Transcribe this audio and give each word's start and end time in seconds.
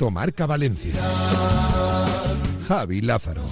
Directo 0.00 0.10
Marca 0.10 0.46
Valencia. 0.46 0.94
Javi 2.66 3.02
Lázaro. 3.02 3.42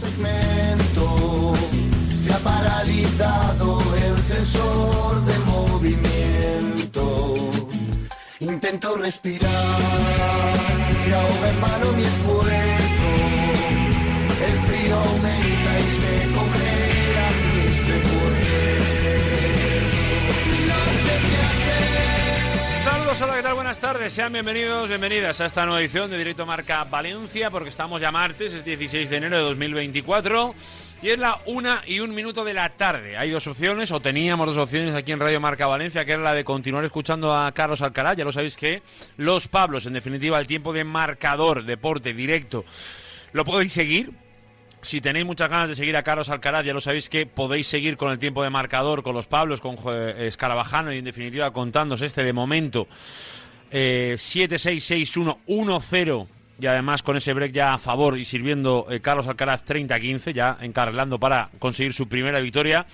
Se 2.18 2.32
ha 2.32 2.38
paralizado 2.38 3.78
el 3.94 4.18
sensor 4.18 5.26
de 5.26 5.38
movimiento. 5.40 7.34
Intento 8.40 8.96
respirar, 8.96 9.52
se 11.04 11.14
ahoga 11.14 11.50
en 11.50 11.60
vano 11.60 11.92
mi 11.92 12.04
esfuerzo. 12.04 13.10
El 14.48 14.58
frío 14.66 14.96
aumenta 14.96 15.80
y 15.80 15.88
se 16.00 16.12
congela 16.34 17.26
mis 17.44 17.76
recuerdos. 17.92 18.88
No 20.70 20.80
sé 21.04 21.14
qué 21.28 21.36
hacer. 21.48 22.27
Saludos, 22.82 23.20
hola, 23.20 23.36
¿qué 23.36 23.42
tal? 23.42 23.54
Buenas 23.54 23.78
tardes, 23.78 24.12
sean 24.12 24.32
bienvenidos, 24.32 24.88
bienvenidas 24.88 25.40
a 25.40 25.46
esta 25.46 25.66
nueva 25.66 25.80
edición 25.80 26.10
de 26.10 26.16
Directo 26.16 26.46
Marca 26.46 26.84
Valencia, 26.84 27.50
porque 27.50 27.68
estamos 27.68 28.00
ya 28.00 28.12
martes, 28.12 28.52
es 28.52 28.64
16 28.64 29.10
de 29.10 29.16
enero 29.16 29.36
de 29.36 29.42
2024 29.42 30.54
y 31.02 31.10
es 31.10 31.18
la 31.18 31.38
una 31.46 31.82
y 31.86 32.00
un 32.00 32.14
minuto 32.14 32.44
de 32.44 32.54
la 32.54 32.70
tarde. 32.70 33.16
Hay 33.16 33.30
dos 33.30 33.46
opciones, 33.48 33.90
o 33.90 34.00
teníamos 34.00 34.46
dos 34.46 34.58
opciones 34.58 34.94
aquí 34.94 35.12
en 35.12 35.20
Radio 35.20 35.40
Marca 35.40 35.66
Valencia, 35.66 36.04
que 36.04 36.12
era 36.12 36.22
la 36.22 36.34
de 36.34 36.44
continuar 36.44 36.84
escuchando 36.84 37.34
a 37.34 37.50
Carlos 37.52 37.82
Alcaraz, 37.82 38.16
ya 38.16 38.24
lo 38.24 38.32
sabéis 38.32 38.56
que 38.56 38.82
los 39.16 39.48
Pablos, 39.48 39.86
en 39.86 39.94
definitiva, 39.94 40.38
el 40.38 40.46
tiempo 40.46 40.72
de 40.72 40.84
marcador, 40.84 41.64
deporte, 41.64 42.14
directo, 42.14 42.64
lo 43.32 43.44
podéis 43.44 43.72
seguir, 43.72 44.12
si 44.88 45.00
tenéis 45.02 45.26
muchas 45.26 45.50
ganas 45.50 45.68
de 45.68 45.76
seguir 45.76 45.94
a 45.98 46.02
Carlos 46.02 46.30
Alcaraz, 46.30 46.64
ya 46.64 46.72
lo 46.72 46.80
sabéis 46.80 47.10
que 47.10 47.26
podéis 47.26 47.66
seguir 47.66 47.98
con 47.98 48.10
el 48.10 48.18
tiempo 48.18 48.42
de 48.42 48.48
marcador, 48.48 49.02
con 49.02 49.14
los 49.14 49.26
Pablos, 49.26 49.60
con 49.60 49.76
eh, 49.86 50.28
Escarabajano 50.28 50.94
y 50.94 50.96
en 50.96 51.04
definitiva 51.04 51.50
contándose 51.50 52.06
este 52.06 52.24
de 52.24 52.32
momento 52.32 52.88
eh, 53.70 54.14
7-6-6-1-1-0 54.16 56.26
y 56.58 56.66
además 56.66 57.02
con 57.02 57.18
ese 57.18 57.34
break 57.34 57.52
ya 57.52 57.74
a 57.74 57.78
favor 57.78 58.16
y 58.16 58.24
sirviendo 58.24 58.86
eh, 58.88 59.00
Carlos 59.00 59.28
Alcaraz 59.28 59.62
30-15, 59.66 60.32
ya 60.32 60.56
encarrilando 60.62 61.18
para 61.18 61.50
conseguir 61.58 61.92
su 61.92 62.08
primera 62.08 62.40
victoria 62.40 62.86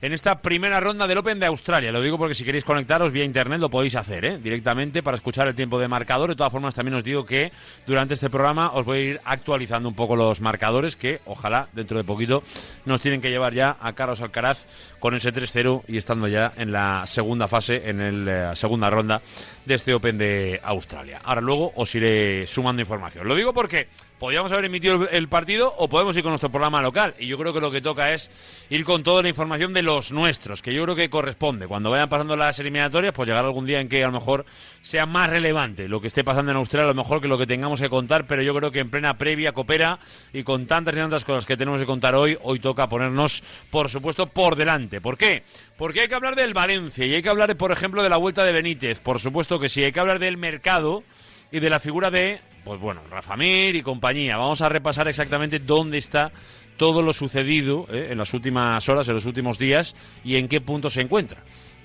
en 0.00 0.12
esta 0.12 0.40
primera 0.40 0.80
ronda 0.80 1.06
del 1.06 1.18
Open 1.18 1.40
de 1.40 1.46
Australia. 1.46 1.90
Lo 1.90 2.00
digo 2.00 2.18
porque 2.18 2.34
si 2.34 2.44
queréis 2.44 2.64
conectaros 2.64 3.12
vía 3.12 3.24
internet 3.24 3.60
lo 3.60 3.70
podéis 3.70 3.96
hacer 3.96 4.24
¿eh? 4.24 4.38
directamente 4.38 5.02
para 5.02 5.16
escuchar 5.16 5.48
el 5.48 5.54
tiempo 5.54 5.78
de 5.78 5.88
marcador. 5.88 6.30
De 6.30 6.36
todas 6.36 6.52
formas, 6.52 6.74
también 6.74 6.94
os 6.94 7.04
digo 7.04 7.24
que 7.24 7.52
durante 7.86 8.14
este 8.14 8.30
programa 8.30 8.72
os 8.72 8.84
voy 8.84 8.98
a 8.98 9.02
ir 9.02 9.20
actualizando 9.24 9.88
un 9.88 9.94
poco 9.94 10.16
los 10.16 10.40
marcadores 10.40 10.96
que 10.96 11.20
ojalá 11.26 11.68
dentro 11.72 11.98
de 11.98 12.04
poquito 12.04 12.42
nos 12.84 13.00
tienen 13.00 13.20
que 13.20 13.30
llevar 13.30 13.54
ya 13.54 13.76
a 13.80 13.92
Carlos 13.94 14.20
Alcaraz 14.20 14.66
con 15.00 15.14
ese 15.14 15.32
3-0 15.32 15.82
y 15.88 15.96
estando 15.96 16.28
ya 16.28 16.52
en 16.56 16.72
la 16.72 17.04
segunda 17.06 17.48
fase, 17.48 17.88
en 17.88 18.24
la 18.24 18.54
segunda 18.54 18.90
ronda 18.90 19.20
de 19.64 19.74
este 19.74 19.94
Open 19.94 20.18
de 20.18 20.60
Australia. 20.62 21.20
Ahora 21.24 21.40
luego 21.40 21.72
os 21.74 21.94
iré 21.94 22.46
sumando 22.46 22.80
información. 22.82 23.26
Lo 23.26 23.34
digo 23.34 23.52
porque 23.52 23.88
podríamos 24.18 24.52
haber 24.52 24.66
emitido 24.66 24.96
el, 24.96 25.08
el, 25.12 25.28
partido 25.28 25.74
o 25.78 25.88
podemos 25.88 26.16
ir 26.16 26.22
con 26.22 26.32
nuestro 26.32 26.50
programa 26.50 26.82
local. 26.82 27.14
Y 27.18 27.26
yo 27.26 27.38
creo 27.38 27.52
que 27.52 27.60
lo 27.60 27.70
que 27.70 27.80
toca 27.80 28.12
es 28.12 28.30
ir 28.70 28.84
con 28.84 29.02
toda 29.02 29.22
la 29.22 29.28
información 29.28 29.72
de 29.72 29.82
los 29.82 30.12
nuestros, 30.12 30.62
que 30.62 30.74
yo 30.74 30.82
creo 30.84 30.96
que 30.96 31.10
corresponde. 31.10 31.66
Cuando 31.66 31.90
vayan 31.90 32.08
pasando 32.08 32.36
las 32.36 32.58
eliminatorias, 32.58 33.12
pues 33.12 33.28
llegar 33.28 33.44
algún 33.44 33.66
día 33.66 33.80
en 33.80 33.88
que 33.88 34.02
a 34.02 34.06
lo 34.06 34.12
mejor 34.12 34.46
sea 34.82 35.06
más 35.06 35.30
relevante 35.30 35.88
lo 35.88 36.00
que 36.00 36.08
esté 36.08 36.24
pasando 36.24 36.50
en 36.50 36.56
Australia, 36.56 36.84
a 36.84 36.94
lo 36.94 37.02
mejor 37.02 37.20
que 37.20 37.28
lo 37.28 37.38
que 37.38 37.46
tengamos 37.46 37.80
que 37.80 37.88
contar, 37.88 38.26
pero 38.26 38.42
yo 38.42 38.54
creo 38.54 38.70
que 38.70 38.80
en 38.80 38.90
plena 38.90 39.16
previa 39.18 39.52
coopera 39.52 39.98
y 40.32 40.42
con 40.42 40.66
tantas 40.66 40.94
y 40.94 40.96
tantas 40.98 41.24
cosas 41.24 41.46
que 41.46 41.56
tenemos 41.56 41.80
que 41.80 41.86
contar 41.86 42.14
hoy, 42.14 42.38
hoy 42.42 42.58
toca 42.58 42.88
ponernos, 42.88 43.42
por 43.70 43.88
supuesto, 43.88 44.26
por 44.26 44.56
delante. 44.56 45.00
¿Por 45.00 45.16
qué? 45.16 45.42
Porque 45.76 46.00
hay 46.00 46.08
que 46.08 46.14
hablar 46.14 46.36
del 46.36 46.54
Valencia 46.54 47.06
y 47.06 47.14
hay 47.14 47.22
que 47.22 47.28
hablar, 47.28 47.56
por 47.56 47.72
ejemplo, 47.72 48.02
de 48.02 48.08
la 48.08 48.16
vuelta 48.16 48.44
de 48.44 48.52
Benítez. 48.52 49.00
Por 49.00 49.20
supuesto 49.20 49.58
que 49.58 49.68
sí, 49.68 49.84
hay 49.84 49.92
que 49.92 50.00
hablar 50.00 50.18
del 50.18 50.36
mercado 50.36 51.04
y 51.50 51.60
de 51.60 51.70
la 51.70 51.80
figura 51.80 52.10
de 52.10 52.40
pues 52.68 52.80
bueno, 52.80 53.00
Rafa 53.08 53.34
Mir 53.34 53.76
y 53.76 53.80
compañía. 53.80 54.36
Vamos 54.36 54.60
a 54.60 54.68
repasar 54.68 55.08
exactamente 55.08 55.58
dónde 55.58 55.96
está 55.96 56.32
todo 56.76 57.00
lo 57.00 57.14
sucedido 57.14 57.86
¿eh? 57.90 58.08
en 58.10 58.18
las 58.18 58.34
últimas 58.34 58.86
horas, 58.90 59.08
en 59.08 59.14
los 59.14 59.24
últimos 59.24 59.58
días 59.58 59.96
y 60.22 60.36
en 60.36 60.48
qué 60.48 60.60
punto 60.60 60.90
se 60.90 61.00
encuentra. 61.00 61.40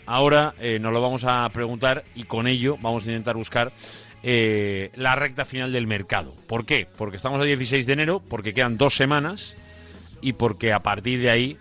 Ahora 0.06 0.54
eh, 0.60 0.80
nos 0.80 0.92
lo 0.92 1.02
vamos 1.02 1.24
a 1.24 1.48
preguntar 1.54 2.04
y 2.16 2.26
con 2.26 2.48
ello 2.48 2.78
vamos 2.82 3.04
a 3.06 3.12
intentar 3.12 3.38
buscar 3.38 3.72
eh, 4.24 4.92
la 4.96 5.16
recta 5.16 5.46
final 5.46 5.72
del 5.72 5.88
mercado. 5.88 6.36
¿Por 6.48 6.66
qué? 6.66 6.86
Porque 6.98 7.16
estamos 7.16 7.40
a 7.40 7.46
16 7.46 7.86
de 7.86 7.94
enero, 7.94 8.20
porque 8.20 8.54
quedan 8.54 8.78
dos 8.78 8.94
semanas 8.94 9.56
y 10.20 10.34
porque 10.34 10.74
a 10.74 10.84
partir 10.84 11.22
de 11.22 11.30
ahí 11.30 11.58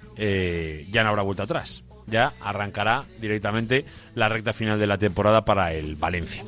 ya 0.91 1.05
no 1.05 1.11
habrá 1.11 1.23
vuelta 1.23 1.45
atrás. 1.45 1.85
Ya 2.09 2.33
arrancará 2.41 3.05
directamente 3.21 3.85
la 4.17 4.29
recta 4.29 4.53
final 4.53 4.81
de 4.81 4.89
la 4.89 4.99
temporada 4.99 5.45
para 5.45 5.73
el 5.75 5.95
Valencia. 5.95 6.45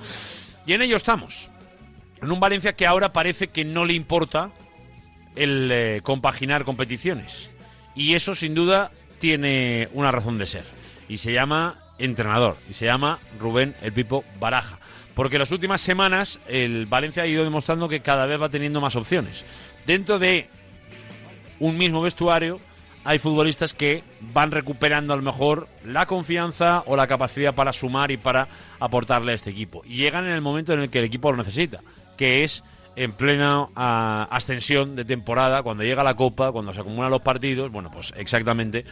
Y 0.66 0.72
en 0.72 0.82
ello 0.82 0.96
estamos 0.96 1.50
en 2.24 2.32
un 2.32 2.40
Valencia 2.40 2.74
que 2.74 2.86
ahora 2.86 3.12
parece 3.12 3.48
que 3.48 3.64
no 3.64 3.84
le 3.84 3.94
importa 3.94 4.50
el 5.36 5.70
eh, 5.70 6.00
compaginar 6.02 6.64
competiciones. 6.64 7.50
Y 7.94 8.14
eso 8.14 8.34
sin 8.34 8.54
duda 8.54 8.90
tiene 9.18 9.88
una 9.92 10.10
razón 10.10 10.38
de 10.38 10.46
ser. 10.46 10.64
Y 11.08 11.18
se 11.18 11.32
llama 11.32 11.78
entrenador. 11.98 12.56
Y 12.68 12.74
se 12.74 12.86
llama 12.86 13.18
Rubén 13.38 13.74
el 13.82 13.92
Pipo 13.92 14.24
Baraja. 14.40 14.78
Porque 15.14 15.38
las 15.38 15.52
últimas 15.52 15.80
semanas 15.80 16.40
el 16.48 16.86
Valencia 16.86 17.22
ha 17.22 17.26
ido 17.26 17.44
demostrando 17.44 17.88
que 17.88 18.00
cada 18.00 18.26
vez 18.26 18.40
va 18.40 18.48
teniendo 18.48 18.80
más 18.80 18.96
opciones. 18.96 19.44
Dentro 19.86 20.18
de 20.18 20.48
un 21.60 21.78
mismo 21.78 22.02
vestuario 22.02 22.58
hay 23.04 23.18
futbolistas 23.18 23.74
que 23.74 24.02
van 24.20 24.50
recuperando 24.50 25.12
a 25.12 25.16
lo 25.16 25.22
mejor 25.22 25.68
la 25.84 26.06
confianza 26.06 26.82
o 26.86 26.96
la 26.96 27.06
capacidad 27.06 27.54
para 27.54 27.72
sumar 27.72 28.10
y 28.10 28.16
para 28.16 28.48
aportarle 28.80 29.32
a 29.32 29.34
este 29.34 29.50
equipo. 29.50 29.82
Y 29.84 29.98
llegan 29.98 30.24
en 30.24 30.32
el 30.32 30.40
momento 30.40 30.72
en 30.72 30.80
el 30.80 30.90
que 30.90 30.98
el 31.00 31.04
equipo 31.04 31.30
lo 31.30 31.38
necesita 31.38 31.80
que 32.16 32.44
es 32.44 32.62
en 32.96 33.12
plena 33.12 33.62
uh, 33.62 33.70
ascensión 34.30 34.94
de 34.94 35.04
temporada, 35.04 35.62
cuando 35.62 35.84
llega 35.84 36.04
la 36.04 36.14
Copa, 36.14 36.52
cuando 36.52 36.72
se 36.72 36.80
acumulan 36.80 37.10
los 37.10 37.22
partidos, 37.22 37.70
bueno, 37.70 37.90
pues 37.90 38.12
exactamente 38.16 38.84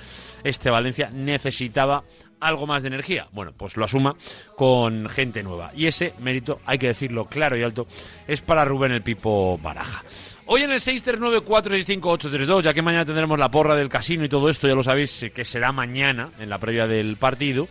este 0.42 0.70
Valencia 0.70 1.10
necesitaba 1.12 2.02
algo 2.40 2.66
más 2.66 2.82
de 2.82 2.88
energía. 2.88 3.28
Bueno, 3.32 3.52
pues 3.56 3.76
lo 3.76 3.84
asuma 3.84 4.16
con 4.56 5.08
gente 5.08 5.42
nueva. 5.42 5.70
Y 5.74 5.86
ese 5.86 6.14
mérito, 6.18 6.60
hay 6.66 6.78
que 6.78 6.88
decirlo 6.88 7.26
claro 7.26 7.56
y 7.56 7.62
alto, 7.62 7.86
es 8.26 8.40
para 8.40 8.64
Rubén 8.64 8.92
el 8.92 9.02
Pipo 9.02 9.58
Baraja. 9.58 10.02
Hoy 10.46 10.62
en 10.62 10.72
el 10.72 10.80
639465832, 10.80 12.62
ya 12.62 12.74
que 12.74 12.82
mañana 12.82 13.04
tendremos 13.04 13.38
la 13.38 13.50
porra 13.50 13.76
del 13.76 13.88
casino 13.88 14.24
y 14.24 14.28
todo 14.28 14.50
esto, 14.50 14.66
ya 14.66 14.74
lo 14.74 14.82
sabéis 14.82 15.26
que 15.32 15.44
será 15.44 15.70
mañana, 15.70 16.30
en 16.40 16.50
la 16.50 16.58
previa 16.58 16.88
del 16.88 17.16
partido. 17.16 17.68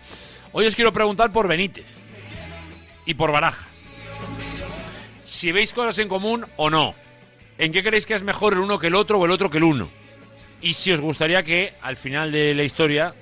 Hoy 0.53 0.65
os 0.65 0.75
quiero 0.75 0.93
preguntar 0.93 1.33
por 1.33 1.49
Benítez 1.49 1.99
y 3.05 3.13
por 3.13 3.33
Baraja 3.33 3.70
si 5.41 5.51
veis 5.51 5.73
cosas 5.73 5.97
en 5.97 6.07
común 6.07 6.45
o 6.55 6.69
no. 6.69 6.93
¿En 7.57 7.71
qué 7.71 7.81
creéis 7.81 8.05
que 8.05 8.13
es 8.13 8.21
mejor 8.21 8.53
el 8.53 8.59
uno 8.59 8.77
que 8.77 8.87
el 8.87 8.93
otro 8.93 9.17
o 9.17 9.25
el 9.25 9.31
otro 9.31 9.49
que 9.49 9.57
el 9.57 9.63
uno? 9.63 9.89
Y 10.61 10.75
si 10.75 10.91
os 10.91 11.01
gustaría 11.01 11.41
que 11.41 11.73
al 11.81 11.95
final 11.95 12.31
de 12.31 12.53
la 12.53 12.61
historia, 12.61 13.15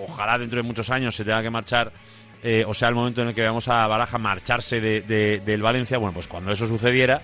ojalá 0.00 0.38
dentro 0.38 0.56
de 0.56 0.62
muchos 0.62 0.88
años 0.88 1.14
se 1.14 1.26
tenga 1.26 1.42
que 1.42 1.50
marchar, 1.50 1.92
eh, 2.42 2.64
o 2.66 2.72
sea, 2.72 2.88
el 2.88 2.94
momento 2.94 3.20
en 3.20 3.28
el 3.28 3.34
que 3.34 3.42
veamos 3.42 3.68
a 3.68 3.86
Baraja 3.86 4.16
marcharse 4.16 4.80
de, 4.80 5.02
de, 5.02 5.40
del 5.40 5.60
Valencia, 5.60 5.98
bueno, 5.98 6.14
pues 6.14 6.26
cuando 6.26 6.52
eso 6.52 6.66
sucediera, 6.66 7.20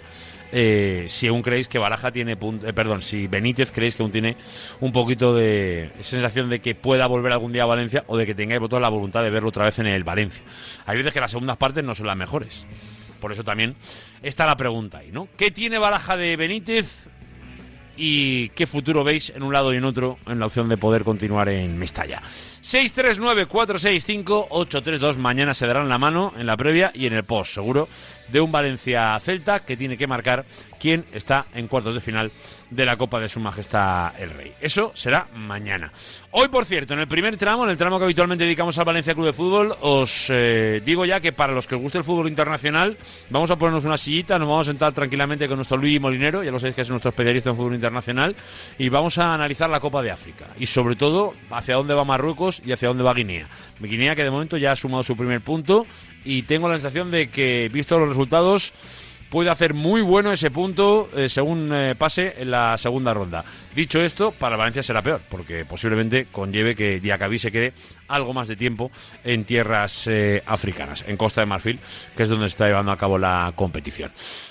eh, 0.52 1.06
si 1.08 1.26
aún 1.26 1.40
creéis 1.40 1.66
que 1.66 1.78
Baraja 1.78 2.12
tiene, 2.12 2.32
eh, 2.32 2.72
perdón, 2.74 3.00
si 3.00 3.28
Benítez 3.28 3.72
creéis 3.72 3.94
que 3.94 4.02
aún 4.02 4.12
tiene 4.12 4.36
un 4.80 4.92
poquito 4.92 5.34
de 5.34 5.90
sensación 6.02 6.50
de 6.50 6.60
que 6.60 6.74
pueda 6.74 7.06
volver 7.06 7.32
algún 7.32 7.54
día 7.54 7.62
a 7.62 7.66
Valencia 7.66 8.04
o 8.08 8.18
de 8.18 8.26
que 8.26 8.34
tengáis 8.34 8.60
vosotros 8.60 8.82
la 8.82 8.90
voluntad 8.90 9.22
de 9.22 9.30
verlo 9.30 9.48
otra 9.48 9.64
vez 9.64 9.78
en 9.78 9.86
el 9.86 10.04
Valencia. 10.04 10.42
Hay 10.84 10.98
veces 10.98 11.14
que 11.14 11.20
las 11.20 11.30
segundas 11.30 11.56
partes 11.56 11.82
no 11.82 11.94
son 11.94 12.06
las 12.06 12.16
mejores. 12.18 12.66
Por 13.20 13.32
eso 13.32 13.44
también 13.44 13.76
está 14.22 14.46
la 14.46 14.56
pregunta 14.56 14.98
ahí, 14.98 15.10
¿no? 15.12 15.28
¿Qué 15.36 15.50
tiene 15.50 15.78
Baraja 15.78 16.16
de 16.16 16.36
Benítez 16.36 17.08
y 17.96 18.50
qué 18.50 18.66
futuro 18.66 19.02
veis 19.02 19.32
en 19.34 19.42
un 19.42 19.52
lado 19.52 19.74
y 19.74 19.76
en 19.76 19.84
otro 19.84 20.18
en 20.26 20.38
la 20.38 20.46
opción 20.46 20.68
de 20.68 20.76
poder 20.76 21.02
continuar 21.04 21.48
en 21.48 21.76
Mestalla? 21.78 22.22
639-465-832. 22.62 25.16
Mañana 25.16 25.54
se 25.54 25.66
darán 25.66 25.88
la 25.88 25.98
mano 25.98 26.32
en 26.36 26.46
la 26.46 26.56
previa 26.56 26.92
y 26.94 27.06
en 27.06 27.14
el 27.14 27.24
post, 27.24 27.54
seguro, 27.54 27.88
de 28.28 28.40
un 28.40 28.52
Valencia-Celta 28.52 29.58
que 29.60 29.76
tiene 29.76 29.96
que 29.96 30.06
marcar 30.06 30.44
quién 30.78 31.04
está 31.12 31.46
en 31.54 31.68
cuartos 31.68 31.94
de 31.94 32.00
final 32.00 32.32
de 32.70 32.84
la 32.84 32.96
Copa 32.96 33.18
de 33.20 33.28
Su 33.28 33.40
Majestad 33.40 34.12
el 34.20 34.30
Rey. 34.30 34.52
Eso 34.60 34.92
será 34.94 35.28
mañana. 35.34 35.92
Hoy, 36.30 36.48
por 36.48 36.64
cierto, 36.66 36.94
en 36.94 37.00
el 37.00 37.08
primer 37.08 37.36
tramo, 37.36 37.64
en 37.64 37.70
el 37.70 37.76
tramo 37.76 37.98
que 37.98 38.04
habitualmente 38.04 38.44
dedicamos 38.44 38.76
al 38.78 38.84
Valencia 38.84 39.14
Club 39.14 39.26
de 39.26 39.32
Fútbol, 39.32 39.74
os 39.80 40.26
eh, 40.30 40.82
digo 40.84 41.04
ya 41.04 41.20
que 41.20 41.32
para 41.32 41.52
los 41.52 41.66
que 41.66 41.74
os 41.74 41.80
guste 41.80 41.98
el 41.98 42.04
fútbol 42.04 42.28
internacional, 42.28 42.98
vamos 43.30 43.50
a 43.50 43.56
ponernos 43.56 43.84
una 43.84 43.96
sillita, 43.96 44.38
nos 44.38 44.48
vamos 44.48 44.66
a 44.68 44.70
sentar 44.70 44.92
tranquilamente 44.92 45.48
con 45.48 45.56
nuestro 45.56 45.78
Luis 45.78 46.00
Molinero, 46.00 46.42
ya 46.42 46.50
lo 46.50 46.60
sabéis 46.60 46.76
que 46.76 46.82
es 46.82 46.90
nuestro 46.90 47.08
especialista 47.10 47.50
en 47.50 47.56
fútbol 47.56 47.74
internacional, 47.74 48.36
y 48.78 48.88
vamos 48.88 49.16
a 49.18 49.34
analizar 49.34 49.70
la 49.70 49.80
Copa 49.80 50.02
de 50.02 50.10
África. 50.10 50.46
Y 50.58 50.66
sobre 50.66 50.96
todo, 50.96 51.34
hacia 51.50 51.76
dónde 51.76 51.94
va 51.94 52.04
Marruecos 52.04 52.60
y 52.64 52.72
hacia 52.72 52.88
dónde 52.88 53.02
va 53.02 53.14
Guinea. 53.14 53.48
Guinea 53.80 54.14
que 54.14 54.24
de 54.24 54.30
momento 54.30 54.56
ya 54.56 54.72
ha 54.72 54.76
sumado 54.76 55.02
su 55.02 55.16
primer 55.16 55.40
punto 55.40 55.86
y 56.24 56.42
tengo 56.42 56.68
la 56.68 56.74
sensación 56.74 57.10
de 57.10 57.30
que, 57.30 57.70
visto 57.72 57.98
los 57.98 58.08
resultados, 58.08 58.74
puede 59.30 59.50
hacer 59.50 59.74
muy 59.74 60.00
bueno 60.00 60.32
ese 60.32 60.50
punto 60.50 61.08
eh, 61.16 61.28
según 61.28 61.70
eh, 61.72 61.94
pase 61.96 62.34
en 62.38 62.50
la 62.50 62.76
segunda 62.78 63.14
ronda. 63.14 63.44
Dicho 63.74 64.00
esto, 64.00 64.32
para 64.32 64.56
Valencia 64.56 64.82
será 64.82 65.02
peor, 65.02 65.20
porque 65.28 65.64
posiblemente 65.64 66.26
conlleve 66.30 66.74
que 66.74 67.00
Diacabí 67.00 67.38
se 67.38 67.52
quede 67.52 67.72
algo 68.08 68.34
más 68.34 68.48
de 68.48 68.56
tiempo 68.56 68.90
en 69.24 69.44
tierras 69.44 70.06
eh, 70.06 70.42
africanas, 70.46 71.04
en 71.06 71.16
Costa 71.16 71.42
de 71.42 71.46
Marfil, 71.46 71.78
que 72.16 72.22
es 72.24 72.28
donde 72.28 72.46
se 72.46 72.50
está 72.50 72.66
llevando 72.66 72.92
a 72.92 72.96
cabo 72.96 73.18
la 73.18 73.52
competición. 73.54 74.10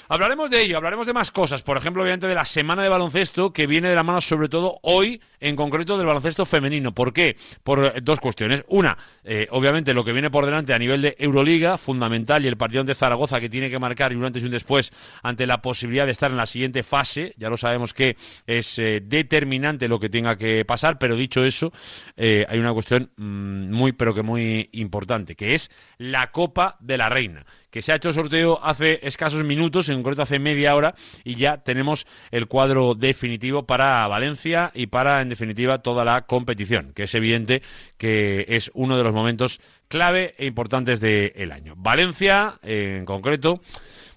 Hablaremos 0.09 0.49
de 0.49 0.61
ello, 0.61 0.77
hablaremos 0.77 1.05
de 1.05 1.13
más 1.13 1.31
cosas, 1.31 1.63
por 1.63 1.75
ejemplo, 1.75 2.01
obviamente 2.01 2.27
de 2.27 2.35
la 2.35 2.45
semana 2.45 2.81
de 2.81 2.87
baloncesto 2.87 3.51
que 3.51 3.67
viene 3.67 3.89
de 3.89 3.95
la 3.95 4.03
mano 4.03 4.21
sobre 4.21 4.47
todo 4.47 4.79
hoy, 4.83 5.21
en 5.41 5.55
concreto 5.55 5.97
del 5.97 6.07
baloncesto 6.07 6.45
femenino. 6.45 6.93
¿Por 6.93 7.11
qué? 7.11 7.35
Por 7.63 8.01
dos 8.01 8.19
cuestiones. 8.21 8.63
Una, 8.69 8.97
eh, 9.25 9.47
obviamente 9.51 9.93
lo 9.93 10.05
que 10.05 10.13
viene 10.13 10.29
por 10.29 10.45
delante 10.45 10.73
a 10.73 10.79
nivel 10.79 11.01
de 11.01 11.15
Euroliga, 11.19 11.77
fundamental, 11.77 12.45
y 12.45 12.47
el 12.47 12.55
partido 12.55 12.85
de 12.85 12.95
Zaragoza 12.95 13.41
que 13.41 13.49
tiene 13.49 13.69
que 13.69 13.79
marcar 13.79 14.13
y 14.13 14.15
un 14.15 14.23
antes 14.23 14.43
y 14.43 14.45
un 14.45 14.51
después 14.51 14.93
ante 15.23 15.45
la 15.45 15.61
posibilidad 15.61 16.05
de 16.05 16.13
estar 16.13 16.31
en 16.31 16.37
la 16.37 16.45
siguiente 16.45 16.83
fase. 16.83 17.33
Ya 17.37 17.49
lo 17.49 17.57
sabemos 17.57 17.93
que 17.93 18.15
es 18.45 18.79
eh, 18.79 19.01
determinante 19.03 19.87
lo 19.87 19.99
que 19.99 20.09
tenga 20.09 20.37
que 20.37 20.63
pasar, 20.63 20.97
pero 20.99 21.15
dicho 21.15 21.43
eso, 21.43 21.73
eh, 22.15 22.45
hay 22.47 22.59
una 22.59 22.73
cuestión 22.73 23.11
mm, 23.17 23.46
muy, 23.47 23.91
pero 23.91 24.13
que 24.13 24.23
muy 24.23 24.69
importante, 24.73 25.35
que 25.35 25.55
es 25.55 25.71
la 25.97 26.31
Copa 26.31 26.77
de 26.79 26.97
la 26.97 27.09
Reina 27.09 27.45
que 27.77 27.83
se 27.83 27.91
ha 27.91 27.95
hecho 27.95 28.11
sorteo 28.11 28.59
hace 28.63 29.05
escasos 29.05 29.43
minutos, 29.43 29.89
en 29.89 29.97
concreto 29.97 30.23
hace 30.23 30.39
media 30.39 30.75
hora, 30.75 30.95
y 31.23 31.35
ya 31.35 31.57
tenemos 31.57 32.07
el 32.31 32.47
cuadro 32.47 32.95
definitivo 32.95 33.67
para 33.67 34.07
Valencia 34.07 34.71
y 34.73 34.87
para, 34.87 35.21
en 35.21 35.29
definitiva, 35.29 35.77
toda 35.83 36.03
la 36.03 36.23
competición, 36.23 36.93
que 36.95 37.03
es 37.03 37.13
evidente 37.13 37.61
que 37.99 38.45
es 38.47 38.71
uno 38.73 38.97
de 38.97 39.03
los 39.03 39.13
momentos 39.13 39.59
clave 39.89 40.33
e 40.39 40.47
importantes 40.47 40.99
del 41.01 41.51
año. 41.51 41.75
Valencia, 41.77 42.59
en 42.63 43.05
concreto, 43.05 43.61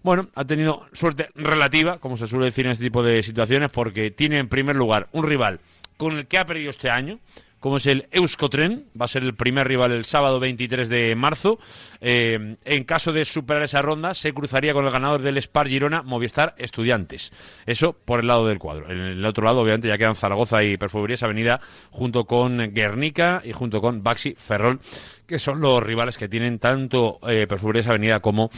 bueno, 0.02 0.30
ha 0.34 0.46
tenido 0.46 0.86
suerte 0.92 1.28
relativa, 1.34 1.98
como 1.98 2.16
se 2.16 2.26
suele 2.26 2.46
decir 2.46 2.64
en 2.64 2.72
este 2.72 2.84
tipo 2.84 3.02
de 3.02 3.22
situaciones, 3.22 3.70
porque 3.70 4.10
tiene 4.10 4.38
en 4.38 4.48
primer 4.48 4.76
lugar 4.76 5.08
un 5.12 5.26
rival 5.26 5.60
con 5.96 6.16
el 6.16 6.26
que 6.26 6.38
ha 6.38 6.46
perdido 6.46 6.70
este 6.70 6.88
año, 6.88 7.18
como 7.60 7.76
es 7.76 7.86
el 7.86 8.08
Euskotren, 8.10 8.86
va 9.00 9.04
a 9.04 9.08
ser 9.08 9.22
el 9.22 9.34
primer 9.34 9.68
rival 9.68 9.92
el 9.92 10.06
sábado 10.06 10.40
23 10.40 10.88
de 10.88 11.14
marzo. 11.14 11.58
Eh, 12.00 12.56
en 12.64 12.84
caso 12.84 13.12
de 13.12 13.24
superar 13.26 13.62
esa 13.62 13.82
ronda, 13.82 14.14
se 14.14 14.32
cruzaría 14.32 14.72
con 14.72 14.86
el 14.86 14.90
ganador 14.90 15.20
del 15.20 15.40
Spar 15.40 15.68
Girona, 15.68 16.02
Movistar 16.02 16.54
Estudiantes. 16.56 17.32
Eso 17.66 17.92
por 17.92 18.20
el 18.20 18.26
lado 18.26 18.46
del 18.46 18.58
cuadro. 18.58 18.90
En 18.90 18.98
el 18.98 19.24
otro 19.24 19.44
lado, 19.44 19.60
obviamente, 19.60 19.88
ya 19.88 19.98
quedan 19.98 20.16
Zaragoza 20.16 20.64
y 20.64 20.78
Perfumerías 20.78 21.22
Avenida, 21.22 21.60
junto 21.90 22.24
con 22.24 22.72
Guernica 22.72 23.42
y 23.44 23.52
junto 23.52 23.82
con 23.82 24.02
Baxi 24.02 24.34
Ferrol, 24.36 24.80
que 25.26 25.38
son 25.38 25.60
los 25.60 25.82
rivales 25.82 26.16
que 26.16 26.28
tienen 26.28 26.58
tanto 26.58 27.20
eh, 27.28 27.46
Avenida 27.86 28.20
como 28.20 28.50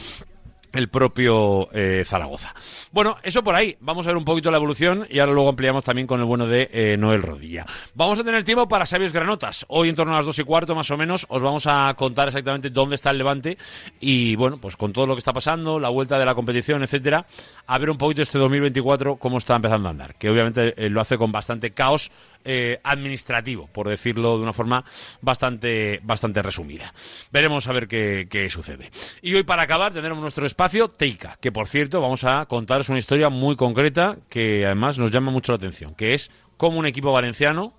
el 0.73 0.89
propio 0.89 1.69
eh, 1.71 2.03
Zaragoza. 2.05 2.53
Bueno, 2.91 3.17
eso 3.23 3.43
por 3.43 3.55
ahí. 3.55 3.77
Vamos 3.79 4.05
a 4.05 4.09
ver 4.09 4.17
un 4.17 4.25
poquito 4.25 4.51
la 4.51 4.57
evolución 4.57 5.05
y 5.09 5.19
ahora 5.19 5.31
luego 5.31 5.49
ampliamos 5.49 5.83
también 5.83 6.07
con 6.07 6.19
el 6.19 6.25
bueno 6.25 6.47
de 6.47 6.69
eh, 6.73 6.97
Noel 6.97 7.21
Rodilla. 7.21 7.65
Vamos 7.93 8.19
a 8.19 8.23
tener 8.23 8.43
tiempo 8.43 8.67
para 8.67 8.85
sabios 8.85 9.13
granotas. 9.13 9.65
Hoy 9.69 9.89
en 9.89 9.95
torno 9.95 10.13
a 10.13 10.17
las 10.17 10.25
dos 10.25 10.39
y 10.39 10.43
cuarto 10.43 10.75
más 10.75 10.89
o 10.91 10.97
menos 10.97 11.25
os 11.29 11.41
vamos 11.41 11.67
a 11.67 11.93
contar 11.95 12.27
exactamente 12.27 12.71
dónde 12.71 12.95
está 12.95 13.11
el 13.11 13.19
Levante 13.19 13.57
y 13.99 14.35
bueno, 14.35 14.57
pues 14.57 14.75
con 14.75 14.91
todo 14.91 15.05
lo 15.05 15.15
que 15.15 15.19
está 15.19 15.31
pasando, 15.31 15.79
la 15.79 15.89
vuelta 15.89 16.17
de 16.17 16.25
la 16.25 16.35
competición, 16.35 16.83
etcétera, 16.83 17.25
a 17.67 17.77
ver 17.77 17.89
un 17.89 17.97
poquito 17.97 18.21
este 18.21 18.39
2024 18.39 19.17
cómo 19.17 19.37
está 19.37 19.55
empezando 19.55 19.87
a 19.87 19.91
andar. 19.91 20.15
Que 20.15 20.29
obviamente 20.29 20.73
eh, 20.77 20.89
lo 20.89 21.01
hace 21.01 21.17
con 21.17 21.31
bastante 21.31 21.71
caos 21.71 22.11
eh, 22.45 22.79
administrativo, 22.83 23.67
por 23.67 23.87
decirlo 23.87 24.37
de 24.37 24.43
una 24.43 24.53
forma 24.53 24.83
bastante, 25.21 25.99
bastante 26.03 26.41
resumida. 26.41 26.93
Veremos 27.31 27.67
a 27.67 27.73
ver 27.73 27.87
qué, 27.87 28.27
qué 28.29 28.49
sucede. 28.49 28.91
Y 29.21 29.33
hoy, 29.35 29.43
para 29.43 29.63
acabar, 29.63 29.93
tendremos 29.93 30.21
nuestro 30.21 30.45
espacio 30.45 30.87
Teika, 30.89 31.37
que 31.39 31.51
por 31.51 31.67
cierto, 31.67 32.01
vamos 32.01 32.23
a 32.23 32.45
contaros 32.45 32.89
una 32.89 32.99
historia 32.99 33.29
muy 33.29 33.55
concreta 33.55 34.17
que 34.29 34.65
además 34.65 34.97
nos 34.99 35.11
llama 35.11 35.31
mucho 35.31 35.51
la 35.51 35.57
atención, 35.57 35.95
que 35.95 36.13
es 36.13 36.31
cómo 36.57 36.79
un 36.79 36.85
equipo 36.85 37.11
valenciano, 37.11 37.73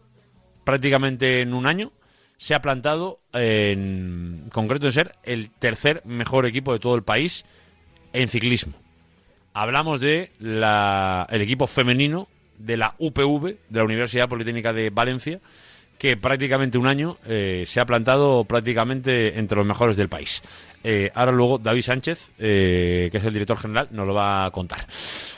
prácticamente 0.64 1.40
en 1.40 1.55
un 1.55 1.67
año, 1.67 1.93
se 2.37 2.55
ha 2.55 2.62
plantado 2.62 3.20
en 3.32 4.49
concreto 4.52 4.87
en 4.87 4.93
ser 4.93 5.17
el 5.22 5.50
tercer 5.50 6.02
mejor 6.05 6.46
equipo 6.46 6.72
de 6.72 6.78
todo 6.78 6.94
el 6.94 7.02
país 7.02 7.44
en 8.12 8.28
ciclismo. 8.28 8.75
Hablamos 9.52 10.00
de 10.00 10.32
la, 10.38 11.26
el 11.31 11.43
equipo 11.43 11.67
femenino 11.67 12.28
de 12.59 12.77
la 12.77 12.95
UPV, 12.99 13.56
de 13.69 13.79
la 13.79 13.85
Universidad 13.85 14.29
Politécnica 14.29 14.73
de 14.73 14.91
Valencia, 14.91 15.41
que 15.99 16.17
prácticamente 16.17 16.79
un 16.79 16.87
año 16.87 17.17
eh, 17.27 17.65
se 17.67 17.81
ha 17.81 17.87
plantado 17.87 18.45
prácticamente 18.45 19.39
entre 19.39 19.56
los 19.56 19.67
mejores 19.67 19.97
del 19.97 20.09
país. 20.09 20.43
Eh, 20.86 21.10
ahora 21.14 21.32
luego 21.32 21.58
David 21.58 21.82
Sánchez, 21.82 22.32
eh, 22.38 23.08
que 23.10 23.19
es 23.19 23.25
el 23.25 23.32
director 23.32 23.58
general, 23.58 23.88
nos 23.90 24.06
lo 24.06 24.12
va 24.12 24.44
a 24.44 24.50
contar. 24.50 24.86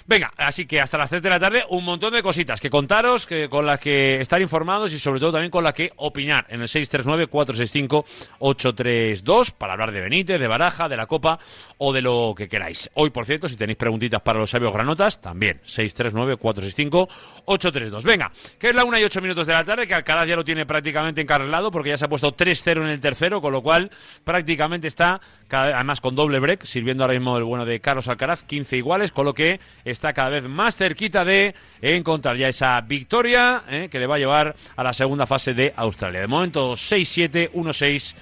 Venga, 0.08 0.32
así 0.36 0.66
que 0.66 0.80
hasta 0.80 0.98
las 0.98 1.10
3 1.10 1.20
de 1.20 1.30
la 1.30 1.40
tarde 1.40 1.64
un 1.68 1.84
montón 1.84 2.12
de 2.12 2.22
cositas 2.22 2.60
que 2.60 2.70
contaros, 2.70 3.26
que, 3.26 3.48
con 3.48 3.66
las 3.66 3.80
que 3.80 4.20
estar 4.20 4.40
informados 4.40 4.92
y 4.92 5.00
sobre 5.00 5.18
todo 5.18 5.32
también 5.32 5.50
con 5.50 5.64
las 5.64 5.74
que 5.74 5.90
opinar 5.96 6.46
en 6.48 6.62
el 6.62 6.68
639-465-832 6.68 9.52
para 9.52 9.72
hablar 9.72 9.90
de 9.90 10.00
Benítez, 10.00 10.38
de 10.38 10.46
Baraja, 10.46 10.88
de 10.88 10.96
la 10.96 11.06
Copa 11.06 11.40
o 11.78 11.92
de 11.92 12.02
lo 12.02 12.34
que 12.36 12.48
queráis. 12.48 12.88
Hoy, 12.94 13.10
por 13.10 13.26
cierto, 13.26 13.48
si 13.48 13.56
tenéis 13.56 13.78
preguntitas 13.78 14.22
para 14.22 14.38
los 14.38 14.50
sabios 14.50 14.72
granotas, 14.72 15.20
también 15.20 15.60
639-465-832. 15.66 18.04
Venga, 18.04 18.30
que 18.58 18.68
es 18.68 18.76
la 18.76 18.84
1 18.84 18.98
y 18.98 19.04
8 19.04 19.20
minutos 19.20 19.48
de 19.48 19.54
la 19.54 19.64
tarde, 19.64 19.88
que 19.88 19.94
Alcaraz 19.94 20.28
ya 20.28 20.36
lo 20.36 20.44
tiene 20.44 20.66
prácticamente 20.66 21.20
encarrilado 21.20 21.72
porque 21.72 21.90
ya 21.90 21.98
se 21.98 22.04
ha 22.04 22.08
puesto 22.08 22.36
3-0 22.36 22.82
en 22.82 22.88
el 22.88 23.00
tercero, 23.00 23.40
con 23.40 23.52
lo 23.52 23.62
cual 23.62 23.90
prácticamente 24.22 24.86
está, 24.86 25.20
además 25.50 26.00
con 26.00 26.14
doble 26.14 26.40
break, 26.40 26.64
sirviendo 26.64 27.04
ahora 27.04 27.14
mismo 27.14 27.36
el 27.36 27.44
bueno 27.44 27.64
de 27.64 27.80
Carlos 27.80 28.08
Alcaraz, 28.08 28.42
15 28.42 28.76
iguales, 28.76 29.12
con 29.12 29.24
lo 29.24 29.34
que 29.34 29.60
está 29.84 30.12
cada 30.12 30.30
vez 30.30 30.44
más 30.44 30.76
cerquita 30.76 31.24
de 31.24 31.54
encontrar 31.80 32.36
ya 32.36 32.48
esa 32.48 32.80
victoria 32.80 33.62
eh, 33.68 33.88
que 33.90 33.98
le 33.98 34.06
va 34.06 34.16
a 34.16 34.18
llevar 34.18 34.56
a 34.76 34.82
la 34.82 34.92
segunda 34.92 35.26
fase 35.26 35.54
de 35.54 35.72
Australia. 35.76 36.20
De 36.20 36.26
momento 36.26 36.72
6-7, 36.72 37.52
1-6 37.52 38.14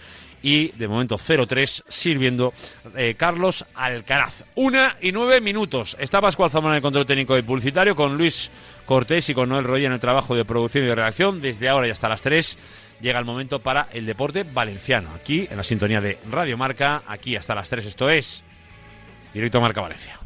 y 0.45 0.69
de 0.73 0.89
momento 0.89 1.17
0-3 1.17 1.85
sirviendo 1.89 2.53
eh, 2.95 3.15
Carlos 3.17 3.65
Alcaraz. 3.75 4.45
Una 4.55 4.97
y 5.01 5.11
nueve 5.11 5.41
minutos. 5.41 5.97
Está 5.99 6.21
Pascual 6.21 6.51
Zamora 6.51 6.75
en 6.75 6.77
el 6.77 6.83
control 6.83 7.07
técnico 7.07 7.37
y 7.39 7.43
publicitario 7.43 7.97
con 7.97 8.19
Luis 8.19 8.51
Cortés 8.85 9.31
y 9.31 9.35
con 9.35 9.49
Noel 9.49 9.65
Roy 9.65 9.87
en 9.87 9.93
el 9.93 10.01
trabajo 10.01 10.35
de 10.35 10.45
producción 10.45 10.85
y 10.85 10.89
de 10.89 10.95
redacción. 10.95 11.41
Desde 11.41 11.71
ahora 11.71 11.89
y 11.89 11.91
hasta 11.91 12.11
las 12.11 12.21
3 12.21 12.59
llega 13.01 13.19
el 13.19 13.25
momento 13.25 13.61
para 13.61 13.89
el 13.93 14.07
deporte 14.07 14.45
valenciano. 14.45 15.11
Aquí 15.15 15.47
en 15.51 15.57
la 15.57 15.63
sintonía 15.63 16.01
de 16.01 16.19
Radio 16.31 16.57
Marca, 16.57 17.03
aquí 17.07 17.37
hasta 17.37 17.55
las 17.55 17.69
3 17.71 17.87
esto 17.87 18.09
es 18.09 18.45
Directo 19.33 19.61
Marca 19.61 19.81
Valencia. 19.81 20.24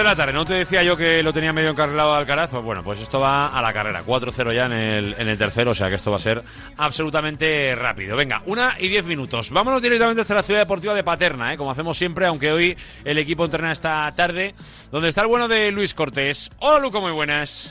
De 0.00 0.04
la 0.04 0.16
tarde, 0.16 0.32
¿no 0.32 0.46
te 0.46 0.54
decía 0.54 0.82
yo 0.82 0.96
que 0.96 1.22
lo 1.22 1.30
tenía 1.30 1.52
medio 1.52 1.68
encarrilado 1.68 2.14
Alcaraz? 2.14 2.48
Pues 2.48 2.62
bueno, 2.62 2.82
pues 2.82 3.00
esto 3.00 3.20
va 3.20 3.48
a 3.48 3.60
la 3.60 3.70
carrera. 3.74 4.02
4-0 4.02 4.54
ya 4.54 4.64
en 4.64 4.72
el, 4.72 5.14
en 5.18 5.28
el 5.28 5.36
tercero, 5.36 5.72
o 5.72 5.74
sea 5.74 5.90
que 5.90 5.96
esto 5.96 6.10
va 6.10 6.16
a 6.16 6.20
ser 6.20 6.42
absolutamente 6.78 7.74
rápido. 7.76 8.16
Venga, 8.16 8.42
una 8.46 8.76
y 8.80 8.88
diez 8.88 9.04
minutos. 9.04 9.50
Vámonos 9.50 9.82
directamente 9.82 10.22
hasta 10.22 10.34
la 10.34 10.42
ciudad 10.42 10.60
deportiva 10.60 10.94
de 10.94 11.04
Paterna, 11.04 11.52
¿eh? 11.52 11.58
como 11.58 11.70
hacemos 11.70 11.98
siempre, 11.98 12.24
aunque 12.24 12.50
hoy 12.50 12.78
el 13.04 13.18
equipo 13.18 13.44
entrena 13.44 13.72
esta 13.72 14.10
tarde, 14.16 14.54
donde 14.90 15.10
está 15.10 15.20
el 15.20 15.26
bueno 15.26 15.48
de 15.48 15.70
Luis 15.70 15.92
Cortés. 15.92 16.50
Hola, 16.60 16.78
Luco, 16.78 17.02
muy 17.02 17.12
buenas. 17.12 17.70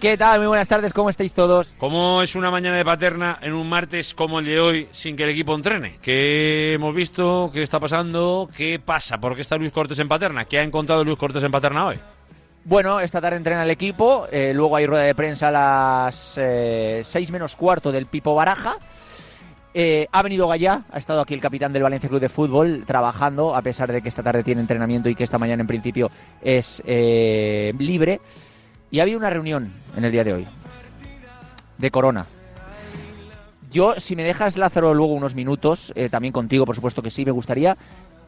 ¿Qué 0.00 0.18
tal? 0.18 0.40
Muy 0.40 0.48
buenas 0.48 0.68
tardes, 0.68 0.92
¿cómo 0.92 1.08
estáis 1.08 1.32
todos? 1.32 1.74
¿Cómo 1.78 2.20
es 2.20 2.34
una 2.34 2.50
mañana 2.50 2.76
de 2.76 2.84
paterna 2.84 3.38
en 3.40 3.54
un 3.54 3.66
martes 3.66 4.12
como 4.12 4.40
el 4.40 4.44
de 4.44 4.60
hoy 4.60 4.88
sin 4.92 5.16
que 5.16 5.24
el 5.24 5.30
equipo 5.30 5.54
entrene? 5.54 5.98
¿Qué 6.02 6.74
hemos 6.74 6.94
visto? 6.94 7.50
¿Qué 7.50 7.62
está 7.62 7.80
pasando? 7.80 8.46
¿Qué 8.54 8.78
pasa? 8.78 9.16
¿Por 9.16 9.34
qué 9.34 9.40
está 9.40 9.56
Luis 9.56 9.72
Cortés 9.72 9.98
en 9.98 10.06
paterna? 10.06 10.44
¿Qué 10.44 10.58
ha 10.58 10.62
encontrado 10.62 11.02
Luis 11.02 11.16
Cortés 11.16 11.42
en 11.44 11.50
paterna 11.50 11.86
hoy? 11.86 11.98
Bueno, 12.64 13.00
esta 13.00 13.22
tarde 13.22 13.38
entrena 13.38 13.62
el 13.62 13.70
equipo, 13.70 14.26
eh, 14.30 14.52
luego 14.54 14.76
hay 14.76 14.86
rueda 14.86 15.04
de 15.04 15.14
prensa 15.14 15.48
a 15.48 15.50
las 15.50 16.36
eh, 16.36 17.00
seis 17.02 17.30
menos 17.30 17.56
cuarto 17.56 17.90
del 17.90 18.04
Pipo 18.04 18.34
Baraja. 18.34 18.76
Eh, 19.72 20.08
ha 20.12 20.22
venido 20.22 20.46
Gallá, 20.46 20.82
ha 20.92 20.98
estado 20.98 21.22
aquí 21.22 21.32
el 21.32 21.40
capitán 21.40 21.72
del 21.72 21.82
Valencia 21.82 22.08
Club 22.08 22.20
de 22.20 22.28
Fútbol 22.28 22.84
trabajando, 22.86 23.56
a 23.56 23.62
pesar 23.62 23.90
de 23.90 24.02
que 24.02 24.10
esta 24.10 24.22
tarde 24.22 24.42
tiene 24.42 24.60
entrenamiento 24.60 25.08
y 25.08 25.14
que 25.14 25.24
esta 25.24 25.38
mañana 25.38 25.62
en 25.62 25.66
principio 25.66 26.10
es 26.42 26.82
libre. 26.84 28.20
Y 28.96 29.00
ha 29.00 29.02
habido 29.02 29.18
una 29.18 29.28
reunión 29.28 29.74
en 29.94 30.06
el 30.06 30.10
día 30.10 30.24
de 30.24 30.32
hoy 30.32 30.46
de 31.76 31.90
Corona. 31.90 32.24
yo, 33.70 33.92
si 33.98 34.16
me 34.16 34.22
dejas, 34.22 34.56
Lázaro, 34.56 34.94
luego 34.94 35.12
unos 35.12 35.34
minutos, 35.34 35.92
eh, 35.96 36.08
también 36.08 36.32
contigo, 36.32 36.64
por 36.64 36.74
supuesto 36.74 37.02
que 37.02 37.10
sí, 37.10 37.22
me 37.26 37.30
gustaría 37.30 37.76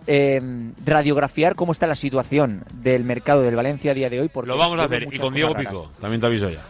eh, 0.06 0.42
radiografiar 0.84 1.54
cómo 1.54 1.72
está 1.72 1.86
la 1.86 1.94
situación 1.94 2.64
del 2.74 3.04
mercado 3.04 3.40
del 3.40 3.56
Valencia 3.56 3.92
a 3.92 3.94
día 3.94 4.10
de 4.10 4.20
hoy. 4.20 4.28
Porque 4.28 4.48
Lo 4.48 4.58
vamos 4.58 4.78
a 4.78 4.84
hacer. 4.84 5.08
Y 5.10 5.18
con 5.18 5.32
Diego 5.32 5.54
raras. 5.54 5.72
Pico, 5.72 5.90
también 6.02 6.20
te 6.20 6.26
aviso 6.26 6.50
ya. 6.50 6.60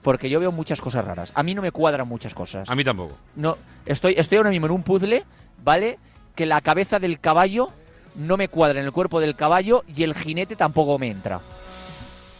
Porque 0.00 0.30
yo 0.30 0.40
veo 0.40 0.50
muchas 0.50 0.80
cosas 0.80 1.04
raras. 1.04 1.30
A 1.34 1.42
mí 1.42 1.54
no 1.54 1.60
me 1.60 1.70
cuadran 1.70 2.08
muchas 2.08 2.32
cosas. 2.32 2.70
A 2.70 2.74
mí 2.74 2.82
tampoco. 2.82 3.18
No, 3.36 3.58
estoy, 3.84 4.14
estoy 4.16 4.38
ahora 4.38 4.48
mismo 4.48 4.64
en 4.68 4.72
un 4.72 4.82
puzzle, 4.82 5.22
¿vale? 5.62 5.98
Que 6.34 6.46
la 6.46 6.62
cabeza 6.62 6.98
del 6.98 7.20
caballo 7.20 7.68
no 8.14 8.38
me 8.38 8.48
cuadra 8.48 8.80
en 8.80 8.86
el 8.86 8.92
cuerpo 8.92 9.20
del 9.20 9.36
caballo 9.36 9.84
y 9.94 10.02
el 10.02 10.14
jinete 10.14 10.56
tampoco 10.56 10.98
me 10.98 11.10
entra. 11.10 11.42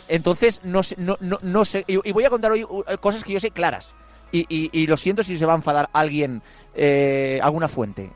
Entonces, 0.09 0.61
no 0.65 0.83
sé, 0.83 0.97
no, 0.99 1.17
no, 1.21 1.39
no 1.43 1.65
sé. 1.65 1.85
Y, 1.87 1.99
y 2.09 2.13
voy 2.13 2.25
a 2.25 2.31
contar 2.31 2.53
hoy 2.53 2.65
uh, 2.65 2.83
cosas 3.01 3.25
que 3.25 3.33
yo 3.33 3.41
sé 3.41 3.51
claras. 3.51 3.95
Y, 4.33 4.41
y- 4.49 4.71
y 4.73 4.87
lo 4.87 4.97
siento 4.97 5.23
si 5.23 5.39
se 5.39 5.47
va 5.47 5.53
a 5.53 5.57
enfadar 5.57 5.89
alguien, 5.93 6.43
eh, 6.75 7.39
alguna 7.43 7.69
fuente. 7.69 8.11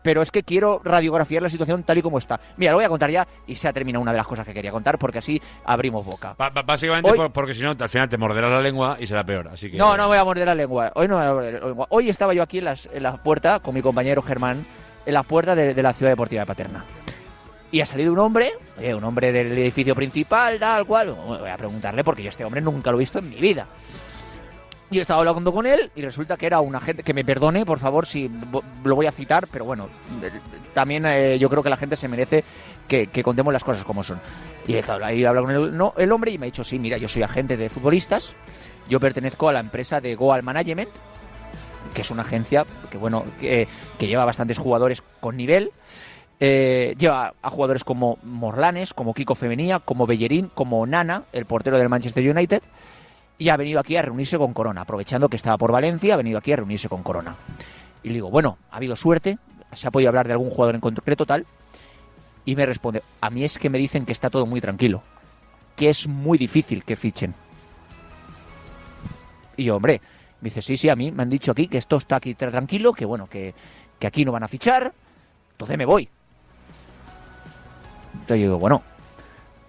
Pero 0.00 0.22
es 0.22 0.30
que 0.30 0.44
quiero 0.44 0.80
radiografiar 0.84 1.42
la 1.42 1.48
situación 1.48 1.82
tal 1.82 1.98
y 1.98 2.02
como 2.02 2.18
está. 2.18 2.40
Mira, 2.56 2.70
lo 2.70 2.78
voy 2.78 2.84
a 2.84 2.88
contar 2.88 3.10
ya 3.10 3.26
y 3.46 3.56
se 3.56 3.66
ha 3.68 3.72
terminado 3.72 4.00
una 4.00 4.12
de 4.12 4.16
las 4.18 4.26
cosas 4.28 4.46
que 4.46 4.54
quería 4.54 4.70
contar 4.70 4.96
porque 4.96 5.18
así 5.18 5.42
abrimos 5.64 6.06
boca. 6.06 6.34
Ba- 6.38 6.50
básicamente 6.50 7.10
Hoy- 7.10 7.16
por- 7.16 7.32
porque 7.32 7.52
si 7.52 7.62
no, 7.62 7.74
al 7.78 7.88
final 7.88 8.08
te 8.08 8.16
morderás 8.16 8.50
la 8.50 8.60
lengua 8.60 8.96
y 9.00 9.06
será 9.06 9.24
peor. 9.24 9.48
Así 9.48 9.70
que. 9.70 9.76
No, 9.76 9.96
no 9.96 10.06
voy 10.06 10.16
a 10.16 10.24
morder 10.24 10.46
la 10.46 10.54
lengua. 10.54 10.92
Hoy 10.94 11.08
no 11.08 11.16
voy 11.16 11.24
a 11.26 11.32
morder 11.32 11.54
la 11.60 11.66
lengua. 11.68 11.86
Hoy 11.90 12.08
estaba 12.08 12.32
yo 12.32 12.42
aquí 12.44 12.58
en, 12.58 12.64
las- 12.66 12.88
en 12.92 13.02
la 13.02 13.16
puerta 13.22 13.58
con 13.60 13.74
mi 13.74 13.82
compañero 13.82 14.22
Germán, 14.22 14.64
en 15.04 15.14
la 15.14 15.24
puerta 15.24 15.54
de, 15.56 15.74
de 15.74 15.82
la 15.82 15.92
ciudad 15.92 16.12
deportiva 16.12 16.42
de 16.42 16.46
Paterna. 16.46 16.84
Y 17.70 17.80
ha 17.80 17.86
salido 17.86 18.12
un 18.12 18.18
hombre, 18.18 18.50
eh, 18.80 18.94
un 18.94 19.04
hombre 19.04 19.30
del 19.30 19.52
edificio 19.58 19.94
principal, 19.94 20.58
tal 20.58 20.86
cual. 20.86 21.14
Voy 21.14 21.50
a 21.50 21.56
preguntarle 21.56 22.02
porque 22.02 22.22
yo 22.22 22.30
este 22.30 22.44
hombre 22.44 22.60
nunca 22.60 22.90
lo 22.90 22.96
he 22.96 23.00
visto 23.00 23.18
en 23.18 23.28
mi 23.28 23.36
vida. 23.36 23.66
Y 24.90 25.00
estaba 25.00 25.20
hablando 25.20 25.52
con 25.52 25.66
él 25.66 25.90
y 25.94 26.00
resulta 26.00 26.38
que 26.38 26.46
era 26.46 26.60
un 26.60 26.74
agente, 26.74 27.02
que 27.02 27.12
me 27.12 27.22
perdone, 27.22 27.66
por 27.66 27.78
favor, 27.78 28.06
si 28.06 28.30
lo 28.84 28.94
voy 28.94 29.04
a 29.04 29.12
citar, 29.12 29.46
pero 29.52 29.66
bueno, 29.66 29.90
también 30.72 31.04
eh, 31.04 31.38
yo 31.38 31.50
creo 31.50 31.62
que 31.62 31.68
la 31.68 31.76
gente 31.76 31.94
se 31.94 32.08
merece 32.08 32.42
que, 32.86 33.06
contemos 33.22 33.52
las 33.52 33.62
cosas 33.62 33.84
como 33.84 34.02
son. 34.02 34.18
Y 34.66 34.74
he 34.74 34.82
hablado 35.26 35.44
con 35.44 35.54
el, 35.54 35.76
no, 35.76 35.92
el 35.98 36.10
hombre 36.10 36.30
y 36.30 36.38
me 36.38 36.46
ha 36.46 36.48
dicho, 36.48 36.64
sí, 36.64 36.78
mira, 36.78 36.96
yo 36.96 37.06
soy 37.06 37.22
agente 37.22 37.58
de 37.58 37.68
futbolistas, 37.68 38.34
yo 38.88 38.98
pertenezco 38.98 39.50
a 39.50 39.52
la 39.52 39.60
empresa 39.60 40.00
de 40.00 40.14
Goal 40.14 40.42
Management, 40.42 40.88
que 41.92 42.00
es 42.00 42.10
una 42.10 42.22
agencia 42.22 42.64
que, 42.90 42.96
bueno, 42.96 43.24
que 43.40 43.66
lleva 44.00 44.24
bastantes 44.24 44.56
jugadores 44.56 45.02
con 45.20 45.36
nivel. 45.36 45.70
Eh, 46.40 46.94
lleva 46.98 47.34
a 47.42 47.50
jugadores 47.50 47.82
como 47.82 48.18
Morlanes, 48.22 48.94
como 48.94 49.12
Kiko 49.12 49.34
Femenía, 49.34 49.80
como 49.80 50.06
Bellerín, 50.06 50.50
como 50.54 50.86
Nana, 50.86 51.24
el 51.32 51.46
portero 51.46 51.78
del 51.78 51.88
Manchester 51.88 52.28
United, 52.30 52.62
y 53.38 53.48
ha 53.48 53.56
venido 53.56 53.80
aquí 53.80 53.96
a 53.96 54.02
reunirse 54.02 54.38
con 54.38 54.52
Corona, 54.52 54.82
aprovechando 54.82 55.28
que 55.28 55.36
estaba 55.36 55.58
por 55.58 55.72
Valencia, 55.72 56.14
ha 56.14 56.16
venido 56.16 56.38
aquí 56.38 56.52
a 56.52 56.56
reunirse 56.56 56.88
con 56.88 57.02
Corona. 57.02 57.34
Y 58.04 58.08
le 58.08 58.14
digo, 58.14 58.30
bueno, 58.30 58.58
ha 58.70 58.76
habido 58.76 58.94
suerte, 58.94 59.38
se 59.72 59.88
ha 59.88 59.90
podido 59.90 60.10
hablar 60.10 60.26
de 60.28 60.32
algún 60.32 60.50
jugador 60.50 60.76
en 60.76 60.80
concreto 60.80 61.26
tal, 61.26 61.44
y 62.44 62.54
me 62.54 62.66
responde, 62.66 63.02
a 63.20 63.30
mí 63.30 63.42
es 63.42 63.58
que 63.58 63.68
me 63.68 63.78
dicen 63.78 64.06
que 64.06 64.12
está 64.12 64.30
todo 64.30 64.46
muy 64.46 64.60
tranquilo, 64.60 65.02
que 65.74 65.90
es 65.90 66.06
muy 66.06 66.38
difícil 66.38 66.84
que 66.84 66.94
fichen. 66.94 67.34
Y 69.56 69.64
yo, 69.64 69.76
hombre, 69.76 70.00
me 70.40 70.50
dice, 70.50 70.62
sí, 70.62 70.76
sí, 70.76 70.88
a 70.88 70.94
mí 70.94 71.10
me 71.10 71.24
han 71.24 71.30
dicho 71.30 71.50
aquí 71.50 71.66
que 71.66 71.78
esto 71.78 71.96
está 71.96 72.16
aquí 72.16 72.34
tra- 72.34 72.52
tranquilo, 72.52 72.92
que 72.92 73.04
bueno, 73.04 73.28
que 73.28 73.54
aquí 74.04 74.24
no 74.24 74.30
van 74.30 74.44
a 74.44 74.48
fichar, 74.48 74.92
entonces 75.50 75.76
me 75.76 75.84
voy. 75.84 76.08
Entonces 78.28 78.42
yo 78.42 78.48
digo, 78.48 78.58
bueno, 78.58 78.82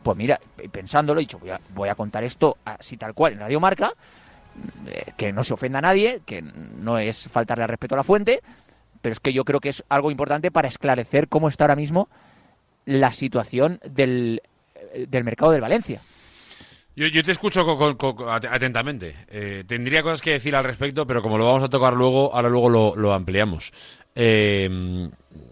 pues 0.04 0.18
mira, 0.18 0.38
pensándolo, 0.70 1.22
he 1.22 1.24
dicho, 1.24 1.40
voy 1.74 1.88
a, 1.88 1.96
contar 1.96 2.26
esto 2.26 2.58
así 2.66 2.98
tal 2.98 3.14
cual 3.14 3.32
en 3.32 3.40
Radio 3.40 3.62
Marca, 3.62 3.94
eh, 4.86 5.14
que 5.16 5.32
no 5.32 5.46
se 5.46 5.54
ofenda 5.54 5.80
a 5.80 5.82
nadie, 5.82 6.20
que 6.26 6.42
no 6.42 6.98
es 7.00 7.30
faltarle 7.30 7.64
al 7.64 7.70
respeto 7.70 7.96
a 7.96 8.00
la 8.00 8.04
fuente, 8.04 8.42
pero 9.02 9.14
es 9.14 9.22
que 9.22 9.32
yo 9.32 9.46
creo 9.46 9.62
que 9.62 9.70
es 9.70 9.86
algo 9.88 10.12
importante 10.12 10.52
para 10.52 10.68
esclarecer 10.68 11.30
cómo 11.30 11.48
está 11.48 11.64
ahora 11.64 11.78
mismo 11.78 12.10
la 12.84 13.14
situación 13.14 13.80
del, 13.90 14.42
eh, 14.76 15.06
del 15.08 15.24
mercado 15.24 15.52
del 15.52 15.62
Valencia. 15.62 16.02
Yo, 16.98 17.24
te 17.24 17.32
escucho 17.32 17.64
co- 17.64 17.96
co- 17.98 18.14
co- 18.14 18.30
at- 18.30 18.44
atentamente. 18.44 19.16
Eh, 19.30 19.64
tendría 19.66 20.04
cosas 20.04 20.22
que 20.22 20.32
decir 20.32 20.54
al 20.54 20.66
respecto, 20.66 21.08
pero 21.08 21.22
como 21.22 21.38
lo 21.38 21.46
vamos 21.46 21.64
a 21.64 21.70
tocar 21.70 21.94
luego, 21.94 22.36
ahora 22.36 22.50
luego 22.50 22.70
lo, 22.70 22.94
lo 22.98 23.14
ampliamos. 23.14 23.72
Eh, 24.16 25.10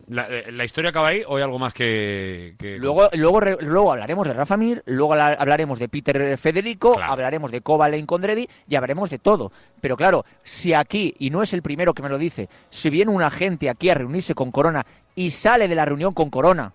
la, 0.10 0.28
la 0.52 0.66
historia 0.66 0.90
acaba 0.90 1.10
ahí 1.10 1.22
o 1.28 1.36
hay 1.38 1.44
algo 1.44 1.60
más 1.60 1.74
que...? 1.74 2.56
que- 2.58 2.78
Luego, 2.78 3.10
luego, 3.14 3.40
luego 3.62 3.92
hablaremos 3.92 4.26
de 4.28 4.34
Rafa 4.34 4.58
Mir, 4.58 4.82
luego 4.86 5.14
habla- 5.14 5.34
hablaremos 5.40 5.80
de 5.80 5.90
Peter 5.90 6.38
Federico, 6.38 6.94
Claro. 6.96 7.14
hablaremos 7.14 7.52
de 7.52 7.62
Kovalen 7.62 8.06
Condredi 8.06 8.48
y 8.68 8.76
hablaremos 8.76 9.10
de 9.10 9.20
todo. 9.20 9.52
Pero 9.82 9.96
claro, 9.98 10.26
si 10.44 10.74
aquí, 10.74 11.14
y 11.20 11.30
no 11.30 11.42
es 11.44 11.54
el 11.54 11.62
primero 11.62 11.94
que 11.94 12.02
me 12.04 12.10
lo 12.10 12.18
dice, 12.18 12.50
si 12.70 12.90
viene 12.90 13.12
un 13.12 13.22
agente 13.22 13.70
aquí 13.70 13.90
a 13.90 13.94
reunirse 13.96 14.34
con 14.34 14.52
Corona 14.52 14.86
y 15.16 15.32
sale 15.32 15.68
de 15.68 15.76
la 15.76 15.86
reunión 15.86 16.14
con 16.14 16.30
Corona, 16.30 16.74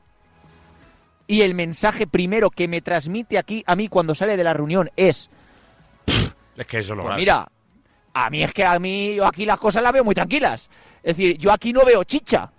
y 1.26 1.40
el 1.42 1.54
mensaje 1.54 2.06
primero 2.06 2.50
que 2.50 2.68
me 2.68 2.82
transmite 2.82 3.38
aquí 3.38 3.62
a 3.66 3.76
mí 3.76 3.88
cuando 3.88 4.14
sale 4.14 4.36
de 4.36 4.44
la 4.44 4.52
reunión 4.52 4.90
es, 4.96 5.30
Es 6.56 6.66
que 6.66 6.78
eso 6.80 6.92
es 6.92 6.96
lo 6.98 7.02
pues 7.02 7.16
mira, 7.16 7.48
a 8.14 8.30
mí 8.30 8.42
es 8.42 8.52
que 8.52 8.64
a 8.64 8.78
mí 8.78 9.14
yo 9.16 9.26
aquí 9.26 9.44
las 9.46 9.58
cosas 9.58 9.82
las 9.82 9.92
veo 9.92 10.04
muy 10.04 10.14
tranquilas. 10.14 10.68
Es 11.02 11.16
decir, 11.16 11.36
yo 11.38 11.52
aquí 11.52 11.72
no 11.72 11.84
veo 11.84 12.04
chicha. 12.04 12.50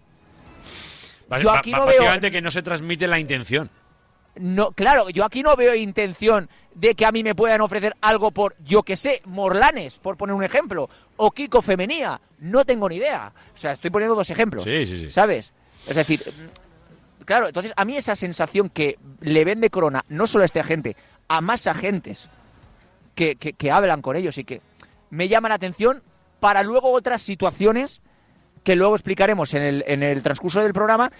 Yo 1.42 1.52
aquí 1.52 1.72
no 1.72 1.86
veo- 1.86 2.32
que 2.32 2.42
no 2.42 2.52
se 2.52 2.62
transmite 2.62 3.08
la 3.08 3.20
intención. 3.20 3.70
No, 4.36 4.72
claro, 4.72 5.10
yo 5.10 5.24
aquí 5.26 5.44
no 5.44 5.56
veo 5.56 5.76
intención 5.76 6.50
de 6.74 6.96
que 6.96 7.06
a 7.06 7.12
mí 7.12 7.24
me 7.24 7.36
puedan 7.36 7.62
ofrecer 7.62 7.96
algo 8.02 8.32
por, 8.32 8.56
yo 8.64 8.82
que 8.82 8.96
sé, 8.96 9.22
Morlanes, 9.26 10.00
por 10.00 10.18
poner 10.18 10.34
un 10.36 10.44
ejemplo, 10.44 10.90
o 11.18 11.30
Kiko 11.32 11.62
Femenía, 11.62 12.20
no 12.40 12.66
tengo 12.66 12.90
ni 12.90 12.96
idea. 12.96 13.32
O 13.54 13.58
sea, 13.58 13.74
estoy 13.74 13.92
poniendo 13.92 14.16
dos 14.16 14.30
ejemplos. 14.32 14.64
Sí, 14.64 14.86
sí, 14.88 15.00
sí. 15.02 15.10
¿Sabes? 15.12 15.54
Es 15.86 15.96
decir, 15.96 16.20
mm, 16.26 17.24
claro, 17.26 17.48
entonces 17.48 17.74
a 17.76 17.86
mí 17.86 17.96
esa 17.96 18.16
sensación 18.16 18.70
que 18.70 18.98
le 19.22 19.46
vende 19.46 19.70
Corona, 19.70 20.04
no 20.10 20.26
solo 20.26 20.42
a 20.42 20.46
este 20.46 20.60
agente, 20.60 20.96
a 21.28 21.40
más 21.40 21.68
agentes 21.68 22.28
que, 23.14 23.36
que, 23.36 23.54
que 23.54 23.70
hablan 23.72 24.02
con 24.02 24.16
ellos 24.16 24.36
y 24.40 24.44
que 24.44 24.62
me 25.14 25.28
llama 25.28 25.50
la 25.50 25.56
atención 25.56 26.02
para 26.40 26.64
luego 26.64 26.92
otras 26.92 27.22
situaciones 27.22 28.02
que 28.64 28.76
luego 28.76 28.96
explicaremos 28.96 29.54
en 29.54 29.62
el, 29.62 29.84
en 29.88 30.04
el 30.04 30.24
transcurso 30.24 30.62
del 30.62 30.74
programa 30.74 31.12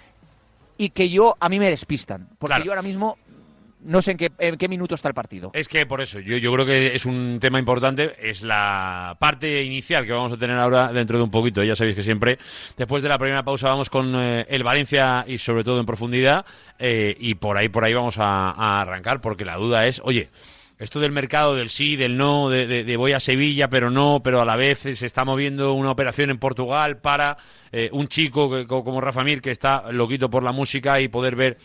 y 0.76 0.90
que 0.90 1.08
yo 1.10 1.36
a 1.38 1.48
mí 1.48 1.58
me 1.58 1.70
despistan. 1.70 2.28
Porque 2.38 2.54
Claro. 2.54 2.64
yo 2.64 2.70
ahora 2.72 2.82
mismo 2.82 3.16
no 3.84 4.00
sé 4.00 4.12
en 4.12 4.16
qué, 4.16 4.32
en 4.38 4.56
qué 4.56 4.66
minuto 4.66 4.94
está 4.94 5.08
el 5.08 5.14
partido. 5.14 5.50
Es 5.52 5.68
que 5.68 5.84
por 5.84 6.00
eso, 6.00 6.18
yo, 6.18 6.38
yo 6.38 6.50
creo 6.54 6.64
que 6.64 6.94
es 6.94 7.04
un 7.04 7.36
tema 7.38 7.58
importante, 7.58 8.16
es 8.18 8.42
la 8.42 9.14
parte 9.20 9.62
inicial 9.62 10.06
que 10.06 10.12
vamos 10.12 10.32
a 10.32 10.38
tener 10.38 10.56
ahora 10.56 10.90
dentro 10.90 11.18
de 11.18 11.24
un 11.24 11.30
poquito. 11.30 11.62
Ya 11.62 11.76
sabéis 11.76 11.94
que 11.94 12.02
siempre, 12.02 12.38
después 12.78 13.02
de 13.02 13.10
la 13.10 13.18
primera 13.18 13.42
pausa, 13.42 13.68
vamos 13.68 13.90
con 13.90 14.14
eh, 14.16 14.46
el 14.48 14.64
Valencia 14.64 15.24
y 15.28 15.36
sobre 15.36 15.64
todo 15.64 15.78
en 15.80 15.86
profundidad, 15.86 16.46
eh, 16.78 17.14
y 17.20 17.34
por 17.34 17.58
ahí, 17.58 17.68
por 17.68 17.84
ahí 17.84 17.92
vamos 17.92 18.16
a, 18.18 18.50
a 18.52 18.80
arrancar, 18.80 19.20
porque 19.20 19.44
la 19.44 19.56
duda 19.56 19.86
es, 19.86 20.00
oye, 20.02 20.30
esto 20.78 21.00
del 21.00 21.12
mercado, 21.12 21.54
del 21.54 21.70
sí, 21.70 21.96
del 21.96 22.16
no, 22.16 22.48
de, 22.50 22.66
de- 22.84 22.96
voy 22.96 23.12
a 23.12 23.20
Sevilla, 23.20 23.68
pero 23.68 23.90
no, 23.90 24.20
pero 24.24 24.40
a 24.40 24.44
la 24.44 24.56
vez 24.56 24.78
se 24.80 25.06
está 25.06 25.24
moviendo 25.24 25.72
una 25.74 25.90
operación 25.90 26.30
en 26.30 26.38
Portugal 26.38 26.98
para 26.98 27.36
eh, 27.72 27.88
un 27.92 28.08
chico 28.08 28.50
que- 28.50 28.66
co- 28.66 28.82
como 28.84 29.00
Rafa 29.00 29.22
Mir 29.24 29.40
que 29.40 29.50
está 29.50 29.90
loquito 29.92 30.28
por 30.30 30.42
la 30.42 30.52
música 30.52 31.00
y 31.00 31.08
poder 31.08 31.36
ver 31.36 31.58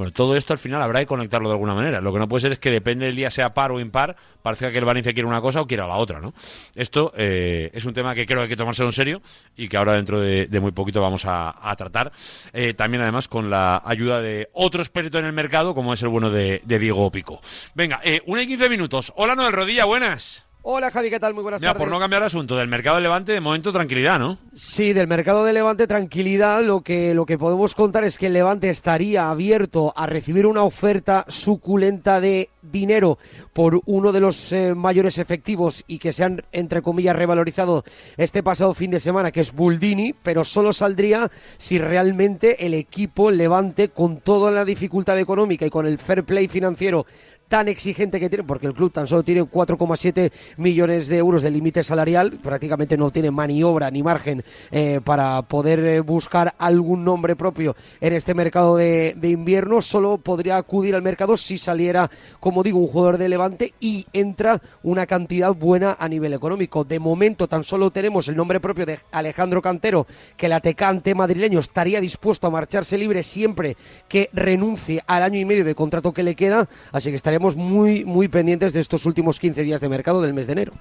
bueno, 0.00 0.14
todo 0.14 0.34
esto 0.34 0.54
al 0.54 0.58
final 0.58 0.80
habrá 0.80 1.00
que 1.00 1.06
conectarlo 1.06 1.50
de 1.50 1.56
alguna 1.56 1.74
manera. 1.74 2.00
Lo 2.00 2.10
que 2.10 2.18
no 2.18 2.26
puede 2.26 2.40
ser 2.40 2.52
es 2.52 2.58
que 2.58 2.70
depende 2.70 3.04
del 3.04 3.14
día 3.14 3.30
sea 3.30 3.52
par 3.52 3.70
o 3.70 3.80
impar, 3.80 4.16
parezca 4.40 4.72
que 4.72 4.78
el 4.78 4.86
Valencia 4.86 5.12
quiere 5.12 5.28
una 5.28 5.42
cosa 5.42 5.60
o 5.60 5.66
quiera 5.66 5.86
la 5.86 5.96
otra, 5.96 6.22
¿no? 6.22 6.32
Esto 6.74 7.12
eh, 7.18 7.70
es 7.74 7.84
un 7.84 7.92
tema 7.92 8.14
que 8.14 8.24
creo 8.24 8.38
que 8.38 8.44
hay 8.44 8.48
que 8.48 8.56
tomárselo 8.56 8.88
en 8.88 8.92
serio 8.94 9.20
y 9.58 9.68
que 9.68 9.76
ahora 9.76 9.92
dentro 9.92 10.18
de, 10.18 10.48
muy 10.58 10.72
poquito 10.72 11.02
vamos 11.02 11.26
a, 11.26 11.54
a 11.70 11.76
tratar. 11.76 12.12
Eh, 12.54 12.72
también 12.72 13.02
además 13.02 13.28
con 13.28 13.50
la 13.50 13.82
ayuda 13.84 14.22
de 14.22 14.48
otro 14.54 14.80
experto 14.80 15.18
en 15.18 15.26
el 15.26 15.34
mercado, 15.34 15.74
como 15.74 15.92
es 15.92 16.00
el 16.00 16.08
bueno 16.08 16.30
de, 16.30 16.62
de 16.64 16.78
Diego 16.78 17.12
Pico. 17.12 17.42
Venga, 17.74 18.00
eh, 18.02 18.22
una 18.24 18.40
y 18.40 18.46
quince 18.46 18.70
minutos. 18.70 19.12
Hola 19.16 19.34
Noel 19.34 19.52
Rodilla, 19.52 19.84
buenas. 19.84 20.49
Hola 20.62 20.90
Javi, 20.90 21.08
¿qué 21.08 21.18
tal? 21.18 21.32
Muy 21.32 21.42
buenas 21.42 21.62
Mira, 21.62 21.72
tardes. 21.72 21.86
por 21.86 21.90
no 21.90 21.98
cambiar 21.98 22.20
de 22.20 22.26
asunto, 22.26 22.54
del 22.54 22.68
mercado 22.68 22.96
de 22.96 23.02
Levante, 23.02 23.32
de 23.32 23.40
momento 23.40 23.72
tranquilidad, 23.72 24.18
¿no? 24.18 24.36
Sí, 24.54 24.92
del 24.92 25.06
mercado 25.06 25.42
de 25.44 25.54
Levante, 25.54 25.86
tranquilidad. 25.86 26.62
Lo 26.62 26.82
que, 26.82 27.14
lo 27.14 27.24
que 27.24 27.38
podemos 27.38 27.74
contar 27.74 28.04
es 28.04 28.18
que 28.18 28.26
el 28.26 28.34
Levante 28.34 28.68
estaría 28.68 29.30
abierto 29.30 29.94
a 29.96 30.06
recibir 30.06 30.46
una 30.46 30.62
oferta 30.62 31.24
suculenta 31.28 32.20
de 32.20 32.50
dinero 32.60 33.18
por 33.54 33.80
uno 33.86 34.12
de 34.12 34.20
los 34.20 34.52
eh, 34.52 34.74
mayores 34.74 35.16
efectivos 35.16 35.82
y 35.86 35.98
que 35.98 36.12
se 36.12 36.24
han, 36.24 36.42
entre 36.52 36.82
comillas, 36.82 37.16
revalorizado 37.16 37.82
este 38.18 38.42
pasado 38.42 38.74
fin 38.74 38.90
de 38.90 39.00
semana, 39.00 39.32
que 39.32 39.40
es 39.40 39.52
Buldini, 39.52 40.12
pero 40.12 40.44
solo 40.44 40.74
saldría 40.74 41.30
si 41.56 41.78
realmente 41.78 42.66
el 42.66 42.74
equipo 42.74 43.30
Levante, 43.30 43.88
con 43.88 44.20
toda 44.20 44.50
la 44.50 44.66
dificultad 44.66 45.18
económica 45.18 45.64
y 45.64 45.70
con 45.70 45.86
el 45.86 45.98
fair 45.98 46.22
play 46.24 46.48
financiero 46.48 47.06
tan 47.50 47.66
exigente 47.66 48.20
que 48.20 48.30
tiene, 48.30 48.44
porque 48.44 48.68
el 48.68 48.74
club 48.74 48.92
tan 48.92 49.08
solo 49.08 49.24
tiene 49.24 49.42
4,7 49.42 50.30
millones 50.56 51.08
de 51.08 51.16
euros 51.16 51.42
de 51.42 51.50
límite 51.50 51.82
salarial, 51.82 52.38
prácticamente 52.40 52.96
no 52.96 53.10
tiene 53.10 53.32
maniobra 53.32 53.90
ni 53.90 54.04
margen 54.04 54.44
eh, 54.70 55.00
para 55.02 55.42
poder 55.42 55.80
eh, 55.80 55.98
buscar 55.98 56.54
algún 56.58 57.04
nombre 57.04 57.34
propio 57.34 57.74
en 58.00 58.12
este 58.12 58.34
mercado 58.34 58.76
de, 58.76 59.16
invierno, 59.22 59.82
solo 59.82 60.18
podría 60.18 60.58
acudir 60.58 60.94
al 60.94 61.02
mercado 61.02 61.36
si 61.36 61.58
saliera, 61.58 62.08
como 62.38 62.62
digo, 62.62 62.78
un 62.78 62.86
jugador 62.86 63.18
de 63.18 63.28
Levante 63.28 63.74
y 63.80 64.06
entra 64.12 64.62
una 64.84 65.06
cantidad 65.06 65.52
buena 65.52 65.96
a 65.98 66.08
nivel 66.08 66.32
económico. 66.34 66.84
De 66.84 67.00
momento 67.00 67.48
tan 67.48 67.64
solo 67.64 67.90
tenemos 67.90 68.28
el 68.28 68.36
nombre 68.36 68.60
propio 68.60 68.86
de 68.86 69.00
Alejandro 69.10 69.60
Cantero, 69.60 70.06
que 70.36 70.46
el 70.46 70.52
atacante 70.52 71.16
madrileño 71.16 71.58
estaría 71.58 72.00
dispuesto 72.00 72.46
a 72.46 72.50
marcharse 72.50 72.96
libre 72.96 73.24
siempre 73.24 73.76
que 74.08 74.30
renuncie 74.32 75.02
al 75.08 75.24
año 75.24 75.40
y 75.40 75.44
medio 75.44 75.64
de 75.64 75.74
contrato 75.74 76.12
que 76.12 76.22
le 76.22 76.36
queda, 76.36 76.68
así 76.92 77.10
que 77.10 77.16
estaremos 77.40 77.56
muy, 77.56 78.04
muy 78.04 78.28
pendientes 78.28 78.72
de 78.74 78.80
estos 78.80 79.06
últimos 79.06 79.40
15 79.40 79.62
días 79.62 79.80
de 79.80 79.88
mercado 79.88 80.20
del 80.20 80.34
mes 80.34 80.46
de 80.46 80.52
enero. 80.52 80.72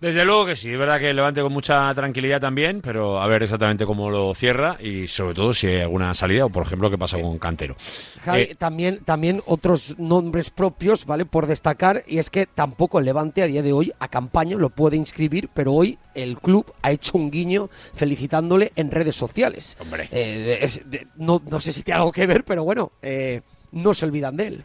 Desde 0.00 0.24
luego 0.24 0.46
que 0.46 0.56
sí, 0.56 0.70
es 0.70 0.78
verdad 0.78 0.98
que 0.98 1.12
Levante 1.12 1.42
con 1.42 1.52
mucha 1.52 1.92
tranquilidad 1.94 2.40
también, 2.40 2.80
pero 2.80 3.20
a 3.20 3.26
ver 3.26 3.42
exactamente 3.42 3.84
cómo 3.84 4.08
lo 4.08 4.32
cierra 4.34 4.76
y 4.80 5.08
sobre 5.08 5.34
todo 5.34 5.52
si 5.52 5.66
hay 5.66 5.80
alguna 5.82 6.14
salida 6.14 6.46
o 6.46 6.48
por 6.48 6.62
ejemplo 6.62 6.90
qué 6.90 6.96
pasa 6.96 7.20
con 7.20 7.38
Cantero. 7.38 7.76
Javi, 8.24 8.42
Eh, 8.42 8.54
también, 8.56 9.00
también 9.04 9.42
otros 9.44 9.98
nombres 9.98 10.48
propios, 10.48 11.04
¿vale? 11.04 11.26
Por 11.26 11.46
destacar, 11.46 12.02
y 12.06 12.16
es 12.18 12.30
que 12.30 12.46
tampoco 12.46 12.98
el 12.98 13.04
Levante 13.04 13.42
a 13.42 13.46
día 13.46 13.62
de 13.62 13.74
hoy 13.74 13.92
a 13.98 14.08
campaña 14.08 14.56
lo 14.56 14.70
puede 14.70 14.96
inscribir, 14.96 15.50
pero 15.52 15.74
hoy 15.74 15.98
el 16.14 16.38
club 16.38 16.72
ha 16.82 16.92
hecho 16.92 17.18
un 17.18 17.30
guiño 17.30 17.68
felicitándole 17.92 18.72
en 18.76 18.90
redes 18.90 19.16
sociales. 19.16 19.76
Hombre. 19.80 20.08
Eh, 20.12 20.60
es- 20.62 20.80
no, 21.16 21.42
no 21.50 21.60
sé 21.60 21.72
si 21.74 21.82
tiene 21.82 21.98
algo 21.98 22.12
que 22.12 22.26
ver, 22.26 22.44
pero 22.44 22.64
bueno, 22.64 22.92
eh, 23.02 23.42
no 23.72 23.92
se 23.92 24.06
olvidan 24.06 24.36
de 24.38 24.46
él. 24.46 24.64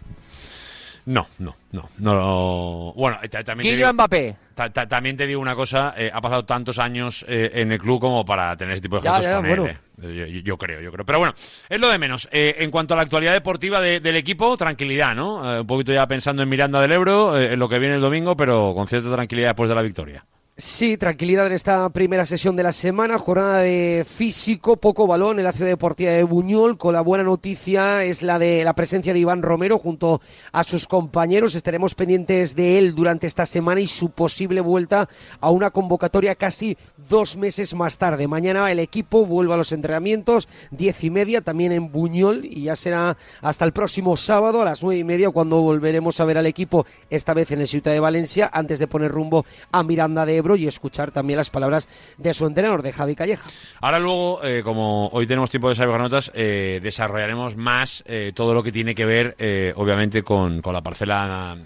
No, 1.05 1.27
no, 1.37 1.55
no, 1.71 1.89
no. 1.99 2.93
Bueno, 2.95 3.19
ta- 3.29 3.43
también 3.43 3.75
digo, 3.77 3.93
Mbappé. 3.93 4.35
ta- 4.55 4.71
ta- 4.71 4.87
también 4.87 5.15
te 5.15 5.27
digo 5.27 5.39
una 5.39 5.55
cosa, 5.55 5.93
eh, 5.95 6.09
ha 6.11 6.19
pasado 6.19 6.45
tantos 6.45 6.79
años 6.79 7.23
eh, 7.27 7.51
en 7.53 7.71
el 7.71 7.77
club 7.79 7.99
como 8.01 8.25
para 8.25 8.57
tener 8.57 8.73
este 8.75 8.87
tipo 8.87 8.99
de 8.99 9.03
gestos 9.03 9.23
ya, 9.23 9.35
con 9.37 9.47
bueno. 9.47 9.65
él. 9.67 9.77
eh. 10.01 10.31
Yo, 10.33 10.39
yo 10.41 10.57
creo, 10.57 10.81
yo 10.81 10.91
creo. 10.91 11.05
Pero 11.05 11.19
bueno, 11.19 11.33
es 11.69 11.79
lo 11.79 11.89
de 11.89 11.97
menos. 11.99 12.27
Eh, 12.31 12.55
en 12.59 12.71
cuanto 12.71 12.95
a 12.95 12.97
la 12.97 13.03
actualidad 13.03 13.33
deportiva 13.33 13.79
de- 13.81 13.99
del 13.99 14.15
equipo, 14.15 14.57
tranquilidad, 14.57 15.13
¿no? 15.15 15.59
Un 15.61 15.67
poquito 15.67 15.93
ya 15.93 16.07
pensando 16.07 16.41
en 16.41 16.49
Miranda 16.49 16.81
del 16.81 16.91
Ebro, 16.91 17.39
en 17.39 17.59
lo 17.59 17.69
que 17.69 17.77
viene 17.79 17.95
el 17.95 18.01
domingo, 18.01 18.35
pero 18.35 18.73
con 18.75 18.87
cierta 18.87 19.11
tranquilidad 19.13 19.49
después 19.49 19.69
de 19.69 19.75
la 19.75 19.81
victoria. 19.83 20.25
Sí, 20.57 20.95
tranquilidad 20.95 21.47
en 21.47 21.51
esta 21.51 21.89
primera 21.89 22.25
sesión 22.25 22.55
de 22.55 22.63
la 22.63 22.71
semana, 22.71 23.17
jornada 23.17 23.57
de 23.59 24.05
físico, 24.09 24.77
poco 24.77 25.05
balón 25.05 25.37
en 25.37 25.43
la 25.43 25.51
ciudad 25.51 25.69
deportiva 25.69 26.11
de 26.11 26.23
Buñol, 26.23 26.77
con 26.77 26.93
la 26.93 27.01
buena 27.01 27.25
noticia 27.25 28.05
es 28.05 28.21
la 28.21 28.39
de 28.39 28.63
la 28.63 28.71
presencia 28.71 29.11
de 29.11 29.19
Iván 29.19 29.41
Romero 29.41 29.77
junto 29.77 30.21
a 30.53 30.63
sus 30.63 30.87
compañeros, 30.87 31.55
estaremos 31.55 31.93
pendientes 31.93 32.55
de 32.55 32.77
él 32.77 32.95
durante 32.95 33.27
esta 33.27 33.45
semana 33.45 33.81
y 33.81 33.87
su 33.87 34.11
posible 34.11 34.61
vuelta 34.61 35.09
a 35.41 35.49
una 35.49 35.71
convocatoria 35.71 36.35
casi 36.35 36.77
dos 37.09 37.35
meses 37.35 37.75
más 37.75 37.97
tarde. 37.97 38.25
Mañana 38.25 38.71
el 38.71 38.79
equipo 38.79 39.25
vuelve 39.25 39.55
a 39.55 39.57
los 39.57 39.73
entrenamientos, 39.73 40.47
diez 40.71 41.03
y 41.03 41.09
media, 41.09 41.41
también 41.41 41.73
en 41.73 41.91
Buñol, 41.91 42.45
y 42.45 42.63
ya 42.63 42.77
será 42.77 43.17
hasta 43.41 43.65
el 43.65 43.73
próximo 43.73 44.15
sábado 44.15 44.61
a 44.61 44.65
las 44.65 44.81
nueve 44.81 44.99
y 44.99 45.03
media 45.03 45.31
cuando 45.31 45.61
volveremos 45.61 46.17
a 46.21 46.25
ver 46.25 46.37
al 46.37 46.45
equipo, 46.45 46.85
esta 47.09 47.33
vez 47.33 47.51
en 47.51 47.59
el 47.59 47.67
Ciudad 47.67 47.91
de 47.91 47.99
Valencia, 47.99 48.49
antes 48.53 48.79
de 48.79 48.87
poner 48.87 49.11
rumbo 49.11 49.45
a 49.73 49.83
Miranda 49.83 50.25
de 50.25 50.44
Y 50.53 50.67
escuchar 50.67 51.09
también 51.09 51.37
las 51.37 51.49
palabras 51.49 51.89
de 52.17 52.33
su 52.35 52.45
entrenador, 52.45 52.83
de 52.83 52.93
Javi 52.93 53.15
Calleja. 53.15 53.49
Ahora 53.81 53.99
luego, 53.99 54.43
eh, 54.43 54.61
como 54.63 55.07
hoy 55.07 55.25
tenemos 55.25 55.49
tiempo 55.49 55.69
de 55.69 55.75
saber 55.75 55.99
notas, 55.99 56.31
eh, 56.35 56.79
desarrollaremos 56.83 57.55
más 57.55 58.03
eh, 58.05 58.31
todo 58.35 58.53
lo 58.53 58.61
que 58.61 58.71
tiene 58.71 58.93
que 58.93 59.05
ver, 59.05 59.35
obviamente, 59.75 60.21
con, 60.21 60.61
con 60.61 60.73
la 60.73 60.81
parcela 60.81 61.57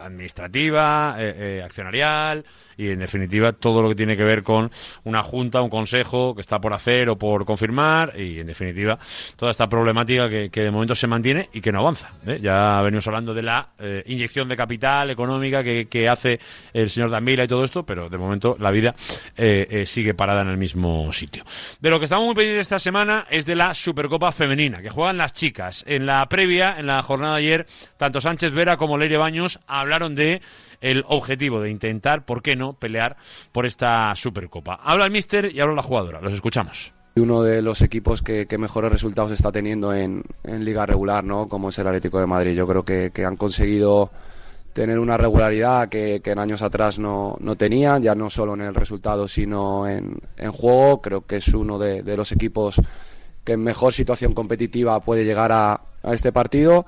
administrativa, 0.00 1.16
accionarial 1.64 2.44
y, 2.80 2.90
en 2.90 2.98
definitiva, 3.00 3.52
todo 3.52 3.82
lo 3.82 3.90
que 3.90 3.94
tiene 3.94 4.16
que 4.16 4.24
ver 4.24 4.42
con 4.42 4.70
una 5.04 5.22
junta, 5.22 5.60
un 5.60 5.68
consejo 5.68 6.34
que 6.34 6.40
está 6.40 6.60
por 6.62 6.72
hacer 6.72 7.10
o 7.10 7.18
por 7.18 7.44
confirmar 7.44 8.18
y, 8.18 8.40
en 8.40 8.46
definitiva, 8.46 8.98
toda 9.36 9.50
esta 9.50 9.68
problemática 9.68 10.30
que, 10.30 10.48
de 10.48 10.70
momento 10.70 10.94
se 10.94 11.06
mantiene 11.06 11.50
y 11.52 11.60
que 11.60 11.72
no 11.72 11.80
avanza. 11.80 12.14
¿eh? 12.26 12.38
Ya 12.40 12.80
venimos 12.80 13.06
hablando 13.06 13.34
de 13.34 13.42
la 13.42 13.68
eh, 13.78 14.02
inyección 14.06 14.48
de 14.48 14.56
capital 14.56 15.10
económica 15.10 15.62
que, 15.62 16.08
hace 16.10 16.40
el 16.72 16.88
señor 16.88 17.10
Danvila 17.10 17.44
y 17.44 17.48
todo 17.48 17.62
esto, 17.62 17.84
pero 17.84 18.08
de 18.08 18.16
momento 18.16 18.56
la 18.58 18.70
vida 18.70 18.94
eh, 19.36 19.84
sigue 19.86 20.14
parada 20.14 20.40
en 20.40 20.48
el 20.48 20.56
mismo 20.56 21.12
sitio. 21.12 21.44
De 21.80 21.90
lo 21.90 21.98
que 21.98 22.04
estamos 22.04 22.24
muy 22.24 22.34
pendientes 22.34 22.62
esta 22.62 22.78
semana 22.78 23.26
es 23.30 23.44
de 23.44 23.54
la 23.54 23.74
Supercopa 23.74 24.32
Femenina, 24.32 24.80
que 24.80 24.88
juegan 24.88 25.18
las 25.18 25.34
chicas. 25.34 25.84
En 25.86 26.06
la 26.06 26.26
previa, 26.28 26.76
en 26.78 26.86
la 26.86 27.02
jornada 27.02 27.34
de 27.34 27.40
ayer, 27.40 27.66
tanto 27.98 28.20
Sánchez 28.22 28.52
Vera 28.52 28.78
como 28.78 28.96
Leire 28.96 29.18
Baños 29.18 29.60
hablaron 29.66 30.14
de 30.14 30.40
el 30.80 31.04
objetivo 31.08 31.60
de 31.60 31.70
intentar, 31.70 32.24
¿por 32.24 32.42
qué 32.42 32.56
no?, 32.56 32.72
pelear 32.74 33.16
por 33.52 33.66
esta 33.66 34.14
Supercopa. 34.16 34.80
Habla 34.82 35.04
el 35.04 35.10
míster 35.10 35.50
y 35.54 35.60
habla 35.60 35.74
la 35.74 35.82
jugadora. 35.82 36.20
Los 36.20 36.32
escuchamos. 36.32 36.92
uno 37.16 37.42
de 37.42 37.60
los 37.60 37.82
equipos 37.82 38.22
que, 38.22 38.46
que 38.46 38.58
mejores 38.58 38.90
resultados 38.90 39.32
está 39.32 39.52
teniendo 39.52 39.92
en, 39.94 40.24
liga 40.44 40.86
regular, 40.86 41.22
¿no? 41.22 41.48
Como 41.48 41.68
es 41.68 41.78
el 41.78 41.86
Atlético 41.86 42.18
de 42.18 42.26
Madrid. 42.26 42.54
Yo 42.54 42.66
creo 42.66 42.84
que, 42.84 43.24
han 43.24 43.36
conseguido 43.36 44.10
tener 44.72 44.98
una 44.98 45.16
regularidad 45.16 45.88
que, 45.88 46.22
en 46.24 46.38
años 46.38 46.62
atrás 46.62 46.98
no, 46.98 47.36
no 47.40 47.56
tenían, 47.56 48.02
ya 48.02 48.14
no 48.14 48.30
solo 48.30 48.54
en 48.54 48.62
el 48.62 48.74
resultado, 48.74 49.28
sino 49.28 49.86
en, 49.86 50.18
en 50.36 50.52
juego. 50.52 51.02
Creo 51.02 51.26
que 51.26 51.36
es 51.36 51.48
uno 51.48 51.78
de, 51.78 52.16
los 52.16 52.32
equipos 52.32 52.80
que 53.44 53.52
en 53.52 53.62
mejor 53.62 53.92
situación 53.92 54.32
competitiva 54.32 55.00
puede 55.00 55.24
llegar 55.24 55.52
a 55.52 55.80
este 56.04 56.32
partido. 56.32 56.86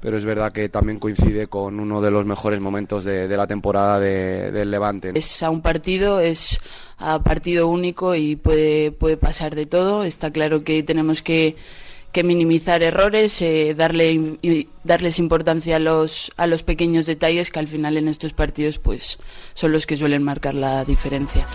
Pero 0.00 0.16
es 0.16 0.24
verdad 0.24 0.52
que 0.52 0.68
también 0.68 1.00
coincide 1.00 1.48
con 1.48 1.80
uno 1.80 2.00
de 2.00 2.12
los 2.12 2.24
mejores 2.24 2.60
momentos 2.60 3.04
de, 3.04 3.26
de 3.26 3.36
la 3.36 3.48
temporada 3.48 3.98
de- 3.98 4.52
del 4.52 4.70
Levante. 4.70 5.10
Es 5.16 5.42
a 5.42 5.50
un 5.50 5.60
partido, 5.60 6.20
es 6.20 6.60
a 6.98 7.20
partido 7.22 7.66
único 7.66 8.14
y 8.14 8.36
puede, 8.36 8.92
puede 8.92 9.16
pasar 9.16 9.56
de 9.56 9.66
todo. 9.66 10.04
Está 10.04 10.30
claro 10.32 10.62
que 10.62 10.84
tenemos 10.84 11.20
que, 11.22 11.56
minimizar 12.24 12.82
errores, 12.82 13.40
eh, 13.42 13.74
darle, 13.76 14.38
darles 14.82 15.18
importancia 15.20 15.76
a 15.76 15.78
los, 15.78 16.32
a 16.36 16.46
los 16.48 16.62
pequeños 16.64 17.06
detalles 17.06 17.50
que 17.50 17.60
al 17.60 17.68
final 17.68 17.96
en 17.96 18.08
estos 18.08 18.32
partidos 18.32 18.78
pues 18.78 19.18
son 19.54 19.70
los 19.72 19.86
que 19.86 19.96
suelen 19.96 20.24
marcar 20.24 20.54
la 20.54 20.84
diferencia. 20.84 21.46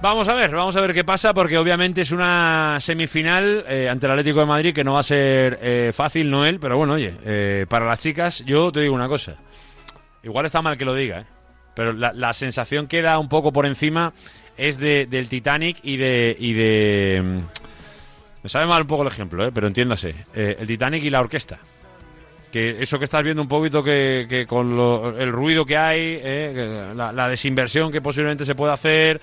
Vamos 0.00 0.28
a 0.28 0.34
ver, 0.34 0.52
vamos 0.52 0.76
a 0.76 0.80
ver 0.80 0.94
qué 0.94 1.02
pasa, 1.02 1.34
porque 1.34 1.58
obviamente 1.58 2.02
es 2.02 2.12
una 2.12 2.78
semifinal 2.80 3.64
eh, 3.68 3.88
ante 3.88 4.06
el 4.06 4.12
Atlético 4.12 4.38
de 4.40 4.46
Madrid 4.46 4.72
que 4.72 4.84
no 4.84 4.92
va 4.94 5.00
a 5.00 5.04
ser 5.04 5.58
eh, 5.60 5.90
fácil, 5.92 6.30
Noel, 6.30 6.60
pero 6.60 6.76
bueno, 6.76 6.92
oye, 6.92 7.14
eh, 7.24 7.66
para 7.68 7.84
las 7.84 8.00
chicas, 8.00 8.44
yo 8.46 8.70
te 8.70 8.80
digo 8.80 8.94
una 8.94 9.08
cosa. 9.08 9.34
Igual 10.22 10.46
está 10.46 10.62
mal 10.62 10.78
que 10.78 10.84
lo 10.84 10.94
diga, 10.94 11.20
¿eh? 11.22 11.24
pero 11.74 11.92
la, 11.92 12.32
sensación 12.32 12.86
que 12.86 13.02
da 13.02 13.18
un 13.18 13.28
poco 13.28 13.52
por 13.52 13.66
encima 13.66 14.12
es 14.56 14.78
de, 14.78 15.06
del 15.06 15.28
Titanic 15.28 15.78
y 15.82 15.96
de. 15.96 16.36
Y 16.38 16.52
de 16.52 17.22
mm, 17.24 17.38
me 18.44 18.48
sabe 18.48 18.66
mal 18.66 18.82
un 18.82 18.88
poco 18.88 19.02
el 19.02 19.08
ejemplo, 19.08 19.44
¿eh? 19.46 19.50
pero 19.52 19.66
entiéndase. 19.66 20.14
eh, 20.34 20.56
el 20.60 20.66
Titanic 20.68 21.02
y 21.04 21.10
la 21.10 21.20
orquesta. 21.20 21.58
Que 22.52 22.82
eso 22.82 22.98
que 23.00 23.04
estás 23.04 23.22
viendo 23.24 23.42
un 23.42 23.48
poquito 23.48 23.82
que, 23.82 24.26
que 24.28 24.46
con 24.46 24.76
lo- 24.76 25.18
el 25.18 25.30
ruido 25.32 25.66
que 25.66 25.76
hay, 25.76 26.18
eh, 26.22 26.92
la, 26.94 27.12
la 27.12 27.28
desinversión 27.28 27.90
que 27.92 28.00
posiblemente 28.00 28.44
se 28.44 28.54
pueda 28.54 28.72
hacer, 28.72 29.20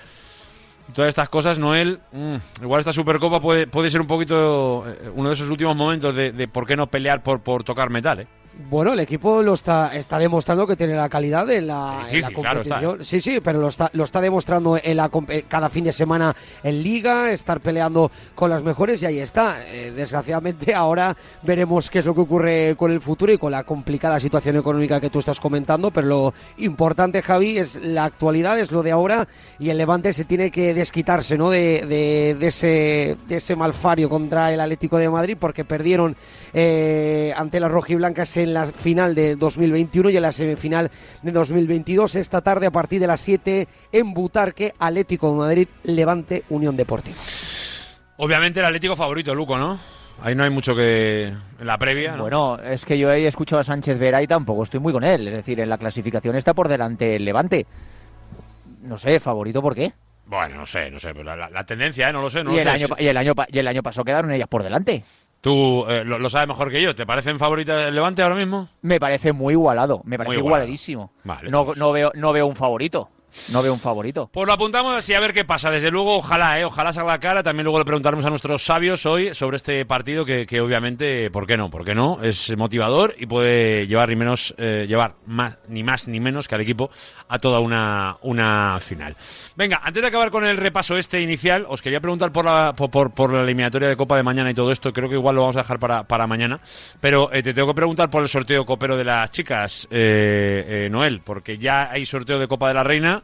y 0.88 0.92
todas 0.92 1.08
estas 1.08 1.28
cosas, 1.28 1.58
Noel, 1.58 2.00
mm, 2.12 2.62
igual 2.62 2.80
esta 2.80 2.92
Supercopa 2.92 3.40
puede, 3.40 3.66
puede 3.66 3.90
ser 3.90 4.00
un 4.00 4.06
poquito 4.06 4.84
eh, 4.86 5.10
uno 5.14 5.28
de 5.28 5.34
esos 5.34 5.50
últimos 5.50 5.74
momentos 5.76 6.14
de, 6.14 6.32
de 6.32 6.48
por 6.48 6.66
qué 6.66 6.76
no 6.76 6.86
pelear 6.86 7.22
por, 7.22 7.40
por 7.40 7.64
tocar 7.64 7.90
metal, 7.90 8.20
¿eh? 8.20 8.26
Bueno, 8.70 8.94
el 8.94 9.00
equipo 9.00 9.42
lo 9.42 9.52
está, 9.52 9.94
está 9.94 10.18
demostrando 10.18 10.66
que 10.66 10.76
tiene 10.76 10.94
la 10.94 11.10
calidad 11.10 11.48
en 11.50 11.66
la, 11.66 12.06
en 12.10 12.22
claro, 12.32 12.62
competición. 12.62 13.04
sí, 13.04 13.20
sí, 13.20 13.38
pero 13.44 13.60
lo 13.60 13.68
está, 13.68 13.90
lo 13.92 14.02
está 14.04 14.20
demostrando 14.22 14.78
en 14.82 14.96
la, 14.96 15.10
cada 15.46 15.68
fin 15.68 15.84
de 15.84 15.92
semana 15.92 16.34
en 16.62 16.82
Liga, 16.82 17.30
estar 17.32 17.60
peleando 17.60 18.10
con 18.34 18.48
las 18.48 18.62
mejores 18.62 19.02
y 19.02 19.06
ahí 19.06 19.18
está. 19.20 19.58
Eh, 19.68 19.92
desgraciadamente 19.94 20.74
ahora 20.74 21.14
veremos 21.42 21.90
qué 21.90 21.98
es 21.98 22.06
lo 22.06 22.14
que 22.14 22.22
ocurre 22.22 22.74
con 22.78 22.90
el 22.90 23.02
futuro 23.02 23.30
y 23.30 23.36
con 23.38 23.52
la 23.52 23.62
complicada 23.62 24.18
situación 24.18 24.56
económica 24.56 25.00
que 25.00 25.10
tú 25.10 25.18
estás 25.18 25.38
comentando, 25.38 25.90
pero 25.90 26.06
lo 26.06 26.34
importante, 26.56 27.20
Javi, 27.20 27.58
es 27.58 27.76
la 27.76 28.04
actualidad, 28.04 28.58
es 28.58 28.72
lo 28.72 28.82
de 28.82 28.90
ahora 28.90 29.28
y 29.58 29.68
el 29.68 29.76
Levante 29.76 30.14
se 30.14 30.24
tiene 30.24 30.50
que 30.50 30.72
desquitarse 30.72 31.36
¿no? 31.36 31.50
de, 31.50 31.84
de- 31.86 32.36
de 32.38 32.46
ese, 32.48 33.16
de 33.28 33.36
ese 33.36 33.54
malfario 33.54 34.08
contra 34.08 34.50
el 34.52 34.60
Atlético 34.60 34.96
de 34.96 35.10
Madrid 35.10 35.36
porque 35.38 35.64
perdieron 35.64 36.16
eh, 36.54 37.32
ante 37.36 37.60
las 37.60 37.70
rojiblancas 37.70 38.36
en 38.36 38.54
la 38.54 38.66
final 38.66 39.14
de 39.14 39.36
2021 39.36 40.10
y 40.10 40.16
en 40.16 40.22
la 40.22 40.32
semifinal 40.32 40.90
de 41.22 41.32
2022. 41.32 42.14
Esta 42.16 42.40
tarde 42.42 42.66
a 42.66 42.70
partir 42.70 43.00
de 43.00 43.06
las 43.06 43.20
7 43.20 43.68
en 43.92 44.14
Butarque, 44.14 44.72
Atlético 44.78 45.30
de 45.32 45.36
Madrid, 45.38 45.68
Levante, 45.84 46.44
Unión 46.50 46.76
Deportiva. 46.76 47.16
Obviamente 48.18 48.60
el 48.60 48.66
Atlético 48.66 48.96
favorito, 48.96 49.34
Luco, 49.34 49.58
¿no? 49.58 49.78
Ahí 50.22 50.34
no 50.34 50.44
hay 50.44 50.50
mucho 50.50 50.74
que... 50.74 51.24
En 51.60 51.66
la 51.66 51.76
previa, 51.76 52.12
¿no? 52.16 52.22
Bueno, 52.22 52.58
es 52.58 52.86
que 52.86 52.96
yo 52.98 53.12
he 53.12 53.26
escuchado 53.26 53.60
a 53.60 53.64
Sánchez 53.64 53.98
Vera 53.98 54.22
y 54.22 54.26
tampoco 54.26 54.62
estoy 54.62 54.80
muy 54.80 54.90
con 54.92 55.04
él. 55.04 55.28
Es 55.28 55.34
decir, 55.34 55.60
en 55.60 55.68
la 55.68 55.76
clasificación 55.76 56.34
está 56.36 56.54
por 56.54 56.68
delante 56.68 57.16
el 57.16 57.24
Levante. 57.26 57.66
No 58.80 58.96
sé, 58.96 59.20
favorito, 59.20 59.60
¿por 59.60 59.74
qué? 59.74 59.92
Bueno, 60.24 60.56
no 60.56 60.64
sé, 60.66 60.90
no 60.90 60.98
sé, 60.98 61.08
pero 61.12 61.24
la, 61.24 61.36
la- 61.36 61.50
la 61.50 61.64
tendencia, 61.66 62.08
¿eh? 62.08 62.12
No 62.14 62.22
lo 62.22 62.30
sé, 62.30 62.42
no 62.42 62.50
y, 62.52 62.54
lo 62.54 62.60
el 62.62 62.66
sé. 62.66 62.70
año, 62.70 62.86
y, 62.98 63.06
el 63.06 63.16
año, 63.16 63.34
y 63.48 63.58
el 63.58 63.68
año 63.68 63.82
pasado 63.82 64.04
quedaron 64.04 64.32
ellas 64.32 64.48
por 64.48 64.62
delante. 64.62 65.04
Tú 65.46 65.86
eh, 65.88 66.02
lo, 66.04 66.18
lo 66.18 66.28
sabes 66.28 66.48
mejor 66.48 66.72
que 66.72 66.82
yo. 66.82 66.92
¿Te 66.92 67.06
parecen 67.06 67.38
favoritas 67.38 67.86
el 67.86 67.94
Levante 67.94 68.20
ahora 68.20 68.34
mismo? 68.34 68.68
Me 68.82 68.98
parece 68.98 69.32
muy 69.32 69.52
igualado, 69.52 70.02
me 70.04 70.18
parece 70.18 70.38
igualado. 70.38 70.48
igualadísimo. 70.48 71.12
Vale. 71.22 71.50
No, 71.50 71.72
no, 71.76 71.92
veo, 71.92 72.10
no 72.16 72.32
veo 72.32 72.48
un 72.48 72.56
favorito. 72.56 73.10
No 73.52 73.62
veo 73.62 73.72
un 73.72 73.80
favorito. 73.80 74.28
Pues 74.32 74.46
lo 74.46 74.52
apuntamos 74.52 74.96
así 74.96 75.14
a 75.14 75.20
ver 75.20 75.32
qué 75.32 75.44
pasa. 75.44 75.70
Desde 75.70 75.90
luego, 75.90 76.16
ojalá, 76.16 76.58
¿eh? 76.58 76.64
ojalá 76.64 76.92
salga 76.92 77.12
la 77.12 77.20
cara. 77.20 77.42
También 77.42 77.64
luego 77.64 77.78
le 77.78 77.84
preguntaremos 77.84 78.24
a 78.24 78.30
nuestros 78.30 78.64
sabios 78.64 79.06
hoy 79.06 79.34
sobre 79.34 79.56
este 79.56 79.84
partido 79.86 80.24
que, 80.24 80.46
que 80.46 80.60
obviamente, 80.60 81.30
¿por 81.30 81.46
qué 81.46 81.56
no? 81.56 81.70
¿Por 81.70 81.84
qué 81.84 81.94
no? 81.94 82.18
Es 82.22 82.56
motivador 82.56 83.14
y 83.18 83.26
puede 83.26 83.86
llevar 83.86 84.08
ni 84.08 84.16
menos, 84.16 84.54
eh, 84.58 84.86
llevar 84.88 85.14
más, 85.26 85.58
ni 85.68 85.84
más 85.84 86.08
ni 86.08 86.18
menos 86.18 86.48
que 86.48 86.54
al 86.54 86.60
equipo 86.60 86.90
a 87.28 87.38
toda 87.38 87.60
una, 87.60 88.16
una 88.22 88.78
final. 88.80 89.16
Venga, 89.54 89.80
antes 89.82 90.02
de 90.02 90.08
acabar 90.08 90.30
con 90.30 90.44
el 90.44 90.56
repaso 90.56 90.96
este 90.96 91.20
inicial, 91.20 91.66
os 91.68 91.82
quería 91.82 92.00
preguntar 92.00 92.32
por 92.32 92.44
la, 92.44 92.74
por, 92.74 93.12
por, 93.12 93.32
la 93.32 93.42
eliminatoria 93.42 93.88
de 93.88 93.96
Copa 93.96 94.16
de 94.16 94.22
mañana 94.22 94.50
y 94.50 94.54
todo 94.54 94.72
esto. 94.72 94.92
Creo 94.92 95.08
que 95.08 95.14
igual 95.14 95.36
lo 95.36 95.42
vamos 95.42 95.56
a 95.56 95.60
dejar 95.60 95.78
para, 95.78 96.04
para 96.04 96.26
mañana. 96.26 96.60
Pero 97.00 97.32
eh, 97.32 97.42
te 97.42 97.54
tengo 97.54 97.68
que 97.68 97.74
preguntar 97.74 98.10
por 98.10 98.22
el 98.22 98.28
sorteo 98.28 98.66
copero 98.66 98.96
de 98.96 99.04
las 99.04 99.30
chicas, 99.30 99.86
eh, 99.90 100.88
Noel, 100.90 101.20
porque 101.20 101.58
ya 101.58 101.90
hay 101.90 102.04
sorteo 102.06 102.38
de 102.38 102.48
Copa 102.48 102.68
de 102.68 102.74
la 102.74 102.82
Reina 102.82 103.22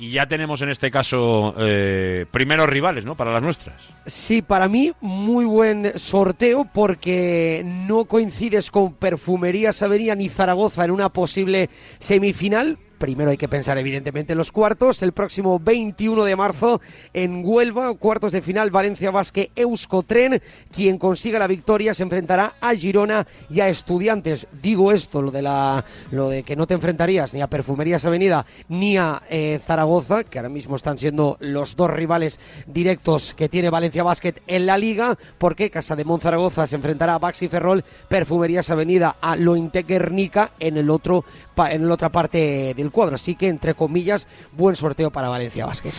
y 0.00 0.12
ya 0.12 0.26
tenemos 0.26 0.62
en 0.62 0.70
este 0.70 0.90
caso 0.90 1.54
eh, 1.58 2.24
primeros 2.30 2.70
rivales, 2.70 3.04
¿no? 3.04 3.16
Para 3.16 3.32
las 3.32 3.42
nuestras. 3.42 3.82
Sí, 4.06 4.40
para 4.40 4.66
mí 4.66 4.92
muy 5.02 5.44
buen 5.44 5.98
sorteo 5.98 6.66
porque 6.72 7.62
no 7.66 8.06
coincides 8.06 8.70
con 8.70 8.94
Perfumería 8.94 9.74
Sabería 9.74 10.14
ni 10.14 10.30
Zaragoza 10.30 10.86
en 10.86 10.92
una 10.92 11.10
posible 11.10 11.68
semifinal. 11.98 12.78
Primero 13.00 13.30
hay 13.30 13.38
que 13.38 13.48
pensar 13.48 13.78
evidentemente 13.78 14.34
en 14.34 14.38
los 14.38 14.52
cuartos. 14.52 15.02
El 15.02 15.12
próximo 15.12 15.58
21 15.58 16.22
de 16.22 16.36
marzo 16.36 16.82
en 17.14 17.40
Huelva, 17.42 17.94
cuartos 17.94 18.32
de 18.32 18.42
final 18.42 18.70
Valencia 18.70 19.10
Basque 19.10 19.50
Euskotren. 19.56 20.42
Quien 20.70 20.98
consiga 20.98 21.38
la 21.38 21.46
victoria 21.46 21.94
se 21.94 22.02
enfrentará 22.02 22.56
a 22.60 22.74
Girona 22.74 23.26
y 23.48 23.60
a 23.60 23.70
Estudiantes. 23.70 24.48
Digo 24.60 24.92
esto, 24.92 25.22
lo 25.22 25.30
de 25.30 25.40
la 25.40 25.82
lo 26.10 26.28
de 26.28 26.42
que 26.42 26.56
no 26.56 26.66
te 26.66 26.74
enfrentarías 26.74 27.32
ni 27.32 27.40
a 27.40 27.46
Perfumerías 27.46 28.04
Avenida 28.04 28.44
ni 28.68 28.98
a 28.98 29.22
eh, 29.30 29.58
Zaragoza, 29.66 30.24
que 30.24 30.38
ahora 30.38 30.50
mismo 30.50 30.76
están 30.76 30.98
siendo 30.98 31.38
los 31.40 31.76
dos 31.76 31.90
rivales 31.90 32.38
directos 32.66 33.32
que 33.32 33.48
tiene 33.48 33.70
Valencia 33.70 34.02
Basket 34.02 34.34
en 34.46 34.66
la 34.66 34.76
liga, 34.76 35.16
porque 35.38 35.70
Casa 35.70 35.96
de 35.96 36.04
Zaragoza 36.20 36.66
se 36.66 36.76
enfrentará 36.76 37.14
a 37.14 37.18
Baxi 37.18 37.48
Ferrol, 37.48 37.82
Perfumerías 38.10 38.68
Avenida 38.68 39.16
a 39.22 39.36
Lointe 39.36 39.84
Guernica 39.84 40.52
en 40.60 40.76
el 40.76 40.90
otro 40.90 41.24
en 41.68 41.86
la 41.86 41.94
otra 41.94 42.10
parte 42.10 42.72
del 42.74 42.89
cuadro. 42.90 43.14
Así 43.14 43.34
que 43.34 43.48
entre 43.48 43.74
comillas, 43.74 44.26
buen 44.52 44.76
sorteo 44.76 45.10
para 45.10 45.28
Valencia 45.28 45.66
Basket. 45.66 45.92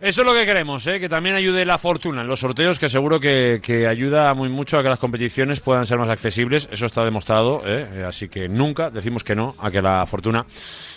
Eso 0.00 0.22
es 0.22 0.26
lo 0.26 0.32
que 0.32 0.46
queremos, 0.46 0.86
¿eh? 0.86 0.98
que 0.98 1.10
también 1.10 1.34
ayude 1.36 1.66
la 1.66 1.76
fortuna 1.76 2.22
en 2.22 2.26
los 2.26 2.40
sorteos, 2.40 2.78
que 2.78 2.88
seguro 2.88 3.20
que, 3.20 3.60
que 3.62 3.86
ayuda 3.86 4.32
muy 4.32 4.48
mucho 4.48 4.78
a 4.78 4.82
que 4.82 4.88
las 4.88 4.98
competiciones 4.98 5.60
puedan 5.60 5.84
ser 5.84 5.98
más 5.98 6.08
accesibles. 6.08 6.70
Eso 6.72 6.86
está 6.86 7.04
demostrado, 7.04 7.60
¿eh? 7.66 8.06
así 8.08 8.30
que 8.30 8.48
nunca 8.48 8.88
decimos 8.88 9.24
que 9.24 9.34
no 9.34 9.54
a 9.58 9.70
que 9.70 9.82
la 9.82 10.06
fortuna 10.06 10.46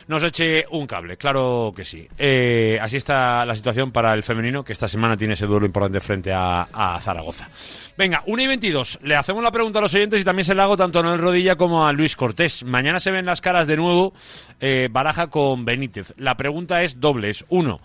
nos 0.07 0.23
eche 0.23 0.65
un 0.71 0.87
cable. 0.87 1.17
Claro 1.17 1.73
que 1.75 1.85
sí. 1.85 2.07
Eh, 2.17 2.77
así 2.81 2.97
está 2.97 3.45
la 3.45 3.55
situación 3.55 3.91
para 3.91 4.13
el 4.13 4.23
femenino, 4.23 4.63
que 4.63 4.73
esta 4.73 4.87
semana 4.87 5.17
tiene 5.17 5.33
ese 5.33 5.45
duelo 5.45 5.65
importante 5.65 5.99
frente 5.99 6.31
a, 6.33 6.67
Zaragoza. 7.01 7.49
Venga, 7.97 8.23
1 8.25 8.41
y 8.41 8.47
22. 8.47 8.99
Le 9.03 9.15
hacemos 9.15 9.43
la 9.43 9.51
pregunta 9.51 9.79
a 9.79 9.81
los 9.81 9.93
oyentes 9.93 10.21
y 10.21 10.23
también 10.23 10.45
se 10.45 10.55
la 10.55 10.63
hago 10.63 10.77
tanto 10.77 10.99
a 10.99 11.03
Noel 11.03 11.19
Rodilla 11.19 11.55
como 11.55 11.87
a 11.87 11.93
Luis 11.93 12.15
Cortés. 12.15 12.63
Mañana 12.63 12.99
se 12.99 13.11
ven 13.11 13.25
las 13.25 13.41
caras 13.41 13.67
de 13.67 13.77
nuevo 13.77 14.13
eh, 14.59 14.89
Baraja 14.91 15.27
con 15.27 15.65
Benítez. 15.65 16.13
La 16.17 16.35
pregunta 16.35 16.83
es 16.83 16.99
doble. 16.99 17.29
Es 17.29 17.45
uno. 17.49 17.79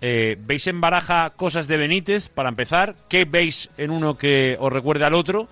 Eh, 0.00 0.36
¿Veis 0.38 0.66
en 0.66 0.80
Baraja 0.80 1.30
cosas 1.30 1.66
de 1.66 1.76
Benítez 1.76 2.28
para 2.28 2.48
empezar? 2.48 2.94
¿Qué 3.08 3.24
veis 3.24 3.70
en 3.78 3.90
uno 3.90 4.18
que 4.18 4.56
os 4.60 4.72
recuerde 4.72 5.04
al 5.04 5.14
otro? 5.14 5.48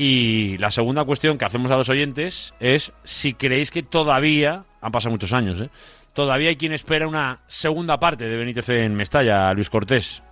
Y 0.00 0.56
la 0.58 0.70
segunda 0.70 1.04
cuestión 1.04 1.38
que 1.38 1.44
hacemos 1.44 1.72
a 1.72 1.76
los 1.76 1.88
oyentes 1.88 2.54
es 2.60 2.92
si 3.02 3.34
creéis 3.34 3.72
que 3.72 3.82
todavía, 3.82 4.64
han 4.80 4.92
pasado 4.92 5.10
muchos 5.10 5.32
años, 5.32 5.60
¿eh? 5.60 5.70
todavía 6.12 6.50
hay 6.50 6.56
quien 6.56 6.70
espera 6.70 7.08
una 7.08 7.40
segunda 7.48 7.98
parte 7.98 8.28
de 8.28 8.36
Benítez 8.36 8.68
en 8.68 8.94
Mestalla, 8.94 9.52
Luis 9.54 9.68
Cortés. 9.68 10.22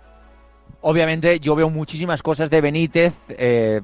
Obviamente 0.79 1.41
yo 1.41 1.53
veo 1.53 1.69
muchísimas 1.69 2.23
cosas 2.23 2.49
de 2.49 2.61
Benítez, 2.61 3.13
eh, 3.27 3.81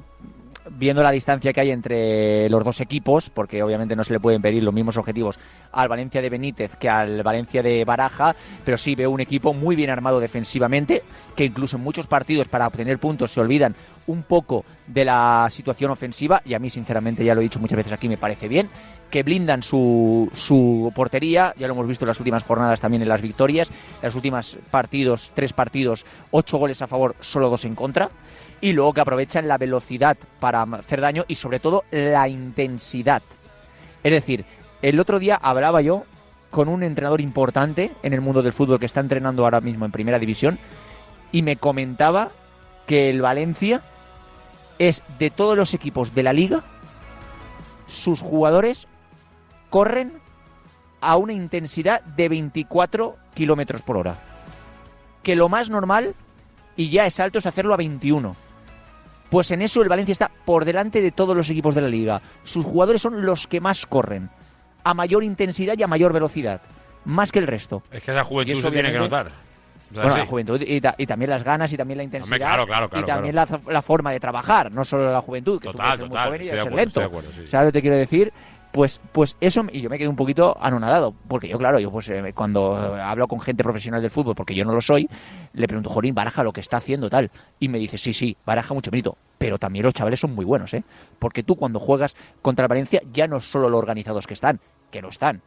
viendo 0.72 1.04
la 1.04 1.12
distancia 1.12 1.54
que 1.54 1.62
hay 1.62 1.72
entre 1.72 2.50
los 2.50 2.64
dos 2.64 2.82
equipos, 2.82 3.30
porque 3.30 3.62
obviamente 3.64 3.96
no 3.96 4.04
se 4.04 4.14
le 4.14 4.20
pueden 4.20 4.42
pedir 4.42 4.64
los 4.64 4.74
mismos 4.74 4.98
objetivos 4.98 5.40
al 5.72 5.88
Valencia 5.88 6.22
de 6.22 6.30
Benítez 6.30 6.76
que 6.78 6.90
al 6.90 7.24
Valencia 7.24 7.62
de 7.62 7.84
Baraja, 7.86 8.36
pero 8.64 8.78
sí 8.78 8.96
veo 8.96 9.12
un 9.12 9.22
equipo 9.22 9.54
muy 9.54 9.76
bien 9.76 9.90
armado 9.90 10.20
defensivamente, 10.20 11.04
que 11.36 11.46
incluso 11.46 11.78
en 11.78 11.84
muchos 11.84 12.08
partidos 12.08 12.48
para 12.48 12.68
obtener 12.68 13.00
puntos 13.00 13.32
se 13.32 13.42
olvidan 13.42 13.76
un 14.08 14.24
poco 14.24 14.66
de 14.88 15.06
la 15.06 15.48
situación 15.50 15.92
ofensiva, 15.92 16.42
y 16.46 16.54
a 16.54 16.60
mí 16.60 16.70
sinceramente 16.70 17.24
ya 17.24 17.34
lo 17.36 17.42
he 17.42 17.44
dicho 17.44 17.60
muchas 17.60 17.78
veces 17.78 17.94
aquí, 17.94 18.10
me 18.10 18.18
parece 18.18 18.48
bien, 18.48 18.70
que 19.10 19.24
blindan 19.24 19.64
su, 19.64 20.30
su 20.34 20.92
portería, 20.96 21.54
ya 21.58 21.68
lo 21.68 21.74
hemos 21.74 21.88
visto 21.88 22.04
en 22.04 22.10
las 22.10 22.20
últimas 22.20 22.44
jornadas 22.44 22.82
también 22.82 23.04
en 23.04 23.10
las 23.10 23.22
victorias, 23.22 23.70
en 23.70 24.06
los 24.08 24.16
últimos 24.16 24.58
partidos, 24.72 25.32
tres 25.34 25.54
partidos, 25.54 26.06
ocho 26.32 26.58
goles 26.58 26.82
a 26.82 26.88
favor, 26.88 27.16
solo 27.22 27.50
dos 27.50 27.64
en 27.64 27.76
contra, 27.76 28.10
y 28.64 28.72
luego 28.72 28.94
que 28.94 29.02
aprovechan 29.02 29.50
la 29.50 29.58
velocidad 29.58 30.18
para 30.40 30.62
hacer 30.62 31.02
daño 31.02 31.26
y 31.28 31.36
sobre 31.36 31.60
todo 31.60 31.84
la 31.92 32.30
intensidad. 32.30 33.22
Es 34.06 34.12
decir, 34.14 34.46
el 34.82 35.02
otro 35.02 35.20
día 35.20 35.36
hablaba 35.36 35.82
yo 35.82 36.06
con 36.50 36.70
un 36.70 36.82
entrenador 36.82 37.20
importante 37.20 37.92
en 38.04 38.14
el 38.14 38.22
mundo 38.22 38.42
del 38.42 38.54
fútbol 38.54 38.80
que 38.80 38.86
está 38.86 39.02
entrenando 39.02 39.44
ahora 39.44 39.60
mismo 39.60 39.84
en 39.84 39.92
primera 39.92 40.18
división 40.18 40.58
y 41.34 41.42
me 41.42 41.58
comentaba 41.58 42.32
que 42.88 43.10
el 43.10 43.22
Valencia 43.22 43.82
es 44.80 45.04
de 45.20 45.30
todos 45.30 45.58
los 45.58 45.74
equipos 45.74 46.16
de 46.16 46.24
la 46.24 46.32
liga, 46.32 46.64
sus 47.86 48.22
jugadores 48.22 48.88
corren 49.70 50.14
a 51.02 51.18
una 51.18 51.34
intensidad 51.34 52.02
de 52.02 52.30
24 52.30 53.18
kilómetros 53.34 53.82
por 53.82 53.98
hora. 53.98 54.22
Que 55.22 55.36
lo 55.36 55.50
más 55.50 55.70
normal, 55.70 56.16
y 56.78 56.92
ya 56.92 57.06
es 57.06 57.20
alto, 57.20 57.40
es 57.40 57.46
hacerlo 57.46 57.74
a 57.74 57.78
21. 57.78 58.53
Pues 59.34 59.50
en 59.50 59.64
eso 59.64 59.82
el 59.82 59.90
Valencia 59.90 60.12
está 60.12 60.30
por 60.46 60.64
delante 60.64 61.02
de 61.02 61.10
todos 61.12 61.36
los 61.36 61.50
equipos 61.50 61.74
de 61.74 61.82
la 61.82 61.88
liga. 61.88 62.22
Sus 62.44 62.64
jugadores 62.64 63.02
son 63.02 63.26
los 63.26 63.48
que 63.48 63.60
más 63.60 63.88
corren, 63.88 64.30
a 64.84 64.94
mayor 64.94 65.24
intensidad 65.24 65.74
y 65.76 65.82
a 65.82 65.88
mayor 65.88 66.14
velocidad, 66.14 66.62
más 67.06 67.32
que 67.32 67.40
el 67.40 67.48
resto. 67.48 67.82
Es 67.92 68.04
que 68.04 68.12
esa 68.12 68.24
juventud 68.24 68.54
eso, 68.54 68.62
se 68.68 68.72
tiene 68.72 68.92
que 68.92 69.00
notar. 69.00 69.26
O 69.26 69.94
sea, 69.96 70.02
Bueno, 70.04 70.12
sí. 70.14 70.20
la 70.20 70.26
juventud 70.28 70.62
y, 70.62 70.80
ta- 70.82 70.94
y 71.00 71.08
también 71.08 71.32
las 71.32 71.44
ganas 71.44 71.74
y 71.74 71.78
también 71.78 71.98
la 71.98 72.04
intensidad 72.04 72.38
claro, 72.38 72.68
claro, 72.68 72.90
claro, 72.90 73.04
y 73.04 73.08
también 73.08 73.34
La, 73.36 73.48
la 73.70 73.82
forma 73.82 74.12
de 74.12 74.20
trabajar, 74.20 74.72
no 74.72 74.86
solo 74.86 75.12
la 75.12 75.22
juventud, 75.22 75.60
que 75.60 75.68
tú 75.68 75.72
Total, 75.72 75.98
puedes 75.98 76.00
ser 76.00 76.10
muy 76.10 76.18
joven 76.26 76.42
y 76.42 76.46
ser 76.46 76.60
acuerdo, 76.60 76.78
lento. 76.78 77.02
acuerdo, 77.02 77.30
sí. 77.36 77.48
¿Sabes 77.48 77.66
lo 77.66 77.72
que 77.72 77.78
te 77.78 77.82
quiero 77.82 77.98
decir? 77.98 78.34
Pues, 78.74 79.00
pues 79.12 79.38
eso, 79.40 79.64
y 79.72 79.82
yo 79.82 79.90
me 79.92 80.00
quedé 80.00 80.08
un 80.08 80.16
poquito 80.16 80.58
anonadado, 80.60 81.14
porque 81.28 81.48
yo, 81.48 81.60
claro, 81.60 81.78
yo 81.78 81.92
pues 81.92 82.10
eh, 82.10 82.34
cuando 82.34 82.76
hablo 82.76 83.28
con 83.28 83.40
gente 83.40 83.64
profesional 83.64 84.02
del 84.02 84.10
fútbol, 84.10 84.34
porque 84.34 84.56
yo 84.56 84.66
no 84.66 84.74
lo 84.74 84.82
soy, 84.82 85.08
le 85.54 85.68
pregunto, 85.68 85.92
Jorín, 85.92 86.16
Baraja 86.16 86.44
lo 86.44 86.54
que 86.54 86.62
está 86.62 86.78
haciendo 86.78 87.08
tal, 87.08 87.30
y 87.60 87.68
me 87.68 87.78
dice, 87.78 88.00
sí, 88.00 88.14
sí, 88.14 88.36
Baraja 88.48 88.74
mucho 88.74 88.90
mérito, 88.90 89.16
pero 89.38 89.60
también 89.60 89.86
los 89.86 89.94
chavales 89.94 90.20
son 90.20 90.34
muy 90.34 90.44
buenos, 90.44 90.74
¿eh? 90.74 90.84
Porque 91.20 91.44
tú 91.44 91.56
cuando 91.56 91.80
juegas 91.80 92.16
contra 92.42 92.66
el 92.66 92.70
Valencia, 92.70 93.00
ya 93.14 93.28
no 93.28 93.42
solo 93.42 93.70
lo 93.70 93.78
organizados 93.78 94.26
que 94.26 94.34
están, 94.34 94.60
que 94.90 95.04
lo 95.04 95.10
están, 95.10 95.44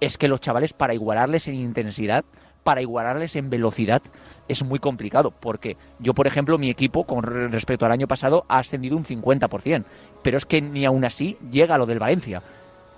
es 0.00 0.18
que 0.18 0.28
los 0.28 0.42
chavales 0.42 0.74
para 0.74 0.92
igualarles 0.92 1.48
en 1.48 1.54
intensidad, 1.54 2.26
para 2.62 2.82
igualarles 2.82 3.36
en 3.36 3.48
velocidad, 3.48 4.02
es 4.50 4.62
muy 4.64 4.78
complicado. 4.78 5.30
Porque 5.30 5.76
yo, 5.98 6.14
por 6.14 6.26
ejemplo, 6.26 6.58
mi 6.58 6.70
equipo, 6.70 7.04
con 7.04 7.22
re- 7.22 7.48
respecto 7.48 7.86
al 7.86 7.92
año 7.92 8.06
pasado, 8.08 8.44
ha 8.48 8.58
ascendido 8.58 8.96
un 8.96 9.04
50%. 9.04 9.84
Pero 10.22 10.38
es 10.38 10.44
que 10.46 10.60
ni 10.60 10.84
aún 10.84 11.04
así 11.04 11.36
llega 11.50 11.74
a 11.74 11.78
lo 11.78 11.86
del 11.86 11.98
Valencia. 11.98 12.42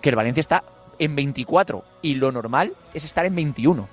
Que 0.01 0.09
el 0.11 0.17
Valencia 0.17 0.41
está 0.41 0.65
en 0.99 1.15
24 1.17 1.85
y 2.03 2.15
lo 2.15 2.33
normal 2.33 2.75
es 2.95 3.05
estar 3.05 3.25
en 3.27 3.35
21. 3.35 3.83
O 3.83 3.89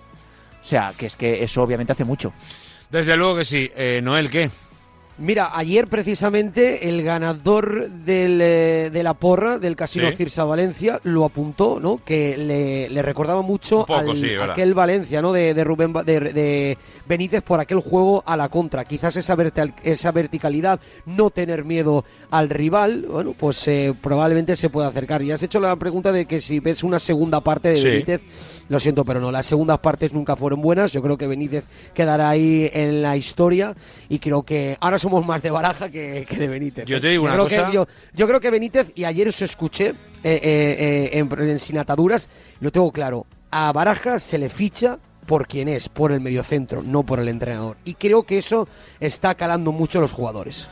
sea, 0.61 0.93
que 0.97 1.05
es 1.05 1.15
que 1.15 1.43
eso 1.43 1.61
obviamente 1.63 1.93
hace 1.93 2.03
mucho. 2.03 2.33
Desde 2.89 3.15
luego 3.15 3.37
que 3.37 3.45
sí. 3.45 3.71
Eh, 3.75 4.01
Noel, 4.03 4.29
¿qué? 4.29 4.49
Mira, 5.19 5.51
ayer 5.53 5.87
precisamente 5.87 6.87
el 6.89 7.03
ganador 7.03 7.89
del, 7.89 8.39
eh, 8.41 8.89
de 8.91 9.03
la 9.03 9.13
porra 9.13 9.59
del 9.59 9.75
Casino 9.75 10.09
Sí. 10.09 10.15
Cirsa 10.15 10.45
Valencia 10.45 10.99
lo 11.03 11.25
apuntó, 11.25 11.79
¿no? 11.79 12.01
Que 12.03 12.37
le, 12.37 12.87
le 12.89 13.01
recordaba 13.01 13.41
mucho 13.41 13.79
poco, 13.85 13.95
al, 13.95 14.09
aquel 14.51 14.73
Valencia, 14.73 15.21
¿no? 15.21 15.31
De, 15.31 15.53
de 15.53 15.63
Rubén 15.63 15.91
de, 16.05 16.19
de 16.19 16.77
Benítez 17.07 17.41
por 17.41 17.59
aquel 17.59 17.79
juego 17.79 18.23
a 18.25 18.37
la 18.37 18.49
contra. 18.49 18.85
Quizás 18.85 19.15
esa, 19.17 19.35
vertical- 19.35 19.73
esa 19.83 20.11
verticalidad, 20.11 20.79
no 21.05 21.29
tener 21.29 21.65
miedo 21.65 22.05
al 22.31 22.49
rival, 22.49 23.05
bueno, 23.09 23.33
pues 23.37 23.67
eh, 23.67 23.93
probablemente 24.01 24.55
se 24.55 24.69
pueda 24.69 24.87
acercar. 24.87 25.21
Y 25.21 25.31
has 25.31 25.43
hecho 25.43 25.59
la 25.59 25.75
pregunta 25.75 26.11
de 26.11 26.25
que 26.25 26.39
si 26.39 26.59
ves 26.59 26.83
una 26.83 26.99
segunda 26.99 27.41
parte 27.41 27.69
de 27.69 27.75
Sí. 27.75 27.83
Benítez, 27.83 28.21
lo 28.69 28.79
siento, 28.79 29.03
pero 29.03 29.19
no, 29.19 29.31
las 29.31 29.45
segundas 29.45 29.79
partes 29.79 30.13
nunca 30.13 30.35
fueron 30.35 30.61
buenas. 30.61 30.91
Yo 30.91 31.01
creo 31.01 31.17
que 31.17 31.27
Benítez 31.27 31.65
quedará 31.93 32.29
ahí 32.29 32.69
en 32.73 33.01
la 33.01 33.17
historia 33.17 33.75
y 34.07 34.19
creo 34.19 34.43
que 34.43 34.77
ahora 34.79 34.97
somos 34.97 35.25
más 35.25 35.41
de 35.41 35.51
Baraja 35.51 35.89
que, 35.89 36.25
que 36.29 36.37
de 36.37 36.47
Benítez. 36.47 36.85
Yo 36.85 37.01
te 37.01 37.09
digo 37.09 37.25
una 37.25 37.33
creo 37.33 37.45
cosa. 37.45 37.67
Que, 37.67 37.73
yo, 37.73 37.87
yo 38.13 38.27
creo 38.27 38.39
que 38.39 38.51
Benítez, 38.51 38.91
y 38.95 39.03
ayer 39.03 39.27
os 39.27 39.41
escuché 39.41 39.89
eh, 39.89 39.95
eh, 40.23 40.39
eh, 40.43 41.09
en, 41.19 41.39
en 41.39 41.59
Sin 41.59 41.77
Ataduras, 41.77 42.29
lo 42.61 42.71
tengo 42.71 42.91
claro. 42.91 43.25
A 43.51 43.71
Baraja 43.71 44.19
se 44.19 44.37
le 44.37 44.49
ficha 44.49 44.99
por 45.25 45.47
quien 45.47 45.67
es, 45.67 45.89
por 45.89 46.11
el 46.11 46.21
mediocentro, 46.21 46.81
no 46.81 47.03
por 47.03 47.19
el 47.19 47.27
entrenador. 47.27 47.77
Y 47.85 47.95
creo 47.95 48.23
que 48.23 48.37
eso 48.37 48.67
está 48.99 49.35
calando 49.35 49.71
mucho 49.71 49.99
a 49.99 50.01
los 50.01 50.11
jugadores. 50.11 50.67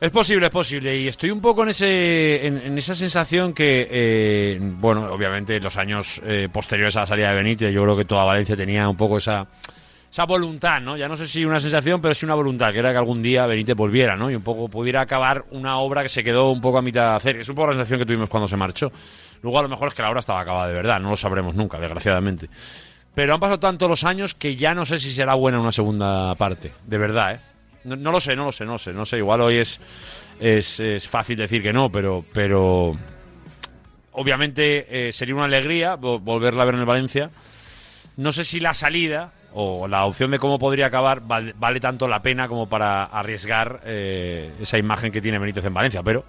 Es 0.00 0.10
posible, 0.10 0.46
es 0.46 0.52
posible. 0.52 0.96
Y 0.96 1.08
estoy 1.08 1.30
un 1.30 1.40
poco 1.40 1.64
en, 1.64 1.70
ese, 1.70 2.46
en, 2.46 2.78
esa 2.78 2.94
sensación 2.94 3.52
que, 3.52 3.88
eh, 3.90 4.58
bueno, 4.60 5.12
obviamente 5.12 5.56
en 5.56 5.62
los 5.62 5.76
años 5.76 6.22
eh, 6.24 6.48
posteriores 6.52 6.96
a 6.96 7.00
la 7.00 7.06
salida 7.06 7.30
de 7.30 7.36
Benítez, 7.36 7.72
yo 7.72 7.82
creo 7.82 7.96
que 7.96 8.04
toda 8.04 8.24
Valencia 8.24 8.54
tenía 8.54 8.88
un 8.88 8.96
poco 8.96 9.18
esa, 9.18 9.44
esa 10.10 10.24
voluntad, 10.24 10.80
¿no? 10.80 10.96
Ya 10.96 11.08
no 11.08 11.16
sé 11.16 11.26
si 11.26 11.44
una 11.44 11.58
sensación, 11.58 12.00
pero 12.00 12.14
sí 12.14 12.24
una 12.24 12.36
voluntad, 12.36 12.72
que 12.72 12.78
era 12.78 12.92
que 12.92 12.98
algún 12.98 13.20
día 13.22 13.46
Benítez 13.46 13.74
volviera, 13.74 14.14
¿no? 14.14 14.30
Y 14.30 14.36
un 14.36 14.42
poco 14.42 14.68
pudiera 14.68 15.00
acabar 15.00 15.44
una 15.50 15.78
obra 15.78 16.04
que 16.04 16.08
se 16.08 16.22
quedó 16.22 16.52
un 16.52 16.60
poco 16.60 16.78
a 16.78 16.82
mitad 16.82 17.10
de 17.10 17.16
hacer. 17.16 17.36
Es 17.40 17.48
un 17.48 17.56
poco 17.56 17.66
la 17.68 17.72
sensación 17.72 17.98
que 17.98 18.06
tuvimos 18.06 18.28
cuando 18.28 18.46
se 18.46 18.56
marchó. 18.56 18.92
Luego 19.42 19.58
a 19.58 19.62
lo 19.62 19.68
mejor 19.68 19.88
es 19.88 19.94
que 19.94 20.02
la 20.02 20.10
obra 20.10 20.20
estaba 20.20 20.40
acabada 20.40 20.68
de 20.68 20.74
verdad, 20.74 21.00
no 21.00 21.10
lo 21.10 21.16
sabremos 21.16 21.56
nunca, 21.56 21.80
desgraciadamente. 21.80 22.48
Pero 23.16 23.34
han 23.34 23.40
pasado 23.40 23.58
tantos 23.58 23.88
los 23.88 24.04
años 24.04 24.32
que 24.34 24.54
ya 24.54 24.74
no 24.74 24.86
sé 24.86 25.00
si 25.00 25.12
será 25.12 25.34
buena 25.34 25.58
una 25.58 25.72
segunda 25.72 26.36
parte, 26.36 26.70
de 26.86 26.98
verdad, 26.98 27.34
¿eh? 27.34 27.40
No, 27.84 28.12
lo 28.12 28.20
sé, 28.20 28.36
no 28.36 28.44
lo 28.44 28.52
sé, 28.52 28.64
no 28.64 28.72
lo 28.72 28.78
sé, 28.78 28.92
no 28.92 29.04
sé. 29.04 29.18
Igual 29.18 29.40
hoy 29.40 29.58
es, 29.58 29.80
es, 30.40 31.08
fácil 31.08 31.36
decir 31.36 31.62
que 31.62 31.72
no, 31.72 31.90
pero, 31.90 32.24
pero 32.32 32.96
obviamente 34.12 35.08
eh, 35.08 35.12
sería 35.12 35.34
una 35.34 35.44
alegría 35.44 35.96
volverla 35.96 36.62
a 36.62 36.66
ver 36.66 36.74
en 36.74 36.80
el 36.80 36.86
Valencia. 36.86 37.30
No 38.16 38.32
sé 38.32 38.44
si 38.44 38.60
la 38.60 38.74
salida 38.74 39.32
o 39.54 39.88
la 39.88 40.04
opción 40.04 40.30
de 40.30 40.38
cómo 40.38 40.58
podría 40.58 40.86
acabar 40.86 41.22
vale, 41.22 41.80
tanto 41.80 42.06
la 42.06 42.20
pena 42.20 42.48
como 42.48 42.68
para 42.68 43.04
arriesgar 43.04 43.80
eh, 43.84 44.52
esa 44.60 44.76
imagen 44.76 45.10
que 45.10 45.22
tiene 45.22 45.38
Benítez 45.38 45.64
en 45.64 45.72
Valencia, 45.72 46.02
pero 46.02 46.24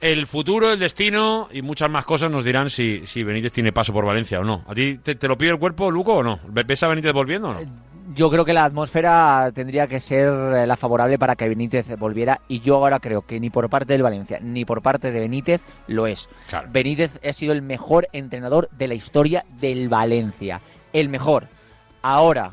el 0.00 0.26
futuro, 0.26 0.72
el 0.72 0.78
destino 0.78 1.48
y 1.52 1.62
muchas 1.62 1.90
más 1.90 2.04
cosas 2.04 2.30
nos 2.30 2.44
dirán 2.44 2.70
si, 2.70 3.06
si 3.06 3.24
Benítez 3.24 3.52
tiene 3.52 3.72
paso 3.72 3.92
por 3.92 4.04
Valencia 4.04 4.40
o 4.40 4.44
no. 4.44 4.64
¿A 4.68 4.74
ti 4.74 4.98
te, 4.98 5.26
lo 5.26 5.36
pide 5.36 5.50
el 5.50 5.58
cuerpo, 5.58 5.90
Luco, 5.90 6.14
o 6.14 6.22
no? 6.22 6.38
¿Ves 6.46 6.82
a 6.82 6.88
Benítez 6.88 7.12
volviendo 7.12 7.48
o 7.48 7.54
no? 7.54 7.60
Yo 8.14 8.30
creo 8.30 8.44
que 8.44 8.54
la 8.54 8.64
atmósfera 8.64 9.50
tendría 9.54 9.86
que 9.86 10.00
ser 10.00 10.28
eh, 10.28 10.66
la 10.66 10.76
favorable 10.76 11.18
para 11.18 11.36
que 11.36 11.48
Benítez 11.48 11.94
volviera 11.98 12.40
y 12.48 12.60
yo 12.60 12.76
ahora 12.76 13.00
creo 13.00 13.22
que 13.22 13.38
ni 13.38 13.50
por 13.50 13.68
parte 13.68 13.92
del 13.92 14.02
Valencia 14.02 14.38
ni 14.40 14.64
por 14.64 14.80
parte 14.80 15.12
de 15.12 15.20
Benítez 15.20 15.62
lo 15.86 16.06
es. 16.06 16.30
Benítez 16.70 17.20
ha 17.22 17.32
sido 17.34 17.52
el 17.52 17.60
mejor 17.60 18.08
entrenador 18.12 18.70
de 18.70 18.88
la 18.88 18.94
historia 18.94 19.44
del 19.60 19.90
Valencia. 19.90 20.60
El 20.92 21.10
mejor. 21.10 21.48
Ahora, 22.00 22.52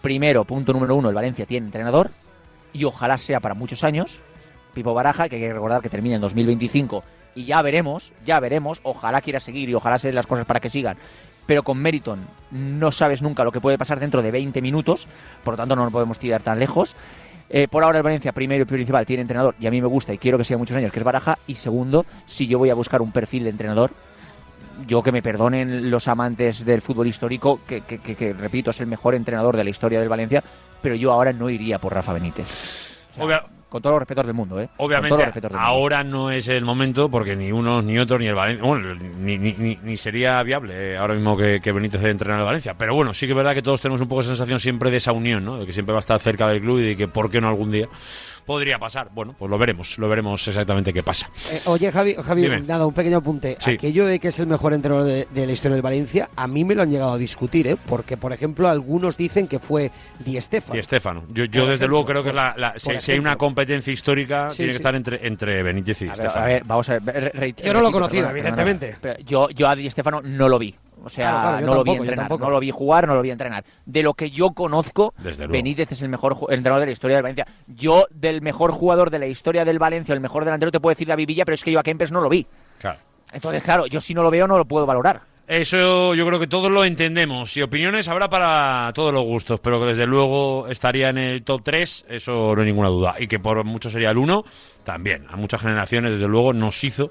primero, 0.00 0.44
punto 0.44 0.72
número 0.72 0.96
uno, 0.96 1.10
el 1.10 1.14
Valencia 1.14 1.44
tiene 1.44 1.66
entrenador 1.66 2.10
y 2.72 2.84
ojalá 2.84 3.18
sea 3.18 3.40
para 3.40 3.54
muchos 3.54 3.84
años 3.84 4.22
Pipo 4.72 4.94
Baraja, 4.94 5.28
que 5.28 5.36
hay 5.36 5.42
que 5.42 5.52
recordar 5.52 5.82
que 5.82 5.88
termina 5.88 6.16
en 6.16 6.22
2025 6.22 7.04
y 7.34 7.44
ya 7.44 7.62
veremos, 7.62 8.12
ya 8.24 8.40
veremos, 8.40 8.80
ojalá 8.82 9.20
quiera 9.20 9.40
seguir 9.40 9.68
y 9.68 9.74
ojalá 9.74 9.98
se 9.98 10.08
den 10.08 10.14
las 10.14 10.26
cosas 10.26 10.44
para 10.44 10.60
que 10.60 10.68
sigan. 10.68 10.96
Pero 11.50 11.64
con 11.64 11.78
Meriton 11.78 12.28
no 12.52 12.92
sabes 12.92 13.22
nunca 13.22 13.42
lo 13.42 13.50
que 13.50 13.60
puede 13.60 13.76
pasar 13.76 13.98
dentro 13.98 14.22
de 14.22 14.30
20 14.30 14.62
minutos, 14.62 15.08
por 15.42 15.54
lo 15.54 15.56
tanto 15.56 15.74
no 15.74 15.82
nos 15.82 15.92
podemos 15.92 16.16
tirar 16.16 16.44
tan 16.44 16.60
lejos. 16.60 16.94
Eh, 17.48 17.66
por 17.68 17.82
ahora 17.82 17.98
el 17.98 18.04
Valencia, 18.04 18.30
primero 18.30 18.62
y 18.62 18.66
principal, 18.66 19.04
tiene 19.04 19.22
entrenador 19.22 19.56
y 19.58 19.66
a 19.66 19.70
mí 19.72 19.80
me 19.80 19.88
gusta 19.88 20.14
y 20.14 20.18
quiero 20.18 20.38
que 20.38 20.44
siga 20.44 20.58
muchos 20.58 20.76
años, 20.76 20.92
que 20.92 21.00
es 21.00 21.04
Baraja. 21.04 21.40
Y 21.48 21.56
segundo, 21.56 22.06
si 22.24 22.46
yo 22.46 22.60
voy 22.60 22.70
a 22.70 22.74
buscar 22.74 23.02
un 23.02 23.10
perfil 23.10 23.42
de 23.42 23.50
entrenador, 23.50 23.90
yo 24.86 25.02
que 25.02 25.10
me 25.10 25.22
perdonen 25.22 25.90
los 25.90 26.06
amantes 26.06 26.64
del 26.64 26.82
fútbol 26.82 27.08
histórico, 27.08 27.58
que, 27.66 27.80
que, 27.80 28.32
repito, 28.32 28.70
es 28.70 28.80
el 28.80 28.86
mejor 28.86 29.16
entrenador 29.16 29.56
de 29.56 29.64
la 29.64 29.70
historia 29.70 29.98
del 29.98 30.08
Valencia, 30.08 30.44
pero 30.80 30.94
yo 30.94 31.10
ahora 31.10 31.32
no 31.32 31.50
iría 31.50 31.80
por 31.80 31.92
Rafa 31.92 32.12
Benítez. 32.12 33.08
Con 33.70 33.80
todos 33.80 33.94
los 33.94 34.00
respetos 34.00 34.26
del 34.26 34.34
mundo, 34.34 34.60
¿eh? 34.60 34.68
Obviamente, 34.78 35.32
ahora 35.54 36.02
no 36.02 36.32
es 36.32 36.48
el 36.48 36.64
momento 36.64 37.08
porque 37.08 37.36
ni 37.36 37.52
uno 37.52 37.80
ni 37.80 38.00
otro 38.00 38.18
ni 38.18 38.26
el 38.26 38.34
Valencia. 38.34 38.66
Bueno, 38.66 38.96
ni, 38.96 39.38
ni, 39.38 39.78
ni, 39.80 39.96
sería 39.96 40.42
viable 40.42 40.94
eh, 40.94 40.96
ahora 40.96 41.14
mismo 41.14 41.36
que, 41.36 41.60
que 41.60 41.70
Benítez 41.70 42.02
entrenar 42.02 42.40
al 42.40 42.46
Valencia. 42.46 42.74
Pero 42.76 42.96
bueno, 42.96 43.14
sí 43.14 43.26
que 43.26 43.32
es 43.32 43.36
verdad 43.36 43.54
que 43.54 43.62
todos 43.62 43.80
tenemos 43.80 44.00
un 44.00 44.08
poco 44.08 44.22
de 44.22 44.28
sensación 44.28 44.58
siempre 44.58 44.90
de 44.90 44.96
esa 44.96 45.12
unión, 45.12 45.44
¿no? 45.44 45.56
De 45.56 45.66
que 45.66 45.72
siempre 45.72 45.92
va 45.92 45.98
a 45.98 46.00
estar 46.00 46.18
cerca 46.18 46.48
del 46.48 46.60
club 46.60 46.80
y 46.80 46.82
de 46.82 46.96
que, 46.96 47.06
¿por 47.06 47.30
qué 47.30 47.40
no 47.40 47.46
algún 47.46 47.70
día? 47.70 47.88
Podría 48.50 48.80
pasar. 48.80 49.10
Bueno, 49.14 49.36
pues 49.38 49.48
lo 49.48 49.58
veremos, 49.58 49.96
lo 49.96 50.08
veremos 50.08 50.48
exactamente 50.48 50.92
qué 50.92 51.04
pasa. 51.04 51.30
Eh, 51.52 51.60
oye, 51.66 51.92
Javi, 51.92 52.14
Javi 52.14 52.48
nada, 52.66 52.84
un 52.84 52.92
pequeño 52.92 53.18
apunte. 53.18 53.56
Aquello 53.64 54.06
de 54.06 54.18
que 54.18 54.26
es 54.26 54.40
el 54.40 54.48
mejor 54.48 54.72
entrenador 54.72 55.04
de, 55.04 55.46
la 55.46 55.52
historia 55.52 55.76
del 55.76 55.82
Valencia, 55.82 56.28
a 56.34 56.48
mí 56.48 56.64
me 56.64 56.74
lo 56.74 56.82
han 56.82 56.90
llegado 56.90 57.12
a 57.12 57.16
discutir, 57.16 57.68
¿eh? 57.68 57.76
Porque, 57.86 58.16
por 58.16 58.32
ejemplo, 58.32 58.68
algunos 58.68 59.16
dicen 59.16 59.46
que 59.46 59.60
fue 59.60 59.92
Di 60.18 60.40
Stefano. 60.40 60.74
Di 60.74 60.82
Stefano. 60.82 61.26
Yo, 61.32 61.44
yo 61.44 61.64
desde 61.64 61.86
luego 61.86 62.06
creo 62.06 62.24
que 62.24 62.32
la, 62.32 62.74
si, 62.76 63.12
hay 63.12 63.20
una 63.20 63.36
competencia 63.36 63.92
histórica, 63.92 64.48
tiene 64.48 64.72
que 64.72 64.78
estar 64.78 64.96
entre, 64.96 65.24
entre 65.28 65.62
Benítez 65.62 66.02
y 66.02 66.06
Di 66.06 66.10
Stefano. 66.16 66.44
A 66.44 66.48
ver, 66.48 66.64
vamos 66.64 66.90
a 66.90 66.98
ver. 66.98 67.54
yo 67.54 67.72
no 67.72 67.82
lo 67.82 67.92
conocía, 67.92 68.30
evidentemente. 68.30 68.96
yo, 69.24 69.48
yo 69.50 69.68
a 69.68 69.76
Di 69.76 69.88
Stefano 69.88 70.22
no 70.22 70.48
lo 70.48 70.58
vi. 70.58 70.74
O 71.02 71.08
sea, 71.08 71.60
no 71.62 71.74
lo 71.74 71.84
vi 71.84 71.92
entrenar, 71.92 72.30
no 72.30 72.50
lo 72.50 72.60
vi 72.60 72.70
jugar, 72.70 73.06
no 73.06 73.14
lo 73.14 73.22
vi 73.22 73.30
entrenar. 73.30 73.64
De 73.86 74.02
lo 74.02 74.14
que 74.14 74.30
yo 74.30 74.50
conozco, 74.50 75.14
Benítez 75.48 75.92
es 75.92 76.02
el 76.02 76.08
mejor 76.08 76.36
entrenador 76.48 76.80
de 76.80 76.86
la 76.86 76.92
historia 76.92 77.16
del 77.16 77.22
Valencia. 77.22 77.46
Yo, 77.66 78.06
del 78.10 78.42
mejor 78.42 78.72
jugador 78.72 79.10
de 79.10 79.18
la 79.18 79.26
historia 79.26 79.64
del 79.64 79.78
Valencia, 79.78 80.12
el 80.12 80.20
mejor 80.20 80.44
delantero, 80.44 80.70
te 80.70 80.80
puedo 80.80 80.92
decir 80.92 81.08
David 81.08 81.26
Villa, 81.26 81.44
pero 81.44 81.54
es 81.54 81.64
que 81.64 81.72
yo 81.72 81.80
a 81.80 81.82
Kempes 81.82 82.12
no 82.12 82.20
lo 82.20 82.28
vi. 82.28 82.46
Claro. 82.78 82.98
Entonces, 83.32 83.62
claro, 83.62 83.86
yo 83.86 84.00
si 84.00 84.14
no 84.14 84.22
lo 84.22 84.30
veo 84.30 84.46
no 84.46 84.58
lo 84.58 84.64
puedo 84.64 84.86
valorar. 84.86 85.22
Eso 85.50 86.14
yo 86.14 86.24
creo 86.28 86.38
que 86.38 86.46
todos 86.46 86.70
lo 86.70 86.84
entendemos. 86.84 87.56
Y 87.56 87.62
opiniones 87.62 88.06
habrá 88.06 88.28
para 88.28 88.92
todos 88.94 89.12
los 89.12 89.24
gustos, 89.24 89.58
pero 89.58 89.80
que 89.80 89.86
desde 89.86 90.06
luego 90.06 90.68
estaría 90.68 91.08
en 91.08 91.18
el 91.18 91.42
top 91.42 91.62
3, 91.64 92.04
eso 92.08 92.54
no 92.54 92.60
hay 92.60 92.68
ninguna 92.68 92.88
duda. 92.88 93.16
Y 93.18 93.26
que 93.26 93.40
por 93.40 93.64
mucho 93.64 93.90
sería 93.90 94.12
el 94.12 94.18
1, 94.18 94.44
también. 94.84 95.26
A 95.28 95.34
muchas 95.34 95.60
generaciones, 95.60 96.12
desde 96.12 96.28
luego, 96.28 96.52
nos 96.52 96.84
hizo 96.84 97.10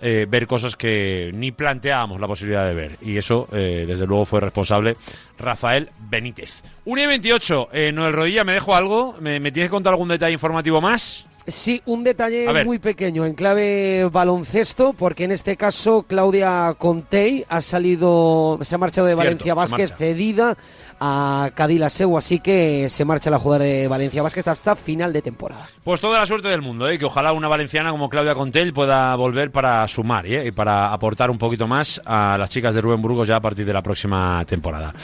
eh, 0.00 0.24
ver 0.26 0.46
cosas 0.46 0.76
que 0.76 1.30
ni 1.34 1.52
planteábamos 1.52 2.22
la 2.22 2.26
posibilidad 2.26 2.66
de 2.66 2.72
ver. 2.72 2.96
Y 3.02 3.18
eso, 3.18 3.48
eh, 3.52 3.84
desde 3.86 4.06
luego, 4.06 4.24
fue 4.24 4.40
responsable 4.40 4.96
Rafael 5.36 5.90
Benítez. 6.08 6.62
1 6.86 7.02
y 7.02 7.06
28, 7.06 7.68
eh, 7.70 7.92
Noel 7.92 8.14
Rodilla, 8.14 8.44
¿me 8.44 8.54
dejo 8.54 8.74
algo? 8.74 9.14
¿Me, 9.20 9.38
¿Me 9.40 9.52
tienes 9.52 9.68
que 9.68 9.74
contar 9.74 9.92
algún 9.92 10.08
detalle 10.08 10.32
informativo 10.32 10.80
más? 10.80 11.26
Sí, 11.46 11.82
un 11.84 12.04
detalle 12.04 12.64
muy 12.64 12.78
pequeño 12.78 13.26
en 13.26 13.34
clave 13.34 14.08
baloncesto, 14.10 14.94
porque 14.94 15.24
en 15.24 15.32
este 15.32 15.56
caso 15.56 16.04
Claudia 16.04 16.74
Contey 16.78 17.44
ha 17.48 17.60
salido, 17.60 18.58
se 18.62 18.74
ha 18.74 18.78
marchado 18.78 19.06
de 19.06 19.14
Valencia 19.14 19.52
Vázquez 19.52 19.92
cedida 19.94 20.56
a 21.00 21.50
Seu, 21.88 22.16
así 22.16 22.38
que 22.38 22.88
se 22.88 23.04
marcha 23.04 23.28
la 23.30 23.38
jugadora 23.38 23.64
de 23.64 23.88
Valencia 23.88 24.22
Vázquez 24.22 24.48
hasta 24.48 24.74
final 24.74 25.12
de 25.12 25.20
temporada. 25.20 25.68
Pues 25.82 26.00
toda 26.00 26.18
la 26.18 26.26
suerte 26.26 26.48
del 26.48 26.62
mundo, 26.62 26.88
¿eh? 26.88 26.98
que 26.98 27.04
ojalá 27.04 27.32
una 27.32 27.48
valenciana 27.48 27.90
como 27.90 28.08
Claudia 28.08 28.34
Contey 28.34 28.72
pueda 28.72 29.14
volver 29.16 29.50
para 29.50 29.86
sumar 29.86 30.26
¿eh? 30.26 30.46
y 30.46 30.52
para 30.52 30.92
aportar 30.92 31.30
un 31.30 31.38
poquito 31.38 31.66
más 31.66 32.00
a 32.06 32.36
las 32.38 32.48
chicas 32.48 32.74
de 32.74 32.80
Rubén 32.80 33.02
Burgos 33.02 33.28
ya 33.28 33.36
a 33.36 33.40
partir 33.40 33.66
de 33.66 33.72
la 33.72 33.82
próxima 33.82 34.42
temporada. 34.46 34.94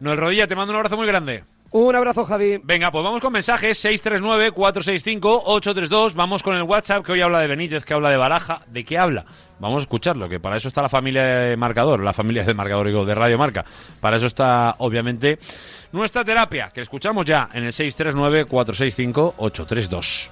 Noel 0.00 0.18
Rodilla, 0.18 0.46
te 0.46 0.56
mando 0.56 0.72
un 0.72 0.76
abrazo 0.76 0.96
muy 0.96 1.06
grande. 1.06 1.44
Un 1.78 1.94
abrazo, 1.94 2.24
Javi. 2.24 2.58
Venga, 2.64 2.90
pues 2.90 3.04
vamos 3.04 3.20
con 3.20 3.30
mensajes 3.30 3.84
639-465-832. 3.84 6.14
Vamos 6.14 6.42
con 6.42 6.56
el 6.56 6.62
WhatsApp 6.62 7.04
que 7.04 7.12
hoy 7.12 7.20
habla 7.20 7.40
de 7.40 7.48
Benítez, 7.48 7.84
que 7.84 7.92
habla 7.92 8.08
de 8.08 8.16
Baraja. 8.16 8.62
¿De 8.66 8.82
qué 8.82 8.96
habla? 8.96 9.26
Vamos 9.58 9.80
a 9.80 9.82
escucharlo, 9.82 10.26
que 10.26 10.40
para 10.40 10.56
eso 10.56 10.68
está 10.68 10.80
la 10.80 10.88
familia 10.88 11.22
de 11.22 11.54
Marcador, 11.58 12.02
la 12.02 12.14
familia 12.14 12.44
de 12.44 12.54
Marcador, 12.54 12.86
digo, 12.86 13.04
de 13.04 13.14
Radio 13.14 13.36
Marca. 13.36 13.62
Para 14.00 14.16
eso 14.16 14.24
está, 14.24 14.76
obviamente, 14.78 15.38
nuestra 15.92 16.24
terapia, 16.24 16.70
que 16.72 16.80
escuchamos 16.80 17.26
ya 17.26 17.50
en 17.52 17.64
el 17.64 17.72
639-465-832. 17.72 20.30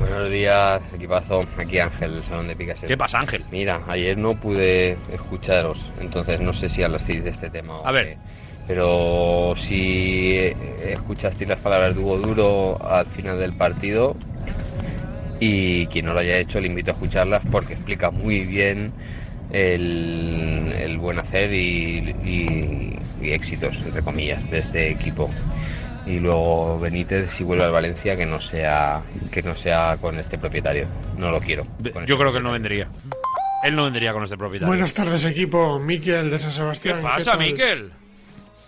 Buenos 0.00 0.30
días, 0.32 0.82
equipazo. 0.92 1.44
Aquí 1.56 1.78
Ángel, 1.78 2.14
del 2.14 2.24
Salón 2.24 2.48
de 2.48 2.56
Picasso. 2.56 2.88
¿Qué 2.88 2.96
pasa, 2.96 3.20
Ángel? 3.20 3.44
Mira, 3.52 3.84
ayer 3.86 4.18
no 4.18 4.34
pude 4.34 4.98
escucharos, 5.12 5.78
entonces 6.00 6.40
no 6.40 6.52
sé 6.52 6.68
si 6.70 6.82
hablasteis 6.82 7.22
de 7.22 7.30
este 7.30 7.50
tema. 7.50 7.78
A 7.84 7.92
ver 7.92 8.18
pero 8.66 9.54
si 9.66 10.36
escuchaste 10.36 11.46
las 11.46 11.60
palabras 11.60 11.94
de 11.94 12.00
Hugo 12.00 12.18
Duro 12.18 12.86
al 12.86 13.06
final 13.06 13.38
del 13.38 13.52
partido 13.52 14.16
y 15.40 15.86
quien 15.88 16.06
no 16.06 16.14
lo 16.14 16.20
haya 16.20 16.38
hecho 16.38 16.60
le 16.60 16.68
invito 16.68 16.90
a 16.90 16.94
escucharlas 16.94 17.42
porque 17.50 17.74
explica 17.74 18.10
muy 18.10 18.40
bien 18.40 18.92
el, 19.52 20.98
buen 20.98 21.18
hacer 21.18 21.52
y, 21.52 22.96
éxitos, 23.22 23.76
entre 23.84 24.02
comillas, 24.02 24.50
de 24.50 24.58
este 24.58 24.90
equipo. 24.90 25.30
Y 26.06 26.18
luego 26.18 26.78
Benítez, 26.78 27.30
si 27.36 27.44
vuelve 27.44 27.64
al 27.64 27.72
Valencia, 27.72 28.16
que 28.16 28.26
no 28.26 28.40
sea 28.40 29.02
que 29.30 29.42
no 29.42 29.56
sea 29.56 29.96
con 30.00 30.18
este 30.18 30.36
propietario. 30.36 30.86
No 31.16 31.30
lo 31.30 31.40
quiero. 31.40 31.64
Yo 31.78 31.88
este 32.00 32.02
creo 32.02 32.32
que 32.32 32.38
él 32.38 32.44
no 32.44 32.52
vendría. 32.52 32.88
Él 33.62 33.74
no 33.74 33.84
vendría 33.84 34.12
con 34.12 34.22
este 34.24 34.36
propietario. 34.36 34.68
Buenas 34.68 34.92
tardes, 34.92 35.24
equipo. 35.24 35.78
Miquel 35.78 36.30
de 36.30 36.38
San 36.38 36.52
Sebastián. 36.52 36.98
¿Qué 36.98 37.02
pasa, 37.02 37.36
Miquel? 37.38 37.92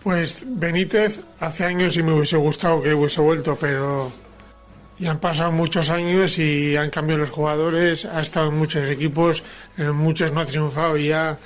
Pues 0.06 0.44
Benítez, 0.46 1.20
hace 1.40 1.64
años 1.64 1.96
y 1.96 2.02
me 2.04 2.12
hubiese 2.12 2.36
gustado 2.36 2.80
que 2.80 2.94
hubiese 2.94 3.20
vuelto, 3.20 3.58
pero 3.60 4.08
ya 5.00 5.10
han 5.10 5.18
pasado 5.18 5.50
muchos 5.50 5.90
años 5.90 6.38
y 6.38 6.76
han 6.76 6.90
cambiado 6.90 7.22
los 7.22 7.30
jugadores, 7.30 8.04
ha 8.04 8.20
estado 8.20 8.50
en 8.50 8.56
muchos 8.56 8.88
equipos, 8.88 9.42
en 9.76 9.96
muchos 9.96 10.30
no 10.30 10.42
ha 10.42 10.44
triunfado 10.44 10.96
y 10.96 11.08
ya 11.08 11.36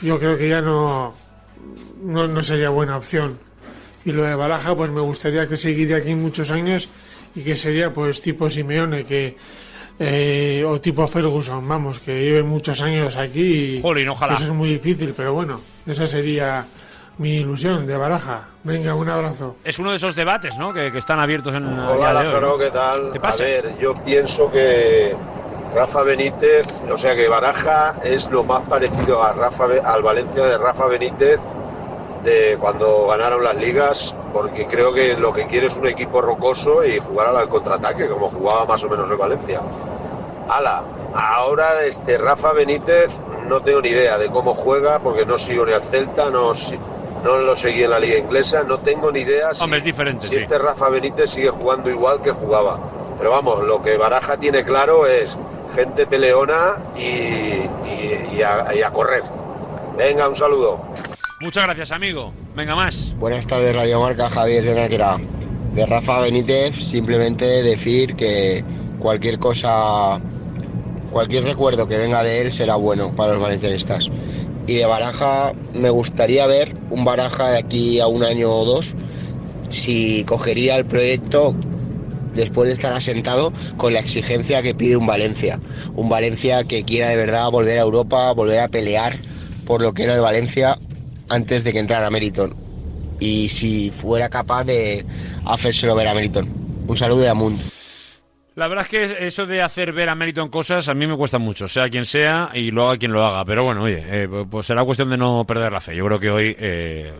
yo 0.00 0.18
creo 0.18 0.38
que 0.38 0.48
ya 0.48 0.62
no, 0.62 1.12
no, 2.02 2.42
sería 2.42 2.70
buena 2.70 2.96
opción. 2.96 3.38
Y 4.06 4.12
lo 4.12 4.22
de 4.22 4.34
Baraja, 4.34 4.74
pues 4.74 4.90
me 4.90 5.02
gustaría 5.02 5.46
que 5.46 5.58
siguiera 5.58 5.98
aquí 5.98 6.14
muchos 6.14 6.50
años 6.50 6.88
y 7.34 7.42
que 7.42 7.54
sería 7.54 7.92
pues 7.92 8.22
tipo 8.22 8.48
Simeone, 8.48 9.04
que 9.04 9.36
eh, 9.98 10.64
o 10.66 10.80
tipo 10.80 11.06
Ferguson, 11.06 11.68
vamos, 11.68 11.98
que 11.98 12.18
lleve 12.18 12.42
muchos 12.42 12.80
años 12.80 13.14
aquí 13.16 13.78
y 13.78 14.08
ojalá. 14.08 14.36
eso 14.36 14.44
es 14.44 14.52
muy 14.52 14.70
difícil, 14.70 15.12
pero 15.14 15.34
bueno, 15.34 15.60
esa 15.86 16.06
sería 16.06 16.66
mi 17.18 17.36
ilusión 17.36 17.86
de 17.86 17.96
Baraja. 17.96 18.48
Venga, 18.64 18.94
un 18.94 19.08
abrazo. 19.08 19.56
Es 19.64 19.78
uno 19.78 19.90
de 19.90 19.96
esos 19.96 20.14
debates, 20.14 20.56
¿no? 20.58 20.72
Que, 20.72 20.92
que 20.92 20.98
están 20.98 21.18
abiertos 21.18 21.54
en 21.54 21.66
Hola, 21.66 22.22
día 22.22 22.30
de 22.30 22.44
hoy. 22.44 22.58
¿qué 22.58 22.70
tal? 22.70 23.10
¿Qué 23.12 23.20
pasa? 23.20 23.44
A 23.44 23.46
ver, 23.46 23.78
yo 23.78 23.94
pienso 23.94 24.50
que 24.50 25.14
Rafa 25.74 26.02
Benítez, 26.02 26.66
o 26.90 26.96
sea 26.96 27.14
que 27.14 27.28
Baraja 27.28 27.96
es 28.04 28.30
lo 28.30 28.44
más 28.44 28.62
parecido 28.68 29.22
a 29.22 29.32
Rafa, 29.32 29.66
al 29.84 30.02
Valencia 30.02 30.44
de 30.44 30.58
Rafa 30.58 30.86
Benítez 30.86 31.40
de 32.22 32.56
cuando 32.58 33.06
ganaron 33.06 33.44
las 33.44 33.56
ligas, 33.56 34.14
porque 34.32 34.66
creo 34.66 34.92
que 34.92 35.16
lo 35.16 35.32
que 35.32 35.46
quiere 35.46 35.68
es 35.68 35.76
un 35.76 35.86
equipo 35.86 36.20
rocoso 36.20 36.84
y 36.84 36.98
jugar 36.98 37.28
al 37.28 37.48
contraataque, 37.48 38.08
como 38.08 38.28
jugaba 38.28 38.66
más 38.66 38.82
o 38.84 38.88
menos 38.88 39.08
el 39.10 39.16
Valencia. 39.16 39.60
Ala, 40.48 40.82
ahora 41.14 41.84
este 41.84 42.18
Rafa 42.18 42.52
Benítez 42.52 43.10
no 43.48 43.60
tengo 43.60 43.80
ni 43.80 43.90
idea 43.90 44.18
de 44.18 44.28
cómo 44.28 44.54
juega, 44.54 44.98
porque 44.98 45.24
no 45.24 45.38
sigo 45.38 45.64
ni 45.66 45.72
al 45.72 45.82
Celta, 45.82 46.30
no, 46.30 46.52
no 47.26 47.38
lo 47.38 47.56
seguí 47.56 47.82
en 47.82 47.90
la 47.90 47.98
liga 48.00 48.18
inglesa, 48.18 48.62
no 48.62 48.78
tengo 48.78 49.10
ni 49.12 49.20
idea 49.20 49.52
si, 49.54 49.62
Hombre, 49.64 49.78
es 49.78 49.84
diferente, 49.84 50.26
si 50.26 50.32
sí. 50.32 50.36
este 50.36 50.58
Rafa 50.58 50.88
Benítez 50.88 51.30
sigue 51.30 51.50
jugando 51.50 51.90
igual 51.90 52.20
que 52.22 52.30
jugaba. 52.30 52.78
Pero 53.18 53.30
vamos, 53.30 53.64
lo 53.66 53.82
que 53.82 53.96
Baraja 53.96 54.36
tiene 54.38 54.62
claro 54.64 55.06
es 55.06 55.36
gente 55.74 56.06
peleona 56.06 56.76
y, 56.96 57.00
y- 57.00 58.28
y 58.36 58.42
a, 58.42 58.74
y 58.74 58.82
a 58.82 58.90
correr. 58.90 59.22
Venga, 59.96 60.28
un 60.28 60.36
saludo. 60.36 60.80
Muchas 61.40 61.64
gracias, 61.64 61.90
amigo. 61.92 62.32
Venga, 62.54 62.74
más. 62.76 63.14
Buenas 63.18 63.46
tardes, 63.46 63.74
Radio 63.74 64.00
Marca, 64.00 64.28
Javier 64.30 64.64
de 64.64 64.74
Náquera. 64.74 65.18
De 65.74 65.84
Rafa 65.86 66.20
Benítez, 66.20 66.74
simplemente 66.76 67.44
decir 67.62 68.16
que 68.16 68.64
cualquier 68.98 69.38
cosa, 69.38 70.18
cualquier 71.10 71.44
recuerdo 71.44 71.86
que 71.88 71.96
venga 71.98 72.22
de 72.22 72.42
él 72.42 72.52
será 72.52 72.76
bueno 72.76 73.12
para 73.14 73.32
los 73.32 73.42
valencianistas. 73.42 74.08
Y 74.66 74.74
de 74.74 74.86
Baraja, 74.86 75.52
me 75.74 75.90
gustaría 75.90 76.46
ver 76.46 76.74
un 76.90 77.04
Baraja 77.04 77.50
de 77.50 77.58
aquí 77.58 78.00
a 78.00 78.08
un 78.08 78.24
año 78.24 78.50
o 78.52 78.64
dos, 78.64 78.94
si 79.68 80.24
cogería 80.24 80.76
el 80.76 80.84
proyecto 80.84 81.54
después 82.34 82.68
de 82.68 82.74
estar 82.74 82.92
asentado 82.92 83.52
con 83.76 83.92
la 83.92 84.00
exigencia 84.00 84.62
que 84.62 84.74
pide 84.74 84.96
un 84.96 85.06
Valencia. 85.06 85.60
Un 85.94 86.08
Valencia 86.08 86.64
que 86.64 86.84
quiera 86.84 87.08
de 87.08 87.16
verdad 87.16 87.50
volver 87.50 87.78
a 87.78 87.82
Europa, 87.82 88.32
volver 88.32 88.60
a 88.60 88.68
pelear 88.68 89.16
por 89.64 89.82
lo 89.82 89.94
que 89.94 90.04
era 90.04 90.14
el 90.14 90.20
Valencia 90.20 90.78
antes 91.28 91.64
de 91.64 91.72
que 91.72 91.78
entrara 91.78 92.10
Meriton. 92.10 92.54
Y 93.18 93.48
si 93.48 93.90
fuera 93.90 94.28
capaz 94.28 94.64
de 94.64 95.04
hacérselo 95.44 95.96
ver 95.96 96.08
a 96.08 96.14
Meriton. 96.14 96.48
Un 96.86 96.96
saludo 96.96 97.20
de 97.20 97.28
Amunt. 97.28 97.75
La 98.56 98.68
verdad 98.68 98.86
es 98.86 98.88
que 98.88 99.26
eso 99.26 99.44
de 99.44 99.60
hacer 99.60 99.92
ver 99.92 100.08
a 100.08 100.14
mérito 100.14 100.40
en 100.40 100.48
cosas 100.48 100.88
a 100.88 100.94
mí 100.94 101.06
me 101.06 101.14
cuesta 101.14 101.38
mucho, 101.38 101.68
sea 101.68 101.90
quien 101.90 102.06
sea 102.06 102.48
y 102.54 102.70
lo 102.70 102.88
haga 102.88 102.96
quien 102.96 103.12
lo 103.12 103.22
haga. 103.22 103.44
Pero 103.44 103.64
bueno, 103.64 103.82
oye, 103.82 104.02
eh, 104.02 104.28
pues 104.50 104.64
será 104.64 104.82
cuestión 104.82 105.10
de 105.10 105.18
no 105.18 105.44
perder 105.44 105.70
la 105.70 105.80
fe. 105.82 105.94
Yo 105.94 106.06
creo 106.06 106.18
que 106.18 106.30
hoy 106.30 106.56
eh, 106.58 107.12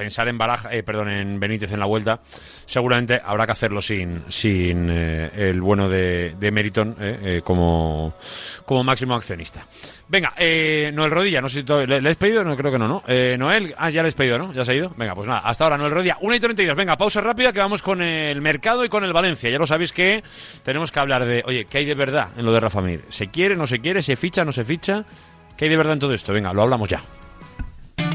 pensar 0.00 0.28
en 0.28 0.38
Baraja, 0.38 0.72
eh, 0.72 0.82
perdón, 0.82 1.10
en 1.10 1.38
Benítez 1.38 1.70
en 1.72 1.78
la 1.78 1.84
vuelta, 1.84 2.20
seguramente 2.64 3.20
habrá 3.22 3.44
que 3.44 3.52
hacerlo 3.52 3.82
sin, 3.82 4.22
sin 4.30 4.88
eh, 4.88 5.30
el 5.36 5.60
bueno 5.60 5.90
de, 5.90 6.34
de 6.40 6.50
Meriton 6.50 6.96
eh, 6.98 7.18
eh, 7.22 7.40
como, 7.44 8.14
como 8.64 8.82
máximo 8.82 9.14
accionista. 9.14 9.66
Venga, 10.08 10.32
Noel 10.38 11.10
Rodilla, 11.10 11.42
no 11.42 11.50
sé 11.50 11.60
si 11.60 11.86
¿le, 11.86 12.00
le 12.00 12.08
has 12.08 12.16
pedido, 12.16 12.42
no 12.42 12.56
creo 12.56 12.72
que 12.72 12.78
no, 12.78 12.88
¿no? 12.88 13.02
Noel, 13.36 13.74
ah, 13.76 13.90
ya 13.90 14.02
le 14.02 14.08
has 14.08 14.14
pedido, 14.14 14.38
¿no? 14.38 14.54
¿Ya 14.54 14.64
se 14.64 14.72
ha 14.72 14.74
ido? 14.74 14.90
Venga, 14.96 15.14
pues 15.14 15.28
nada, 15.28 15.40
hasta 15.40 15.64
ahora 15.64 15.76
Noel 15.76 15.92
Rodilla, 15.92 16.16
1 16.22 16.34
y 16.34 16.40
32. 16.40 16.74
Venga, 16.74 16.96
pausa 16.96 17.20
rápida 17.20 17.52
que 17.52 17.60
vamos 17.60 17.82
con 17.82 18.00
el 18.00 18.40
mercado 18.40 18.86
y 18.86 18.88
con 18.88 19.04
el 19.04 19.12
Valencia. 19.12 19.50
Ya 19.50 19.58
lo 19.58 19.66
sabéis 19.66 19.92
que 19.92 20.24
tenemos 20.64 20.90
que 20.90 20.98
hablar 20.98 21.26
de, 21.26 21.42
oye, 21.44 21.66
¿qué 21.66 21.78
hay 21.78 21.84
de 21.84 21.94
verdad 21.94 22.30
en 22.38 22.46
lo 22.46 22.52
de 22.52 22.60
Rafa 22.60 22.80
Mir? 22.80 23.04
¿Se 23.10 23.28
quiere, 23.28 23.54
no 23.54 23.66
se 23.66 23.80
quiere? 23.80 24.02
¿Se 24.02 24.16
ficha, 24.16 24.46
no 24.46 24.52
se 24.52 24.64
ficha? 24.64 25.04
¿Qué 25.58 25.66
hay 25.66 25.70
de 25.70 25.76
verdad 25.76 25.92
en 25.92 25.98
todo 25.98 26.14
esto? 26.14 26.32
Venga, 26.32 26.54
lo 26.54 26.62
hablamos 26.62 26.88
ya. 26.88 27.02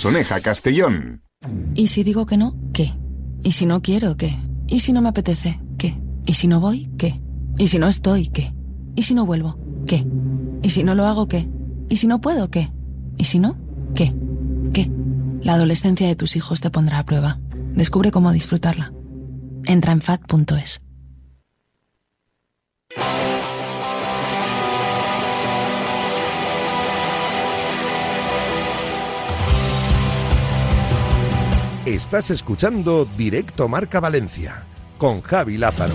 Soneja, 0.00 0.40
Castellón. 0.40 1.20
¿Y 1.74 1.88
si 1.88 2.04
digo 2.04 2.24
que 2.24 2.38
no? 2.38 2.56
¿Qué? 2.72 2.94
¿Y 3.42 3.52
si 3.52 3.66
no 3.66 3.82
quiero? 3.82 4.16
¿Qué? 4.16 4.34
¿Y 4.66 4.80
si 4.80 4.94
no 4.94 5.02
me 5.02 5.10
apetece? 5.10 5.60
¿Qué? 5.76 6.00
¿Y 6.24 6.32
si 6.32 6.48
no 6.48 6.58
voy? 6.58 6.88
¿Qué? 6.96 7.20
¿Y 7.58 7.68
si 7.68 7.78
no 7.78 7.86
estoy? 7.86 8.28
¿Qué? 8.28 8.54
¿Y 8.94 9.02
si 9.02 9.12
no 9.12 9.26
vuelvo? 9.26 9.58
¿Qué? 9.86 10.06
¿Y 10.62 10.70
si 10.70 10.84
no 10.84 10.94
lo 10.94 11.04
hago? 11.04 11.28
¿Qué? 11.28 11.50
¿Y 11.90 11.96
si 11.96 12.06
no 12.06 12.18
puedo? 12.22 12.48
¿Qué? 12.48 12.72
¿Y 13.18 13.24
si 13.24 13.40
no? 13.40 13.58
¿Qué? 13.94 14.14
¿Qué? 14.72 14.90
La 15.42 15.52
adolescencia 15.52 16.06
de 16.06 16.16
tus 16.16 16.34
hijos 16.34 16.62
te 16.62 16.70
pondrá 16.70 17.00
a 17.00 17.04
prueba. 17.04 17.38
Descubre 17.74 18.10
cómo 18.10 18.32
disfrutarla. 18.32 18.94
Entra 19.66 19.92
en 19.92 20.00
fat.es. 20.00 20.80
Estás 31.86 32.30
escuchando 32.30 33.06
Directo 33.16 33.66
Marca 33.68 34.00
Valencia 34.00 34.64
con 34.98 35.22
Javi 35.22 35.56
Lázaro. 35.56 35.94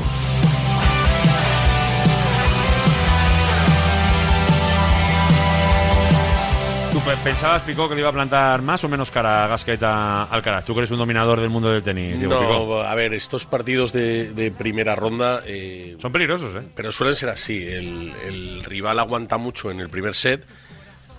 ¿Tú 6.91 7.01
pe- 7.01 7.17
pensabas, 7.25 7.61
Pico, 7.63 7.89
que 7.89 7.95
le 7.95 8.01
iba 8.01 8.09
a 8.09 8.13
plantar 8.13 8.61
más 8.61 8.81
o 8.85 8.87
menos 8.89 9.11
cara 9.11 9.43
a 9.43 9.47
Gasqueta 9.49 10.23
Alcaraz? 10.23 10.63
Tú 10.63 10.73
que 10.73 10.79
eres 10.79 10.91
un 10.91 10.97
dominador 10.97 11.41
del 11.41 11.49
mundo 11.49 11.69
del 11.69 11.83
tenis, 11.83 12.17
Diego 12.17 12.39
Pico. 12.39 12.53
No, 12.53 12.79
a 12.81 12.95
ver, 12.95 13.13
estos 13.13 13.45
partidos 13.45 13.91
de, 13.91 14.31
de 14.33 14.49
primera 14.51 14.95
ronda... 14.95 15.41
eh, 15.45 15.97
Son 16.01 16.13
peligrosos, 16.13 16.55
¿eh? 16.55 16.61
Pero 16.73 16.93
suelen 16.93 17.15
ser 17.17 17.29
así. 17.29 17.61
El, 17.67 18.13
el 18.25 18.63
rival 18.63 18.97
aguanta 18.99 19.37
mucho 19.37 19.71
en 19.71 19.81
el 19.81 19.89
primer 19.89 20.15
set. 20.15 20.45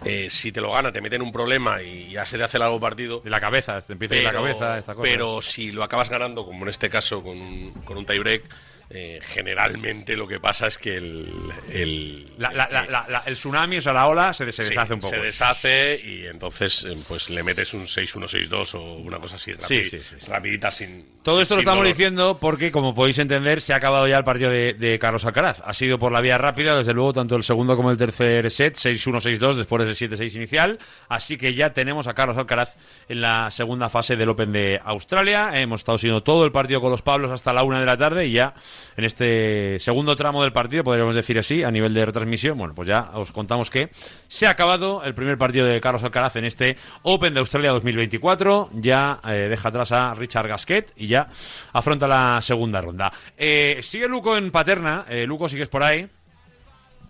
Eh, 0.06 0.30
si 0.30 0.52
te 0.52 0.60
lo 0.60 0.72
gana, 0.72 0.92
te 0.92 1.00
mete 1.00 1.16
en 1.16 1.22
un 1.22 1.32
problema 1.32 1.82
y 1.82 2.10
ya 2.10 2.24
se 2.24 2.38
te 2.38 2.44
hace 2.44 2.58
largo 2.58 2.80
partido. 2.80 3.20
De 3.20 3.30
la 3.30 3.40
cabeza, 3.40 3.80
te 3.80 3.92
empieza 3.92 4.14
a 4.14 4.18
ir 4.18 4.24
la 4.24 4.32
cabeza, 4.32 4.78
esta 4.78 4.94
cosa. 4.94 5.02
Pero 5.02 5.42
si 5.42 5.72
lo 5.72 5.82
acabas 5.82 6.10
ganando, 6.10 6.44
como 6.44 6.64
en 6.64 6.68
este 6.68 6.88
caso, 6.88 7.22
con 7.22 7.40
un, 7.40 7.72
con 7.84 7.96
un 7.96 8.06
tiebreak, 8.06 8.42
eh, 8.90 9.18
generalmente 9.22 10.16
lo 10.16 10.28
que 10.28 10.38
pasa 10.40 10.66
es 10.68 10.78
que 10.78 10.96
el... 10.96 11.32
el 11.72 12.24
La- 12.38 12.52
la- 12.52 12.68
la- 12.70 12.86
la- 12.86 13.06
la- 13.08 13.22
el 13.26 13.34
tsunami, 13.34 13.78
o 13.78 13.80
sea, 13.82 13.92
la 13.92 14.06
ola, 14.06 14.32
se, 14.32 14.50
Sí, 14.52 14.62
deshace 14.62 14.94
un 14.94 15.00
poco. 15.00 15.14
Se 15.14 15.20
deshace 15.20 16.00
y 16.04 16.26
entonces 16.26 16.84
eh, 16.84 16.96
pues 17.08 17.30
le 17.30 17.42
metes 17.42 17.74
un 17.74 17.84
6-1, 17.86 18.48
6-2 18.48 18.74
o 18.74 18.94
una 18.98 19.18
cosa 19.18 19.36
así 19.36 19.52
Sí, 19.54 19.82
rapidi- 19.82 20.02
sí, 20.02 20.16
rapidita 20.28 20.70
sin... 20.70 21.16
Todo 21.22 21.40
esto 21.42 21.54
lo 21.54 21.60
estamos 21.60 21.78
dolor. 21.80 21.92
diciendo 21.96 22.38
porque, 22.40 22.70
como 22.70 22.94
podéis 22.94 23.18
entender, 23.18 23.60
se 23.60 23.72
ha 23.72 23.76
acabado 23.76 24.06
ya 24.06 24.18
el 24.18 24.24
partido 24.24 24.50
de, 24.50 24.74
de 24.74 24.98
Carlos 25.00 25.24
Alcaraz. 25.24 25.60
Ha 25.64 25.74
sido 25.74 25.98
por 25.98 26.12
la 26.12 26.20
vía 26.20 26.38
rápida, 26.38 26.78
desde 26.78 26.92
luego, 26.94 27.12
tanto 27.12 27.34
el 27.34 27.42
segundo 27.42 27.74
como 27.76 27.90
el 27.90 27.96
tercer 27.96 28.48
set, 28.52 28.76
6-1, 28.76 29.20
6-2, 29.38 29.54
después 29.54 29.84
del 29.98 30.10
7-6 30.10 30.36
inicial. 30.36 30.78
Así 31.08 31.36
que 31.36 31.54
ya 31.54 31.72
tenemos 31.72 32.06
a 32.06 32.14
Carlos 32.14 32.38
Alcaraz 32.38 32.76
en 33.08 33.20
la 33.20 33.50
segunda 33.50 33.88
fase 33.88 34.14
del 34.14 34.28
Open 34.28 34.52
de 34.52 34.80
Australia. 34.84 35.50
Hemos 35.60 35.80
estado 35.80 35.98
siguiendo 35.98 36.22
todo 36.22 36.44
el 36.44 36.52
partido 36.52 36.80
con 36.80 36.92
los 36.92 37.02
Pablos 37.02 37.32
hasta 37.32 37.52
la 37.52 37.64
una 37.64 37.80
de 37.80 37.86
la 37.86 37.96
tarde 37.96 38.26
y 38.26 38.32
ya 38.32 38.54
en 38.96 39.04
este 39.04 39.78
segundo 39.78 40.16
tramo 40.16 40.42
del 40.42 40.52
partido, 40.52 40.84
podríamos 40.84 41.14
decir 41.14 41.38
así, 41.38 41.62
a 41.62 41.70
nivel 41.70 41.94
de 41.94 42.06
retransmisión, 42.06 42.58
bueno, 42.58 42.74
pues 42.74 42.88
ya 42.88 43.10
os 43.14 43.32
contamos 43.32 43.70
que 43.70 43.90
se 44.28 44.46
ha 44.46 44.50
acabado 44.50 45.02
el 45.04 45.14
primer 45.14 45.38
partido 45.38 45.66
de 45.66 45.80
Carlos 45.80 46.04
Alcaraz 46.04 46.36
en 46.36 46.44
este 46.44 46.76
Open 47.02 47.34
de 47.34 47.40
Australia 47.40 47.70
2024. 47.72 48.70
Ya 48.74 49.20
eh, 49.28 49.46
deja 49.48 49.68
atrás 49.68 49.92
a 49.92 50.14
Richard 50.14 50.48
Gasquet 50.48 50.92
y 50.96 51.08
ya 51.08 51.28
afronta 51.72 52.08
la 52.08 52.40
segunda 52.42 52.80
ronda. 52.80 53.12
Eh, 53.36 53.80
sigue 53.82 54.08
Luco 54.08 54.36
en 54.36 54.50
Paterna. 54.50 55.04
Eh, 55.08 55.26
Luco, 55.26 55.48
sigues 55.48 55.68
por 55.68 55.82
ahí. 55.82 56.08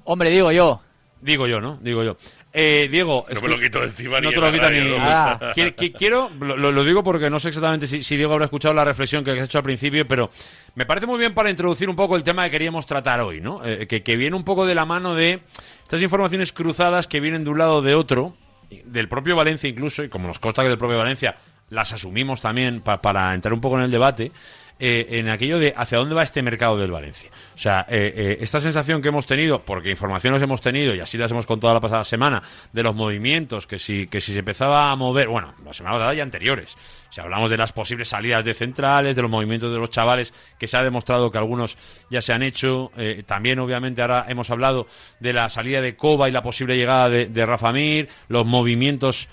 Hombre, 0.04 0.30
digo 0.30 0.52
yo. 0.52 0.80
Digo 1.20 1.46
yo, 1.46 1.60
¿no? 1.60 1.78
Digo 1.80 2.04
yo. 2.04 2.16
Eh, 2.59 2.88
Diego, 2.90 3.26
No 3.34 3.40
me 3.42 3.48
lo 3.48 3.61
quito 3.61 3.80
de 3.80 3.86
encima 3.88 4.18
no 4.18 4.30
ni 4.30 4.34
te 4.34 4.40
lo 4.40 4.50
quita 4.50 4.70
ni 4.70 4.78
qui- 5.76 5.94
Quiero, 5.94 6.30
lo, 6.40 6.84
digo 6.84 7.04
porque 7.04 7.28
no 7.28 7.38
sé 7.38 7.48
exactamente 7.48 7.86
si, 7.86 8.02
si 8.02 8.16
Diego 8.16 8.32
habrá 8.32 8.46
escuchado 8.46 8.72
la 8.72 8.82
reflexión 8.82 9.22
que 9.22 9.32
has 9.32 9.44
hecho 9.44 9.59
al 9.59 9.64
principio, 9.64 10.09
pero 10.09 10.30
me 10.74 10.86
parece 10.86 11.07
muy 11.07 11.18
bien 11.18 11.34
para 11.34 11.50
introducir 11.50 11.90
un 11.90 11.96
poco 11.96 12.16
el 12.16 12.22
tema 12.22 12.44
que 12.46 12.52
queríamos 12.52 12.86
tratar 12.86 13.20
hoy, 13.20 13.42
¿no? 13.42 13.61
Eh, 13.62 13.86
que, 13.86 14.02
que 14.02 14.16
viene 14.16 14.34
un 14.36 14.44
poco 14.44 14.64
de 14.64 14.74
la 14.74 14.86
mano 14.86 15.14
de 15.14 15.40
estas 15.82 16.00
informaciones 16.00 16.50
cruzadas 16.52 17.07
que 17.07 17.20
vienen 17.20 17.44
de 17.44 17.50
un 17.50 17.59
lado 17.59 17.76
o 17.76 17.82
de 17.82 17.94
otro, 17.94 18.34
del 18.70 19.07
propio 19.09 19.36
Valencia 19.36 19.68
incluso, 19.68 20.02
y 20.02 20.09
como 20.09 20.26
nos 20.26 20.38
consta 20.38 20.62
que 20.62 20.68
del 20.70 20.78
propio 20.78 20.96
Valencia 20.96 21.36
las 21.68 21.92
asumimos 21.92 22.40
también 22.40 22.80
pa- 22.80 23.02
para 23.02 23.34
entrar 23.34 23.52
un 23.52 23.61
poco 23.61 23.76
en 23.76 23.84
el 23.84 23.90
debate, 23.90 24.32
eh, 24.78 25.06
en 25.18 25.30
aquello 25.30 25.58
de 25.58 25.72
hacia 25.74 25.96
dónde 25.96 26.14
va 26.14 26.22
este 26.22 26.42
mercado 26.42 26.76
del 26.76 26.90
Valencia. 26.90 27.30
O 27.54 27.58
sea, 27.58 27.86
eh, 27.88 28.12
eh, 28.14 28.38
esta 28.42 28.60
sensación 28.60 29.00
que 29.00 29.08
hemos 29.08 29.24
tenido, 29.24 29.62
porque 29.62 29.90
informaciones 29.90 30.42
hemos 30.42 30.60
tenido 30.60 30.94
y 30.94 31.00
así 31.00 31.16
las 31.16 31.30
hemos 31.30 31.46
contado 31.46 31.72
la 31.72 31.80
pasada 31.80 32.04
semana, 32.04 32.42
de 32.74 32.82
los 32.82 32.94
movimientos, 32.94 33.66
que 33.66 33.78
si, 33.78 34.06
que 34.06 34.20
si 34.20 34.34
se 34.34 34.40
empezaba 34.40 34.90
a 34.90 34.96
mover, 34.96 35.28
bueno, 35.28 35.54
la 35.64 35.72
semana 35.72 35.96
pasada 35.96 36.14
y 36.14 36.20
anteriores. 36.20 36.76
Si 37.08 37.22
hablamos 37.22 37.48
de 37.48 37.56
las 37.56 37.72
posibles 37.72 38.10
salidas 38.10 38.44
de 38.44 38.52
centrales, 38.52 39.16
de 39.16 39.22
los 39.22 39.30
movimientos 39.30 39.72
de 39.72 39.78
los 39.78 39.88
chavales, 39.88 40.34
que 40.58 40.66
se 40.66 40.76
ha 40.76 40.82
demostrado 40.82 41.30
que 41.30 41.38
algunos 41.38 41.78
ya 42.10 42.20
se 42.20 42.34
han 42.34 42.42
hecho. 42.42 42.90
también, 43.24 43.58
obviamente, 43.58 44.02
ahora 44.02 44.26
hemos 44.28 44.50
hablado 44.50 44.86
de 45.20 45.32
la 45.32 45.48
salida 45.48 45.80
de 45.80 45.96
Coba 45.96 46.28
y 46.28 46.32
la 46.32 46.42
posible 46.42 46.76
llegada 46.76 47.08
de, 47.08 47.26
de 47.26 47.46
Rafa 47.46 47.72
Mir, 47.72 48.10
los 48.28 48.44
movimientos, 48.44 49.30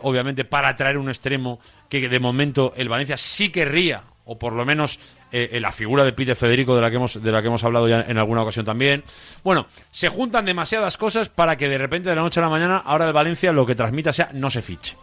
obviamente, 0.00 0.46
para 0.46 0.74
traer 0.76 0.96
un 0.96 1.10
extremo 1.10 1.60
que 1.90 2.08
de 2.08 2.20
momento 2.20 2.72
el 2.76 2.88
Valencia 2.88 3.18
sí 3.18 3.50
querría, 3.50 4.04
o 4.26 4.38
por 4.38 4.52
lo 4.52 4.66
menos 4.66 4.98
eh, 5.32 5.50
eh, 5.52 5.60
la 5.60 5.72
figura 5.72 6.04
de 6.04 6.12
Peter 6.12 6.36
Federico 6.36 6.76
de 6.76 6.82
la 6.82 6.90
que 6.90 6.96
hemos 6.96 7.22
de 7.22 7.32
la 7.32 7.40
que 7.40 7.48
hemos 7.48 7.64
hablado 7.64 7.88
ya 7.88 8.04
en 8.06 8.18
alguna 8.18 8.42
ocasión 8.42 8.66
también. 8.66 9.02
Bueno, 9.42 9.66
se 9.90 10.08
juntan 10.08 10.44
demasiadas 10.44 10.98
cosas 10.98 11.28
para 11.28 11.56
que 11.56 11.68
de 11.68 11.78
repente 11.78 12.10
de 12.10 12.16
la 12.16 12.22
noche 12.22 12.40
a 12.40 12.42
la 12.42 12.50
mañana 12.50 12.82
ahora 12.84 13.06
el 13.06 13.12
Valencia 13.12 13.52
lo 13.52 13.64
que 13.64 13.74
transmita 13.74 14.12
sea 14.12 14.30
no 14.34 14.50
se 14.50 14.62
fiche. 14.62 14.96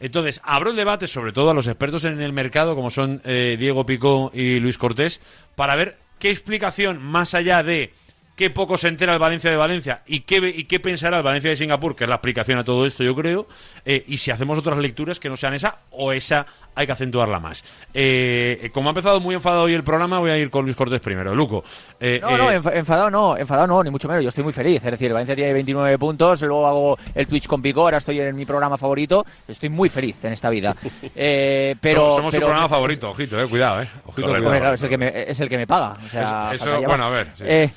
Entonces, 0.00 0.40
abro 0.44 0.70
el 0.70 0.76
debate, 0.76 1.06
sobre 1.06 1.32
todo 1.32 1.50
a 1.50 1.54
los 1.54 1.66
expertos 1.66 2.04
en 2.04 2.20
el 2.20 2.32
mercado, 2.32 2.74
como 2.74 2.90
son 2.90 3.22
eh, 3.24 3.56
Diego 3.58 3.86
Picó 3.86 4.32
y 4.34 4.58
Luis 4.58 4.76
Cortés, 4.76 5.22
para 5.54 5.76
ver 5.76 5.96
qué 6.18 6.30
explicación, 6.30 7.00
más 7.00 7.34
allá 7.34 7.62
de 7.62 7.94
qué 8.34 8.50
poco 8.50 8.76
se 8.76 8.88
entera 8.88 9.12
el 9.12 9.20
Valencia 9.20 9.50
de 9.50 9.56
Valencia 9.56 10.02
y 10.06 10.20
qué, 10.20 10.38
y 10.56 10.64
qué 10.64 10.80
pensará 10.80 11.18
el 11.18 11.22
Valencia 11.22 11.50
de 11.50 11.56
Singapur, 11.56 11.94
que 11.94 12.04
es 12.04 12.08
la 12.08 12.16
explicación 12.16 12.58
a 12.58 12.64
todo 12.64 12.84
esto, 12.84 13.04
yo 13.04 13.14
creo, 13.14 13.46
y 13.84 14.16
si 14.16 14.32
hacemos 14.32 14.58
otras 14.58 14.78
lecturas 14.78 15.20
que 15.20 15.28
no 15.28 15.36
sean 15.36 15.54
esa 15.54 15.78
o 15.90 16.12
esa 16.12 16.46
hay 16.74 16.86
que 16.86 16.92
acentuarla 16.92 17.38
más. 17.38 17.62
Eh, 17.92 18.70
como 18.72 18.88
ha 18.88 18.92
empezado 18.92 19.20
muy 19.20 19.34
enfadado 19.34 19.62
hoy 19.64 19.74
el 19.74 19.84
programa, 19.84 20.18
voy 20.18 20.30
a 20.30 20.38
ir 20.38 20.50
con 20.50 20.64
Luis 20.64 20.76
Cortés 20.76 21.00
primero. 21.00 21.34
Luco. 21.34 21.62
eh, 22.00 22.18
No, 22.22 22.36
no, 22.36 22.50
eh, 22.50 22.60
enfa- 22.60 22.74
enfadado 22.74 23.10
no, 23.10 23.36
enfadado 23.36 23.66
no, 23.66 23.82
ni 23.84 23.90
mucho 23.90 24.08
menos. 24.08 24.22
Yo 24.22 24.28
estoy 24.28 24.44
muy 24.44 24.52
feliz. 24.52 24.76
Es 24.84 24.90
decir, 24.90 25.08
el 25.08 25.12
Valencia 25.12 25.34
tiene 25.36 25.52
29 25.52 25.98
puntos, 25.98 26.40
luego 26.42 26.66
hago 26.66 26.98
el 27.14 27.26
Twitch 27.26 27.46
con 27.46 27.60
Pico, 27.60 27.82
ahora 27.82 27.98
estoy 27.98 28.20
en 28.20 28.34
mi 28.34 28.46
programa 28.46 28.78
favorito. 28.78 29.24
Estoy 29.46 29.68
muy 29.68 29.88
feliz 29.88 30.16
en 30.24 30.32
esta 30.32 30.48
vida. 30.50 30.74
Eh, 31.14 31.76
pero, 31.80 32.00
somos, 32.00 32.16
somos 32.16 32.30
pero- 32.34 32.46
su 32.46 32.46
programa 32.48 32.68
favorito, 32.68 33.10
ojito, 33.10 33.40
eh, 33.40 33.46
cuidado, 33.46 33.82
eh. 33.82 33.88
Ojito, 34.06 34.26
Hombre, 34.26 34.40
cuidado. 34.42 34.60
claro, 34.60 34.74
es 34.74 34.82
el 34.82 34.88
que 34.88 34.98
me, 34.98 35.30
es 35.30 35.40
el 35.40 35.48
que 35.48 35.56
me 35.58 35.66
paga. 35.66 35.96
O 36.04 36.08
sea, 36.08 36.50
Eso- 36.54 36.80
bueno, 36.82 37.04
a 37.06 37.10
ver, 37.10 37.28
sí. 37.34 37.44
Eh, 37.46 37.70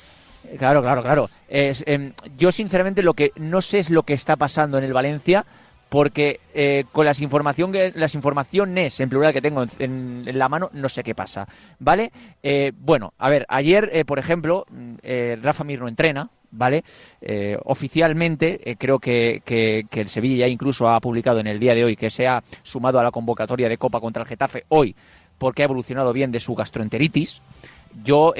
claro, 0.58 0.80
claro, 0.82 1.02
claro. 1.02 1.30
Es, 1.48 1.84
em, 1.86 2.12
yo, 2.36 2.50
sinceramente, 2.50 3.02
lo 3.02 3.14
que 3.14 3.32
no 3.36 3.60
sé 3.62 3.78
es 3.80 3.90
lo 3.90 4.02
que 4.04 4.14
está 4.14 4.36
pasando 4.36 4.78
en 4.78 4.84
el 4.84 4.92
Valencia. 4.92 5.44
Porque 5.88 6.40
eh, 6.52 6.84
con 6.90 7.06
las, 7.06 7.20
información 7.20 7.70
que, 7.70 7.92
las 7.94 8.14
informaciones 8.16 8.98
en 8.98 9.08
plural 9.08 9.32
que 9.32 9.40
tengo 9.40 9.64
en, 9.78 10.24
la 10.32 10.48
mano, 10.48 10.68
no 10.72 10.88
sé 10.88 11.04
qué 11.04 11.14
pasa. 11.14 11.46
¿Vale? 11.78 12.10
Eh, 12.42 12.72
bueno, 12.76 13.14
a 13.18 13.28
ver, 13.28 13.46
ayer, 13.48 13.90
eh, 13.92 14.04
por 14.04 14.18
ejemplo, 14.18 14.66
mm, 14.68 14.94
Rafa 15.42 15.62
Mir 15.62 15.78
no 15.80 15.86
entrena, 15.88 16.28
¿vale? 16.50 16.82
Oficialmente, 17.64 18.76
creo 18.78 18.98
que, 18.98 19.42
que- 19.44 19.86
que 19.88 20.00
el 20.00 20.08
Sevilla 20.08 20.46
ya 20.46 20.48
incluso 20.48 20.88
ha 20.88 21.00
publicado 21.00 21.38
en 21.40 21.46
el 21.46 21.60
día 21.60 21.74
de 21.74 21.84
hoy 21.84 21.96
que 21.96 22.10
se 22.10 22.26
ha 22.26 22.42
sumado 22.62 22.98
a 22.98 23.02
la 23.04 23.10
convocatoria 23.10 23.68
de 23.68 23.78
Copa 23.78 24.00
contra 24.00 24.22
el 24.22 24.28
Getafe 24.28 24.64
hoy 24.68 24.94
porque 25.38 25.62
ha 25.62 25.66
evolucionado 25.66 26.12
bien 26.12 26.32
de 26.32 26.40
su 26.40 26.54
gastroenteritis. 26.54 27.42
Yo, 28.02 28.32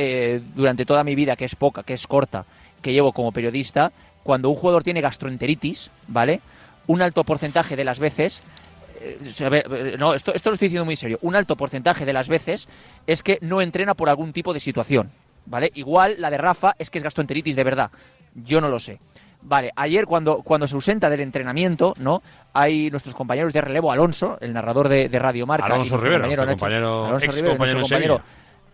durante 0.55 0.87
toda 0.87 1.05
mi 1.05 1.15
vida, 1.15 1.37
que 1.37 1.45
es 1.45 1.55
poca, 1.55 1.83
que 1.83 1.93
es 1.93 2.07
corta, 2.07 2.45
que 2.83 2.93
llevo 2.93 3.13
como 3.13 3.33
periodista, 3.33 3.93
cuando 4.23 4.49
un 4.51 4.57
jugador 4.57 4.83
tiene 4.83 5.01
gastroenteritis, 5.01 5.91
¿vale? 6.09 6.41
Un 6.87 7.03
alto 7.03 7.25
porcentaje 7.25 7.77
de 7.77 7.85
las 7.85 7.99
veces 7.99 8.43
eh, 9.01 9.19
eh, 9.41 9.97
no, 9.99 10.15
esto, 10.15 10.33
esto 10.35 10.51
lo 10.51 10.55
estoy 10.55 10.69
diciendo 10.69 10.85
muy 10.85 10.97
serio. 10.97 11.19
Un 11.23 11.37
alto 11.37 11.57
porcentaje 11.57 12.05
de 12.05 12.13
las 12.13 12.29
veces 12.29 12.67
es 13.07 13.23
que 13.23 13.39
no 13.43 13.61
entrena 13.61 13.95
por 13.95 14.09
algún 14.09 14.33
tipo 14.33 14.53
de 14.55 14.61
situación, 14.61 15.11
¿vale? 15.47 15.71
Igual 15.75 16.17
la 16.19 16.31
de 16.31 16.39
Rafa 16.39 16.75
es 16.79 16.89
que 16.91 16.99
es 16.99 17.05
gastroenteritis 17.05 17.55
de 17.57 17.65
verdad. 17.65 17.91
Yo 18.35 18.61
no 18.61 18.69
lo 18.69 18.81
sé. 18.81 18.99
Vale, 19.43 19.71
ayer 19.77 20.07
cuando, 20.07 20.39
cuando 20.43 20.67
se 20.67 20.75
ausenta 20.75 21.09
del 21.11 21.21
entrenamiento, 21.21 21.95
¿no? 21.99 22.23
Hay 22.53 22.91
nuestros 22.91 23.15
compañeros 23.15 23.53
de 23.53 23.61
relevo, 23.61 23.93
Alonso, 23.93 24.39
el 24.41 24.53
narrador 24.53 24.89
de, 24.89 25.09
de 25.09 25.19
Radio 25.19 25.47
Marca. 25.47 25.69
y 25.69 25.73
Alonso 25.73 25.91
nuestro 25.99 26.09
Rivero, 26.11 26.23
compañero 26.25 26.43
Nacho- 26.45 26.59
compañero- 26.59 27.07
Alonso 27.07 27.31
Rivero, 27.31 27.49
compañero 27.51 27.81
compañero 27.81 28.21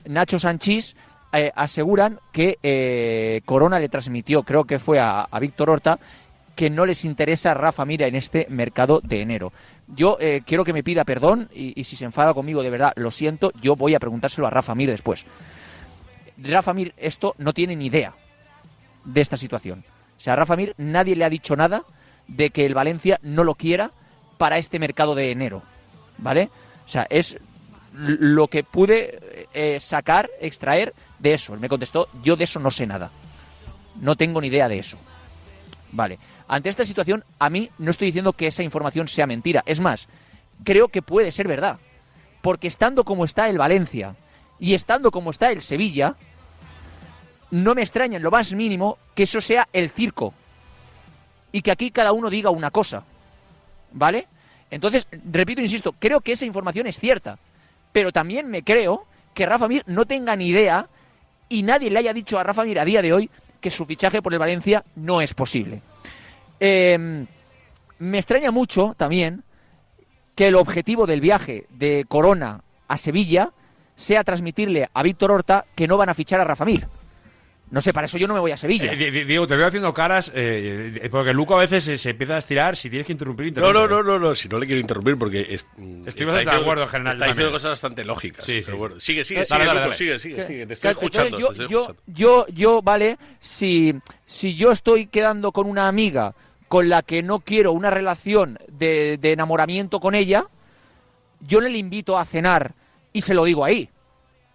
Nacho 0.07 0.39
Sanchís 0.39 0.97
eh, 1.33 1.51
aseguran 1.55 2.21
que 2.33 2.59
eh, 2.63 3.43
Corona 3.45 3.79
le 3.81 3.89
transmitió, 3.89 4.43
creo 4.45 4.65
que 4.65 4.79
fue 4.79 4.99
a, 4.99 5.27
a 5.31 5.39
Víctor 5.41 5.69
Horta, 5.71 5.99
que 6.55 6.71
no 6.71 6.87
les 6.87 7.05
interesa 7.05 7.55
Rafa 7.55 7.85
Mira 7.85 8.07
en 8.07 8.15
este 8.15 8.47
mercado 8.51 9.01
de 9.03 9.23
enero. 9.23 9.53
Yo 9.89 10.19
eh, 10.21 10.43
quiero 10.47 10.65
que 10.65 10.73
me 10.73 10.83
pida 10.83 11.05
perdón 11.05 11.49
y, 11.53 11.83
si 11.85 11.97
se 11.97 12.05
enfada 12.05 12.35
conmigo 12.35 12.63
de 12.63 12.71
verdad, 12.71 12.93
lo 12.97 13.11
siento, 13.11 13.53
yo 13.61 13.77
voy 13.77 13.95
a 13.95 14.01
preguntárselo 14.01 14.47
a 14.47 14.51
Rafa 14.51 14.75
Mir 14.75 14.91
después. 14.91 15.25
Rafa 16.39 16.75
Mir 16.75 16.95
esto 16.97 17.35
no 17.39 17.53
tiene 17.53 17.77
ni 17.77 17.87
idea 17.87 18.15
de 19.05 19.21
esta 19.21 19.37
situación. 19.37 19.85
O 20.17 20.21
sea, 20.21 20.35
a 20.35 20.37
Rafa 20.37 20.57
Mir 20.57 20.75
nadie 20.77 21.17
le 21.17 21.25
ha 21.25 21.31
dicho 21.31 21.57
nada 21.57 21.85
de 22.29 22.51
que 22.51 22.67
el 22.67 22.75
Valencia 22.75 23.19
no 23.23 23.45
lo 23.45 23.55
quiera 23.55 23.93
para 24.39 24.59
este 24.59 24.79
mercado 24.79 25.15
de 25.15 25.31
enero. 25.31 25.63
¿Vale? 26.19 26.51
O 26.85 26.89
sea, 26.89 27.07
es 27.09 27.39
lo 27.95 28.49
que 28.49 28.65
pude 28.65 29.47
eh, 29.53 29.79
sacar, 29.81 30.31
extraer 30.41 30.95
de 31.19 31.35
eso. 31.35 31.55
Él 31.55 31.61
me 31.61 31.69
contestó, 31.69 32.09
yo 32.23 32.37
de 32.37 32.45
eso 32.45 32.61
no 32.61 32.71
sé 32.71 32.87
nada. 32.87 33.11
No 34.01 34.17
tengo 34.17 34.41
ni 34.41 34.49
idea 34.49 34.69
de 34.69 34.79
eso. 34.79 34.99
Vale. 35.93 36.19
Ante 36.53 36.69
esta 36.69 36.85
situación, 36.85 37.25
a 37.39 37.49
mí 37.49 37.71
no 37.79 37.91
estoy 37.91 38.09
diciendo 38.09 38.35
que 38.35 38.47
esa 38.47 38.63
información 38.63 39.09
sea 39.09 39.27
mentira. 39.27 39.63
Es 39.65 39.81
más, 39.81 40.07
creo 40.65 40.89
que 40.89 41.01
puede 41.01 41.33
ser 41.33 41.49
verdad. 41.49 41.79
Porque 42.43 42.69
estando 42.69 43.05
como 43.05 43.25
está 43.25 43.49
el 43.49 43.57
Valencia 43.57 44.17
y 44.61 44.75
estando 44.75 45.11
como 45.11 45.31
está 45.31 45.51
el 45.51 45.63
Sevilla, 45.63 46.15
no 47.51 47.75
me 47.75 47.81
extraña 47.81 48.19
en 48.19 48.23
lo 48.23 48.31
más 48.31 48.53
mínimo 48.53 48.99
que 49.15 49.23
eso 49.23 49.41
sea 49.41 49.67
el 49.73 49.89
circo. 49.89 50.35
Y 51.53 51.63
que 51.63 51.71
aquí 51.71 51.91
cada 51.91 52.13
uno 52.13 52.29
diga 52.29 52.51
una 52.51 52.71
cosa. 52.71 53.03
¿Vale? 53.93 54.29
Entonces, 54.71 55.09
repito, 55.33 55.63
insisto, 55.63 55.95
creo 55.99 56.21
que 56.21 56.33
esa 56.33 56.45
información 56.45 56.87
es 56.87 57.01
cierta. 57.01 57.39
Pero 57.93 58.13
también 58.13 58.51
me 58.51 58.63
creo 58.63 59.07
que 59.33 59.47
Rafa 59.47 59.69
Mir 59.69 59.85
no 59.87 60.05
tenga 60.05 60.37
ni 60.37 60.49
idea 60.49 60.87
y 61.49 61.63
nadie 61.63 61.89
le 61.89 62.01
haya 62.01 62.13
dicho 62.13 62.39
a 62.39 62.43
Rafa 62.43 62.65
Mir 62.65 62.79
a 62.79 62.85
día 62.85 63.01
de 63.01 63.15
hoy 63.15 63.31
que 63.59 63.71
su 63.71 63.87
fichaje 63.87 64.21
por 64.21 64.35
el 64.35 64.39
Valencia 64.39 64.85
no 64.97 65.23
es 65.23 65.33
posible. 65.33 65.81
Eh, 66.65 67.27
me 67.99 68.19
extraña 68.19 68.51
mucho 68.53 68.95
también 68.97 69.43
que 70.37 70.47
el 70.47 70.55
objetivo 70.55 71.07
del 71.07 71.21
viaje 71.21 71.67
de 71.71 72.05
Corona 72.09 72.63
a 72.89 72.97
Sevilla 72.99 73.51
sea 73.97 74.23
transmitirle 74.25 74.89
a 74.95 75.03
Víctor 75.03 75.33
Horta 75.33 75.65
que 75.75 75.89
no 75.89 75.97
van 75.97 76.09
a 76.09 76.15
fichar 76.15 76.41
a 76.41 76.45
Rafa 76.45 76.65
Mir. 76.65 76.87
No 77.71 77.81
sé, 77.81 77.95
para 77.95 78.05
eso 78.05 78.19
yo 78.19 78.29
no 78.29 78.35
me 78.35 78.41
voy 78.41 78.51
a 78.51 78.57
Sevilla. 78.59 78.93
Eh, 78.93 78.97
Di- 78.97 79.11
Di- 79.11 79.25
Diego, 79.25 79.47
te 79.47 79.57
veo 79.57 79.67
haciendo 79.67 79.95
caras, 79.95 80.31
eh, 80.35 81.01
eh, 81.03 81.09
porque 81.09 81.33
Luco 81.33 81.55
a 81.55 81.59
veces 81.59 81.83
se, 81.85 81.97
se 81.97 82.11
empieza 82.11 82.35
a 82.35 82.39
estirar. 82.39 82.77
Si 82.77 82.91
tienes 82.91 83.07
que 83.07 83.13
interrumpir, 83.13 83.45
No, 83.47 83.49
interrumpe. 83.49 83.79
no, 83.81 83.89
no, 83.89 84.03
no, 84.03 84.19
no, 84.19 84.35
si 84.35 84.47
no 84.49 84.59
le 84.59 84.67
quiero 84.67 84.81
interrumpir 84.81 85.17
porque 85.17 85.41
es- 85.41 85.67
Estoy 86.07 86.27
bastante 86.27 86.51
de 86.51 86.57
acuerdo 86.61 86.83
en 86.83 86.89
general, 86.91 87.15
Está 87.15 87.27
diciendo 87.29 87.51
cosas 87.51 87.71
bastante 87.71 88.05
lógicas. 88.05 88.45
Sí, 88.45 88.61
pero 88.65 88.77
sí. 88.77 88.79
bueno, 88.79 89.01
sigue, 89.01 89.25
sigue, 89.25 89.41
Eh, 89.43 89.47
sigue, 89.47 89.59
dale, 89.59 89.65
dale, 89.67 89.81
Luco, 89.81 89.89
dale. 89.91 89.97
sigue, 89.97 90.19
sigue, 90.19 90.45
sigue, 90.47 90.67
te 90.67 90.75
estoy 90.75 90.91
Entonces, 90.91 91.09
escuchando. 91.19 91.39
yo, 91.39 91.47
te 91.47 91.53
estoy 91.53 91.69
yo, 91.69 91.81
escuchando. 91.81 92.03
yo, 92.09 92.47
yo, 92.49 92.83
vale, 92.83 93.19
si, 93.41 93.95
si 94.27 94.55
yo 94.55 94.71
estoy 94.73 95.07
quedando 95.07 95.51
con 95.53 95.67
una 95.67 95.89
amiga 95.89 96.35
con 96.73 96.89
la 96.89 97.03
que 97.03 97.23
no 97.23 97.41
quiero 97.41 97.73
una 97.75 97.91
relación 97.91 98.59
de, 98.67 99.19
enamoramiento 99.23 100.01
con 100.01 100.15
ella, 100.15 100.47
yo 101.41 101.61
le 101.61 101.69
invito 101.77 102.17
a 102.17 102.25
cenar 102.25 102.73
y 103.13 103.21
se 103.21 103.35
lo 103.35 103.45
digo 103.45 103.63
ahí. 103.63 103.91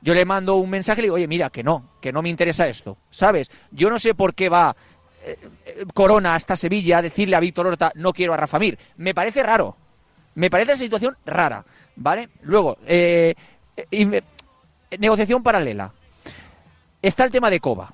Yo 0.01 0.15
le 0.15 0.26
mando 0.26 0.55
un 0.55 0.68
mensaje 0.68 0.99
y 0.99 1.03
le 1.03 1.05
digo, 1.05 1.15
oye, 1.18 1.28
mira, 1.28 1.51
que 1.51 1.61
no, 1.61 1.91
que 2.01 2.11
no 2.11 2.24
me 2.24 2.30
interesa 2.30 2.68
esto, 2.68 2.97
¿sabes? 3.11 3.51
Yo 3.70 3.91
no 3.91 3.99
sé 3.99 4.15
por 4.15 4.34
qué 4.34 4.49
va 4.49 4.76
eh, 5.24 5.38
eh, 5.63 5.86
Corona 5.93 6.34
hasta 6.34 6.55
Sevilla 6.55 6.97
a 6.97 7.01
decirle 7.03 7.36
a 7.36 7.39
Víctor 7.39 7.68
Horta, 7.68 7.91
no 7.93 8.11
quiero 8.13 8.34
a 8.34 8.38
Rafa 8.38 8.57
Mir. 8.57 8.80
Me 8.95 9.13
parece 9.13 9.43
raro. 9.43 9.78
Me 10.34 10.49
parece 10.49 10.72
esa 10.72 10.84
situación 10.86 11.15
rara, 11.24 11.63
¿vale? 11.97 12.30
Luego, 12.41 12.80
eh, 12.88 13.36
negociación 14.97 15.43
paralela. 15.43 15.93
Está 16.99 17.26
el 17.26 17.30
tema 17.30 17.51
de 17.51 17.59
Coba. 17.59 17.93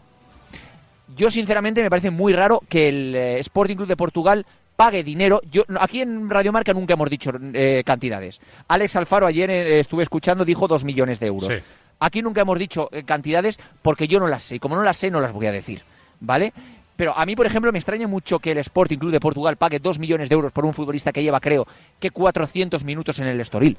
Yo, 1.16 1.30
sinceramente, 1.32 1.82
me 1.82 1.89
parece 1.89 2.11
muy 2.11 2.34
raro 2.34 2.61
que 2.70 2.89
el 2.89 3.16
eh, 3.16 3.39
Sporting 3.39 3.76
Club 3.76 3.88
de 3.88 3.97
Portugal 3.97 4.45
pague 4.76 5.03
dinero. 5.03 5.41
Yo 5.51 5.64
Aquí 5.80 6.01
en 6.01 6.30
Radio 6.30 6.51
Marca 6.51 6.74
nunca 6.74 6.93
hemos 6.93 7.09
dicho 7.09 7.32
eh, 7.53 7.84
cantidades. 7.86 8.41
Alex 8.68 8.95
Alfaro 8.95 9.28
ayer 9.28 9.49
eh, 9.49 9.80
estuve 9.80 10.03
escuchando, 10.03 10.45
dijo 10.45 10.68
dos 10.68 10.84
millones 10.84 11.20
de 11.20 11.28
euros. 11.28 11.53
Sí. 11.53 11.59
Aquí 11.99 12.22
nunca 12.22 12.41
hemos 12.41 12.59
dicho 12.59 12.89
eh, 12.91 13.03
cantidades 13.03 13.59
porque 13.82 14.07
yo 14.07 14.20
no 14.20 14.28
las 14.28 14.43
sé. 14.43 14.55
Y 14.55 14.59
como 14.59 14.76
no 14.76 14.84
las 14.84 14.97
sé, 14.97 15.11
no 15.11 15.20
las 15.20 15.34
voy 15.34 15.45
a 15.45 15.51
decir. 15.51 15.84
¿Vale? 16.20 16.53
Pero 16.95 17.18
a 17.18 17.26
mí, 17.26 17.36
por 17.36 17.45
ejemplo, 17.45 17.72
me 17.72 17.80
extraña 17.80 18.07
mucho 18.07 18.39
que 18.39 18.51
el 18.51 18.59
Sporting 18.59 18.97
Club 18.97 19.11
de 19.11 19.20
Portugal 19.20 19.57
pague 19.57 19.80
dos 19.80 19.99
millones 19.99 20.30
de 20.30 20.36
euros 20.36 20.51
por 20.51 20.66
un 20.66 20.74
futbolista 20.74 21.11
que 21.11 21.24
lleva, 21.24 21.39
creo, 21.39 21.66
que 21.99 22.11
400 22.11 22.84
minutos 22.84 23.20
en 23.20 23.28
el 23.28 23.39
Estoril. 23.41 23.78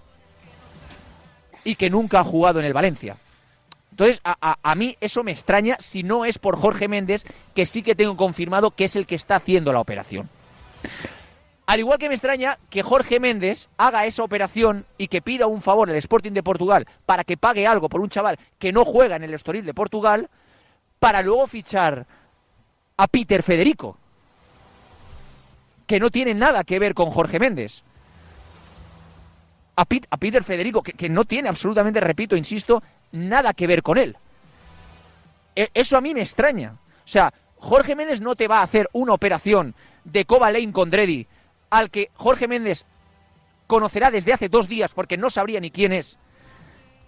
Y 1.62 1.76
que 1.76 1.90
nunca 1.90 2.20
ha 2.20 2.24
jugado 2.24 2.58
en 2.58 2.66
el 2.66 2.72
Valencia. 2.72 3.16
Entonces, 3.94 4.20
a, 4.24 4.36
a- 4.40 4.58
a 4.60 4.74
mí 4.74 4.96
eso 5.00 5.22
me 5.22 5.30
extraña 5.30 5.76
si 5.78 6.02
no 6.02 6.24
es 6.24 6.40
por 6.40 6.56
Jorge 6.56 6.88
Méndez, 6.88 7.24
que 7.54 7.64
sí 7.64 7.80
que 7.80 7.94
tengo 7.94 8.16
confirmado 8.16 8.72
que 8.72 8.86
es 8.86 8.96
el 8.96 9.06
que 9.06 9.14
está 9.14 9.36
haciendo 9.36 9.72
la 9.72 9.78
operación. 9.78 10.28
Al 11.66 11.78
igual 11.78 11.98
que 12.00 12.08
me 12.08 12.14
extraña 12.16 12.58
que 12.70 12.82
Jorge 12.82 13.20
Méndez 13.20 13.68
haga 13.78 14.04
esa 14.04 14.24
operación 14.24 14.84
y 14.98 15.06
que 15.06 15.22
pida 15.22 15.46
un 15.46 15.62
favor 15.62 15.88
al 15.88 15.94
Sporting 15.96 16.32
de 16.32 16.42
Portugal 16.42 16.86
para 17.06 17.22
que 17.22 17.36
pague 17.36 17.68
algo 17.68 17.88
por 17.88 18.00
un 18.00 18.08
chaval 18.10 18.36
que 18.58 18.72
no 18.72 18.84
juega 18.84 19.14
en 19.14 19.22
el 19.22 19.32
Estoril 19.32 19.64
de 19.64 19.72
Portugal, 19.74 20.28
para 20.98 21.22
luego 21.22 21.46
fichar 21.46 22.04
a 22.96 23.06
Peter 23.06 23.44
Federico, 23.44 23.96
que 25.86 26.00
no 26.00 26.10
tiene 26.10 26.34
nada 26.34 26.64
que 26.64 26.80
ver 26.80 26.94
con 26.94 27.10
Jorge 27.10 27.38
Méndez. 27.38 27.82
A, 29.76 29.84
Pit- 29.84 30.06
a 30.10 30.16
Peter 30.16 30.42
Federico, 30.42 30.82
que, 30.82 30.92
que 30.92 31.08
no 31.08 31.24
tiene 31.24 31.48
absolutamente, 31.48 32.00
repito, 32.00 32.36
insisto, 32.36 32.82
nada 33.14 33.54
que 33.54 33.66
ver 33.66 33.82
con 33.82 33.96
él. 33.96 34.16
E- 35.56 35.70
Eso 35.72 35.96
a 35.96 36.00
mí 36.00 36.12
me 36.14 36.20
extraña. 36.22 36.72
O 36.72 37.08
sea, 37.08 37.32
Jorge 37.58 37.94
Méndez 37.96 38.20
no 38.20 38.34
te 38.36 38.48
va 38.48 38.58
a 38.58 38.62
hacer 38.64 38.88
una 38.92 39.14
operación 39.14 39.74
de 40.04 40.26
Lane 40.28 40.72
con 40.72 40.90
Dredi 40.90 41.26
al 41.70 41.90
que 41.90 42.10
Jorge 42.14 42.46
Méndez 42.48 42.84
conocerá 43.66 44.10
desde 44.10 44.32
hace 44.32 44.48
dos 44.48 44.68
días 44.68 44.92
porque 44.92 45.16
no 45.16 45.30
sabría 45.30 45.60
ni 45.60 45.70
quién 45.70 45.92
es 45.92 46.18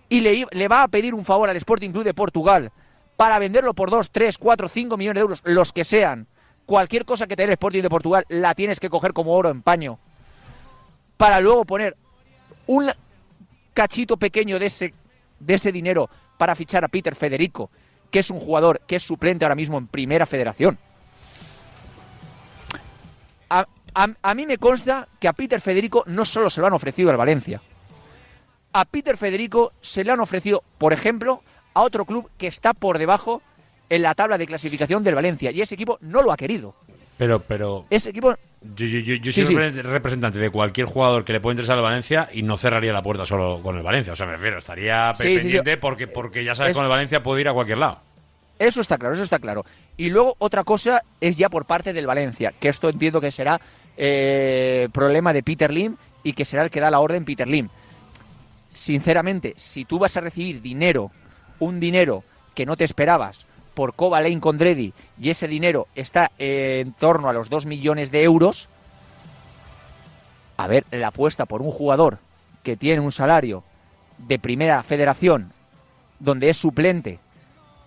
y 0.08 0.20
le, 0.20 0.46
le 0.50 0.68
va 0.68 0.82
a 0.84 0.88
pedir 0.88 1.14
un 1.14 1.24
favor 1.24 1.50
al 1.50 1.56
Sporting 1.56 1.90
Club 1.90 2.04
de 2.04 2.14
Portugal 2.14 2.72
para 3.16 3.38
venderlo 3.38 3.74
por 3.74 3.90
2, 3.90 4.10
3, 4.10 4.38
4, 4.38 4.68
5 4.68 4.96
millones 4.96 5.14
de 5.16 5.20
euros, 5.20 5.42
los 5.44 5.72
que 5.72 5.84
sean. 5.84 6.26
Cualquier 6.64 7.04
cosa 7.04 7.26
que 7.26 7.36
te 7.36 7.42
dé 7.42 7.46
el 7.48 7.52
Sporting 7.52 7.82
de 7.82 7.90
Portugal 7.90 8.24
la 8.28 8.54
tienes 8.54 8.80
que 8.80 8.88
coger 8.90 9.12
como 9.12 9.32
oro 9.34 9.50
en 9.50 9.62
paño 9.62 9.98
para 11.16 11.40
luego 11.40 11.64
poner 11.64 11.96
un 12.66 12.90
cachito 13.74 14.16
pequeño 14.16 14.58
de 14.58 14.66
ese, 14.66 14.94
de 15.38 15.54
ese 15.54 15.72
dinero 15.72 16.08
para 16.38 16.54
fichar 16.54 16.84
a 16.84 16.88
Peter 16.88 17.14
Federico, 17.14 17.70
que 18.10 18.20
es 18.20 18.30
un 18.30 18.38
jugador 18.38 18.80
que 18.86 18.96
es 18.96 19.02
suplente 19.02 19.44
ahora 19.44 19.54
mismo 19.54 19.78
en 19.78 19.86
Primera 19.86 20.26
Federación. 20.26 20.78
A, 23.48 24.34
mí 24.34 24.44
me 24.44 24.58
consta 24.58 25.08
que 25.18 25.26
a 25.26 25.32
Peter 25.32 25.58
Federico 25.58 26.04
no 26.06 26.26
solo 26.26 26.50
se 26.50 26.60
lo 26.60 26.66
han 26.66 26.74
ofrecido 26.74 27.08
al 27.08 27.16
Valencia. 27.16 27.62
A 28.74 28.84
Peter 28.84 29.16
Federico 29.16 29.72
se 29.80 30.04
le 30.04 30.12
han 30.12 30.20
ofrecido, 30.20 30.62
por 30.76 30.92
ejemplo, 30.92 31.42
a 31.72 31.80
otro 31.80 32.04
club 32.04 32.30
que 32.36 32.46
está 32.46 32.74
por 32.74 32.98
debajo 32.98 33.40
en 33.88 34.02
la 34.02 34.14
tabla 34.14 34.36
de 34.36 34.46
clasificación 34.46 35.02
del 35.02 35.14
Valencia. 35.14 35.50
Y 35.50 35.62
ese 35.62 35.76
equipo 35.76 35.96
no 36.02 36.20
lo 36.20 36.30
ha 36.30 36.36
querido. 36.36 36.74
Pero, 37.18 37.40
pero 37.40 37.86
Ese 37.90 38.10
equipo 38.10 38.34
yo, 38.74 38.84
yo, 38.86 38.98
yo, 39.00 39.14
yo 39.14 39.32
Sí, 39.32 39.44
soy 39.44 39.54
sí. 39.54 39.82
representante 39.82 40.38
de 40.38 40.50
cualquier 40.50 40.86
jugador 40.86 41.24
que 41.24 41.32
le 41.32 41.40
pueda 41.40 41.52
interesar 41.54 41.76
al 41.76 41.82
Valencia 41.84 42.28
y 42.32 42.42
no 42.42 42.56
cerraría 42.56 42.92
la 42.92 43.02
puerta 43.02 43.24
solo 43.24 43.60
con 43.62 43.76
el 43.76 43.82
Valencia. 43.82 44.12
O 44.12 44.16
sea, 44.16 44.26
me 44.26 44.32
refiero, 44.32 44.58
estaría 44.58 45.14
Sí, 45.14 45.22
pendiente 45.36 45.76
porque, 45.76 46.08
porque 46.08 46.42
ya 46.44 46.54
sabes, 46.54 46.70
Es- 46.72 46.76
con 46.76 46.84
el 46.84 46.90
Valencia 46.90 47.22
puede 47.22 47.42
ir 47.42 47.48
a 47.48 47.52
cualquier 47.52 47.78
lado. 47.78 48.00
Eso 48.58 48.80
está 48.80 48.96
claro, 48.98 49.14
eso 49.14 49.22
está 49.22 49.38
claro. 49.38 49.64
Y 49.96 50.08
luego 50.08 50.34
otra 50.38 50.64
cosa 50.64 51.02
es 51.20 51.36
ya 51.36 51.48
por 51.48 51.64
parte 51.66 51.92
del 51.92 52.06
Valencia, 52.06 52.52
que 52.58 52.68
esto 52.68 52.88
entiendo 52.88 53.20
que 53.20 53.30
será 53.30 53.60
eh, 53.96 54.88
problema 54.92 55.32
de 55.32 55.42
Peter 55.42 55.72
Lim 55.72 55.96
y 56.22 56.32
que 56.32 56.44
será 56.44 56.64
el 56.64 56.70
que 56.70 56.80
da 56.80 56.90
la 56.90 57.00
orden 57.00 57.24
Peter 57.24 57.46
Lim. 57.46 57.68
Sinceramente, 58.72 59.54
si 59.56 59.84
tú 59.84 59.98
vas 59.98 60.16
a 60.16 60.20
recibir 60.20 60.60
dinero, 60.60 61.10
un 61.60 61.80
dinero 61.80 62.24
que 62.54 62.66
no 62.66 62.76
te 62.76 62.84
esperabas 62.84 63.46
por 63.76 63.94
Coba 63.94 64.22
Lane 64.22 64.40
con 64.40 64.56
Dredi 64.56 64.94
y 65.20 65.28
ese 65.28 65.46
dinero 65.46 65.86
está 65.94 66.32
en 66.38 66.94
torno 66.94 67.28
a 67.28 67.34
los 67.34 67.50
2 67.50 67.66
millones 67.66 68.10
de 68.10 68.24
euros, 68.24 68.70
a 70.56 70.66
ver, 70.66 70.86
la 70.90 71.08
apuesta 71.08 71.44
por 71.44 71.60
un 71.60 71.70
jugador 71.70 72.18
que 72.62 72.78
tiene 72.78 73.02
un 73.02 73.12
salario 73.12 73.62
de 74.16 74.38
primera 74.38 74.82
federación 74.82 75.52
donde 76.18 76.48
es 76.48 76.56
suplente 76.56 77.20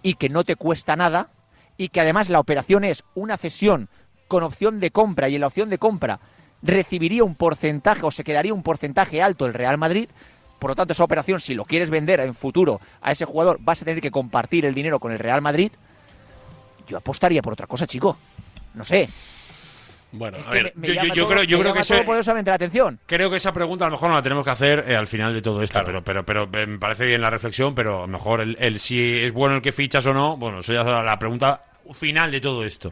y 0.03 0.13
que 0.13 0.29
no 0.29 0.43
te 0.43 0.55
cuesta 0.55 0.95
nada 0.95 1.31
y 1.75 1.89
que 1.89 2.01
además 2.01 2.29
la 2.29 2.39
operación 2.39 2.83
es 2.83 3.03
una 3.15 3.35
cesión 3.35 3.89
con 4.27 4.43
opción 4.43 4.79
de 4.79 4.91
compra 4.91 5.27
y 5.27 5.35
en 5.35 5.41
la 5.41 5.47
opción 5.47 5.71
de 5.71 5.79
compra 5.79 6.19
recibiría 6.61 7.23
un 7.23 7.33
porcentaje 7.33 8.05
o 8.05 8.11
se 8.11 8.23
quedaría 8.23 8.53
un 8.53 8.61
porcentaje 8.61 9.23
alto 9.23 9.47
el 9.47 9.55
Real 9.55 9.79
Madrid. 9.79 10.07
Por 10.59 10.71
lo 10.71 10.75
tanto, 10.75 10.93
esa 10.93 11.03
operación, 11.03 11.39
si 11.39 11.53
lo 11.55 11.63
quieres 11.65 11.89
vender 11.89 12.19
en 12.19 12.35
futuro 12.35 12.79
a 13.01 13.11
ese 13.13 13.25
jugador, 13.25 13.57
vas 13.61 13.81
a 13.81 13.85
tener 13.85 14.01
que 14.01 14.11
compartir 14.11 14.65
el 14.65 14.73
dinero 14.73 14.99
con 14.99 15.11
el 15.11 15.19
Real 15.19 15.41
Madrid. 15.41 15.71
Yo 16.87 16.97
apostaría 16.97 17.41
por 17.41 17.53
otra 17.53 17.65
cosa, 17.67 17.87
chico. 17.87 18.17
No 18.73 18.83
sé. 18.83 19.07
Bueno, 20.11 20.37
Es 20.37 20.47
a 20.47 20.49
que 20.49 20.63
ver, 20.63 20.73
me- 20.75 20.81
me 20.81 20.87
yo, 20.87 20.93
yo- 20.93 21.01
llama 21.03 21.13
yo 21.15 21.23
todo- 21.23 21.31
creo, 21.33 21.43
yo 21.43 21.57
me 21.57 21.61
creo 21.63 21.73
que 21.73 21.79
la 22.49 22.55
atención. 22.55 22.99
Creo 23.05 23.29
que 23.29 23.35
esa 23.37 23.53
pregunta 23.53 23.85
a 23.85 23.89
lo 23.89 23.91
mejor 23.93 24.09
no 24.09 24.15
la 24.15 24.21
tenemos 24.23 24.43
que 24.43 24.49
hacer 24.49 24.85
eh, 24.87 24.95
al 24.95 25.05
final 25.05 25.33
de 25.33 25.41
todo 25.43 25.61
esto, 25.61 25.81
pero, 25.85 26.03
pero, 26.03 26.25
pero 26.25 26.49
eh, 26.51 26.65
me 26.65 26.79
parece 26.79 27.05
bien 27.05 27.21
la 27.21 27.29
reflexión, 27.29 27.75
pero 27.75 27.99
a 27.99 28.01
lo 28.01 28.07
mejor 28.07 28.41
el, 28.41 28.57
el 28.59 28.79
si 28.79 29.19
es 29.21 29.31
bueno 29.33 29.55
el 29.57 29.61
que 29.61 29.71
fichas 29.71 30.05
o 30.07 30.13
no, 30.13 30.35
bueno, 30.35 30.59
eso 30.59 30.73
ya 30.73 30.83
será 30.83 31.03
la 31.03 31.19
pregunta 31.19 31.61
final 31.93 32.31
de 32.31 32.41
todo 32.41 32.63
esto. 32.65 32.91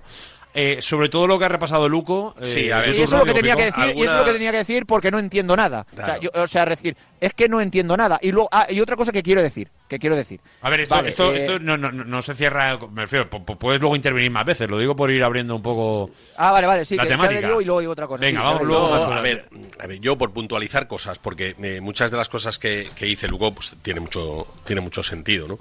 Eh, 0.54 0.78
sobre 0.82 1.08
todo 1.08 1.28
lo 1.28 1.38
que 1.38 1.46
ha 1.46 1.50
repasado 1.50 1.88
Luco. 1.88 2.34
eh, 2.42 2.46
Sí, 2.46 2.72
a 2.72 2.80
ver, 2.80 2.92
tu 2.92 2.98
Y 2.98 3.02
eso 3.04 3.16
es 3.16 3.20
lo 3.20 3.26
que 3.26 3.34
tenía 3.40 3.56
que 3.56 3.66
decir, 3.66 3.84
y 3.96 4.02
eso 4.02 4.14
es 4.14 4.20
lo 4.20 4.26
que 4.26 4.34
tenía 4.34 4.52
que 4.52 4.58
decir 4.58 4.86
porque 4.88 5.12
no 5.12 5.20
entiendo 5.20 5.56
nada. 5.56 5.86
O 5.92 5.96
sea, 5.96 6.04
Claro. 6.06 6.22
yo- 6.22 6.30
o 6.34 6.48
sea, 6.48 6.66
decir, 6.66 6.98
es 7.22 7.34
que 7.34 7.48
no 7.48 7.62
entiendo 7.62 7.96
nada. 7.96 8.18
Y 8.24 8.32
luego, 8.32 8.50
ah, 8.52 8.66
y 8.68 8.80
otra 8.80 8.96
cosa 8.96 9.12
que 9.12 9.22
quiero 9.22 9.44
decir, 9.44 9.70
que 9.88 10.00
quiero 10.00 10.16
decir. 10.16 10.40
A 10.62 10.70
ver, 10.72 10.80
esto, 10.80 10.96
Vale, 10.96 11.10
esto, 11.10 11.32
eh, 11.32 11.38
esto 11.42 11.60
no, 11.60 11.78
no, 11.78 11.92
no- 11.92 12.04
no 12.06 12.22
se 12.24 12.34
cierra, 12.34 12.76
me 12.92 13.02
refiero, 13.04 13.30
pu- 13.30 13.46
pu- 13.46 13.58
puedes 13.58 13.80
luego 13.80 13.96
intervenir 13.96 14.32
más 14.32 14.46
veces, 14.46 14.68
lo 14.68 14.80
digo 14.80 14.96
por 14.96 15.12
ir 15.12 15.24
abriendo 15.24 15.56
un 15.56 15.62
poco 15.62 16.10
Ah, 16.38 16.52
vale, 16.52 16.66
vale, 16.66 16.86
sí, 16.86 16.96
la 16.96 17.04
que, 17.04 17.10
temática. 17.10 17.42
yo 17.48 17.62
y 17.62 17.66
luego 17.66 17.80
digo 17.82 17.92
otra 17.92 18.08
cosa. 18.08 18.22
Venga, 18.22 18.40
sí, 18.40 18.46
vamos 18.46 18.64
luego 18.64 18.88
No, 18.88 19.04
a 19.14 19.22
ver, 19.22 19.46
a 19.80 19.86
ver, 19.86 20.00
yo 20.00 20.18
por 20.18 20.34
puntualizar 20.34 20.88
cosas, 20.88 21.20
porque 21.20 21.56
eh, 21.62 21.82
muchas 21.82 22.10
de 22.10 22.18
las 22.18 22.30
cosas 22.30 22.58
que, 22.58 22.90
que 22.96 23.06
dice 23.06 23.28
Lugo 23.28 23.54
pues, 23.54 23.76
tiene 23.84 24.00
mucho 24.00 24.48
tiene 24.66 24.82
mucho 24.82 25.04
sentido, 25.04 25.48
¿no? 25.48 25.60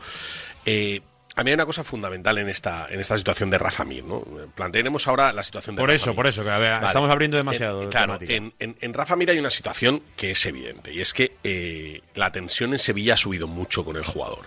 Eh, 0.65 1.03
a 1.37 1.45
mí 1.45 1.51
hay 1.51 1.55
una 1.55 1.67
cosa 1.67 1.85
fundamental 1.85 2.39
en 2.39 2.49
esta 2.49 2.89
en 2.91 2.99
esta 2.99 3.17
situación 3.19 3.51
de 3.51 3.59
Rafa 3.59 3.85
Mir, 3.85 4.05
¿no? 4.05 4.21
Plantearemos 4.55 5.07
ahora 5.07 5.33
la 5.33 5.43
situación 5.43 5.77
de 5.77 5.81
Por 5.83 5.91
Rafa 5.91 5.97
eso, 5.97 6.11
Mir. 6.11 6.17
por 6.17 6.27
eso, 6.27 6.43
que 6.43 6.51
a 6.51 6.59
ver, 6.59 6.73
Vale. 6.73 6.87
estamos 6.87 7.11
abriendo 7.11 7.37
demasiado 7.37 7.83
En- 7.83 7.91
claro, 7.91 8.19
en- 8.21 8.55
en 8.59 8.95
Rafa 8.95 9.17
Mir 9.17 9.31
hay 9.31 9.39
una 9.39 9.51
situación 9.51 10.03
que 10.17 10.31
es 10.33 10.47
evidente, 10.47 10.93
y 10.93 11.01
es 11.01 11.13
que 11.15 11.33
eh, 11.45 12.01
la 12.15 12.33
tensión 12.33 12.73
en 12.73 12.79
Sevilla 12.79 13.15
ha 13.15 13.17
subido 13.19 13.47
mucho 13.47 13.85
con 13.85 13.97
el 13.97 14.05
jugador. 14.05 14.47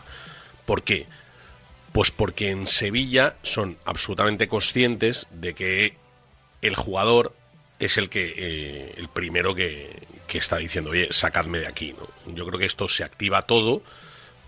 ¿Por 0.65 0.83
qué? 0.83 1.05
Pues 1.91 2.11
porque 2.11 2.49
en 2.51 2.67
Sevilla 2.67 3.35
son 3.43 3.77
absolutamente 3.85 4.47
conscientes 4.47 5.27
de 5.31 5.53
que 5.55 5.95
el 6.61 6.75
jugador 6.75 7.33
es 7.79 7.97
el 7.97 8.09
que 8.09 8.33
eh, 8.35 8.93
el 8.97 9.07
primero 9.09 9.55
que, 9.55 10.07
que 10.27 10.37
está 10.37 10.57
diciendo, 10.57 10.89
oye, 10.91 11.07
sacadme 11.11 11.59
de 11.59 11.67
aquí. 11.67 11.93
¿no? 12.25 12.33
Yo 12.35 12.45
creo 12.45 12.59
que 12.59 12.65
esto 12.65 12.87
se 12.89 13.03
activa 13.03 13.41
todo 13.43 13.81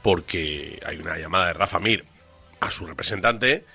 porque 0.02 0.80
hay 0.86 0.98
una 0.98 1.18
llamada 1.18 1.48
de 1.48 1.54
Rafa 1.54 1.80
Mir 1.80 2.06
a 2.62 2.72
su 2.72 2.86
representante, 2.86 3.66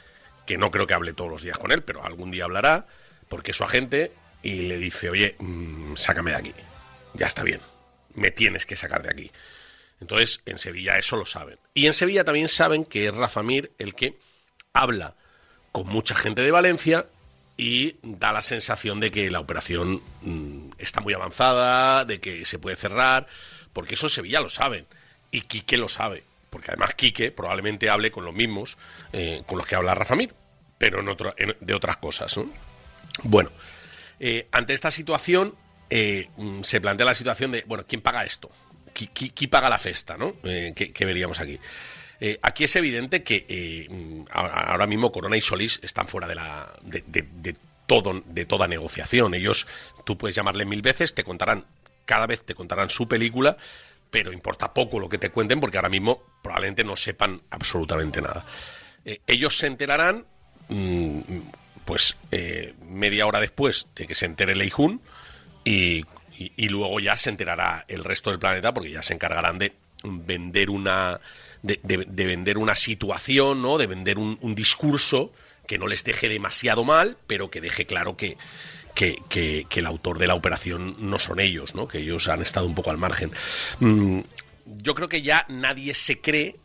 que 0.46 0.56
no 0.56 0.70
creo 0.70 0.86
que 0.86 0.94
hable 0.94 1.12
todos 1.12 1.30
los 1.30 1.42
días 1.42 1.58
con 1.58 1.72
él, 1.72 1.82
pero 1.82 2.04
algún 2.04 2.30
día 2.30 2.44
hablará, 2.44 2.86
porque 3.28 3.50
es 3.50 3.56
su 3.58 3.64
agente, 3.64 4.12
y 4.42 4.62
le 4.62 4.78
dice, 4.78 5.10
oye, 5.10 5.34
mm, 5.38 5.96
sácame 5.96 6.30
de 6.30 6.36
aquí. 6.36 6.52
Ya 7.14 7.26
está 7.26 7.42
bien, 7.42 7.60
me 8.14 8.30
tienes 8.30 8.64
que 8.64 8.76
sacar 8.76 9.02
de 9.02 9.10
aquí. 9.10 9.30
Entonces, 10.00 10.40
en 10.46 10.58
Sevilla 10.58 10.98
eso 10.98 11.16
lo 11.16 11.26
saben. 11.26 11.58
Y 11.74 11.86
en 11.86 11.92
Sevilla 11.92 12.24
también 12.24 12.48
saben 12.48 12.84
que 12.84 13.06
es 13.06 13.14
Rafa 13.14 13.42
Mir 13.42 13.72
el 13.78 13.94
que 13.94 14.18
habla 14.72 15.14
con 15.72 15.88
mucha 15.88 16.14
gente 16.14 16.42
de 16.42 16.50
Valencia 16.50 17.06
y 17.56 17.96
da 18.02 18.32
la 18.32 18.42
sensación 18.42 19.00
de 19.00 19.10
que 19.10 19.30
la 19.30 19.40
operación 19.40 20.02
mm, 20.22 20.72
está 20.78 21.00
muy 21.00 21.14
avanzada, 21.14 22.04
de 22.04 22.20
que 22.20 22.44
se 22.44 22.58
puede 22.58 22.76
cerrar, 22.76 23.26
porque 23.72 23.94
eso 23.94 24.06
en 24.06 24.10
Sevilla 24.10 24.40
lo 24.40 24.50
saben. 24.50 24.86
Y 25.30 25.40
Quique 25.42 25.76
lo 25.76 25.88
sabe, 25.88 26.22
porque 26.56 26.70
además 26.70 26.94
Quique 26.94 27.30
probablemente 27.32 27.90
hable 27.90 28.10
con 28.10 28.24
los 28.24 28.34
mismos 28.34 28.78
eh, 29.12 29.42
con 29.46 29.58
los 29.58 29.66
que 29.66 29.74
habla 29.74 29.94
Rafa 29.94 30.16
Mir, 30.16 30.32
pero 30.78 31.00
en 31.00 31.08
otro- 31.10 31.34
de 31.60 31.74
otras 31.74 31.98
cosas. 31.98 32.34
¿no? 32.38 32.50
Bueno, 33.24 33.50
eh, 34.18 34.48
ante 34.52 34.72
esta 34.72 34.90
situación 34.90 35.54
eh, 35.90 36.30
mm, 36.38 36.62
se 36.62 36.80
plantea 36.80 37.04
la 37.04 37.12
situación 37.12 37.52
de, 37.52 37.62
bueno, 37.66 37.84
¿quién 37.86 38.00
paga 38.00 38.24
esto? 38.24 38.50
¿Qui- 38.94 39.10
qui- 39.12 39.32
¿Quién 39.34 39.50
paga 39.50 39.68
la 39.68 39.76
festa? 39.76 40.16
¿no? 40.16 40.40
Que, 40.40 40.72
que 40.94 41.04
veríamos 41.04 41.40
aquí. 41.40 41.60
Aquí 42.40 42.64
es 42.64 42.74
evidente 42.76 43.22
que 43.22 43.86
mm, 43.90 44.22
ahora 44.32 44.86
mismo 44.86 45.12
Corona 45.12 45.36
y 45.36 45.42
Solís 45.42 45.78
están 45.82 46.08
fuera 46.08 46.26
de 46.26 46.36
la 46.36 46.72
de 46.82 47.54
todo 47.86 48.22
de 48.24 48.46
toda 48.46 48.66
negociación. 48.66 49.34
Ellos, 49.34 49.66
tú 50.06 50.16
puedes 50.16 50.34
llamarle 50.34 50.64
mil 50.64 50.80
veces, 50.80 51.12
te 51.14 51.22
contarán 51.22 51.66
cada 52.06 52.26
vez 52.26 52.42
te 52.46 52.54
contarán 52.54 52.88
su 52.88 53.06
película, 53.08 53.56
pero 54.10 54.32
importa 54.32 54.72
poco 54.72 54.98
lo 55.00 55.08
que 55.08 55.18
te 55.18 55.30
cuenten 55.30 55.60
porque 55.60 55.76
ahora 55.78 55.88
mismo 55.88 56.22
probablemente 56.42 56.84
no 56.84 56.96
sepan 56.96 57.40
absolutamente 57.50 58.20
nada. 58.20 58.44
Eh, 59.04 59.20
ellos 59.26 59.56
se 59.58 59.66
enterarán, 59.66 60.24
mm, 60.68 61.20
pues 61.84 62.16
eh, 62.32 62.74
media 62.88 63.26
hora 63.26 63.40
después 63.40 63.88
de 63.94 64.06
que 64.06 64.14
se 64.14 64.26
entere 64.26 64.54
Leijun 64.54 65.00
y, 65.64 66.04
y- 66.38 66.68
luego 66.68 66.98
ya 67.00 67.16
se 67.16 67.30
enterará 67.30 67.84
el 67.88 68.04
resto 68.04 68.30
del 68.30 68.38
planeta 68.38 68.72
porque 68.74 68.90
ya 68.90 69.02
se 69.02 69.14
encargarán 69.14 69.58
de 69.58 69.72
vender 70.04 70.70
una 70.70 71.20
de, 71.62 71.80
de- 71.82 72.04
de 72.08 72.26
vender 72.26 72.58
una 72.58 72.74
situación, 72.76 73.62
¿no? 73.62 73.78
De 73.78 73.86
vender 73.86 74.18
un 74.18 74.54
discurso 74.54 75.32
que 75.66 75.78
no 75.78 75.86
les 75.88 76.04
deje 76.04 76.28
demasiado 76.28 76.84
mal, 76.84 77.16
pero 77.26 77.50
que 77.50 77.60
deje 77.60 77.86
claro 77.86 78.16
que, 78.16 78.36
que, 78.96 79.22
que- 79.28 79.64
el 79.78 79.86
autor 79.86 80.18
de 80.18 80.26
la 80.26 80.34
operación 80.34 80.96
no 80.98 81.20
son 81.20 81.38
ellos, 81.38 81.74
¿no? 81.76 81.86
Que 81.86 81.98
ellos 81.98 82.26
han 82.28 82.42
estado 82.42 82.66
un 82.66 82.74
poco 82.74 82.90
al 82.90 82.98
margen. 82.98 83.30
Mm, 83.78 84.20
yo 84.82 84.94
creo 84.96 85.08
que 85.08 85.22
ya 85.22 85.46
nadie 85.48 85.94
se 85.94 86.20
cree 86.20 86.56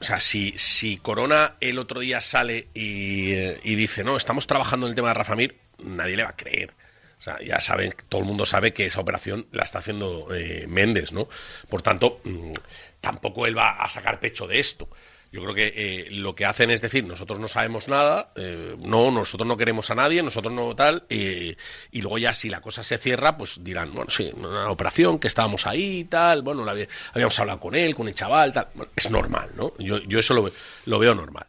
o 0.00 0.04
sea, 0.06 0.20
si, 0.20 0.52
si 0.58 0.98
Corona 0.98 1.56
el 1.60 1.78
otro 1.78 2.00
día 2.00 2.20
sale 2.20 2.68
y, 2.74 3.32
y 3.32 3.74
dice, 3.74 4.04
no, 4.04 4.16
estamos 4.18 4.46
trabajando 4.46 4.86
en 4.86 4.90
el 4.90 4.96
tema 4.96 5.08
de 5.08 5.14
Rafa 5.14 5.34
Mir, 5.34 5.56
nadie 5.82 6.16
le 6.16 6.24
va 6.24 6.30
a 6.30 6.36
creer. 6.36 6.72
O 7.18 7.22
sea, 7.22 7.38
ya 7.40 7.58
saben, 7.60 7.94
todo 8.10 8.20
el 8.20 8.26
mundo 8.26 8.44
sabe 8.44 8.74
que 8.74 8.84
esa 8.84 9.00
operación 9.00 9.46
la 9.50 9.62
está 9.62 9.78
haciendo 9.78 10.28
eh, 10.34 10.66
Méndez, 10.68 11.12
¿no? 11.12 11.26
Por 11.70 11.80
tanto, 11.80 12.20
mm, 12.24 12.52
tampoco 13.00 13.46
él 13.46 13.56
va 13.56 13.82
a 13.82 13.88
sacar 13.88 14.20
pecho 14.20 14.46
de 14.46 14.58
esto. 14.58 14.88
Yo 15.34 15.42
creo 15.42 15.52
que 15.52 15.72
eh, 15.74 16.06
lo 16.12 16.36
que 16.36 16.44
hacen 16.44 16.70
es 16.70 16.80
decir, 16.80 17.04
nosotros 17.04 17.40
no 17.40 17.48
sabemos 17.48 17.88
nada, 17.88 18.30
eh, 18.36 18.76
no, 18.78 19.10
nosotros 19.10 19.48
no 19.48 19.56
queremos 19.56 19.90
a 19.90 19.96
nadie, 19.96 20.22
nosotros 20.22 20.54
no 20.54 20.76
tal, 20.76 21.06
y 21.08 21.56
luego 21.90 22.18
ya 22.18 22.32
si 22.32 22.48
la 22.48 22.60
cosa 22.60 22.84
se 22.84 22.98
cierra, 22.98 23.36
pues 23.36 23.64
dirán, 23.64 23.92
bueno, 23.92 24.08
sí, 24.12 24.30
una 24.36 24.70
operación, 24.70 25.18
que 25.18 25.26
estábamos 25.26 25.66
ahí 25.66 26.04
tal, 26.04 26.42
bueno, 26.42 26.64
habíamos 27.12 27.36
hablado 27.40 27.58
con 27.58 27.74
él, 27.74 27.96
con 27.96 28.06
el 28.06 28.14
chaval, 28.14 28.52
tal. 28.52 28.68
Es 28.94 29.10
normal, 29.10 29.50
¿no? 29.56 29.72
Yo, 29.76 29.98
yo 30.04 30.20
eso 30.20 30.34
lo, 30.34 30.52
lo 30.86 30.98
veo 31.00 31.16
normal. 31.16 31.46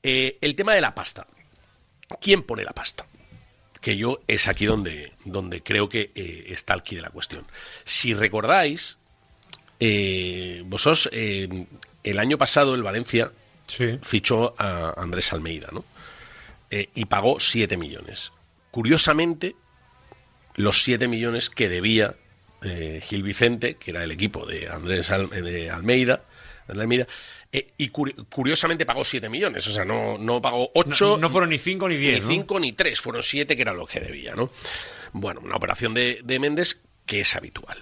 Eh, 0.00 0.38
el 0.40 0.54
tema 0.54 0.74
de 0.74 0.80
la 0.80 0.94
pasta. 0.94 1.26
¿Quién 2.20 2.44
pone 2.44 2.62
la 2.62 2.70
pasta? 2.70 3.04
Que 3.80 3.96
yo 3.96 4.20
es 4.28 4.46
aquí 4.46 4.66
donde, 4.66 5.12
donde 5.24 5.60
creo 5.60 5.88
que 5.88 6.12
eh, 6.14 6.44
está 6.50 6.78
quid 6.78 6.98
de 6.98 7.02
la 7.02 7.10
cuestión. 7.10 7.44
Si 7.82 8.14
recordáis, 8.14 8.98
eh, 9.80 10.62
vosotros, 10.66 11.10
el 12.04 12.18
año 12.18 12.38
pasado 12.38 12.74
el 12.74 12.82
Valencia 12.82 13.32
fichó 14.02 14.54
a 14.58 14.94
Andrés 15.00 15.32
Almeida, 15.32 15.68
¿no? 15.72 15.84
Eh, 16.70 16.90
y 16.94 17.06
pagó 17.06 17.40
7 17.40 17.76
millones. 17.76 18.32
Curiosamente, 18.70 19.56
los 20.56 20.82
7 20.84 21.08
millones 21.08 21.50
que 21.50 21.68
debía 21.68 22.14
eh, 22.62 23.00
Gil 23.04 23.22
Vicente, 23.22 23.76
que 23.76 23.90
era 23.90 24.04
el 24.04 24.10
equipo 24.10 24.46
de 24.46 24.68
Andrés 24.68 25.10
Al- 25.10 25.30
de 25.30 25.70
Almeida, 25.70 26.24
de 26.68 26.80
Almeida 26.80 27.06
eh, 27.52 27.68
y 27.78 27.90
curi- 27.90 28.14
curiosamente 28.28 28.84
pagó 28.86 29.04
7 29.04 29.28
millones, 29.28 29.66
o 29.66 29.70
sea, 29.70 29.84
no, 29.84 30.18
no 30.18 30.40
pagó 30.42 30.70
8. 30.74 31.06
No- 31.12 31.16
no 31.18 31.30
fueron 31.30 31.50
ni 31.50 31.58
5 31.58 31.88
ni 31.88 31.96
10, 31.96 32.14
Ni 32.14 32.20
¿no? 32.38 32.42
5 32.42 32.60
ni 32.60 32.72
3, 32.72 33.00
fueron 33.00 33.22
7, 33.22 33.54
que 33.54 33.62
era 33.62 33.72
lo 33.72 33.86
que 33.86 34.00
debía, 34.00 34.34
¿no? 34.34 34.50
Bueno, 35.12 35.40
una 35.44 35.56
operación 35.56 35.94
de, 35.94 36.20
de 36.24 36.38
Méndez 36.40 36.80
que 37.06 37.20
es 37.20 37.36
habitual. 37.36 37.78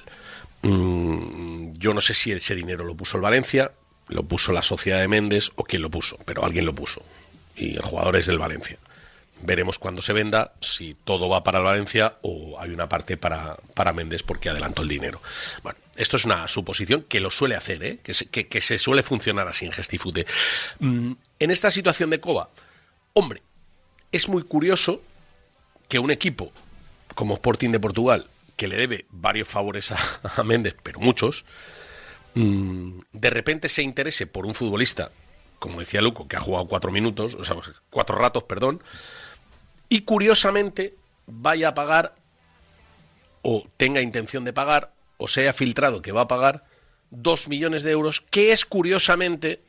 Mm, 0.62 1.72
yo 1.74 1.94
no 1.94 2.00
sé 2.00 2.14
si 2.14 2.32
ese 2.32 2.54
dinero 2.54 2.84
lo 2.84 2.94
puso 2.96 3.16
el 3.16 3.22
Valencia, 3.22 3.72
lo 4.12 4.22
puso 4.22 4.52
la 4.52 4.62
sociedad 4.62 5.00
de 5.00 5.08
Méndez 5.08 5.50
o 5.56 5.64
quién 5.64 5.82
lo 5.82 5.90
puso, 5.90 6.18
pero 6.24 6.44
alguien 6.44 6.64
lo 6.66 6.74
puso. 6.74 7.02
Y 7.56 7.74
el 7.76 7.82
jugador 7.82 8.16
es 8.16 8.26
del 8.26 8.38
Valencia. 8.38 8.78
Veremos 9.44 9.78
cuando 9.78 10.02
se 10.02 10.12
venda 10.12 10.52
si 10.60 10.94
todo 11.04 11.28
va 11.28 11.42
para 11.42 11.58
el 11.58 11.64
Valencia 11.64 12.14
o 12.22 12.60
hay 12.60 12.70
una 12.70 12.88
parte 12.88 13.16
para, 13.16 13.56
para 13.74 13.92
Méndez 13.92 14.22
porque 14.22 14.48
adelantó 14.48 14.82
el 14.82 14.88
dinero. 14.88 15.20
Bueno, 15.64 15.78
esto 15.96 16.16
es 16.16 16.24
una 16.24 16.46
suposición 16.46 17.02
que 17.08 17.18
lo 17.18 17.30
suele 17.30 17.56
hacer, 17.56 17.82
¿eh? 17.84 17.98
que, 18.04 18.14
se, 18.14 18.26
que- 18.26 18.60
se 18.60 18.78
suele 18.78 19.02
funcionar 19.02 19.48
así 19.48 19.66
en 19.66 19.72
Gestifute. 19.72 20.26
Mm, 20.78 21.12
en 21.40 21.50
esta 21.50 21.70
situación 21.72 22.10
de 22.10 22.20
Coba, 22.20 22.50
hombre, 23.14 23.42
es 24.12 24.28
muy 24.28 24.44
curioso 24.44 25.02
que 25.88 25.98
un 25.98 26.10
equipo 26.12 26.52
como 27.16 27.34
Sporting 27.34 27.70
de 27.70 27.80
Portugal, 27.80 28.26
que 28.56 28.68
le 28.68 28.76
debe 28.76 29.06
varios 29.10 29.48
favores 29.48 29.90
a, 29.90 29.98
a 30.36 30.44
Méndez, 30.44 30.76
pero 30.84 31.00
muchos, 31.00 31.44
mm, 32.34 32.98
de 33.12 33.30
repente 33.30 33.68
se 33.68 33.82
interese 33.82 34.26
por 34.26 34.46
un 34.46 34.54
futbolista, 34.54 35.10
como 35.58 35.80
decía 35.80 36.00
Luco, 36.00 36.28
que 36.28 36.36
ha 36.36 36.40
jugado 36.40 36.66
cuatro 36.66 36.90
minutos, 36.90 37.34
o 37.34 37.44
sea, 37.44 37.56
cuatro 37.90 38.16
ratos, 38.16 38.44
perdón, 38.44 38.82
y 39.88 40.02
curiosamente 40.02 40.94
vaya 41.26 41.68
a 41.68 41.74
pagar, 41.74 42.14
o 43.42 43.64
tenga 43.76 44.00
intención 44.00 44.44
de 44.44 44.52
pagar, 44.52 44.92
o 45.18 45.28
sea 45.28 45.52
filtrado 45.52 46.02
que 46.02 46.12
va 46.12 46.22
a 46.22 46.28
pagar, 46.28 46.64
dos 47.10 47.48
millones 47.48 47.82
de 47.82 47.92
euros, 47.92 48.20
que 48.20 48.52
es 48.52 48.64
curiosamente 48.64 49.60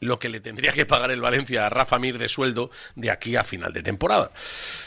lo 0.00 0.18
que 0.18 0.28
le 0.28 0.40
tendría 0.40 0.72
que 0.72 0.86
pagar 0.86 1.10
el 1.10 1.20
Valencia 1.20 1.66
a 1.66 1.70
Rafa 1.70 1.98
Mir 1.98 2.18
de 2.18 2.28
sueldo 2.28 2.70
de 2.94 3.10
aquí 3.10 3.34
a 3.36 3.42
final 3.44 3.72
de 3.72 3.82
temporada. 3.82 4.30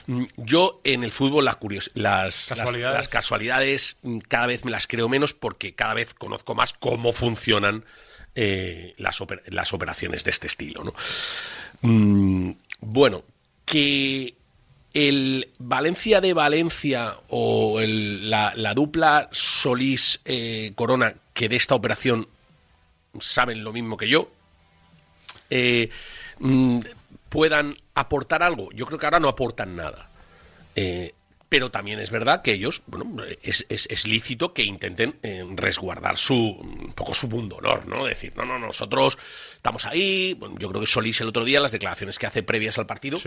Mm, 0.07 0.23
Yo 0.37 0.79
en 0.83 1.03
el 1.03 1.11
fútbol 1.11 1.45
las, 1.45 1.57
curios- 1.57 1.91
las, 1.95 2.47
Casualidades. 2.47 2.95
las 2.97 3.09
casualidades 3.09 3.97
mm, 4.03 4.19
cada 4.27 4.47
vez 4.47 4.63
me 4.65 4.71
las 4.71 4.87
creo 4.87 5.09
menos 5.09 5.33
porque 5.33 5.73
cada 5.75 5.93
vez 5.93 6.13
conozco 6.13 6.55
más 6.55 6.73
cómo 6.73 7.11
funcionan 7.11 7.83
eh, 8.35 8.93
las, 8.97 9.19
oper- 9.19 9.41
las 9.47 9.73
operaciones 9.73 10.23
de 10.23 10.31
este 10.31 10.47
estilo. 10.47 10.83
¿no? 10.85 10.93
Mm, 11.81 12.51
bueno, 12.79 13.23
que 13.65 14.35
el 14.93 15.49
Valencia 15.59 16.21
de 16.21 16.33
Valencia 16.33 17.17
o 17.29 17.79
el- 17.81 18.29
la, 18.29 18.53
la 18.55 18.73
dupla 18.73 19.27
Solís-Corona 19.31 21.15
que 21.33 21.49
de 21.49 21.55
esta 21.55 21.75
operación 21.75 22.27
saben 23.19 23.63
lo 23.63 23.73
mismo 23.73 23.97
que 23.97 24.07
yo, 24.07 24.31
eh, 25.51 25.89
mm, 26.39 26.79
puedan 27.29 27.75
aportar 27.93 28.41
algo. 28.41 28.71
Yo 28.71 28.85
creo 28.85 28.97
que 28.97 29.05
ahora 29.05 29.19
no 29.19 29.29
aportan 29.29 29.75
nada. 29.75 30.09
Eh, 30.75 31.13
pero 31.51 31.69
también 31.69 31.99
es 31.99 32.11
verdad 32.11 32.41
que 32.41 32.53
ellos, 32.53 32.81
bueno, 32.85 33.25
es, 33.43 33.65
es- 33.67 33.85
es 33.91 34.07
lícito 34.07 34.53
que 34.53 34.63
intenten 34.63 35.19
eh, 35.21 35.45
resguardar 35.57 36.15
su 36.15 36.33
un 36.33 36.93
poco 36.93 37.13
su 37.13 37.27
mundo 37.27 37.57
honor, 37.57 37.85
¿no? 37.87 38.05
Decir, 38.05 38.31
no, 38.37 38.45
no, 38.45 38.57
nosotros 38.57 39.17
estamos 39.57 39.85
ahí. 39.85 40.33
Bueno, 40.39 40.55
yo 40.57 40.69
creo 40.69 40.79
que 40.79 40.87
Solís 40.87 41.19
el 41.19 41.27
otro 41.27 41.43
día, 41.43 41.59
las 41.59 41.73
declaraciones 41.73 42.17
que 42.19 42.25
hace 42.25 42.41
previas 42.41 42.77
al 42.77 42.85
partido, 42.85 43.17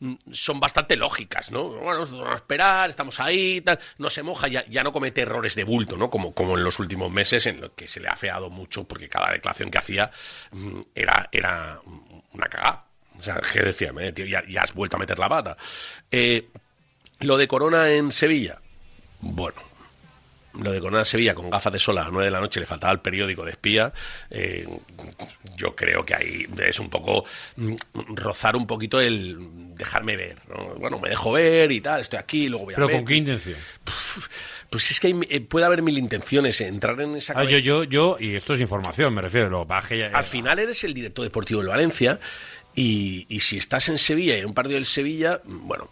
mm, 0.00 0.14
son 0.32 0.58
bastante 0.58 0.96
lógicas, 0.96 1.52
¿no? 1.52 1.68
Bueno, 1.68 2.00
nosotros 2.00 2.22
vamos 2.24 2.32
a 2.40 2.42
esperar, 2.42 2.90
estamos 2.90 3.20
ahí, 3.20 3.60
tal, 3.60 3.78
no 3.98 4.10
se 4.10 4.24
moja, 4.24 4.48
ya, 4.48 4.66
ya 4.66 4.82
no 4.82 4.90
comete 4.92 5.20
errores 5.20 5.54
de 5.54 5.62
bulto, 5.62 5.96
¿no? 5.96 6.10
Como, 6.10 6.34
como 6.34 6.58
en 6.58 6.64
los 6.64 6.80
últimos 6.80 7.08
meses, 7.12 7.46
en 7.46 7.60
los 7.60 7.70
que 7.76 7.86
se 7.86 8.00
le 8.00 8.08
ha 8.08 8.16
feado 8.16 8.50
mucho, 8.50 8.82
porque 8.82 9.08
cada 9.08 9.30
declaración 9.30 9.70
que 9.70 9.78
hacía 9.78 10.10
mm, 10.50 10.80
era, 10.92 11.28
era 11.30 11.80
una 12.32 12.46
cagada. 12.48 12.86
O 13.16 13.22
sea, 13.22 13.36
que 13.52 13.60
decía, 13.60 13.92
"Eh, 14.00 14.12
tío, 14.12 14.26
ya, 14.26 14.42
ya 14.48 14.62
has 14.62 14.74
vuelto 14.74 14.96
a 14.96 14.98
meter 14.98 15.20
la 15.20 15.28
pata. 15.28 15.56
Eh, 16.10 16.48
lo 17.20 17.36
de 17.36 17.48
Corona 17.48 17.90
en 17.90 18.12
Sevilla, 18.12 18.58
bueno, 19.20 19.56
lo 20.58 20.72
de 20.72 20.80
Corona 20.80 21.00
en 21.00 21.04
Sevilla 21.04 21.34
con 21.34 21.48
gafas 21.50 21.72
de 21.72 21.78
sol 21.78 21.96
a 21.98 22.02
las 22.02 22.10
9 22.12 22.24
de 22.24 22.30
la 22.32 22.40
noche 22.40 22.58
le 22.58 22.66
faltaba 22.66 22.92
el 22.92 23.00
periódico 23.00 23.44
de 23.44 23.52
espía. 23.52 23.92
eh, 24.30 24.66
yo 25.56 25.76
creo 25.76 26.04
que 26.04 26.14
ahí 26.14 26.46
es 26.58 26.78
un 26.80 26.88
poco 26.90 27.24
mm, 27.56 27.74
rozar 28.14 28.56
un 28.56 28.66
poquito 28.66 29.00
el 29.00 29.38
dejarme 29.76 30.16
ver. 30.16 30.38
¿no? 30.48 30.74
Bueno, 30.76 30.98
me 30.98 31.10
dejo 31.10 31.30
ver 31.32 31.70
y 31.70 31.80
tal, 31.80 32.00
estoy 32.00 32.18
aquí, 32.18 32.48
luego 32.48 32.64
voy 32.64 32.74
a 32.74 32.76
Pero 32.76 32.88
ver. 32.88 32.96
¿con 32.96 33.04
qué 33.04 33.14
intención? 33.16 33.58
Pues 34.70 34.90
es 34.90 34.98
que 35.00 35.08
hay- 35.08 35.20
eh, 35.28 35.40
puede 35.40 35.66
haber 35.66 35.82
mil 35.82 35.98
intenciones, 35.98 36.60
entrar 36.62 37.00
en 37.00 37.16
esa 37.16 37.34
Ah, 37.36 37.44
yo, 37.44 37.58
yo, 37.58 37.84
yo, 37.84 38.16
y 38.18 38.34
esto 38.34 38.54
es 38.54 38.60
información, 38.60 39.12
me 39.14 39.20
refiero, 39.22 39.48
lo 39.50 39.64
baje 39.66 39.98
ya- 39.98 40.10
Al 40.16 40.24
final 40.24 40.58
eres 40.58 40.82
el 40.84 40.94
director 40.94 41.24
deportivo 41.24 41.60
del 41.60 41.68
Valencia 41.68 42.18
y, 42.74 43.26
y 43.28 43.40
si 43.40 43.56
estás 43.58 43.88
en 43.88 43.98
Sevilla 43.98 44.36
y 44.36 44.40
en 44.40 44.46
un 44.46 44.54
partido 44.54 44.74
del 44.76 44.86
Sevilla, 44.86 45.40
mm, 45.44 45.66
bueno, 45.68 45.90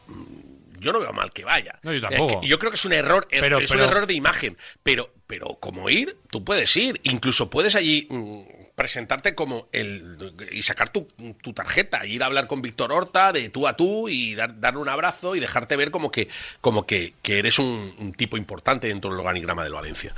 yo 0.80 0.92
no 0.92 1.00
veo 1.00 1.12
mal 1.12 1.32
que 1.32 1.44
vaya. 1.44 1.78
No, 1.82 1.92
yo 1.92 2.00
tampoco. 2.00 2.40
Yo 2.44 2.58
creo 2.58 2.70
que 2.70 2.76
es 2.76 2.84
un 2.84 2.92
error, 2.92 3.26
eh, 3.30 3.40
Pero- 3.40 3.58
es 3.58 3.70
pero- 3.70 3.84
un 3.84 3.90
error 3.90 4.06
de 4.06 4.14
imagen, 4.14 4.56
pero, 4.82 5.12
pero 5.26 5.56
como 5.60 5.88
ir, 5.90 6.16
tú 6.30 6.44
puedes 6.44 6.74
ir, 6.76 7.00
incluso 7.04 7.50
puedes 7.50 7.74
allí 7.74 8.06
mm, 8.10 8.42
presentarte 8.74 9.34
como 9.34 9.68
el 9.72 10.16
y 10.52 10.62
sacar 10.62 10.90
tu, 10.90 11.08
tu 11.42 11.52
tarjeta, 11.52 12.06
ir 12.06 12.22
a 12.22 12.26
hablar 12.26 12.46
con 12.46 12.62
Víctor 12.62 12.92
Horta 12.92 13.32
de 13.32 13.48
tú 13.48 13.66
a 13.66 13.76
tú 13.76 14.08
y 14.08 14.36
dar, 14.36 14.60
darle 14.60 14.80
un 14.80 14.88
abrazo 14.88 15.34
y 15.34 15.40
dejarte 15.40 15.74
ver 15.76 15.90
como 15.90 16.12
que 16.12 16.28
como 16.60 16.86
que, 16.86 17.14
que 17.20 17.40
eres 17.40 17.58
un, 17.58 17.94
un 17.98 18.12
tipo 18.12 18.36
importante 18.36 18.86
dentro 18.86 19.10
del 19.10 19.18
organigrama 19.18 19.64
del 19.64 19.72
Valencia. 19.72 20.14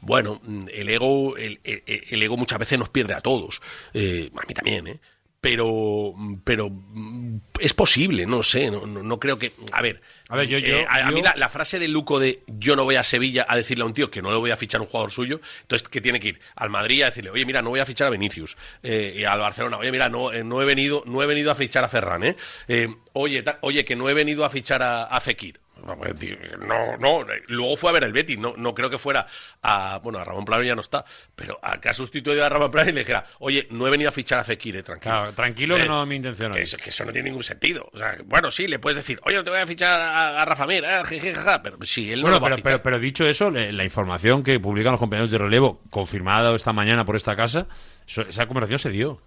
Bueno, 0.00 0.40
mm, 0.44 0.66
el 0.72 0.88
ego 0.88 1.36
el, 1.36 1.58
el- 1.64 1.82
el 1.86 2.22
ego 2.22 2.36
muchas 2.36 2.58
veces 2.60 2.78
nos 2.78 2.88
pierde 2.90 3.14
a 3.14 3.20
todos, 3.20 3.60
eh, 3.92 4.30
a 4.36 4.46
mí 4.46 4.54
también, 4.54 4.86
¿eh? 4.86 5.00
Pero 5.46 6.12
pero 6.42 6.68
mm, 6.70 7.36
es 7.60 7.72
posible 7.72 8.26
no 8.26 8.42
sé 8.42 8.68
no, 8.70 8.84
no, 8.86 9.02
no 9.02 9.20
creo 9.20 9.38
que 9.38 9.52
a 9.72 9.80
ver 9.80 10.00
A 10.28 10.34
ver, 10.36 10.48
yo- 10.48 10.58
eh, 10.58 10.62
yo- 10.82 10.88
a, 10.88 11.06
a 11.06 11.10
mí 11.12 11.22
la, 11.22 11.34
la 11.36 11.48
frase 11.48 11.78
de 11.78 11.86
Luco 11.86 12.18
de 12.18 12.42
yo 12.48 12.74
no 12.74 12.82
voy 12.82 12.96
a 12.96 13.04
Sevilla 13.04 13.46
a 13.48 13.56
decirle 13.56 13.82
a 13.84 13.86
un 13.86 13.94
tío 13.94 14.10
que 14.10 14.22
no 14.22 14.30
le 14.32 14.36
voy 14.38 14.50
a 14.50 14.56
fichar 14.56 14.80
un 14.80 14.88
jugador 14.88 15.12
suyo 15.12 15.40
entonces 15.62 15.88
que 15.88 16.00
tiene 16.00 16.18
que 16.18 16.28
ir 16.28 16.40
al 16.56 16.68
Madrid 16.70 17.02
a 17.02 17.06
decirle 17.06 17.30
oye 17.30 17.46
mira 17.46 17.62
no 17.62 17.70
voy 17.70 17.78
a 17.80 17.86
fichar 17.86 18.08
a 18.08 18.10
Vinicius 18.10 18.56
eh, 18.82 19.14
y 19.18 19.24
al 19.24 19.38
Barcelona 19.38 19.78
oye 19.78 19.92
mira 19.92 20.08
no, 20.08 20.32
eh, 20.32 20.42
no 20.42 20.60
he 20.60 20.64
venido 20.64 21.04
no 21.06 21.22
he 21.22 21.26
venido 21.26 21.50
a 21.52 21.54
fichar 21.54 21.84
a 21.84 21.88
Ferran 21.88 22.24
eh, 22.24 22.36
Eh, 22.68 22.88
oye 23.12 23.42
ta- 23.44 23.58
oye 23.62 23.84
que 23.84 23.94
no 23.94 24.08
he 24.08 24.14
venido 24.14 24.44
a 24.44 24.50
fichar 24.50 24.82
a, 24.82 25.04
a 25.04 25.20
Fekir 25.20 25.60
no, 25.76 26.96
no, 26.98 27.26
luego 27.48 27.76
fue 27.76 27.90
a 27.90 27.92
ver 27.92 28.04
el 28.04 28.12
Betis, 28.12 28.38
no, 28.38 28.54
no 28.56 28.74
creo 28.74 28.90
que 28.90 28.98
fuera 28.98 29.26
a, 29.62 30.00
bueno, 30.02 30.18
a 30.18 30.24
Ramón 30.24 30.44
Plano 30.44 30.62
ya 30.62 30.74
no 30.74 30.80
está, 30.80 31.04
pero 31.34 31.58
a 31.62 31.80
que 31.80 31.88
ha 31.88 31.94
sustituido 31.94 32.44
a 32.44 32.48
Ramón 32.48 32.70
Plano 32.70 32.90
y 32.90 32.92
le 32.94 33.00
dijera, 33.00 33.24
oye, 33.38 33.66
no 33.70 33.86
he 33.86 33.90
venido 33.90 34.08
a 34.08 34.12
fichar 34.12 34.38
a 34.38 34.44
Fekir, 34.44 34.76
eh, 34.76 34.82
tranquilo. 34.82 35.14
Claro, 35.14 35.32
tranquilo 35.32 35.76
que 35.76 35.82
Eh, 35.82 35.88
no 35.88 36.02
es 36.02 36.08
mi 36.08 36.16
intención 36.16 36.52
Que 36.52 36.62
eso, 36.62 36.76
que 36.76 36.90
eso 36.90 37.04
no 37.04 37.12
tiene 37.12 37.28
ningún 37.28 37.42
sentido. 37.42 37.88
O 37.92 37.98
sea, 37.98 38.16
bueno, 38.24 38.50
sí, 38.50 38.66
le 38.66 38.78
puedes 38.78 38.96
decir, 38.96 39.20
oye, 39.24 39.36
no 39.36 39.44
te 39.44 39.50
voy 39.50 39.60
a 39.60 39.66
fichar 39.66 40.00
a, 40.00 40.42
a 40.42 40.44
Rafa 40.44 40.66
Mir, 40.66 40.84
eh, 40.84 41.02
je, 41.08 41.20
je, 41.20 41.32
je, 41.32 41.34
ja", 41.34 41.62
pero 41.62 41.76
si 41.84 42.12
él 42.12 42.20
no 42.20 42.22
Bueno, 42.22 42.36
lo 42.36 42.40
va 42.40 42.46
a 42.46 42.50
pero, 42.50 42.56
fichar. 42.56 42.70
pero, 42.72 42.82
pero 42.82 42.98
dicho 42.98 43.26
eso, 43.28 43.50
la 43.50 43.84
información 43.84 44.42
que 44.42 44.58
publican 44.60 44.92
los 44.92 45.00
compañeros 45.00 45.30
de 45.30 45.38
relevo, 45.38 45.82
confirmada 45.90 46.54
esta 46.54 46.72
mañana 46.72 47.04
por 47.04 47.16
esta 47.16 47.36
casa, 47.36 47.66
esa 48.06 48.46
conversación 48.46 48.78
se 48.78 48.90
dio. 48.90 49.20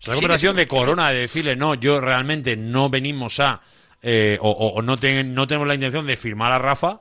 Esa 0.00 0.12
Sí, 0.12 0.20
conversación 0.20 0.54
que- 0.54 0.60
de 0.62 0.66
Corona, 0.68 1.10
de 1.10 1.20
decirle, 1.20 1.56
no, 1.56 1.74
yo 1.74 2.00
realmente 2.00 2.56
no 2.56 2.90
venimos 2.90 3.40
a, 3.40 3.62
eh, 4.02 4.38
o, 4.40 4.50
o- 4.50 4.74
o 4.74 4.82
no, 4.82 4.98
ten- 4.98 5.34
no 5.34 5.46
tenemos 5.46 5.66
la 5.68 5.74
intención 5.74 6.06
de 6.06 6.16
firmar 6.16 6.52
a 6.52 6.58
Rafa, 6.58 7.00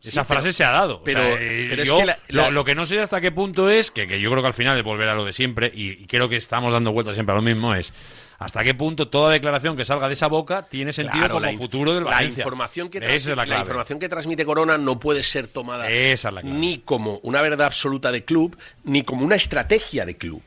Sí, 0.00 0.10
esa 0.10 0.22
pero- 0.24 0.40
frase 0.40 0.52
se 0.52 0.62
ha 0.64 0.70
dado. 0.70 0.98
O 0.98 1.02
pero- 1.02 1.20
sea, 1.22 1.34
eh, 1.40 1.74
es 1.82 1.88
yo 1.88 1.98
que 1.98 2.04
la- 2.06 2.18
lo- 2.28 2.42
la- 2.42 2.50
Lo, 2.50 2.64
que 2.64 2.74
no 2.76 2.86
sé 2.86 3.00
hasta 3.00 3.20
qué 3.20 3.32
punto 3.32 3.68
es, 3.68 3.90
que, 3.90 4.06
que 4.06 4.20
yo 4.20 4.30
creo 4.30 4.42
que 4.42 4.46
al 4.48 4.54
final 4.54 4.78
es 4.78 4.84
volver 4.84 5.08
a 5.08 5.14
lo 5.14 5.24
de 5.24 5.32
siempre, 5.32 5.72
y, 5.74 5.90
y 6.02 6.06
creo 6.06 6.28
que 6.28 6.36
estamos 6.36 6.72
dando 6.72 6.92
vueltas 6.92 7.14
siempre 7.14 7.32
a 7.32 7.36
lo 7.36 7.42
mismo, 7.42 7.74
es 7.74 7.92
hasta 8.40 8.62
qué 8.62 8.72
punto 8.72 9.08
toda 9.08 9.32
declaración 9.32 9.76
que 9.76 9.84
salga 9.84 10.06
de 10.06 10.14
esa 10.14 10.28
boca 10.28 10.68
tiene 10.68 10.92
sentido 10.92 11.18
Claro, 11.18 11.34
como 11.34 11.46
la 11.46 11.52
futuro 11.58 11.92
del 11.92 12.04
la 12.04 12.22
información 12.22 12.88
que 12.88 12.98
es 12.98 13.26
la 13.26 13.58
información 13.58 13.98
que 13.98 14.08
transmite 14.08 14.44
Corona 14.44 14.78
no 14.78 15.00
puede 15.00 15.24
ser 15.24 15.48
tomada 15.48 15.90
Esa 15.90 16.28
es 16.28 16.44
ni 16.44 16.78
como 16.78 17.18
una 17.24 17.42
verdad 17.42 17.66
absoluta 17.66 18.12
de 18.12 18.24
club 18.24 18.56
ni 18.84 19.02
como 19.02 19.24
una 19.24 19.34
estrategia 19.34 20.06
de 20.06 20.16
club 20.16 20.40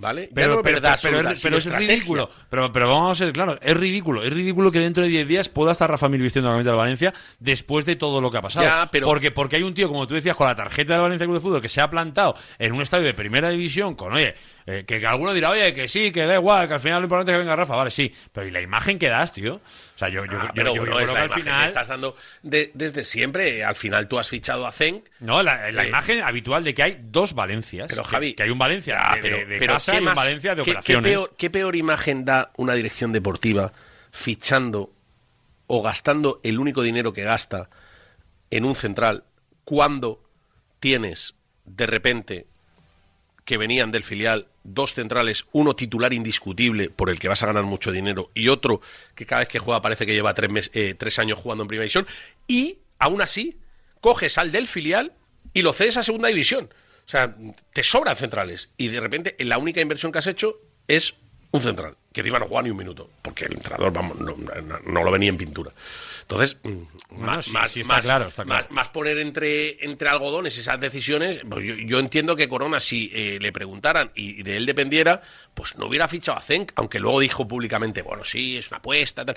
¿vale? 0.00 0.28
Pero, 0.34 0.56
no 0.56 0.62
pero, 0.62 0.74
verdad 0.76 0.98
pero- 1.02 1.18
absoluta, 1.18 1.40
pero 1.42 1.60
sino 1.60 1.76
es 1.76 1.86
ridículo. 1.86 2.30
Pero, 2.48 2.72
pero 2.72 2.88
vamos 2.88 3.12
a 3.12 3.24
ser 3.24 3.32
claros, 3.32 3.58
es 3.62 3.76
ridículo. 3.76 4.22
Es 4.22 4.32
ridículo 4.32 4.72
que 4.72 4.80
dentro 4.80 5.02
de 5.02 5.08
10 5.10 5.28
días 5.28 5.48
pueda 5.48 5.72
estar 5.72 5.90
Rafa 5.90 6.08
Mir 6.08 6.20
vistiendo 6.22 6.48
la 6.48 6.54
camiseta 6.54 6.70
del 6.70 6.78
Valencia 6.78 7.14
después 7.38 7.86
de 7.86 7.96
todo 7.96 8.20
lo 8.20 8.30
que 8.30 8.38
ha 8.38 8.42
pasado. 8.42 8.64
Ya, 8.66 8.88
pero- 8.90 9.06
porque, 9.06 9.30
porque 9.30 9.56
hay 9.56 9.62
un 9.62 9.74
tío, 9.74 9.88
como 9.88 10.06
tú 10.06 10.14
decías, 10.14 10.34
con 10.36 10.46
la 10.48 10.54
tarjeta 10.54 10.94
del 10.94 11.02
Valencia 11.02 11.26
Club 11.26 11.36
de 11.36 11.40
Fútbol 11.40 11.60
que 11.62 11.68
se 11.68 11.80
ha 11.80 11.90
plantado 11.90 12.34
en 12.58 12.72
un 12.72 12.82
estadio 12.82 13.04
de 13.06 13.14
primera 13.14 13.50
división 13.50 13.94
con, 13.94 14.12
oye, 14.12 14.34
eh, 14.66 14.84
que, 14.86 15.00
que 15.00 15.06
alguno 15.06 15.32
dirá, 15.32 15.50
oye, 15.50 15.72
que 15.74 15.88
sí, 15.88 16.10
que 16.12 16.26
da 16.26 16.34
igual, 16.36 16.66
que 16.68 16.74
al 16.74 16.80
final 16.80 17.00
lo 17.00 17.04
importante 17.06 17.32
es 17.32 17.36
que 17.36 17.40
venga 17.40 17.56
Rafa. 17.56 17.76
Vale, 17.76 17.90
sí. 17.90 18.12
Pero 18.32 18.46
¿y 18.46 18.50
la 18.50 18.60
imagen 18.60 18.98
que 18.98 19.08
das, 19.08 19.32
tío? 19.32 19.60
O 20.00 20.02
sea, 20.02 20.08
yo, 20.08 20.24
yo, 20.24 20.38
Ah, 20.40 20.50
pero 20.54 20.74
yo- 20.74 20.86
yo 20.86 20.92
bueno, 20.92 21.12
creo 21.12 21.14
que 21.14 21.20
al 21.20 21.30
final... 21.42 21.60
que 21.60 21.66
estás 21.66 21.88
dando 21.88 22.16
de- 22.42 22.70
desde 22.72 23.04
siempre. 23.04 23.62
Al 23.64 23.74
final 23.74 24.08
tú 24.08 24.18
has 24.18 24.30
fichado 24.30 24.66
a 24.66 24.72
Zenk. 24.72 25.04
No, 25.18 25.42
la, 25.42 25.70
la 25.72 25.84
Eh, 25.84 25.88
imagen 25.88 26.22
habitual 26.22 26.64
de 26.64 26.72
que 26.72 26.82
hay 26.82 26.98
dos 27.02 27.34
Valencias. 27.34 27.86
Pero, 27.90 28.02
Javi, 28.04 28.32
Que, 28.32 28.44
hay 28.44 28.48
un 28.50 28.58
Valencia 28.58 28.96
de, 29.16 29.20
pero- 29.20 29.36
de- 29.36 29.44
de 29.44 29.58
pero 29.58 29.74
casa 29.74 29.92
¿qué 29.92 29.98
y 29.98 30.06
un 30.06 30.14
Valencia 30.14 30.54
de 30.54 30.62
qué- 30.62 30.70
operaciones. 30.70 31.02
¿qué 31.10 31.14
peor, 31.16 31.34
qué 31.36 31.50
peor 31.50 31.76
imagen 31.76 32.24
da 32.24 32.50
una 32.56 32.72
dirección 32.72 33.12
deportiva 33.12 33.74
fichando 34.10 34.90
o 35.66 35.82
gastando 35.82 36.40
el 36.44 36.58
único 36.58 36.80
dinero 36.82 37.12
que 37.12 37.22
gasta 37.24 37.68
en 38.50 38.64
un 38.64 38.74
central 38.74 39.24
cuando 39.64 40.22
tienes 40.80 41.34
de 41.66 41.86
repente 41.86 42.46
que 43.44 43.56
venían 43.56 43.90
del 43.90 44.04
filial 44.04 44.46
dos 44.62 44.94
centrales, 44.94 45.46
uno 45.52 45.74
titular 45.74 46.12
indiscutible 46.12 46.90
por 46.90 47.10
el 47.10 47.18
que 47.18 47.28
vas 47.28 47.42
a 47.42 47.46
ganar 47.46 47.64
mucho 47.64 47.90
dinero 47.90 48.30
y 48.34 48.48
otro 48.48 48.80
que 49.14 49.26
cada 49.26 49.40
vez 49.40 49.48
que 49.48 49.58
juega 49.58 49.82
parece 49.82 50.06
que 50.06 50.12
lleva 50.14 50.34
tres, 50.34 50.50
mes- 50.50 50.70
eh, 50.74 50.94
tres 50.96 51.18
años 51.18 51.38
jugando 51.38 51.62
en 51.64 51.68
primera 51.68 51.84
división 51.84 52.06
y 52.46 52.78
aún 52.98 53.22
así 53.22 53.56
coges 54.00 54.38
al 54.38 54.52
del 54.52 54.66
filial 54.66 55.12
y 55.52 55.62
lo 55.62 55.72
cedes 55.72 55.96
a 55.96 56.02
segunda 56.02 56.28
división. 56.28 56.68
O 57.06 57.08
sea, 57.10 57.34
te 57.72 57.82
sobran 57.82 58.14
centrales 58.16 58.70
y 58.76 58.88
de 58.88 59.00
repente 59.00 59.34
la 59.40 59.58
única 59.58 59.80
inversión 59.80 60.12
que 60.12 60.18
has 60.18 60.26
hecho 60.28 60.60
es 60.86 61.14
un 61.50 61.60
central, 61.60 61.96
que 62.12 62.20
encima 62.20 62.38
no 62.38 62.46
juega 62.46 62.62
ni 62.62 62.70
un 62.70 62.76
minuto, 62.76 63.10
porque 63.22 63.46
el 63.46 63.54
entrenador, 63.54 63.92
vamos, 63.92 64.16
no, 64.20 65.02
lo 65.04 65.10
venía 65.10 65.30
en 65.30 65.36
pintura. 65.36 65.72
Entonces, 66.30 66.60
más, 68.70 68.88
poner 68.90 69.18
entre, 69.18 69.84
entre 69.84 70.08
algodones 70.08 70.56
esas 70.56 70.80
decisiones, 70.80 71.40
pues 71.48 71.64
yo, 71.64 71.74
yo 71.74 71.98
entiendo 71.98 72.36
que 72.36 72.48
Corona, 72.48 72.78
si 72.78 73.10
eh, 73.12 73.38
le 73.40 73.50
preguntaran 73.52 74.12
y 74.14 74.44
de 74.44 74.56
él 74.56 74.64
dependiera, 74.64 75.22
pues 75.54 75.76
no 75.76 75.86
hubiera 75.86 76.06
fichado 76.06 76.38
a 76.38 76.40
Zenk, 76.40 76.70
aunque 76.76 77.00
luego 77.00 77.18
dijo 77.18 77.48
públicamente, 77.48 78.02
bueno, 78.02 78.22
sí, 78.22 78.56
es 78.56 78.68
una 78.68 78.78
apuesta, 78.78 79.24
tal. 79.24 79.36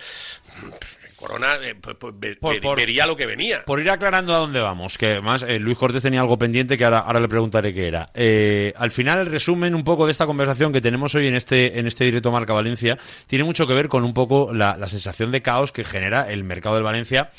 Corona 1.27 1.55
eh, 1.63 1.75
pues, 1.79 1.95
pues, 1.99 2.13
Por- 2.37 2.53
ver- 2.53 2.61
por- 2.61 2.77
vería 2.77 3.05
lo 3.07 3.15
que 3.15 3.25
venía. 3.25 3.63
Por 3.65 3.79
ir 3.79 3.89
aclarando 3.89 4.35
a 4.35 4.39
dónde 4.39 4.59
vamos, 4.59 4.97
que 4.97 5.07
además 5.07 5.43
eh, 5.47 5.57
Luis 5.59 5.77
Cortés 5.77 6.03
tenía 6.03 6.19
algo 6.21 6.37
pendiente 6.37 6.77
que 6.77 6.83
ahora, 6.85 6.99
ahora 6.99 7.19
le 7.19 7.29
preguntaré 7.29 7.73
qué 7.73 7.87
era. 7.87 8.07
Eh, 8.13 8.73
al 8.77 8.91
final, 8.91 9.19
el 9.19 9.25
resumen 9.27 9.73
un 9.75 9.83
poco 9.83 10.05
de 10.05 10.11
esta 10.11 10.25
conversación 10.25 10.73
que 10.73 10.81
tenemos 10.81 11.15
hoy 11.15 11.27
en 11.27 11.35
este, 11.35 11.79
en 11.79 11.87
este 11.87 12.03
directo 12.05 12.31
Marca 12.31 12.53
Valencia 12.53 12.97
tiene 13.27 13.45
mucho 13.45 13.65
que 13.67 13.73
ver 13.73 13.87
con 13.87 14.03
un 14.03 14.13
poco 14.13 14.53
la, 14.53 14.75
la 14.77 14.87
sensación 14.87 15.31
de 15.31 15.41
caos 15.41 15.71
que 15.71 15.83
genera 15.83 16.29
el 16.31 16.43
mercado 16.43 16.75
del 16.75 16.83
Valencia. 16.83 17.29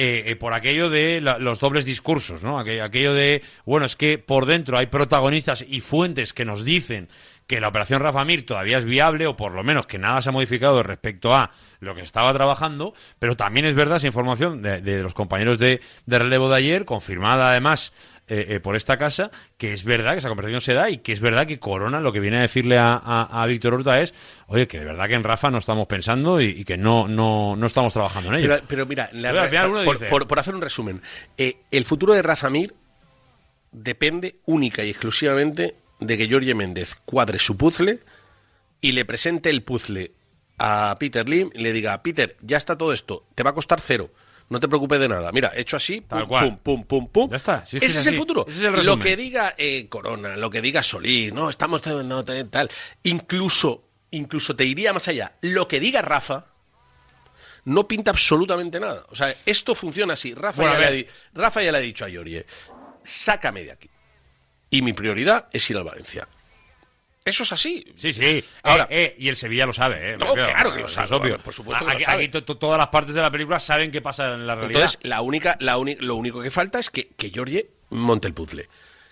eh, 0.00 0.30
eh, 0.30 0.36
por 0.36 0.52
aquello 0.52 0.90
de 0.90 1.20
la- 1.20 1.38
los 1.38 1.58
dobles 1.58 1.84
discursos, 1.84 2.44
¿no? 2.44 2.60
Aquello, 2.60 2.84
aquello 2.84 3.14
de, 3.14 3.42
bueno, 3.66 3.84
es 3.84 3.96
que 3.96 4.16
por 4.18 4.46
dentro 4.46 4.78
hay 4.78 4.86
protagonistas 4.86 5.64
y 5.68 5.80
fuentes 5.80 6.32
que 6.32 6.44
nos 6.44 6.64
dicen 6.64 7.08
que 7.48 7.60
la 7.60 7.66
operación 7.68 8.00
Rafa 8.00 8.24
Mir 8.24 8.46
todavía 8.46 8.78
es 8.78 8.84
viable 8.84 9.26
o 9.26 9.34
por 9.36 9.52
lo 9.52 9.64
menos 9.64 9.86
que 9.86 9.98
nada 9.98 10.22
se 10.22 10.28
ha 10.28 10.32
modificado 10.32 10.82
respecto 10.84 11.34
a 11.34 11.50
lo 11.80 11.94
que 11.96 12.02
estaba 12.02 12.32
trabajando, 12.32 12.94
pero 13.18 13.36
también 13.36 13.66
es 13.66 13.74
verdad 13.74 13.96
esa 13.96 14.06
información 14.06 14.62
de, 14.62 14.80
de 14.80 15.02
los 15.02 15.14
compañeros 15.14 15.58
de, 15.58 15.80
de 16.06 16.18
relevo 16.20 16.48
de 16.50 16.56
ayer, 16.56 16.84
confirmada 16.84 17.50
además 17.50 17.92
eh, 18.30 18.44
eh, 18.50 18.60
por 18.60 18.76
esta 18.76 18.98
casa, 18.98 19.30
que 19.56 19.72
es 19.72 19.84
verdad 19.84 20.12
que 20.12 20.18
esa 20.18 20.28
conversación 20.28 20.60
se 20.60 20.74
da 20.74 20.90
y 20.90 20.98
que 20.98 21.12
es 21.14 21.20
verdad 21.20 21.46
que 21.46 21.58
Corona 21.58 22.00
lo 22.00 22.12
que 22.12 22.20
viene 22.20 22.36
a 22.36 22.40
decirle 22.42 22.76
a, 22.76 22.92
a- 23.02 23.42
a 23.42 23.46
Víctor 23.46 23.72
Horta 23.72 23.98
es, 24.02 24.12
oye, 24.48 24.68
que 24.68 24.78
de 24.78 24.84
verdad 24.84 25.08
que 25.08 25.14
en 25.14 25.24
Rafa 25.24 25.50
no 25.50 25.56
estamos 25.56 25.86
pensando 25.86 26.38
y, 26.42 26.48
y 26.50 26.64
que 26.64 26.76
no, 26.76 27.08
no, 27.08 27.56
no 27.56 27.66
estamos 27.66 27.94
trabajando 27.94 28.28
en 28.28 28.40
ello. 28.40 28.48
Pero, 28.50 28.64
pero 28.68 28.84
mira, 28.86 29.08
la- 29.14 29.30
Pero 29.30 29.42
al 29.44 29.48
final 29.48 29.70
uno 29.70 29.84
por, 29.84 29.94
dice- 29.98 30.10
por- 30.10 30.28
por 30.28 30.38
hacer 30.38 30.54
un 30.54 30.60
resumen, 30.60 31.00
eh, 31.38 31.56
el 31.70 31.86
futuro 31.86 32.12
de 32.12 32.20
Rafa 32.20 32.50
Mir 32.50 32.74
depende 33.72 34.36
única 34.44 34.84
y 34.84 34.90
exclusivamente 34.90 35.76
de 36.00 36.16
que 36.18 36.28
Jorge 36.30 36.54
Méndez 36.54 36.96
cuadre 37.04 37.38
su 37.38 37.56
puzzle 37.56 38.00
y 38.80 38.92
le 38.92 39.04
presente 39.04 39.50
el 39.50 39.62
puzzle 39.62 40.12
a 40.58 40.96
Peter 40.98 41.28
Lim 41.28 41.50
y 41.54 41.58
le 41.62 41.72
diga, 41.72 42.02
Peter, 42.02 42.36
ya 42.40 42.56
está 42.56 42.76
todo 42.78 42.92
esto, 42.92 43.26
te 43.34 43.42
va 43.42 43.50
a 43.50 43.54
costar 43.54 43.80
cero. 43.80 44.10
No 44.50 44.60
te 44.60 44.66
preocupes 44.68 44.98
de 44.98 45.08
nada. 45.10 45.30
Mira, 45.30 45.52
hecho 45.54 45.76
así, 45.76 46.00
pum, 46.00 46.08
Tal 46.20 46.26
cual. 46.26 46.58
pum, 46.58 46.58
pum, 46.58 46.84
pum, 46.84 47.08
pum. 47.08 47.30
Ya 47.30 47.36
está. 47.36 47.66
si 47.66 47.76
es 47.76 47.82
Ese 47.82 47.92
es 47.98 48.06
así. 48.06 48.08
el 48.08 48.16
futuro. 48.16 48.46
Ese 48.48 48.58
es 48.60 48.64
el 48.64 48.70
lo 48.70 48.76
resumen. 48.78 49.00
que 49.00 49.16
diga 49.16 49.54
eh, 49.58 49.88
Corona, 49.90 50.36
lo 50.38 50.48
que 50.48 50.62
diga 50.62 50.82
Solís, 50.82 51.34
no, 51.34 51.50
estamos 51.50 51.84
no, 51.84 52.24
tal. 52.24 52.70
Incluso, 53.02 53.84
incluso 54.10 54.56
te 54.56 54.64
iría 54.64 54.94
más 54.94 55.06
allá. 55.08 55.34
Lo 55.42 55.68
que 55.68 55.80
diga 55.80 56.00
Rafa 56.00 56.46
no 57.66 57.86
pinta 57.86 58.10
absolutamente 58.10 58.80
nada. 58.80 59.04
O 59.10 59.14
sea, 59.14 59.34
esto 59.44 59.74
funciona 59.74 60.14
así. 60.14 60.32
Rafa, 60.32 60.62
Bueno, 60.62 60.72
ya, 60.72 60.76
a 60.78 60.80
le 60.80 60.86
ha, 60.86 60.90
ver. 60.90 61.04
di- 61.04 61.10
Rafa 61.34 61.62
ya 61.62 61.70
le 61.72 61.78
ha 61.78 61.82
dicho 61.82 62.04
a 62.06 62.08
Yorie, 62.08 62.46
sácame 63.04 63.64
de 63.64 63.72
aquí. 63.72 63.90
Y 64.70 64.82
mi 64.82 64.92
prioridad 64.92 65.48
es 65.52 65.68
ir 65.70 65.76
al 65.76 65.84
Valencia. 65.84 66.28
Eso 67.24 67.42
es 67.42 67.52
así. 67.52 67.84
Sí, 67.96 68.12
sí. 68.12 68.42
Ahora- 68.62 68.86
Eh, 68.90 69.04
eh, 69.04 69.14
y 69.18 69.28
el 69.28 69.36
Sevilla 69.36 69.66
lo 69.66 69.72
sabe, 69.74 70.12
¿eh? 70.12 70.16
No, 70.16 70.32
claro 70.32 70.72
que 70.72 70.80
lo 70.80 70.86
es 70.86 70.92
sabe, 70.92 71.08
obvio. 71.14 71.30
vamos, 71.32 71.42
por 71.44 71.52
supuesto 71.54 71.84
que 71.84 71.90
lo 71.90 71.96
Aquí, 71.96 72.04
sabe. 72.04 72.22
aquí 72.24 72.32
to- 72.32 72.44
to- 72.44 72.56
todas 72.56 72.78
las 72.78 72.88
partes 72.88 73.14
de 73.14 73.20
la 73.20 73.30
película 73.30 73.60
saben 73.60 73.90
qué 73.90 74.00
pasa 74.00 74.34
en 74.34 74.46
la 74.46 74.54
realidad. 74.54 74.80
Entonces, 74.82 74.98
la 75.02 75.20
única, 75.20 75.56
la 75.60 75.76
lo 75.76 76.16
único 76.16 76.40
que 76.42 76.50
falta 76.50 76.78
es 76.78 76.88
que, 76.90 77.08
que 77.08 77.30
Georgie 77.30 77.68
monte 77.90 78.28
el 78.28 78.34
puzzle. 78.34 78.68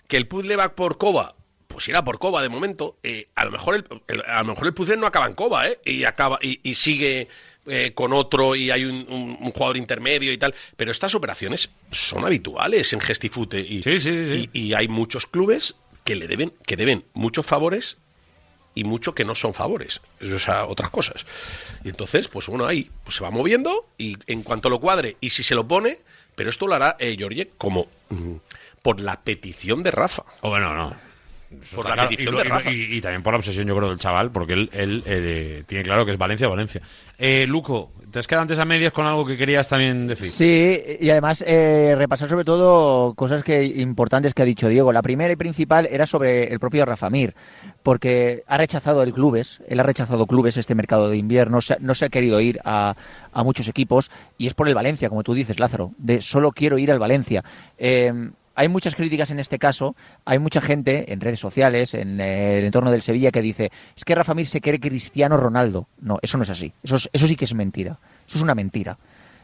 Que 0.07 0.17
el 0.17 0.27
puzzle 0.27 0.55
va 0.55 0.73
por 0.73 0.97
Coba, 0.97 1.35
pues 1.67 1.87
irá 1.89 2.03
por 2.03 2.17
Coba 2.17 2.41
de 2.41 2.49
momento. 2.49 2.97
Eh, 3.03 3.27
a 3.35 3.45
lo 3.45 3.51
mejor 3.51 3.75
el, 3.75 3.85
el- 4.07 4.23
a 4.25 4.39
lo 4.39 4.45
mejor 4.45 4.65
el 4.67 4.73
puzzle 4.73 4.97
no 4.97 5.05
acaba 5.05 5.27
en 5.27 5.35
Coba, 5.35 5.67
¿eh? 5.67 5.79
Y 5.85 6.03
acaba 6.05 6.39
y, 6.41 6.59
y 6.67 6.73
sigue 6.73 7.27
eh, 7.67 7.91
con 7.93 8.13
otro 8.13 8.55
y 8.55 8.71
hay 8.71 8.85
un, 8.85 9.05
un- 9.09 9.37
un 9.39 9.51
jugador 9.51 9.77
intermedio 9.77 10.31
y 10.31 10.37
tal. 10.37 10.53
Pero 10.75 10.91
estas 10.91 11.15
operaciones 11.15 11.69
son 11.91 12.25
habituales 12.25 12.93
en 12.93 12.99
Gestifute 13.01 13.59
y, 13.61 13.81
y, 14.53 14.59
y 14.67 14.73
hay 14.73 14.87
muchos 14.87 15.25
clubes 15.25 15.75
que 16.03 16.15
le 16.15 16.27
deben, 16.27 16.53
que 16.65 16.77
deben 16.77 17.03
muchos 17.13 17.45
favores 17.45 17.97
y 18.75 18.83
mucho 18.83 19.15
que 19.15 19.25
no 19.25 19.33
son 19.33 19.55
favores, 19.55 20.01
o 20.21 20.37
sea, 20.37 20.65
otras 20.65 20.91
cosas. 20.91 21.25
Y 21.83 21.89
entonces, 21.89 22.27
pues 22.27 22.47
uno 22.47 22.65
ahí 22.67 22.91
pues 23.03 23.15
se 23.17 23.23
va 23.23 23.31
moviendo 23.31 23.89
y 23.97 24.17
en 24.27 24.43
cuanto 24.43 24.69
lo 24.69 24.79
cuadre 24.79 25.17
y 25.19 25.31
si 25.31 25.41
se 25.41 25.55
lo 25.55 25.67
pone, 25.67 25.97
pero 26.35 26.49
esto 26.51 26.67
lo 26.67 26.75
hará 26.75 26.95
eh, 26.99 27.15
Georgie 27.17 27.49
como 27.57 27.87
mm, 28.09 28.35
por 28.83 29.01
la 29.01 29.19
petición 29.21 29.81
de 29.81 29.89
Rafa. 29.91 30.23
O 30.41 30.49
bueno, 30.49 30.75
no. 30.75 30.95
Por 31.49 31.61
Está 31.63 31.77
la 31.89 31.93
claro. 31.93 32.09
petición 32.09 32.33
y, 32.33 32.37
de 32.39 32.43
y- 32.43 32.49
Rafa. 32.49 32.71
y- 32.71 32.97
y 32.97 33.01
también 33.01 33.23
por 33.23 33.33
la 33.33 33.37
obsesión, 33.37 33.65
yo 33.67 33.75
creo, 33.77 33.89
del 33.89 33.97
chaval, 33.99 34.31
porque 34.31 34.53
él, 34.53 34.69
él, 34.73 35.03
eh, 35.05 35.63
tiene 35.65 35.83
claro 35.85 36.05
que 36.05 36.11
es 36.11 36.17
Valencia, 36.17 36.47
Valencia. 36.49 36.81
Eh, 37.17 37.45
Luco, 37.47 37.93
¿te 38.11 38.19
has 38.19 38.27
quedado 38.27 38.41
antes 38.41 38.59
a 38.59 38.65
medias 38.65 38.91
con 38.91 39.05
algo 39.05 39.25
que 39.25 39.37
querías 39.37 39.69
también 39.69 40.07
decir? 40.07 40.27
Sí, 40.29 40.97
y 40.99 41.09
además 41.09 41.43
eh, 41.47 41.95
repasar 41.97 42.27
sobre 42.29 42.43
todo 42.43 43.13
cosas 43.15 43.43
que 43.43 43.63
importantes 43.63 44.33
que 44.33 44.41
ha 44.41 44.45
dicho 44.45 44.67
Diego. 44.67 44.91
La 44.91 45.01
primera 45.01 45.31
y 45.31 45.37
principal 45.37 45.87
era 45.89 46.05
sobre 46.05 46.51
el 46.51 46.59
propio 46.59 46.85
Rafa 46.85 47.09
Mir, 47.09 47.33
porque 47.81 48.43
ha 48.47 48.57
rechazado 48.57 49.01
el 49.03 49.13
clubes, 49.13 49.61
él 49.69 49.79
ha 49.79 49.83
rechazado 49.83 50.25
clubes 50.27 50.57
este 50.57 50.75
mercado 50.75 51.09
de 51.09 51.15
invierno, 51.17 51.61
se- 51.61 51.77
no 51.79 51.95
se 51.95 52.05
ha 52.05 52.09
querido 52.09 52.41
ir 52.41 52.59
a, 52.65 52.95
a 53.31 53.43
muchos 53.43 53.67
equipos 53.69 54.11
y 54.37 54.47
es 54.47 54.53
por 54.53 54.67
el 54.67 54.75
Valencia, 54.75 55.07
como 55.09 55.23
tú 55.23 55.33
dices, 55.33 55.59
Lázaro, 55.59 55.91
de 55.97 56.21
solo 56.21 56.51
quiero 56.51 56.77
ir 56.77 56.91
al 56.91 56.99
Valencia. 56.99 57.43
Eh, 57.77 58.11
hay 58.57 58.67
muchas 58.67 58.95
críticas 58.95 59.31
en 59.31 59.39
este 59.39 59.57
caso, 59.59 59.95
hay 60.25 60.39
mucha 60.39 60.59
gente 60.59 61.13
en 61.13 61.21
redes 61.21 61.39
sociales, 61.39 61.93
en 61.93 62.19
eh, 62.19 62.59
el 62.59 62.65
entorno 62.65 62.91
del 62.91 63.01
Sevilla, 63.01 63.31
que 63.31 63.41
dice, 63.41 63.71
es 63.95 64.03
que 64.03 64.15
Rafa 64.15 64.33
Mir 64.33 64.47
se 64.47 64.59
cree 64.59 64.79
Cristiano 64.79 65.37
Ronaldo. 65.37 65.87
No, 66.01 66.17
eso 66.21 66.37
no 66.37 66.43
es 66.43 66.49
así, 66.49 66.73
eso, 66.83 66.95
es- 66.97 67.09
eso 67.13 67.27
sí 67.27 67.35
que 67.35 67.45
es 67.45 67.53
mentira, 67.53 67.99
eso 68.27 68.37
es 68.37 68.43
una 68.43 68.55
mentira. 68.55 68.97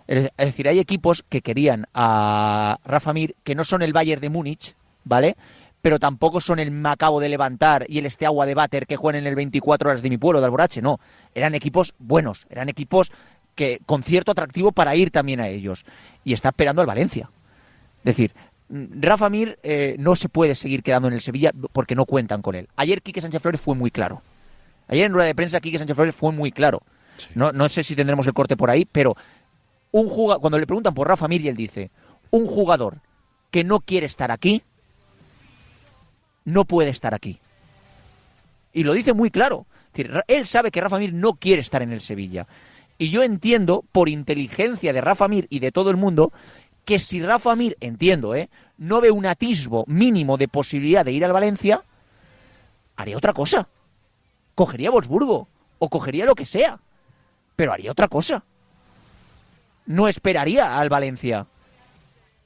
Es 0.05 0.30
decir, 0.38 0.68
hay 0.68 0.80
equipos 0.80 1.24
que 1.30 1.41
querían 1.41 1.86
a 1.93 2.78
Rafa 2.84 3.14
Mir 3.14 3.36
que 3.43 3.55
no 3.55 3.64
son 3.64 3.82
el 3.84 3.93
Bayern 3.93 4.20
de 4.22 4.30
Múnich, 4.30 4.76
¿vale? 5.05 5.38
Pero 5.82 5.99
tampoco 5.99 6.41
son 6.41 6.59
el 6.59 6.72
Macabo 6.72 7.20
de 7.22 7.30
Levantar 7.30 7.86
y 7.88 7.99
el 7.99 8.05
Esteagua 8.05 8.45
de 8.45 8.53
Bater 8.55 8.86
que 8.88 8.95
juegan 8.97 9.22
en 9.22 9.28
el 9.28 9.36
24 9.36 9.89
horas 9.89 10.01
de 10.01 10.09
mi 10.09 10.18
pueblo, 10.18 10.39
de 10.39 10.45
Alborache. 10.47 10.82
No, 10.82 10.99
eran 11.36 11.55
equipos 11.55 11.93
buenos, 11.99 12.47
eran 12.49 12.68
equipos 12.70 13.11
que 13.55 13.80
con 13.86 14.01
cierto 14.01 14.32
atractivo 14.32 14.72
para 14.72 14.95
ir 14.95 15.11
también 15.11 15.39
a 15.39 15.47
ellos. 15.47 15.86
Y 16.24 16.34
está 16.34 16.49
esperando 16.49 16.82
al 16.82 16.88
Valencia. 16.88 17.30
Es 17.99 18.03
decir, 18.16 18.34
Rafa 18.74 19.30
Mir 19.30 19.59
eh, 19.61 19.95
no 19.99 20.15
se 20.15 20.30
puede 20.30 20.55
seguir 20.55 20.82
quedando 20.82 21.07
en 21.07 21.13
el 21.13 21.21
Sevilla 21.21 21.51
porque 21.74 21.93
no 21.93 22.05
cuentan 22.05 22.41
con 22.41 22.55
él. 22.55 22.67
Ayer 22.76 23.03
Quique 23.03 23.21
Sánchez 23.21 23.39
Flores 23.39 23.61
fue 23.61 23.76
muy 23.76 23.91
claro. 23.91 24.24
Ayer 24.88 25.05
en 25.05 25.13
rueda 25.13 25.28
de 25.28 25.36
prensa 25.36 25.59
Quique 25.59 25.78
Sánchez 25.78 25.95
Flores 25.95 26.15
fue 26.15 26.32
muy 26.32 26.51
claro. 26.51 26.82
No, 27.36 27.51
no 27.51 27.69
sé 27.69 27.84
si 27.84 27.95
tendremos 27.95 28.26
el 28.26 28.34
corte 28.34 28.57
por 28.57 28.71
ahí, 28.71 28.86
pero 28.86 29.15
un 29.91 30.09
jugador, 30.09 30.41
cuando 30.41 30.57
le 30.57 30.65
preguntan 30.65 30.95
por 30.95 31.07
Rafa 31.07 31.28
Mir 31.28 31.41
y 31.41 31.49
él 31.49 31.55
dice, 31.55 31.91
un 32.32 32.47
jugador 32.47 32.97
que 33.51 33.63
no 33.63 33.80
quiere 33.80 34.07
estar 34.07 34.32
aquí, 34.32 34.63
no 36.43 36.65
puede 36.65 36.89
estar 36.89 37.13
aquí. 37.13 37.39
Y 38.74 38.84
lo 38.84 38.93
dice 38.93 39.13
muy 39.13 39.30
claro. 39.30 39.67
Él 40.28 40.47
sabe 40.47 40.71
que 40.71 40.82
Rafa 40.82 40.97
Mir 40.97 41.13
no 41.13 41.36
quiere 41.36 41.61
estar 41.61 41.84
en 41.84 41.91
el 41.91 42.01
Sevilla. 42.01 42.47
Y 42.97 43.11
yo 43.11 43.21
entiendo, 43.21 43.84
por 43.91 44.09
inteligencia 44.09 44.93
de 44.93 45.01
Rafa 45.01 45.28
Mir 45.28 45.45
y 45.51 45.59
de 45.59 45.71
todo 45.71 45.91
el 45.91 45.97
mundo, 45.97 46.34
que 46.86 46.99
si 46.99 47.21
Rafa 47.21 47.55
Mir, 47.55 47.77
entiendo, 47.79 48.36
¿eh? 48.36 48.49
no 48.77 48.99
ve 49.01 49.11
un 49.11 49.25
atisbo 49.25 49.86
mínimo 49.88 50.38
de 50.38 50.47
posibilidad 50.47 51.05
de 51.05 51.11
ir 51.13 51.23
al 51.23 51.31
Valencia, 51.34 51.81
haría 52.95 53.17
otra 53.17 53.34
cosa. 53.34 53.67
Cogería 54.55 54.91
Wolfsburgo 54.91 55.47
o 55.79 55.89
cogería 55.89 56.25
lo 56.25 56.36
que 56.36 56.45
sea, 56.45 56.79
pero 57.55 57.71
haría 57.73 57.91
otra 57.91 58.07
cosa. 58.07 58.43
No 59.86 60.07
esperaría 60.07 60.77
al 60.79 60.89
Valencia. 60.89 61.45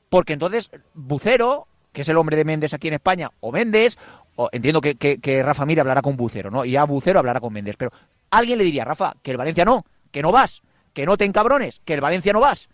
Porque 0.09 0.33
entonces 0.33 0.71
Bucero, 0.93 1.67
que 1.91 2.01
es 2.01 2.09
el 2.09 2.17
hombre 2.17 2.38
de 2.38 2.45
Méndez 2.45 2.73
aquí 2.73 2.88
en 2.88 2.93
España, 2.95 3.31
o 3.41 3.51
Méndez, 3.51 3.97
o 4.35 4.49
entiendo 4.51 4.81
que, 4.81 4.95
que- 4.95 5.43
Rafa 5.43 5.65
Mir 5.65 5.79
hablará 5.79 6.01
con 6.01 6.15
Bucero, 6.15 6.49
¿no? 6.49 6.63
Y 6.63 6.71
ya 6.71 6.83
Bucero 6.85 7.19
hablará 7.19 7.39
con 7.39 7.51
Méndez, 7.53 7.75
pero 7.77 7.91
alguien 8.31 8.57
le 8.57 8.63
diría, 8.63 8.85
Rafa, 8.85 9.15
que 9.21 9.31
el 9.31 9.38
Valencia 9.38 9.65
no, 9.65 9.85
que 10.11 10.21
no 10.21 10.31
vas, 10.31 10.61
que 10.93 11.05
no 11.05 11.17
te 11.17 11.25
encabrones, 11.25 11.81
que 11.83 11.93
el 11.95 12.01
Valencia 12.01 12.33
no 12.33 12.39
vas. 12.39 12.69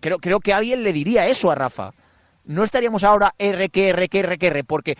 Creo, 0.00 0.18
creo 0.18 0.40
que 0.40 0.52
alguien 0.52 0.82
le 0.82 0.92
diría 0.92 1.26
eso 1.26 1.50
a 1.50 1.54
Rafa. 1.54 1.92
No 2.44 2.64
estaríamos 2.64 3.04
ahora 3.04 3.34
R 3.38 3.68
que 3.68 3.90
R 3.90 4.08
que 4.08 4.18
R 4.20 4.38
que 4.38 4.46
R, 4.46 4.64
porque 4.64 4.96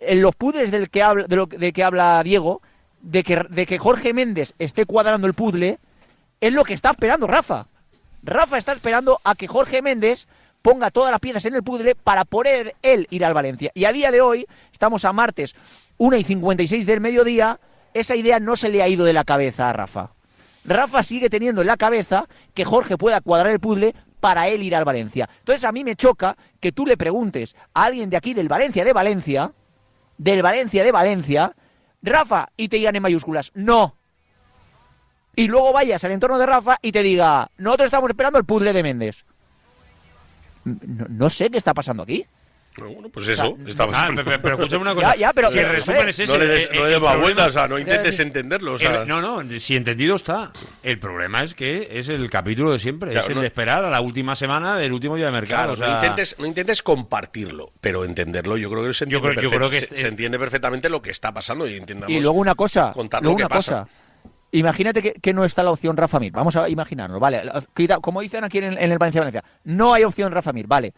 en 0.00 0.22
los 0.22 0.34
puzzles 0.34 0.70
del 0.70 0.90
que 0.90 1.02
habla, 1.02 1.24
de 1.26 1.36
lo, 1.36 1.48
que 1.48 1.84
habla 1.84 2.22
Diego, 2.22 2.62
de 3.00 3.22
que, 3.22 3.44
de 3.48 3.66
que 3.66 3.78
Jorge 3.78 4.12
Méndez 4.12 4.54
esté 4.58 4.86
cuadrando 4.86 5.26
el 5.26 5.34
puzzle, 5.34 5.78
es 6.40 6.52
lo 6.52 6.64
que 6.64 6.74
está 6.74 6.90
esperando 6.90 7.26
Rafa. 7.26 7.66
Rafa 8.22 8.58
está 8.58 8.72
esperando 8.72 9.20
a 9.24 9.34
que 9.34 9.46
Jorge 9.46 9.82
Méndez 9.82 10.26
ponga 10.62 10.90
todas 10.90 11.10
las 11.10 11.20
piezas 11.20 11.44
en 11.46 11.54
el 11.54 11.62
puzzle 11.62 11.94
para 11.94 12.24
poder 12.24 12.76
él 12.82 13.06
ir 13.10 13.24
al 13.24 13.34
Valencia. 13.34 13.70
Y 13.74 13.84
a 13.84 13.92
día 13.92 14.10
de 14.10 14.20
hoy, 14.20 14.46
estamos 14.72 15.04
a 15.04 15.12
martes 15.12 15.54
1 15.98 16.16
y 16.16 16.24
56 16.24 16.86
del 16.86 17.00
mediodía, 17.00 17.60
esa 17.94 18.14
idea 18.14 18.40
no 18.40 18.56
se 18.56 18.68
le 18.68 18.82
ha 18.82 18.88
ido 18.88 19.04
de 19.04 19.12
la 19.12 19.24
cabeza 19.24 19.68
a 19.68 19.72
Rafa. 19.72 20.12
Rafa 20.64 21.02
sigue 21.02 21.30
teniendo 21.30 21.62
en 21.62 21.66
la 21.66 21.76
cabeza 21.76 22.26
que 22.54 22.64
Jorge 22.64 22.98
pueda 22.98 23.20
cuadrar 23.20 23.52
el 23.52 23.60
puzzle 23.60 23.94
para 24.20 24.48
él 24.48 24.62
ir 24.62 24.76
al 24.76 24.84
Valencia. 24.84 25.28
Entonces 25.38 25.64
a 25.64 25.72
mí 25.72 25.82
me 25.82 25.96
choca 25.96 26.36
que 26.60 26.72
tú 26.72 26.86
le 26.86 26.96
preguntes 26.96 27.56
a 27.74 27.84
alguien 27.84 28.10
de 28.10 28.16
aquí 28.16 28.34
del 28.34 28.48
Valencia 28.48 28.84
de 28.84 28.92
Valencia, 28.92 29.52
del 30.18 30.42
Valencia 30.42 30.84
de 30.84 30.92
Valencia, 30.92 31.56
Rafa, 32.02 32.50
y 32.56 32.68
te 32.68 32.76
digan 32.76 32.96
en 32.96 33.02
mayúsculas, 33.02 33.50
no. 33.54 33.96
Y 35.34 35.48
luego 35.48 35.72
vayas 35.72 36.04
al 36.04 36.12
entorno 36.12 36.38
de 36.38 36.46
Rafa 36.46 36.78
y 36.82 36.92
te 36.92 37.02
diga, 37.02 37.50
nosotros 37.56 37.86
estamos 37.86 38.10
esperando 38.10 38.38
el 38.38 38.44
puzzle 38.44 38.72
de 38.72 38.82
Méndez. 38.82 39.24
No, 40.64 41.06
no 41.08 41.30
sé 41.30 41.50
qué 41.50 41.58
está 41.58 41.72
pasando 41.72 42.02
aquí. 42.02 42.26
Bueno, 42.88 43.08
pues 43.10 43.28
eso, 43.28 43.56
está 43.66 43.84
Ah, 43.84 43.86
pasando. 43.90 44.24
pero, 44.24 44.40
pero 44.42 44.54
escúchame 44.58 44.82
una 44.82 44.94
cosa. 44.94 45.12
Ya, 45.14 45.16
ya, 45.16 45.32
pero- 45.32 45.50
si 45.50 45.58
el 45.58 45.68
resumen 45.68 46.08
es 46.08 46.18
ese. 46.18 46.32
no 46.32 46.38
le 46.38 46.46
des, 46.46 46.64
eh, 46.64 46.68
no 46.74 46.80
le 46.80 46.86
el 46.86 46.90
des 46.92 47.00
más 47.00 47.10
problema- 47.10 47.22
vueltas, 47.22 47.46
o 47.48 47.50
sea, 47.52 47.68
no 47.68 47.78
Eh, 47.78 47.80
intentes 47.82 48.18
entenderlo. 48.20 48.72
O 48.74 48.78
sea, 48.78 49.02
El- 49.02 49.08
no, 49.08 49.20
no, 49.20 49.42
si 49.60 49.76
entendido 49.76 50.16
está. 50.16 50.52
El 50.82 50.98
problema 50.98 51.42
es 51.42 51.54
que 51.54 51.88
es 51.92 52.08
el 52.08 52.28
capítulo 52.30 52.72
de 52.72 52.78
siempre. 52.78 53.10
Claro, 53.10 53.24
es 53.24 53.28
el 53.30 53.34
no- 53.36 53.40
de 53.42 53.46
esperar 53.48 53.84
a 53.84 53.90
la 53.90 54.00
última 54.00 54.34
semana 54.34 54.76
del 54.76 54.92
último 54.92 55.16
día 55.16 55.26
de 55.26 55.32
mercado. 55.32 55.58
Claro, 55.60 55.72
o 55.74 55.76
sea, 55.76 55.88
no, 55.88 55.94
intentes, 55.96 56.36
no 56.38 56.46
intentes 56.46 56.82
compartirlo, 56.82 57.72
pero 57.80 58.04
entenderlo. 58.04 58.56
Yo 58.56 58.70
creo 58.70 58.84
que 58.84 58.94
se 58.94 59.06
Yo 59.06 59.18
entiende, 59.18 59.36
creo- 59.40 59.50
yo 59.50 59.56
creo 59.56 59.70
que 59.70 59.80
se, 59.80 59.96
se 59.96 60.08
entiende 60.08 60.38
perfectamente 60.38 60.88
lo 60.88 61.02
que 61.02 61.10
está 61.10 61.32
pasando 61.32 61.66
y. 61.66 61.82
Y 62.08 62.20
luego 62.20 62.38
una 62.38 62.54
cosa, 62.54 62.92
contar 62.92 63.22
luego 63.22 63.34
lo 63.34 63.36
que 63.38 63.42
una 63.44 63.48
pasa. 63.48 63.80
cosa. 63.84 63.94
Imagínate 64.52 65.00
que, 65.00 65.12
que 65.12 65.32
no 65.32 65.44
está 65.44 65.62
la 65.62 65.70
opción 65.70 65.96
Rafa 65.96 66.18
Mir. 66.18 66.32
Vamos 66.32 66.56
a 66.56 66.68
imaginarlo, 66.68 67.20
¿vale? 67.20 67.42
Como 68.00 68.20
dicen 68.20 68.42
aquí 68.42 68.58
en, 68.58 68.64
en 68.76 68.90
el 68.90 68.98
Valencia 68.98 69.20
Valencia, 69.20 69.44
no 69.64 69.94
hay 69.94 70.02
opción 70.02 70.32
Rafa 70.32 70.52
Mir, 70.52 70.66
¿vale? 70.66 70.92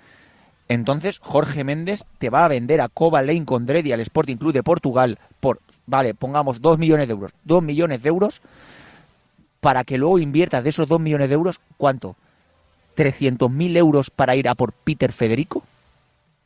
Entonces 0.72 1.18
Jorge 1.18 1.64
Méndez 1.64 2.06
te 2.16 2.30
va 2.30 2.46
a 2.46 2.48
vender 2.48 2.80
a 2.80 2.88
Coba 2.88 3.20
Lane 3.20 3.44
Condredi 3.44 3.92
al 3.92 4.00
Sporting 4.00 4.38
Club 4.38 4.54
de 4.54 4.62
Portugal 4.62 5.18
por, 5.38 5.60
vale, 5.84 6.14
pongamos 6.14 6.62
2 6.62 6.78
millones 6.78 7.08
de 7.08 7.12
euros. 7.12 7.32
2 7.44 7.62
millones 7.62 8.02
de 8.02 8.08
euros 8.08 8.40
para 9.60 9.84
que 9.84 9.98
luego 9.98 10.18
inviertas 10.18 10.64
de 10.64 10.70
esos 10.70 10.88
2 10.88 10.98
millones 10.98 11.28
de 11.28 11.34
euros, 11.34 11.60
¿cuánto? 11.76 12.16
¿300.000 12.96 13.76
euros 13.76 14.08
para 14.08 14.34
ir 14.34 14.48
a 14.48 14.54
por 14.54 14.72
Peter 14.72 15.12
Federico? 15.12 15.62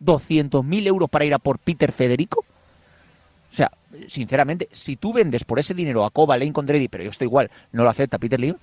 ¿200.000 0.04 0.86
euros 0.88 1.08
para 1.08 1.24
ir 1.24 1.32
a 1.32 1.38
por 1.38 1.60
Peter 1.60 1.92
Federico? 1.92 2.40
O 2.40 3.54
sea, 3.54 3.70
sinceramente, 4.08 4.68
si 4.72 4.96
tú 4.96 5.12
vendes 5.12 5.44
por 5.44 5.60
ese 5.60 5.72
dinero 5.72 6.04
a 6.04 6.10
Coba, 6.10 6.36
Lane 6.36 6.52
Condredi, 6.52 6.88
pero 6.88 7.04
yo 7.04 7.10
estoy 7.10 7.26
igual, 7.26 7.48
no 7.70 7.84
lo 7.84 7.90
acepta 7.90 8.18
Peter 8.18 8.40
Lim, 8.40 8.56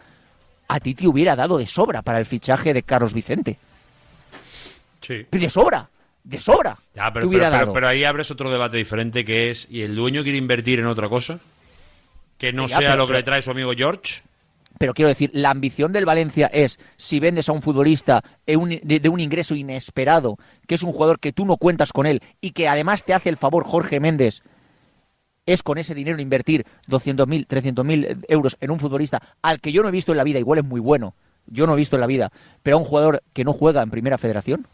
a 0.68 0.82
ti 0.82 0.94
te 0.94 1.08
hubiera 1.08 1.38
dado 1.38 1.58
de 1.58 1.68
sobra 1.68 2.02
para 2.02 2.20
el 2.20 2.26
fichaje 2.26 2.74
de 2.74 2.84
Carlos 2.84 3.14
Vicente. 3.14 3.58
Sí. 5.04 5.26
De 5.30 5.50
sobra, 5.50 5.90
de 6.24 6.40
sobra. 6.40 6.78
Ya, 6.96 7.12
pero, 7.14 7.30
pero- 7.30 7.42
pero- 7.44 7.52
dado. 7.52 7.74
pero 7.74 7.88
ahí 7.88 8.04
abres 8.04 8.32
otro 8.32 8.50
debate 8.50 8.78
diferente 8.78 9.24
que 9.26 9.50
es, 9.52 9.68
¿y 9.70 9.82
el 9.84 9.96
dueño 9.96 10.24
quiere 10.24 10.38
invertir 10.38 10.80
en 10.80 10.86
otra 10.88 11.10
cosa? 11.10 11.40
Que 12.38 12.54
no 12.54 12.68
Ya, 12.68 12.78
sea 12.78 12.96
lo 12.96 13.06
que 13.06 13.14
le 13.14 13.24
trae 13.24 13.42
su 13.42 13.52
amigo 13.52 13.74
George. 13.76 14.22
Pero 14.80 14.94
quiero 14.94 15.10
decir, 15.10 15.30
la 15.34 15.52
ambición 15.52 15.92
del 15.94 16.06
Valencia 16.06 16.48
es, 16.48 16.80
si 16.98 17.20
vendes 17.20 17.48
a 17.48 17.52
un 17.52 17.62
futbolista 17.62 18.24
de 18.46 19.10
un 19.10 19.20
ingreso 19.20 19.54
inesperado, 19.56 20.38
que 20.68 20.76
es 20.76 20.84
un 20.84 20.92
jugador 20.92 21.20
que 21.20 21.32
tú 21.32 21.46
no 21.46 21.58
cuentas 21.58 21.94
con 21.94 22.06
él 22.08 22.22
y 22.42 22.52
que 22.52 22.68
además 22.68 23.04
te 23.04 23.14
hace 23.14 23.30
el 23.30 23.38
favor 23.38 23.64
Jorge 23.64 24.00
Méndez, 24.00 24.42
es 25.46 25.62
con 25.62 25.78
ese 25.78 25.94
dinero 25.94 26.20
invertir 26.22 26.66
200.000, 26.88 27.46
300.000 27.48 28.26
euros 28.30 28.58
en 28.62 28.72
un 28.72 28.80
futbolista 28.80 29.22
al 29.42 29.60
que 29.62 29.72
yo 29.72 29.84
no 29.84 29.90
he 29.90 29.92
visto 29.92 30.12
en 30.12 30.18
la 30.18 30.24
vida, 30.24 30.40
igual 30.40 30.60
es 30.60 30.66
muy 30.66 30.80
bueno, 30.80 31.14
yo 31.46 31.68
no 31.68 31.74
he 31.74 31.78
visto 31.78 31.96
en 31.98 32.02
la 32.02 32.08
vida, 32.08 32.32
pero 32.64 32.78
a 32.78 32.80
un 32.80 32.86
jugador 32.86 33.22
que 33.34 33.44
no 33.44 33.54
juega 33.54 33.84
en 33.84 33.92
primera 33.92 34.18
federación. 34.18 34.68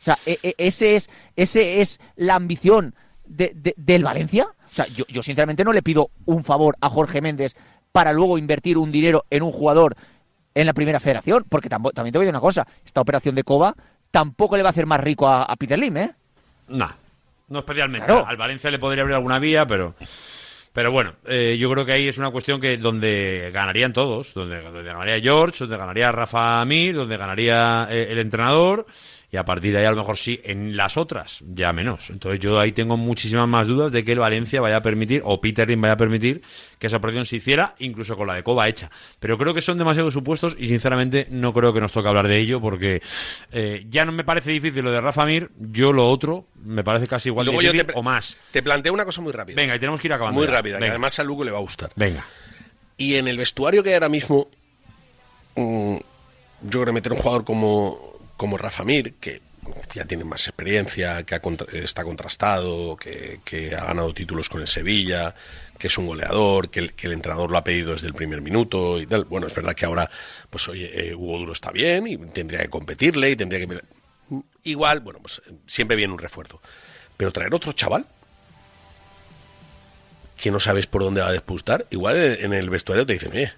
O 0.00 0.04
sea, 0.04 0.16
e- 0.26 0.38
e- 0.42 0.54
ese 0.58 0.96
es, 0.96 1.08
ese 1.36 1.80
es 1.80 2.00
la 2.16 2.34
ambición 2.36 2.94
de- 3.26 3.52
de- 3.54 3.74
del 3.76 4.04
Valencia. 4.04 4.44
O 4.44 4.72
sea, 4.74 4.86
yo, 4.86 5.04
yo 5.08 5.22
sinceramente 5.22 5.64
no 5.64 5.72
le 5.72 5.82
pido 5.82 6.10
un 6.26 6.44
favor 6.44 6.76
a 6.80 6.88
Jorge 6.88 7.20
Méndez 7.20 7.56
para 7.92 8.12
luego 8.12 8.38
invertir 8.38 8.78
un 8.78 8.92
dinero 8.92 9.24
en 9.30 9.42
un 9.42 9.50
jugador 9.52 9.96
en 10.54 10.66
la 10.66 10.72
primera 10.74 11.00
federación, 11.00 11.44
porque 11.48 11.68
también 11.68 11.92
te 11.94 12.00
voy 12.02 12.08
a 12.08 12.12
decir 12.26 12.30
una 12.30 12.40
cosa, 12.40 12.66
esta 12.84 13.00
operación 13.00 13.34
de 13.34 13.44
Coba 13.44 13.74
tampoco 14.10 14.56
le 14.56 14.62
va 14.62 14.68
a 14.68 14.70
hacer 14.70 14.86
más 14.86 15.00
rico 15.00 15.28
a, 15.28 15.44
a 15.44 15.56
Peter 15.56 15.78
Lim, 15.78 15.96
¿eh? 15.98 16.10
No, 16.68 16.88
no 17.48 17.58
especialmente. 17.60 18.06
Claro. 18.06 18.26
Al 18.26 18.36
Valencia 18.36 18.70
le 18.70 18.78
podría 18.78 19.02
abrir 19.02 19.14
alguna 19.16 19.38
vía, 19.38 19.66
pero... 19.66 19.94
Pero 20.72 20.92
bueno, 20.92 21.14
eh, 21.26 21.56
yo 21.58 21.68
creo 21.72 21.84
que 21.84 21.92
ahí 21.92 22.06
es 22.06 22.18
una 22.18 22.30
cuestión 22.30 22.60
que 22.60 22.76
donde 22.76 23.50
ganarían 23.52 23.92
todos, 23.92 24.32
donde, 24.34 24.60
donde 24.60 24.84
ganaría 24.84 25.18
George, 25.20 25.56
donde 25.60 25.76
ganaría 25.76 26.12
Rafa 26.12 26.64
Mir, 26.66 26.94
donde 26.94 27.16
ganaría 27.16 27.88
eh, 27.90 28.08
el 28.10 28.18
entrenador 28.18 28.86
y 29.30 29.36
a 29.36 29.44
partir 29.44 29.72
de 29.72 29.80
ahí 29.80 29.84
a 29.84 29.90
lo 29.90 29.96
mejor 29.98 30.16
sí, 30.16 30.40
en 30.42 30.74
las 30.76 30.96
otras 30.96 31.44
ya 31.54 31.72
menos. 31.74 32.08
Entonces 32.08 32.40
yo 32.40 32.58
ahí 32.58 32.72
tengo 32.72 32.96
muchísimas 32.96 33.46
más 33.46 33.66
dudas 33.66 33.92
de 33.92 34.02
que 34.04 34.12
el 34.12 34.18
Valencia 34.20 34.60
vaya 34.62 34.78
a 34.78 34.82
permitir, 34.82 35.20
o 35.24 35.38
Peter 35.40 35.68
Lim 35.68 35.82
vaya 35.82 35.92
a 35.94 35.96
permitir, 35.98 36.40
que 36.78 36.86
esa 36.86 36.96
operación 36.96 37.26
se 37.26 37.36
hiciera, 37.36 37.74
incluso 37.78 38.16
con 38.16 38.26
la 38.26 38.34
de 38.34 38.42
Coba 38.42 38.68
hecha. 38.68 38.90
Pero 39.20 39.36
creo 39.36 39.52
que 39.52 39.60
son 39.60 39.76
demasiados 39.76 40.14
supuestos 40.14 40.56
y 40.58 40.68
sinceramente 40.68 41.26
no 41.30 41.52
creo 41.52 41.74
que 41.74 41.80
nos 41.80 41.92
toque 41.92 42.08
hablar 42.08 42.26
de 42.26 42.38
ello 42.38 42.60
porque 42.60 43.02
eh, 43.52 43.84
ya 43.90 44.04
no 44.06 44.12
me 44.12 44.24
parece 44.24 44.50
difícil 44.50 44.82
lo 44.82 44.90
de 44.92 45.00
Rafa 45.00 45.26
Mir, 45.26 45.50
yo 45.58 45.92
lo 45.92 46.08
otro 46.08 46.46
me 46.64 46.82
parece 46.82 47.06
casi 47.06 47.28
igual 47.28 47.44
de 47.46 47.52
yo 47.52 47.58
difícil 47.60 47.84
te- 47.86 47.92
o 47.94 48.02
más. 48.02 48.36
Te 48.50 48.62
planteo 48.62 48.92
una 48.94 49.04
cosa 49.04 49.20
muy 49.20 49.32
rápida. 49.32 49.56
Venga, 49.56 49.76
y 49.76 49.78
tenemos 49.78 50.00
que 50.00 50.06
ir 50.08 50.12
acabando. 50.14 50.38
Muy 50.38 50.46
ya. 50.46 50.52
rápida, 50.54 50.78
que 50.78 50.88
además 50.88 51.18
a 51.18 51.24
Lugo 51.24 51.44
le 51.44 51.50
va 51.50 51.58
a 51.58 51.62
gustar. 51.62 51.90
Venga. 51.96 52.24
Y 52.96 53.16
en 53.16 53.28
el 53.28 53.36
vestuario 53.36 53.82
que 53.82 53.90
hay 53.90 53.94
ahora 53.96 54.08
mismo, 54.08 54.48
mm, 55.54 55.96
yo 56.62 56.70
creo 56.70 56.84
que 56.86 56.92
meter 56.92 57.12
un 57.12 57.18
jugador 57.18 57.44
como, 57.44 58.17
como 58.38 58.56
Rafa 58.56 58.84
Mir, 58.84 59.14
que 59.14 59.42
ya 59.92 60.04
tiene 60.04 60.24
más 60.24 60.46
experiencia, 60.46 61.24
que 61.24 61.34
ha 61.34 61.42
contra- 61.42 61.66
está 61.72 62.04
contrastado, 62.04 62.96
que, 62.96 63.40
ha 63.76 63.84
ganado 63.84 64.14
títulos 64.14 64.48
con 64.48 64.62
el 64.62 64.68
Sevilla, 64.68 65.34
que 65.76 65.88
es 65.88 65.98
un 65.98 66.06
goleador, 66.06 66.70
que 66.70 66.80
el, 66.80 67.12
entrenador 67.12 67.50
lo 67.50 67.58
ha 67.58 67.64
pedido 67.64 67.92
desde 67.92 68.06
el 68.06 68.14
primer 68.14 68.40
minuto 68.40 69.00
y 69.00 69.06
tal. 69.06 69.24
Bueno, 69.24 69.48
es 69.48 69.54
verdad 69.54 69.74
que 69.74 69.84
ahora, 69.84 70.08
pues 70.48 70.68
oye, 70.68 71.10
eh, 71.10 71.14
Hugo 71.14 71.38
Duro 71.38 71.52
está 71.52 71.70
bien 71.72 72.06
y 72.06 72.16
tendría 72.16 72.60
que 72.60 72.70
competirle 72.70 73.30
y 73.30 73.36
tendría 73.36 73.66
que... 73.66 73.82
Igual, 74.62 75.00
bueno, 75.00 75.18
pues 75.20 75.42
siempre 75.66 75.96
viene 75.96 76.12
un 76.12 76.18
refuerzo. 76.18 76.62
Pero 77.16 77.32
traer 77.32 77.52
otro 77.52 77.72
chaval 77.72 78.06
que 80.36 80.52
no 80.52 80.60
sabes 80.60 80.86
por 80.86 81.02
dónde 81.02 81.20
va 81.20 81.28
a 81.28 81.32
despuntar, 81.32 81.86
igual 81.90 82.16
en 82.16 82.52
el 82.52 82.70
vestuario 82.70 83.04
te 83.04 83.14
dicen, 83.14 83.32
oye, 83.32 83.52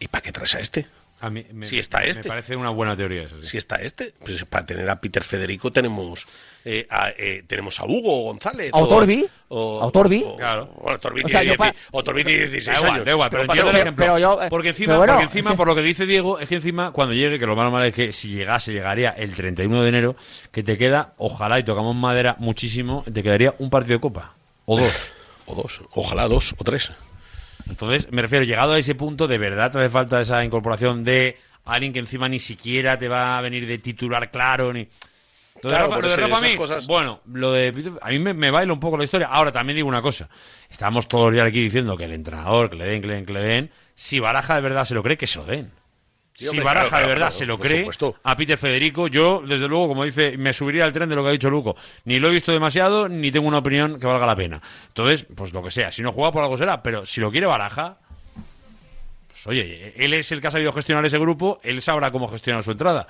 ¿y 0.00 0.08
para 0.08 0.22
qué 0.22 0.32
traes 0.32 0.54
a 0.54 0.60
este? 0.60 0.86
A 1.24 1.30
mí 1.30 1.46
me, 1.52 1.64
Si 1.64 1.78
está 1.78 2.00
me 2.00 2.10
este. 2.10 2.28
parece 2.28 2.54
una 2.54 2.68
buena 2.68 2.94
teoría 2.94 3.22
eso. 3.22 3.42
sí. 3.42 3.48
Si 3.50 3.56
está 3.56 3.76
este, 3.76 4.12
pues 4.20 4.44
para 4.44 4.66
tener 4.66 4.88
a 4.90 5.00
Peter 5.00 5.22
Federico 5.24 5.72
tenemos 5.72 6.26
eh, 6.66 6.86
a, 6.90 7.10
eh, 7.16 7.42
tenemos 7.46 7.80
a 7.80 7.84
Hugo 7.86 8.24
González. 8.24 8.70
¿A 8.74 8.78
Otorbi? 8.78 9.26
O, 9.48 9.80
¿A 9.80 9.86
Otorbi? 9.86 10.22
o- 10.26 10.36
Claro. 10.36 10.66
Bueno, 10.82 10.96
Otorbi 10.96 11.22
O 11.24 11.28
sea, 11.28 11.40
tiene, 11.40 11.54
yo 11.54 11.58
pa- 11.58 11.70
10 11.70 11.88
Otorbi 11.92 12.24
tiene 12.24 12.38
16 12.40 12.66
Da 12.66 12.74
igual, 12.74 12.92
años. 12.92 13.04
da 13.06 13.10
igual, 13.12 13.30
pero, 13.30 13.46
para- 13.46 13.52
entiendo 13.52 13.70
el 13.70 13.74
pero- 13.76 13.82
ejemplo. 13.84 14.04
pero 14.04 14.18
yo, 14.18 14.42
eh, 14.42 14.46
porque 14.50 14.68
encima, 14.68 14.86
pero 14.88 14.98
bueno. 14.98 15.12
porque 15.14 15.24
encima, 15.24 15.54
por 15.56 15.66
lo 15.68 15.74
que 15.74 15.82
dice 15.82 16.04
Diego, 16.06 16.38
es 16.40 16.48
que 16.48 16.56
encima, 16.56 16.92
cuando 16.92 17.14
llegue, 17.14 17.38
que 17.38 17.46
lo 17.46 17.56
más 17.56 17.64
normal 17.64 17.84
es 17.88 17.94
que 17.94 18.12
si 18.12 18.28
llegase, 18.28 18.72
llegaría 18.72 19.10
el 19.10 19.34
31 19.34 19.82
de 19.82 19.88
enero, 19.88 20.16
que 20.52 20.62
te 20.62 20.76
queda, 20.76 21.14
ojalá, 21.16 21.58
y 21.58 21.64
tocamos 21.64 21.96
madera 21.96 22.36
muchísimo, 22.38 23.02
te 23.10 23.22
quedaría 23.22 23.54
un 23.58 23.70
partido 23.70 23.96
de 23.96 24.00
copa. 24.00 24.34
O 24.66 24.78
dos. 24.78 25.12
O 25.46 25.54
dos, 25.54 25.82
ojalá 25.92 26.26
dos 26.26 26.54
o 26.56 26.64
tres. 26.64 26.90
Entonces, 27.68 28.10
me 28.12 28.22
refiero, 28.22 28.44
llegado 28.44 28.72
a 28.74 28.78
ese 28.78 28.94
punto, 28.94 29.26
de 29.26 29.38
verdad 29.38 29.72
te 29.72 29.78
hace 29.78 29.88
falta 29.88 30.20
esa 30.20 30.44
incorporación 30.44 31.02
de 31.04 31.36
alguien 31.64 31.92
que 31.92 31.98
encima 31.98 32.28
ni 32.28 32.38
siquiera 32.38 32.98
te 32.98 33.08
va 33.08 33.38
a 33.38 33.40
venir 33.40 33.66
de 33.66 33.78
titular 33.78 34.30
claro, 34.30 34.72
ni... 34.72 34.86
Lo 35.62 35.70
de 35.70 35.76
Claro, 35.76 35.84
Rafa, 35.84 35.94
por 35.94 36.02
lo 36.02 36.08
de 36.08 36.14
eso, 36.14 36.22
Rafa 36.22 36.36
a 36.36 36.48
mí, 36.48 36.56
cosas- 36.56 36.86
bueno, 36.86 37.20
lo 37.32 37.52
de 37.52 37.92
a 38.02 38.08
mí 38.10 38.18
me, 38.18 38.34
me 38.34 38.50
baila 38.50 38.72
un 38.72 38.80
poco 38.80 38.98
la 38.98 39.04
historia. 39.04 39.28
Ahora 39.28 39.50
también 39.52 39.76
digo 39.76 39.88
una 39.88 40.02
cosa. 40.02 40.28
Estamos 40.68 41.06
todos 41.08 41.26
los 41.26 41.34
días 41.34 41.46
aquí 41.46 41.60
diciendo 41.62 41.96
que 41.96 42.04
el 42.04 42.12
entrenador, 42.12 42.68
que 42.70 42.76
le 42.76 42.84
den, 42.84 43.00
que 43.00 43.06
le 43.06 43.14
den, 43.14 43.24
que 43.24 43.32
le 43.32 43.40
den. 43.40 43.70
Si 43.94 44.18
Baraja 44.18 44.56
de 44.56 44.60
verdad 44.60 44.84
se 44.84 44.94
lo 44.94 45.02
cree, 45.02 45.16
que 45.16 45.28
se 45.28 45.38
lo 45.38 45.44
den. 45.46 45.70
Si 46.36 46.58
Baraja 46.58 46.88
claro, 46.88 47.02
de 47.02 47.08
verdad 47.08 47.28
claro, 47.28 47.38
se 47.38 47.46
lo 47.46 47.58
cree, 47.58 47.88
a 48.24 48.36
Peter 48.36 48.58
Federico, 48.58 49.06
yo, 49.06 49.42
desde 49.46 49.68
luego, 49.68 49.86
como 49.86 50.04
dice, 50.04 50.36
me 50.36 50.52
subiría 50.52 50.84
al 50.84 50.92
tren 50.92 51.08
de 51.08 51.14
lo 51.14 51.22
que 51.22 51.28
ha 51.28 51.32
dicho 51.32 51.48
Luco. 51.48 51.76
Ni 52.06 52.18
lo 52.18 52.28
he 52.28 52.32
visto 52.32 52.50
demasiado, 52.50 53.08
ni 53.08 53.30
tengo 53.30 53.46
una 53.46 53.58
opinión 53.58 54.00
que 54.00 54.06
valga 54.06 54.26
la 54.26 54.34
pena. 54.34 54.60
Entonces, 54.88 55.26
pues 55.34 55.52
lo 55.52 55.62
que 55.62 55.70
sea. 55.70 55.92
Si 55.92 56.02
no 56.02 56.10
juega 56.10 56.32
por 56.32 56.42
algo 56.42 56.58
será, 56.58 56.82
pero 56.82 57.06
si 57.06 57.20
lo 57.20 57.30
quiere 57.30 57.46
Baraja, 57.46 57.98
pues 59.28 59.46
oye, 59.46 59.94
él 59.96 60.12
es 60.12 60.32
el 60.32 60.40
que 60.40 60.48
ha 60.48 60.50
sabido 60.50 60.72
gestionar 60.72 61.06
ese 61.06 61.18
grupo, 61.18 61.60
él 61.62 61.80
sabrá 61.80 62.10
cómo 62.10 62.26
gestionar 62.26 62.64
su 62.64 62.72
entrada. 62.72 63.06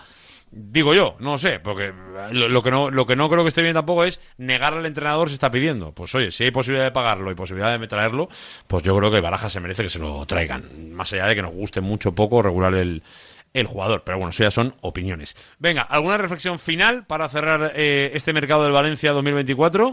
Digo 0.56 0.94
yo, 0.94 1.16
no 1.18 1.36
sé, 1.36 1.58
porque 1.58 1.92
lo, 2.30 2.62
que 2.62 2.70
no 2.70 2.88
lo 2.88 3.06
que 3.06 3.16
no 3.16 3.28
creo 3.28 3.42
que 3.42 3.48
esté 3.48 3.60
bien 3.60 3.74
tampoco 3.74 4.04
es 4.04 4.20
negar 4.38 4.72
al 4.74 4.86
entrenador 4.86 5.28
si 5.28 5.34
está 5.34 5.50
pidiendo. 5.50 5.92
Pues 5.92 6.14
oye, 6.14 6.30
si 6.30 6.44
hay 6.44 6.52
posibilidad 6.52 6.84
de 6.84 6.92
pagarlo 6.92 7.32
y 7.32 7.34
posibilidad 7.34 7.76
de 7.76 7.86
traerlo, 7.88 8.28
pues 8.68 8.84
yo 8.84 8.96
creo 8.96 9.10
que 9.10 9.20
Baraja 9.20 9.50
se 9.50 9.58
merece 9.58 9.82
que 9.82 9.88
se 9.88 9.98
lo 9.98 10.24
traigan. 10.26 10.92
Más 10.92 11.12
allá 11.12 11.26
de 11.26 11.34
que 11.34 11.42
nos 11.42 11.52
guste 11.52 11.80
mucho 11.80 12.14
poco 12.14 12.40
regular 12.40 12.72
el, 12.74 13.02
el 13.52 13.66
jugador. 13.66 14.04
Pero 14.04 14.18
bueno, 14.18 14.30
eso 14.30 14.44
ya 14.44 14.52
son 14.52 14.76
opiniones. 14.80 15.34
Venga, 15.58 15.82
¿alguna 15.82 16.18
reflexión 16.18 16.60
final 16.60 17.04
para 17.04 17.28
cerrar 17.28 17.72
eh, 17.74 18.12
este 18.14 18.32
mercado 18.32 18.62
del 18.62 18.72
Valencia 18.72 19.10
2024? 19.10 19.90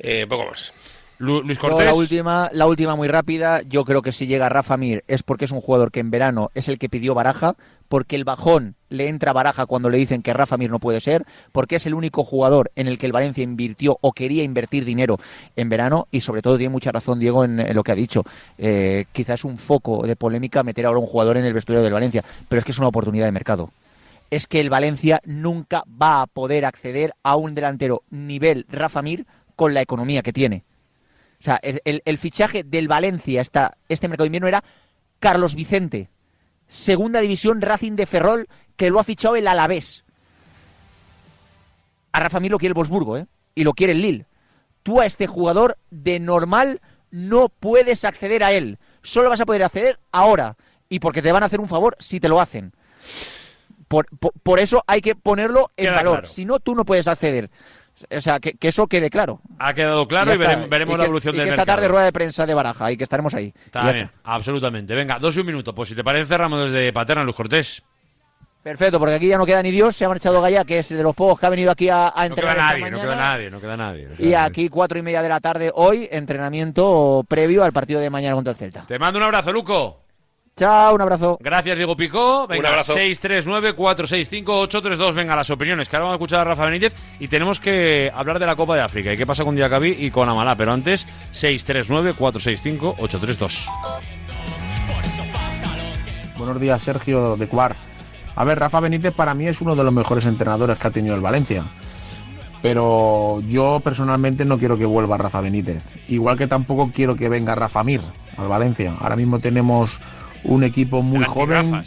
Eh, 0.00 0.26
poco 0.28 0.46
más. 0.46 0.74
Lu- 1.20 1.42
Luis 1.42 1.58
Cortés. 1.58 1.84
la 1.84 1.92
última, 1.94 2.48
la 2.52 2.66
última 2.66 2.96
muy 2.96 3.06
rápida. 3.06 3.60
Yo 3.62 3.84
creo 3.84 4.00
que 4.00 4.10
si 4.10 4.26
llega 4.26 4.48
Rafa 4.48 4.78
Mir 4.78 5.04
es 5.06 5.22
porque 5.22 5.44
es 5.44 5.50
un 5.50 5.60
jugador 5.60 5.92
que 5.92 6.00
en 6.00 6.10
verano 6.10 6.50
es 6.54 6.68
el 6.68 6.78
que 6.78 6.88
pidió 6.88 7.14
Baraja, 7.14 7.56
porque 7.88 8.16
el 8.16 8.24
bajón 8.24 8.74
le 8.88 9.08
entra 9.08 9.34
Baraja 9.34 9.66
cuando 9.66 9.90
le 9.90 9.98
dicen 9.98 10.22
que 10.22 10.32
Rafa 10.32 10.56
Mir 10.56 10.70
no 10.70 10.78
puede 10.78 11.02
ser, 11.02 11.26
porque 11.52 11.76
es 11.76 11.84
el 11.86 11.92
único 11.92 12.24
jugador 12.24 12.70
en 12.74 12.86
el 12.86 12.96
que 12.98 13.04
el 13.04 13.12
Valencia 13.12 13.44
invirtió 13.44 13.98
o 14.00 14.12
quería 14.12 14.42
invertir 14.44 14.86
dinero 14.86 15.18
en 15.56 15.68
verano 15.68 16.08
y 16.10 16.20
sobre 16.20 16.40
todo 16.40 16.56
tiene 16.56 16.72
mucha 16.72 16.90
razón 16.90 17.18
Diego 17.18 17.44
en, 17.44 17.60
en 17.60 17.74
lo 17.76 17.82
que 17.82 17.92
ha 17.92 17.96
dicho. 17.96 18.24
Eh, 18.56 19.04
quizás 19.12 19.40
es 19.40 19.44
un 19.44 19.58
foco 19.58 20.06
de 20.06 20.16
polémica 20.16 20.62
meter 20.62 20.86
ahora 20.86 21.00
un 21.00 21.06
jugador 21.06 21.36
en 21.36 21.44
el 21.44 21.52
vestuario 21.52 21.82
del 21.84 21.92
Valencia, 21.92 22.24
pero 22.48 22.60
es 22.60 22.64
que 22.64 22.72
es 22.72 22.78
una 22.78 22.88
oportunidad 22.88 23.26
de 23.26 23.32
mercado 23.32 23.70
es 24.30 24.46
que 24.46 24.60
el 24.60 24.70
Valencia 24.70 25.20
nunca 25.24 25.82
va 26.00 26.22
a 26.22 26.26
poder 26.28 26.64
acceder 26.64 27.12
a 27.24 27.34
un 27.34 27.52
delantero 27.56 28.04
nivel 28.10 28.64
Rafa 28.70 29.02
Mir 29.02 29.26
con 29.56 29.74
la 29.74 29.80
economía 29.82 30.22
que 30.22 30.32
tiene. 30.32 30.62
O 31.40 31.42
sea, 31.42 31.58
el, 31.62 32.02
el- 32.04 32.18
fichaje 32.18 32.62
del 32.64 32.86
Valencia 32.88 33.40
esta, 33.40 33.76
este 33.88 34.08
mercado 34.08 34.24
de 34.24 34.28
invierno 34.28 34.48
era 34.48 34.62
Carlos 35.20 35.54
Vicente, 35.54 36.10
segunda 36.68 37.20
división 37.20 37.62
Racing 37.62 37.92
de 37.96 38.06
Ferrol, 38.06 38.46
que 38.76 38.90
lo 38.90 39.00
ha 39.00 39.04
fichado 39.04 39.36
el 39.36 39.48
Alavés. 39.48 40.04
A 42.12 42.20
Rafa 42.20 42.40
Mir 42.40 42.50
lo 42.50 42.58
quiere 42.58 42.70
el 42.70 42.74
Wolfsburgo, 42.74 43.16
¿eh? 43.16 43.26
Y 43.54 43.64
lo 43.64 43.72
quiere 43.72 43.92
el 43.92 44.02
Lille. 44.02 44.26
Tú 44.82 45.00
a 45.00 45.06
este 45.06 45.26
jugador 45.26 45.78
de 45.90 46.18
normal 46.20 46.80
no 47.10 47.48
puedes 47.48 48.04
acceder 48.04 48.42
a 48.44 48.52
él. 48.52 48.78
Solo 49.02 49.28
vas 49.30 49.40
a 49.40 49.46
poder 49.46 49.62
acceder 49.62 49.98
ahora. 50.12 50.56
Y 50.88 50.98
porque 51.00 51.22
te 51.22 51.32
van 51.32 51.42
a 51.42 51.46
hacer 51.46 51.60
un 51.60 51.68
favor 51.68 51.96
si 52.00 52.18
te 52.20 52.28
lo 52.28 52.40
hacen. 52.40 52.72
Por, 53.88 54.06
por- 54.18 54.32
por 54.42 54.58
eso 54.58 54.82
hay 54.86 55.00
que 55.00 55.14
ponerlo 55.14 55.70
en 55.76 55.86
Queda 55.86 55.94
valor. 55.96 56.18
claro. 56.20 56.26
Si 56.28 56.44
no, 56.44 56.58
tú 56.60 56.74
no 56.74 56.84
puedes 56.84 57.08
acceder. 57.08 57.50
O 58.14 58.20
sea, 58.20 58.40
que, 58.40 58.54
que 58.54 58.68
eso 58.68 58.86
quede 58.86 59.10
claro. 59.10 59.40
Ha 59.58 59.74
quedado 59.74 60.06
claro 60.08 60.30
y, 60.30 60.34
está. 60.34 60.56
veremos 60.66 60.94
Y 60.94 60.98
la 60.98 61.04
evolución 61.04 61.34
y 61.34 61.38
del 61.38 61.46
que 61.48 61.50
esta 61.54 61.66
tarde 61.66 61.88
rueda 61.88 62.04
de 62.04 62.12
prensa 62.12 62.46
de 62.46 62.54
Baraja 62.54 62.90
y 62.92 62.96
que 62.96 63.04
estaremos 63.04 63.34
ahí. 63.34 63.52
Está 63.64 63.82
Y 63.82 63.84
ya 63.86 63.92
bien, 63.92 64.04
está. 64.06 64.18
absolutamente. 64.24 64.94
Venga, 64.94 65.18
dos 65.18 65.36
y 65.36 65.40
un 65.40 65.46
minuto. 65.46 65.74
Pues 65.74 65.88
si 65.88 65.94
te 65.94 66.04
parece, 66.04 66.26
cerramos 66.26 66.70
desde 66.70 66.92
Paterna, 66.92 67.24
Luis 67.24 67.36
Cortés. 67.36 67.82
Perfecto, 68.62 68.98
porque 68.98 69.14
aquí 69.14 69.26
ya 69.28 69.38
no 69.38 69.46
queda 69.46 69.62
ni 69.62 69.70
Dios. 69.70 69.96
Se 69.96 70.04
ha 70.04 70.08
marchado 70.08 70.42
Gaya, 70.42 70.64
que 70.66 70.80
es 70.80 70.88
de 70.90 71.02
los 71.02 71.14
pocos 71.14 71.40
que 71.40 71.46
ha 71.46 71.48
venido 71.48 71.70
aquí 71.70 71.88
a, 71.88 72.08
a 72.08 72.28
No 72.28 72.34
queda 72.34 72.52
entrenar 72.52 72.56
nadie, 72.58 72.90
no 72.90 73.00
queda 73.00 73.16
nadie, 73.16 73.50
no 73.50 73.60
queda 73.60 73.76
nadie. 73.76 74.02
no 74.08 74.16
queda 74.16 74.28
Y 74.28 74.32
nadie. 74.32 74.36
aquí 74.36 74.68
cuatro 74.68 74.98
y 74.98 75.02
media 75.02 75.22
de 75.22 75.28
la 75.30 75.40
tarde 75.40 75.70
hoy, 75.74 76.06
entrenamiento 76.10 77.24
previo 77.26 77.64
al 77.64 77.72
partido 77.72 78.00
de 78.00 78.10
mañana 78.10 78.34
contra 78.34 78.50
el 78.52 78.56
Celta. 78.58 78.84
Te 78.86 78.98
mando 78.98 79.18
un 79.18 79.22
abrazo, 79.24 79.50
Luco. 79.52 80.02
Chao, 80.60 80.94
un 80.94 81.00
abrazo. 81.00 81.38
Gracias, 81.40 81.74
Diego 81.74 81.96
Picó. 81.96 82.46
Venga, 82.46 82.60
Un 82.60 82.66
abrazo. 82.66 82.94
639-465-832. 82.94 85.14
Venga, 85.14 85.34
las 85.34 85.48
opiniones. 85.48 85.88
Que 85.88 85.96
ahora 85.96 86.04
vamos 86.04 86.16
a 86.16 86.18
escuchar 86.18 86.40
a 86.40 86.44
Rafa 86.44 86.66
Benítez 86.66 86.94
y 87.18 87.28
tenemos 87.28 87.60
que 87.60 88.12
hablar 88.14 88.38
de 88.38 88.44
la 88.44 88.56
Copa 88.56 88.76
de 88.76 88.82
África 88.82 89.10
y 89.10 89.16
qué 89.16 89.24
pasa 89.24 89.42
con 89.42 89.56
Diacabí 89.56 89.96
y 89.98 90.10
con 90.10 90.28
Amalá. 90.28 90.56
Pero 90.56 90.74
antes, 90.74 91.06
639-465-832. 91.32 93.64
Buenos 96.36 96.60
días, 96.60 96.82
Sergio 96.82 97.38
de 97.38 97.46
Cuar. 97.46 97.76
A 98.36 98.44
ver, 98.44 98.58
Rafa 98.58 98.80
Benítez 98.80 99.14
para 99.14 99.32
mí 99.32 99.46
es 99.46 99.62
uno 99.62 99.74
de 99.74 99.82
los 99.82 99.94
mejores 99.94 100.26
entrenadores 100.26 100.76
que 100.76 100.86
ha 100.86 100.90
tenido 100.90 101.14
el 101.14 101.22
Valencia. 101.22 101.64
Pero 102.60 103.40
yo 103.48 103.80
personalmente 103.82 104.44
no 104.44 104.58
quiero 104.58 104.76
que 104.76 104.84
vuelva 104.84 105.16
Rafa 105.16 105.40
Benítez. 105.40 105.82
Igual 106.08 106.36
que 106.36 106.48
tampoco 106.48 106.90
quiero 106.94 107.16
que 107.16 107.30
venga 107.30 107.54
Rafa 107.54 107.82
Mir 107.82 108.02
al 108.36 108.48
Valencia. 108.48 108.92
Ahora 109.00 109.16
mismo 109.16 109.38
tenemos 109.38 109.98
un 110.44 110.64
equipo 110.64 111.02
muy 111.02 111.24
joven, 111.24 111.82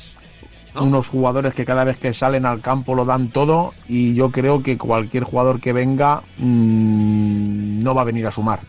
unos 0.75 1.07
jugadores 1.09 1.53
que 1.53 1.65
cada 1.65 1.83
vez 1.83 1.97
que 1.97 2.13
salen 2.13 2.45
al 2.45 2.61
campo 2.61 2.95
lo 2.95 3.05
dan 3.05 3.29
todo 3.29 3.73
y 3.87 4.13
yo 4.13 4.31
creo 4.31 4.63
que 4.63 4.77
cualquier 4.77 5.23
jugador 5.23 5.59
que 5.59 5.73
venga 5.73 6.21
mm, 6.37 7.83
no 7.83 7.95
va 7.95 8.01
a 8.01 8.05
venir 8.05 8.25
a 8.27 8.31
sumar. 8.31 8.59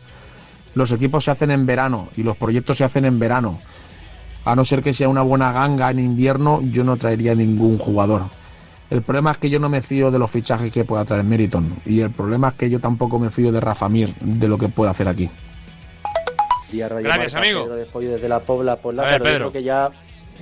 Los 0.75 0.91
equipos 0.93 1.25
se 1.25 1.31
hacen 1.31 1.51
en 1.51 1.67
verano 1.67 2.09
y 2.17 2.23
los 2.23 2.37
proyectos 2.37 2.79
se 2.79 2.85
hacen 2.85 3.05
en 3.05 3.19
verano. 3.19 3.61
A 4.45 4.55
no 4.55 4.65
ser 4.65 4.83
que 4.83 4.93
sea 4.93 5.09
una 5.09 5.23
buena 5.23 5.53
ganga 5.53 5.91
en 5.91 5.99
invierno, 5.99 6.61
yo 6.63 6.85
no 6.85 6.97
traería 6.97 7.35
ningún 7.35 7.79
jugador. 7.79 8.25
El 8.91 9.03
problema 9.03 9.31
es 9.31 9.39
que 9.39 9.49
yo 9.49 9.59
no 9.59 9.69
me 9.69 9.81
fío 9.81 10.11
de 10.11 10.19
los 10.19 10.31
fichajes 10.31 10.71
que 10.71 10.85
pueda 10.85 11.05
traer 11.05 11.25
Meriton. 11.25 11.75
Y 11.87 12.01
el 12.01 12.11
problema 12.11 12.49
es 12.49 12.55
que 12.55 12.69
yo 12.69 12.81
tampoco 12.81 13.19
me 13.19 13.31
fío 13.31 13.51
de 13.51 13.61
Rafa 13.61 13.89
Mir, 13.89 14.15
de 14.21 14.49
lo 14.49 14.59
que 14.59 14.69
puede 14.69 14.91
hacer 14.91 15.09
aquí. 15.09 15.31
Día 16.71 16.89
Radio 16.89 17.05
Gracias, 17.05 17.35
Marca, 17.35 17.49
amigo. 17.49 17.65
Pedro 17.65 18.01
de 18.01 18.09
desde 18.09 18.29
la 18.29 18.41
Pobla 18.41 18.77
por 18.77 18.95
la 18.95 19.19
creo 19.19 19.53
que 19.53 19.63
ya 19.63 19.91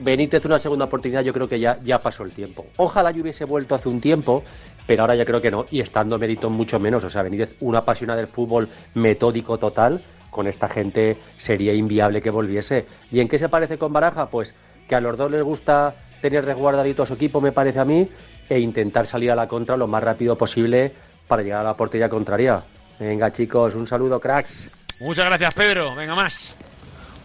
Benítez 0.00 0.44
una 0.44 0.58
segunda 0.58 0.86
oportunidad, 0.86 1.22
yo 1.22 1.32
creo 1.32 1.48
que 1.48 1.60
ya, 1.60 1.76
ya 1.84 2.00
pasó 2.00 2.24
el 2.24 2.32
tiempo. 2.32 2.66
Ojalá 2.76 3.10
yo 3.10 3.22
hubiese 3.22 3.44
vuelto 3.44 3.74
hace 3.74 3.88
un 3.88 4.00
tiempo, 4.00 4.42
pero 4.86 5.02
ahora 5.02 5.14
ya 5.14 5.24
creo 5.24 5.40
que 5.40 5.50
no. 5.50 5.66
Y 5.70 5.80
estando 5.80 6.18
Meriton 6.18 6.52
mucho 6.52 6.78
menos. 6.80 7.04
O 7.04 7.10
sea, 7.10 7.22
Benítez, 7.22 7.56
una 7.60 7.80
apasionada 7.80 8.18
del 8.18 8.28
fútbol 8.28 8.68
metódico 8.94 9.58
total, 9.58 10.02
con 10.30 10.46
esta 10.46 10.68
gente 10.68 11.16
sería 11.36 11.74
inviable 11.74 12.22
que 12.22 12.30
volviese. 12.30 12.86
¿Y 13.10 13.20
en 13.20 13.28
qué 13.28 13.38
se 13.38 13.48
parece 13.48 13.76
con 13.76 13.92
Baraja? 13.92 14.30
Pues 14.30 14.54
que 14.88 14.94
a 14.94 15.00
los 15.00 15.16
dos 15.16 15.30
les 15.30 15.42
gusta 15.42 15.94
tener 16.20 16.44
resguardadito 16.44 17.02
a 17.02 17.06
su 17.06 17.14
equipo, 17.14 17.40
me 17.40 17.52
parece 17.52 17.80
a 17.80 17.84
mí, 17.84 18.08
e 18.48 18.58
intentar 18.58 19.06
salir 19.06 19.30
a 19.30 19.36
la 19.36 19.46
contra 19.46 19.76
lo 19.76 19.86
más 19.86 20.02
rápido 20.02 20.36
posible 20.36 20.92
para 21.28 21.42
llegar 21.42 21.60
a 21.60 21.64
la 21.64 21.74
portería 21.74 22.08
contraria. 22.08 22.62
Venga, 22.98 23.32
chicos, 23.32 23.74
un 23.74 23.86
saludo, 23.86 24.20
cracks. 24.20 24.70
Muchas 25.02 25.26
gracias, 25.26 25.54
Pedro. 25.54 25.96
Venga, 25.96 26.14
más. 26.14 26.52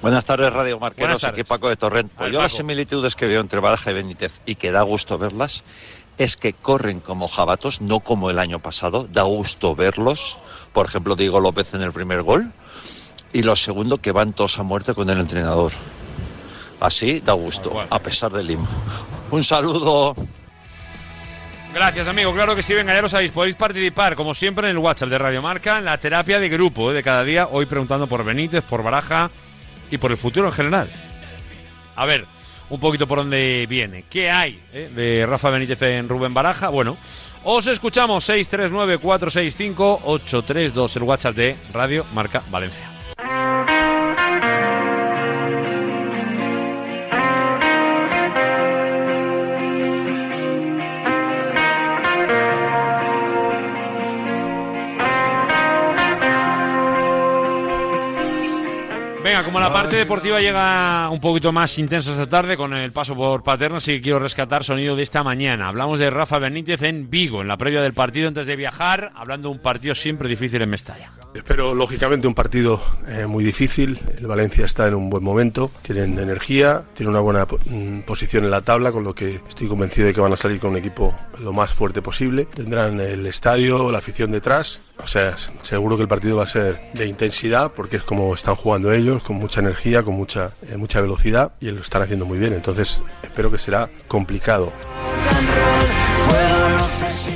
Buenas 0.02 0.26
tardes, 0.26 0.52
Radio 0.52 0.80
Marqueros. 0.80 1.22
tardes. 1.22 1.40
Aquí 1.40 1.44
Paco 1.44 1.70
de 1.70 1.76
Torrent. 1.76 2.12
Pues 2.12 2.32
yo 2.32 2.42
las 2.42 2.52
similitudes 2.52 3.16
que 3.16 3.28
veo 3.28 3.40
entre 3.40 3.60
Baraja 3.60 3.92
y 3.92 3.94
Benítez 3.94 4.42
y 4.48 4.56
que 4.56 4.72
da 4.72 4.82
gusto 4.82 5.20
verlas 5.20 5.64
es 6.18 6.38
que 6.38 6.54
corren 6.54 7.00
como 7.00 7.28
jabatos, 7.28 7.82
no 7.82 8.00
como 8.00 8.32
el 8.32 8.40
año 8.40 8.58
pasado. 8.58 9.08
Da 9.12 9.22
gusto 9.22 9.76
verlos. 9.76 10.40
Por 10.74 10.88
ejemplo, 10.88 11.16
Diego 11.16 11.40
López 11.40 11.76
en 11.76 11.84
el 11.84 11.94
primer 11.94 12.24
gol. 12.24 12.52
Y 13.32 13.44
lo 13.44 13.56
segundo, 13.56 14.00
que 14.00 14.12
van 14.12 14.34
todos 14.34 14.58
a 14.58 14.64
muerte 14.64 14.96
con 14.96 15.12
el 15.12 15.20
entrenador. 15.20 15.72
Así 16.80 17.20
da 17.20 17.34
gusto, 17.34 17.86
a 17.88 18.00
pesar 18.00 18.32
del 18.32 18.48
Lima. 18.48 18.68
Un 19.30 19.44
saludo. 19.44 20.16
Gracias, 21.74 22.08
amigo. 22.08 22.34
Claro 22.34 22.56
que 22.56 22.64
sí, 22.64 22.74
venga, 22.74 22.94
ya 22.94 23.02
lo 23.02 23.10
sabéis. 23.10 23.32
Podéis 23.32 23.56
participar, 23.56 24.16
como 24.16 24.34
siempre, 24.34 24.70
en 24.70 24.72
el 24.72 24.78
WhatsApp 24.80 25.10
de 25.10 25.18
Radio 25.18 25.42
Marca, 25.42 25.78
en 25.78 25.86
la 25.86 25.98
terapia 25.98 26.40
de 26.40 26.50
grupo 26.50 26.92
¿eh? 26.92 26.94
de 26.94 27.04
cada 27.04 27.24
día. 27.24 27.48
Hoy 27.52 27.66
preguntando 27.66 28.08
por 28.08 28.24
Benítez, 28.24 28.64
por 28.64 28.84
Baraja 28.84 29.30
y 29.92 29.98
por 29.98 30.12
el 30.12 30.18
futuro 30.18 30.48
en 30.48 30.54
general. 30.54 30.90
A 31.96 32.06
ver, 32.06 32.26
un 32.70 32.80
poquito 32.80 33.08
por 33.08 33.20
dónde 33.20 33.66
viene. 33.70 34.06
¿Qué 34.10 34.32
hay 34.32 34.60
eh, 34.74 34.90
de 34.94 35.26
Rafa 35.26 35.50
Benítez 35.50 35.82
en 35.82 36.10
Rubén 36.10 36.34
Baraja? 36.34 36.70
Bueno, 36.70 36.98
os 37.44 37.68
escuchamos 37.68 38.28
639-465-832, 38.30 40.96
el 40.96 41.04
WhatsApp 41.04 41.36
de 41.36 41.56
Radio 41.74 42.06
Marca 42.14 42.44
Valencia. 42.50 42.97
Venga, 59.38 59.46
como 59.46 59.60
la 59.60 59.72
parte 59.72 59.96
deportiva 59.98 60.42
llega 60.42 61.12
un 61.12 61.22
poquito 61.22 61.52
más 61.52 61.78
intensa 61.78 62.12
esta 62.12 62.28
tarde 62.28 62.58
con 62.58 62.74
el 62.74 62.92
paso 62.92 63.16
por 63.16 63.44
Paterna, 63.44 63.80
sí 63.80 63.92
que 63.92 64.02
quiero 64.02 64.18
rescatar 64.18 64.64
sonido 64.64 64.96
de 64.96 65.04
esta 65.04 65.22
mañana. 65.22 65.68
Hablamos 65.68 66.00
de 66.00 66.10
Rafa 66.10 66.40
Benítez 66.40 66.82
en 66.82 67.12
Vigo, 67.12 67.42
en 67.42 67.48
la 67.48 67.56
previa 67.56 67.84
del 67.84 67.94
partido 67.94 68.30
antes 68.30 68.48
de 68.48 68.56
viajar, 68.56 69.12
hablando 69.16 69.50
de 69.50 69.56
un 69.56 69.62
partido 69.62 69.94
siempre 69.94 70.28
difícil 70.28 70.64
en 70.64 70.72
Mestalla. 70.72 71.12
Espero, 71.36 71.76
lógicamente, 71.76 72.28
un 72.28 72.34
partido 72.34 72.82
eh, 73.08 73.28
muy 73.28 73.44
difícil. 73.44 74.00
El 74.18 74.26
Valencia 74.26 74.66
está 74.66 74.88
en 74.88 74.96
un 74.96 75.08
buen 75.08 75.24
momento, 75.24 75.70
tienen 75.84 76.18
energía, 76.18 76.86
tienen 76.96 77.12
una 77.12 77.20
buena 77.20 77.46
mm, 77.46 78.02
posición 78.08 78.44
en 78.44 78.50
la 78.50 78.62
tabla, 78.62 78.92
con 78.92 79.04
lo 79.04 79.14
que 79.14 79.42
estoy 79.48 79.68
convencido 79.68 80.08
de 80.08 80.16
que 80.16 80.22
van 80.22 80.34
a 80.34 80.38
salir 80.38 80.60
con 80.60 80.72
un 80.72 80.78
equipo 80.78 81.16
lo 81.44 81.54
más 81.54 81.72
fuerte 81.72 82.02
posible. 82.02 82.46
Tendrán 82.46 83.00
el 83.00 83.24
estadio, 83.28 83.92
la 83.92 84.00
afición 84.00 84.32
detrás. 84.32 84.82
O 85.00 85.08
sea, 85.08 85.36
seguro 85.62 85.96
que 85.96 86.04
el 86.04 86.08
partido 86.08 86.38
va 86.38 86.44
a 86.44 86.48
ser 86.48 86.92
de 86.94 87.06
intensidad, 87.06 87.72
porque 87.72 87.98
es 87.98 88.04
como 88.04 88.34
están 88.34 88.56
jugando 88.56 88.92
ellos, 88.92 89.24
con 89.24 89.38
mucha 89.38 89.62
energía, 89.62 90.04
con 90.04 90.16
mucha, 90.16 90.52
eh, 90.68 90.78
mucha 90.78 91.02
velocidad, 91.02 91.54
y 91.60 91.72
lo 91.72 91.82
están 91.82 92.02
haciendo 92.02 92.26
muy 92.26 92.40
bien. 92.40 92.54
Entonces, 92.54 93.04
espero 93.22 93.52
que 93.52 93.58
será 93.58 93.90
complicado. 94.08 94.72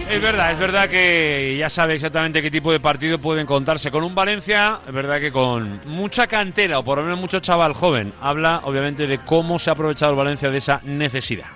Es 0.09 0.21
verdad, 0.21 0.51
es 0.51 0.59
verdad 0.59 0.89
que 0.89 1.55
ya 1.57 1.69
sabe 1.69 1.95
exactamente 1.95 2.41
qué 2.41 2.51
tipo 2.51 2.73
de 2.73 2.81
partido 2.81 3.17
puede 3.17 3.41
encontrarse 3.41 3.91
con 3.91 4.03
un 4.03 4.13
Valencia, 4.13 4.79
es 4.85 4.93
verdad 4.93 5.21
que 5.21 5.31
con 5.31 5.79
mucha 5.85 6.27
cantera 6.27 6.79
o 6.79 6.83
por 6.83 6.97
lo 6.97 7.05
menos 7.05 7.17
mucho 7.17 7.39
chaval 7.39 7.71
joven. 7.71 8.11
Habla 8.19 8.59
obviamente 8.65 9.07
de 9.07 9.19
cómo 9.19 9.57
se 9.57 9.69
ha 9.69 9.73
aprovechado 9.73 10.11
el 10.11 10.17
Valencia 10.17 10.49
de 10.49 10.57
esa 10.57 10.81
necesidad. 10.83 11.47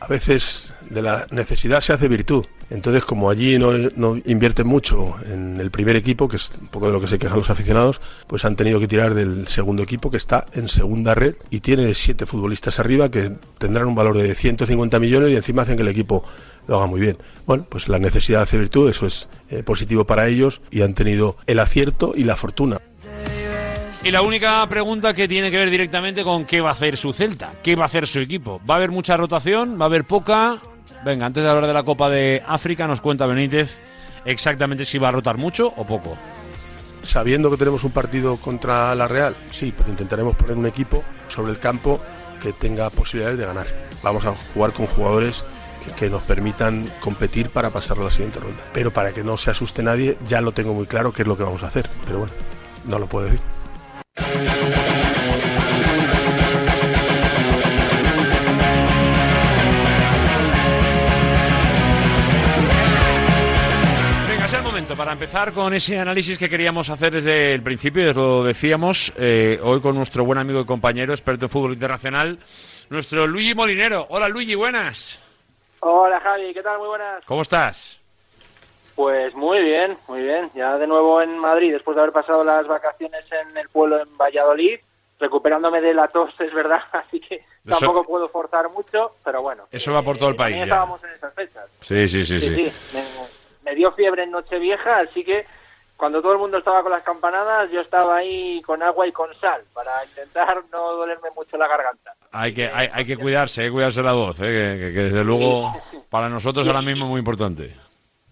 A 0.00 0.06
veces 0.06 0.74
de 0.82 1.00
la 1.00 1.26
necesidad 1.30 1.80
se 1.80 1.94
hace 1.94 2.08
virtud. 2.08 2.44
Entonces, 2.70 3.04
como 3.04 3.30
allí 3.30 3.58
no, 3.58 3.72
no 3.96 4.16
invierten 4.24 4.66
mucho 4.66 5.14
en 5.30 5.60
el 5.60 5.70
primer 5.70 5.96
equipo, 5.96 6.28
que 6.28 6.36
es 6.36 6.50
un 6.60 6.68
poco 6.68 6.86
de 6.86 6.92
lo 6.92 7.00
que 7.00 7.08
se 7.08 7.18
quejan 7.18 7.38
los 7.38 7.50
aficionados, 7.50 8.00
pues 8.26 8.44
han 8.44 8.56
tenido 8.56 8.80
que 8.80 8.88
tirar 8.88 9.14
del 9.14 9.46
segundo 9.46 9.82
equipo 9.82 10.10
que 10.10 10.16
está 10.16 10.46
en 10.52 10.68
segunda 10.68 11.14
red 11.14 11.34
y 11.50 11.60
tiene 11.60 11.92
siete 11.94 12.26
futbolistas 12.26 12.78
arriba 12.80 13.10
que 13.10 13.32
tendrán 13.58 13.86
un 13.86 13.94
valor 13.94 14.16
de 14.16 14.34
150 14.34 14.98
millones 14.98 15.32
y 15.32 15.36
encima 15.36 15.62
hacen 15.62 15.76
que 15.76 15.82
el 15.82 15.88
equipo 15.88 16.24
lo 16.66 16.76
haga 16.76 16.86
muy 16.86 17.00
bien. 17.00 17.18
Bueno, 17.46 17.66
pues 17.68 17.88
la 17.88 17.98
necesidad 17.98 18.42
hace 18.42 18.58
virtud, 18.58 18.88
eso 18.88 19.06
es 19.06 19.28
eh, 19.50 19.62
positivo 19.62 20.04
para 20.04 20.26
ellos 20.26 20.62
y 20.70 20.82
han 20.82 20.94
tenido 20.94 21.36
el 21.46 21.58
acierto 21.58 22.12
y 22.16 22.24
la 22.24 22.36
fortuna. 22.36 22.78
Y 24.02 24.10
la 24.10 24.20
única 24.20 24.66
pregunta 24.68 25.14
que 25.14 25.26
tiene 25.26 25.50
que 25.50 25.56
ver 25.56 25.70
directamente 25.70 26.24
con 26.24 26.44
qué 26.44 26.60
va 26.60 26.68
a 26.70 26.72
hacer 26.72 26.98
su 26.98 27.14
Celta, 27.14 27.54
qué 27.62 27.74
va 27.74 27.84
a 27.84 27.86
hacer 27.86 28.06
su 28.06 28.18
equipo. 28.20 28.60
¿Va 28.68 28.74
a 28.74 28.76
haber 28.76 28.90
mucha 28.90 29.16
rotación? 29.16 29.80
¿Va 29.80 29.84
a 29.84 29.86
haber 29.86 30.04
poca? 30.04 30.60
Venga, 31.04 31.26
antes 31.26 31.42
de 31.42 31.50
hablar 31.50 31.66
de 31.66 31.74
la 31.74 31.82
Copa 31.82 32.08
de 32.08 32.42
África, 32.46 32.86
nos 32.86 33.02
cuenta 33.02 33.26
Benítez 33.26 33.82
exactamente 34.24 34.86
si 34.86 34.96
va 34.96 35.08
a 35.08 35.12
rotar 35.12 35.36
mucho 35.36 35.72
o 35.76 35.84
poco. 35.84 36.16
Sabiendo 37.02 37.50
que 37.50 37.58
tenemos 37.58 37.84
un 37.84 37.90
partido 37.90 38.38
contra 38.38 38.94
la 38.94 39.06
Real, 39.06 39.36
sí, 39.50 39.74
pero 39.76 39.90
intentaremos 39.90 40.34
poner 40.34 40.56
un 40.56 40.64
equipo 40.64 41.04
sobre 41.28 41.52
el 41.52 41.58
campo 41.58 42.00
que 42.40 42.54
tenga 42.54 42.88
posibilidades 42.88 43.38
de 43.38 43.44
ganar. 43.44 43.66
Vamos 44.02 44.24
a 44.24 44.34
jugar 44.54 44.72
con 44.72 44.86
jugadores 44.86 45.44
que 45.98 46.08
nos 46.08 46.22
permitan 46.22 46.90
competir 47.00 47.50
para 47.50 47.68
pasar 47.68 47.98
a 47.98 48.04
la 48.04 48.10
siguiente 48.10 48.40
ronda. 48.40 48.62
Pero 48.72 48.90
para 48.90 49.12
que 49.12 49.22
no 49.22 49.36
se 49.36 49.50
asuste 49.50 49.82
nadie, 49.82 50.16
ya 50.26 50.40
lo 50.40 50.52
tengo 50.52 50.72
muy 50.72 50.86
claro 50.86 51.12
qué 51.12 51.20
es 51.22 51.28
lo 51.28 51.36
que 51.36 51.44
vamos 51.44 51.62
a 51.62 51.66
hacer. 51.66 51.90
Pero 52.06 52.20
bueno, 52.20 52.32
no 52.86 52.98
lo 52.98 53.06
puedo 53.06 53.26
decir. 53.26 55.03
Empezar 65.14 65.52
con 65.52 65.72
ese 65.74 65.98
análisis 65.98 66.36
que 66.36 66.48
queríamos 66.48 66.90
hacer 66.90 67.12
desde 67.12 67.54
el 67.54 67.62
principio, 67.62 68.10
y 68.10 68.12
lo 68.12 68.44
decíamos 68.44 69.12
eh, 69.16 69.58
hoy 69.62 69.80
con 69.80 69.94
nuestro 69.94 70.24
buen 70.24 70.38
amigo 70.38 70.60
y 70.60 70.64
compañero, 70.66 71.12
experto 71.12 71.46
en 71.46 71.50
fútbol 71.50 71.72
internacional, 71.72 72.38
nuestro 72.90 73.26
Luigi 73.26 73.54
Molinero. 73.54 74.06
Hola 74.10 74.28
Luigi, 74.28 74.54
buenas. 74.54 75.18
Hola 75.80 76.20
Javi, 76.20 76.52
¿qué 76.52 76.62
tal? 76.62 76.78
Muy 76.78 76.88
buenas. 76.88 77.24
¿Cómo 77.26 77.42
estás? 77.42 78.00
Pues 78.96 79.34
muy 79.34 79.60
bien, 79.62 79.96
muy 80.08 80.22
bien. 80.22 80.50
Ya 80.54 80.76
de 80.78 80.86
nuevo 80.86 81.22
en 81.22 81.38
Madrid, 81.38 81.72
después 81.72 81.94
de 81.94 82.02
haber 82.02 82.12
pasado 82.12 82.42
las 82.44 82.66
vacaciones 82.66 83.24
en 83.30 83.56
el 83.56 83.68
pueblo 83.68 84.00
en 84.00 84.16
Valladolid, 84.16 84.78
recuperándome 85.20 85.80
de 85.80 85.94
la 85.94 86.08
tos, 86.08 86.34
es 86.40 86.52
verdad, 86.52 86.80
así 86.92 87.20
que 87.20 87.36
Eso- 87.36 87.78
tampoco 87.78 88.02
puedo 88.04 88.28
forzar 88.28 88.68
mucho, 88.70 89.12
pero 89.24 89.42
bueno. 89.42 89.64
Eso 89.70 89.92
va 89.92 90.02
por 90.02 90.18
todo 90.18 90.28
el 90.30 90.36
país 90.36 90.56
ya. 90.56 90.62
estábamos 90.64 91.02
en 91.04 91.10
esas 91.10 91.32
fechas. 91.34 91.66
Sí, 91.80 92.08
sí, 92.08 92.24
sí, 92.26 92.40
sí. 92.40 92.72
Me 93.64 93.74
dio 93.74 93.92
fiebre 93.92 94.24
en 94.24 94.30
Nochevieja, 94.30 94.98
así 95.00 95.24
que 95.24 95.46
cuando 95.96 96.20
todo 96.20 96.32
el 96.32 96.38
mundo 96.38 96.58
estaba 96.58 96.82
con 96.82 96.90
las 96.92 97.02
campanadas, 97.02 97.70
yo 97.70 97.80
estaba 97.80 98.16
ahí 98.16 98.60
con 98.62 98.82
agua 98.82 99.06
y 99.06 99.12
con 99.12 99.32
sal 99.40 99.62
para 99.72 99.92
intentar 100.04 100.62
no 100.72 100.92
dolerme 100.96 101.28
mucho 101.36 101.56
la 101.56 101.68
garganta. 101.68 102.12
Hay 102.32 102.52
que, 102.52 102.66
hay, 102.68 102.88
hay 102.92 103.06
que 103.06 103.16
cuidarse, 103.16 103.62
hay 103.62 103.68
que 103.68 103.72
cuidarse 103.72 104.02
la 104.02 104.12
voz, 104.12 104.40
eh, 104.40 104.42
que, 104.42 104.78
que- 104.86 104.92
que 104.92 105.00
desde 105.04 105.24
luego 105.24 105.72
para 106.10 106.28
nosotros 106.28 106.66
ahora 106.66 106.82
mismo 106.82 107.04
es 107.04 107.10
muy 107.10 107.18
importante. 107.20 107.76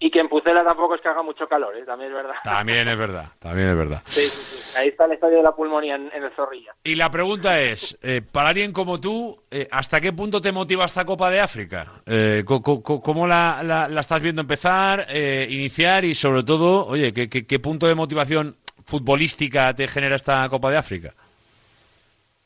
Y 0.05 0.11
que 0.11 0.19
en 0.19 0.27
Pucela 0.27 0.65
tampoco 0.65 0.95
es 0.95 1.01
que 1.01 1.07
haga 1.07 1.23
mucho 1.23 1.47
calor, 1.47 1.77
¿eh? 1.77 1.85
también 1.85 2.09
es 2.11 2.15
verdad. 2.17 2.35
También 2.43 2.85
es 2.89 2.97
verdad, 2.97 3.29
también 3.39 3.69
es 3.69 3.77
verdad. 3.77 4.01
Sí, 4.07 4.19
sí, 4.19 4.29
sí. 4.29 4.77
Ahí 4.77 4.89
está 4.89 5.05
el 5.05 5.13
estadio 5.13 5.37
de 5.37 5.43
la 5.43 5.55
pulmonía 5.55 5.95
en, 5.95 6.11
en 6.13 6.23
el 6.23 6.31
Zorrilla. 6.35 6.75
Y 6.83 6.95
la 6.95 7.09
pregunta 7.09 7.61
es, 7.61 7.97
eh, 8.01 8.21
para 8.29 8.49
alguien 8.49 8.73
como 8.73 8.99
tú, 8.99 9.41
eh, 9.49 9.65
¿hasta 9.71 10.01
qué 10.01 10.11
punto 10.11 10.41
te 10.41 10.51
motiva 10.51 10.83
esta 10.83 11.05
Copa 11.05 11.29
de 11.29 11.39
África? 11.39 11.85
Eh, 12.05 12.43
co- 12.45 12.61
co- 12.61 12.83
co- 12.83 13.01
¿Cómo 13.01 13.25
la, 13.27 13.61
la- 13.63 13.87
la 13.87 14.01
estás 14.01 14.21
viendo 14.21 14.41
empezar, 14.41 15.07
iniciar 15.49 16.03
y 16.03 16.13
sobre 16.15 16.43
todo, 16.43 16.85
oye, 16.85 17.13
¿qué, 17.13 17.29
qué, 17.29 17.47
qué 17.47 17.59
punto 17.59 17.87
de 17.87 17.95
motivación 17.95 18.57
futbolística 18.85 19.73
te 19.73 19.87
genera 19.87 20.17
esta 20.17 20.49
Copa 20.49 20.69
de 20.69 20.77
África? 20.79 21.13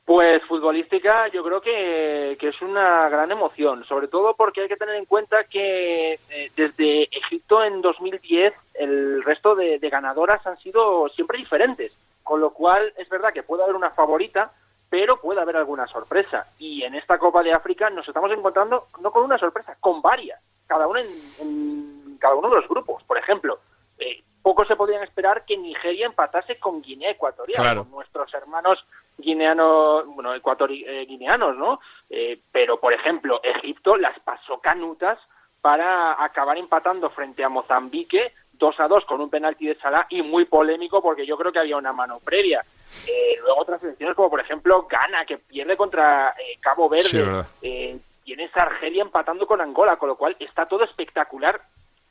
Pues 0.08 0.42
futbolística 0.46 1.28
yo 1.28 1.44
creo 1.44 1.60
que, 1.60 2.38
que 2.40 2.48
es 2.48 2.62
una 2.62 3.10
gran 3.10 3.30
emoción, 3.30 3.84
sobre 3.84 4.08
todo 4.08 4.36
porque 4.38 4.62
hay 4.62 4.70
que 4.70 4.78
tener 4.78 4.96
en 4.96 5.04
cuenta 5.04 5.44
que 5.44 6.14
eh, 6.14 6.50
desde 6.56 7.04
Egipto 7.12 7.62
en 7.62 7.82
2010 7.82 8.54
el 8.76 9.22
resto 9.22 9.54
de, 9.54 9.80
de 9.80 9.90
ganadoras 9.90 10.48
han 10.48 10.58
sido 10.60 11.10
siempre 11.10 11.38
diferentes, 11.38 11.92
con 12.24 12.40
lo 12.40 12.52
cual 12.52 12.94
es 12.96 13.10
verdad 13.10 13.34
que 13.34 13.44
puede 13.44 13.64
haber 13.64 13.76
una 13.76 13.90
favorita, 13.90 14.54
pero 14.90 15.20
puede 15.20 15.42
haber 15.42 15.58
alguna 15.58 15.86
sorpresa. 15.88 16.48
Y 16.58 16.84
en 16.84 16.96
esta 16.96 17.20
Copa 17.20 17.44
de 17.44 17.52
África 17.52 17.90
nos 17.90 18.08
estamos 18.08 18.32
encontrando 18.32 18.86
no 19.02 19.12
con 19.12 19.26
una 19.26 19.38
sorpresa, 19.38 19.76
con 19.82 20.02
varias, 20.02 20.42
cada 20.68 20.88
una 20.88 21.02
en, 21.02 21.08
en 21.42 22.18
cada 22.18 22.36
uno 22.36 22.48
de 22.50 22.56
los 22.62 22.70
grupos. 22.70 23.04
Por 23.04 23.18
ejemplo, 23.18 23.60
eh, 24.00 24.24
poco 24.42 24.64
se 24.64 24.78
podían 24.78 25.04
esperar 25.04 25.44
que 25.44 25.58
Nigeria 25.58 26.06
empatase 26.06 26.58
con 26.60 26.82
Guinea 26.82 27.12
Ecuatorial, 27.12 27.62
Claro. 27.62 27.82
con 27.84 27.92
nuestros 27.92 28.34
hermanos 28.34 28.86
guineanos, 29.18 30.06
bueno, 30.08 30.34
ecuatori 30.34 30.84
eh, 30.88 31.06
guineanos, 31.06 31.56
¿no? 31.56 31.80
Eh, 32.10 32.40
pero, 32.52 32.80
por 32.80 32.94
ejemplo, 32.94 33.42
Egipto 33.44 33.98
las 33.98 34.20
pasó 34.20 34.60
canutas 34.60 35.20
para 35.62 36.24
acabar 36.24 36.58
empatando 36.58 37.10
frente 37.10 37.44
a 37.44 37.50
Mozambique 37.50 38.32
2 38.58 38.80
a 38.80 38.88
2 38.88 39.06
con 39.06 39.22
un 39.22 39.30
penalti 39.30 39.68
de 39.68 39.76
Salah 39.76 40.08
y 40.10 40.22
muy 40.22 40.46
polémico 40.46 41.02
porque 41.02 41.26
yo 41.26 41.38
creo 41.38 41.52
que 41.52 41.60
había 41.60 41.78
una 41.78 41.94
mano 41.94 42.20
previa. 42.24 42.64
Eh, 43.08 43.38
luego 43.42 43.62
otras 43.62 43.82
selecciones 43.82 44.16
como 44.16 44.30
por 44.30 44.40
ejemplo 44.40 44.88
Ghana 44.90 45.26
que 45.26 45.38
pierde 45.38 45.78
contra 45.78 46.30
eh, 46.32 46.58
Cabo 46.60 46.90
Verde. 46.90 47.04
Sí. 47.10 47.48
Eh, 47.62 48.00
tienes 48.24 48.56
a 48.58 48.64
Argelia 48.64 49.02
empatando 49.02 49.48
con 49.48 49.62
Angola, 49.62 49.98
con 49.98 50.10
lo 50.10 50.16
cual 50.16 50.36
está 50.40 50.66
todo 50.66 50.84
espectacular. 50.84 51.62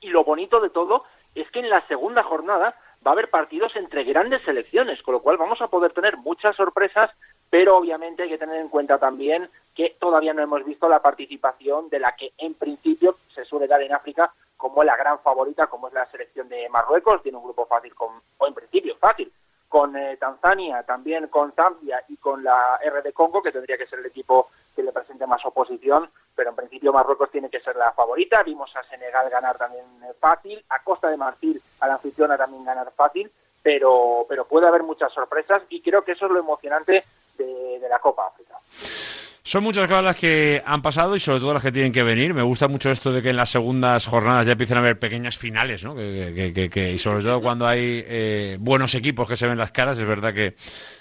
Y 0.01 0.09
lo 0.09 0.25
bonito 0.25 0.61
de 0.61 0.71
todo 0.71 1.05
es 1.35 1.51
que 1.51 1.61
en 1.61 1.71
la 1.71 1.87
segunda 1.89 2.23
jornada 2.23 2.75
va 3.07 3.11
a 3.11 3.13
haber 3.13 3.31
partidos 3.31 3.77
entre 3.77 4.03
grandes 4.03 4.43
selecciones, 4.43 5.01
con 5.03 5.13
lo 5.13 5.21
cual 5.21 5.37
vamos 5.37 5.61
a 5.63 5.69
poder 5.69 5.93
tener 5.93 6.17
muchas 6.17 6.57
sorpresas, 6.57 7.11
pero 7.49 7.77
obviamente 7.77 8.25
hay 8.25 8.31
que 8.31 8.39
tener 8.39 8.61
en 8.61 8.69
cuenta 8.69 8.99
también 8.99 9.49
que 9.75 9.95
todavía 10.01 10.35
no 10.35 10.43
hemos 10.43 10.65
visto 10.65 10.89
la 10.89 11.01
participación 11.01 11.89
de 11.89 12.01
la 12.01 12.17
que 12.17 12.33
en 12.39 12.55
principio 12.55 13.15
se 13.33 13.45
suele 13.45 13.69
dar 13.69 13.81
en 13.83 13.93
África 13.93 14.33
como 14.57 14.83
la 14.83 14.97
gran 14.97 15.21
favorita, 15.21 15.69
como 15.69 15.87
es 15.87 15.95
la 15.95 16.07
selección 16.07 16.49
de 16.49 16.69
Marruecos, 16.69 17.23
tiene 17.23 17.39
un 17.39 17.45
grupo 17.45 17.67
fácil, 17.67 17.95
con, 17.95 18.11
o 18.39 18.47
en 18.47 18.55
principio 18.55 18.97
fácil, 18.97 19.31
con 19.69 19.97
eh, 19.97 20.17
Tanzania, 20.17 20.83
también 20.83 21.29
con 21.29 21.53
Zambia 21.53 22.03
y 22.09 22.17
con 22.17 22.43
la 22.45 22.79
RD 22.85 23.13
Congo, 23.13 23.43
que 23.43 23.53
tendría 23.53 23.77
que 23.77 23.87
ser 23.87 23.99
el 23.99 24.07
equipo 24.07 24.49
que 24.75 24.83
le 24.83 24.93
presente 24.93 25.27
más 25.27 25.45
oposición, 25.45 26.09
pero 26.35 26.51
en 26.51 26.57
principio 26.57 26.93
Marruecos 26.93 27.31
tiene 27.31 27.51
que 27.51 27.61
ser 27.61 27.77
la 27.77 27.93
favorita. 27.93 28.43
Vimos 28.43 28.75
a 28.77 28.85
Senegal 28.85 29.29
ganar 29.31 29.57
también 29.57 29.85
eh, 30.05 30.13
fácil, 30.21 30.63
a 30.69 30.83
Costa 30.83 31.09
de 31.09 31.17
Marfil, 31.17 31.61
a 31.81 31.89
la 31.89 31.95
anfitriona 31.95 32.37
también 32.37 32.65
ganar 32.65 32.93
fácil, 32.93 33.31
pero, 33.63 34.27
pero 34.29 34.47
puede 34.47 34.69
haber 34.69 34.83
muchas 34.83 35.13
sorpresas 35.13 35.63
y 35.69 35.83
creo 35.83 36.05
que 36.05 36.13
eso 36.13 36.27
es 36.27 36.33
lo 36.33 36.39
emocionante 36.39 37.05
de, 37.37 37.79
de 37.81 37.89
la 37.89 37.99
Copa 37.99 38.27
África. 38.27 39.16
Son 39.49 39.63
muchas 39.63 39.87
cosas 39.87 40.03
las 40.03 40.17
que 40.17 40.61
han 40.67 40.83
pasado 40.83 41.15
y 41.15 41.21
sobre 41.21 41.39
todo 41.39 41.55
las 41.55 41.63
que 41.63 41.71
tienen 41.71 41.93
que 41.93 42.03
venir. 42.03 42.35
Me 42.35 42.43
gusta 42.43 42.67
mucho 42.67 42.91
esto 42.91 43.13
de 43.13 43.23
que 43.23 43.31
en 43.31 43.37
las 43.37 43.49
segundas 43.49 44.05
jornadas 44.05 44.45
ya 44.45 44.53
empiecen 44.53 44.77
a 44.77 44.81
haber 44.81 44.99
pequeñas 44.99 45.39
finales, 45.39 45.85
¿no? 45.85 45.95
Que, 45.95 46.53
que- 46.53 46.69
que- 46.69 46.93
y 46.95 46.99
sobre 46.99 47.23
todo 47.23 47.41
cuando 47.41 47.65
hay 47.65 48.03
eh, 48.09 48.57
buenos 48.59 48.97
equipos 48.97 49.29
que 49.29 49.37
se 49.37 49.47
ven 49.47 49.57
las 49.57 49.71
caras, 49.71 50.01
es 50.01 50.05
verdad 50.05 50.35
que, 50.35 50.57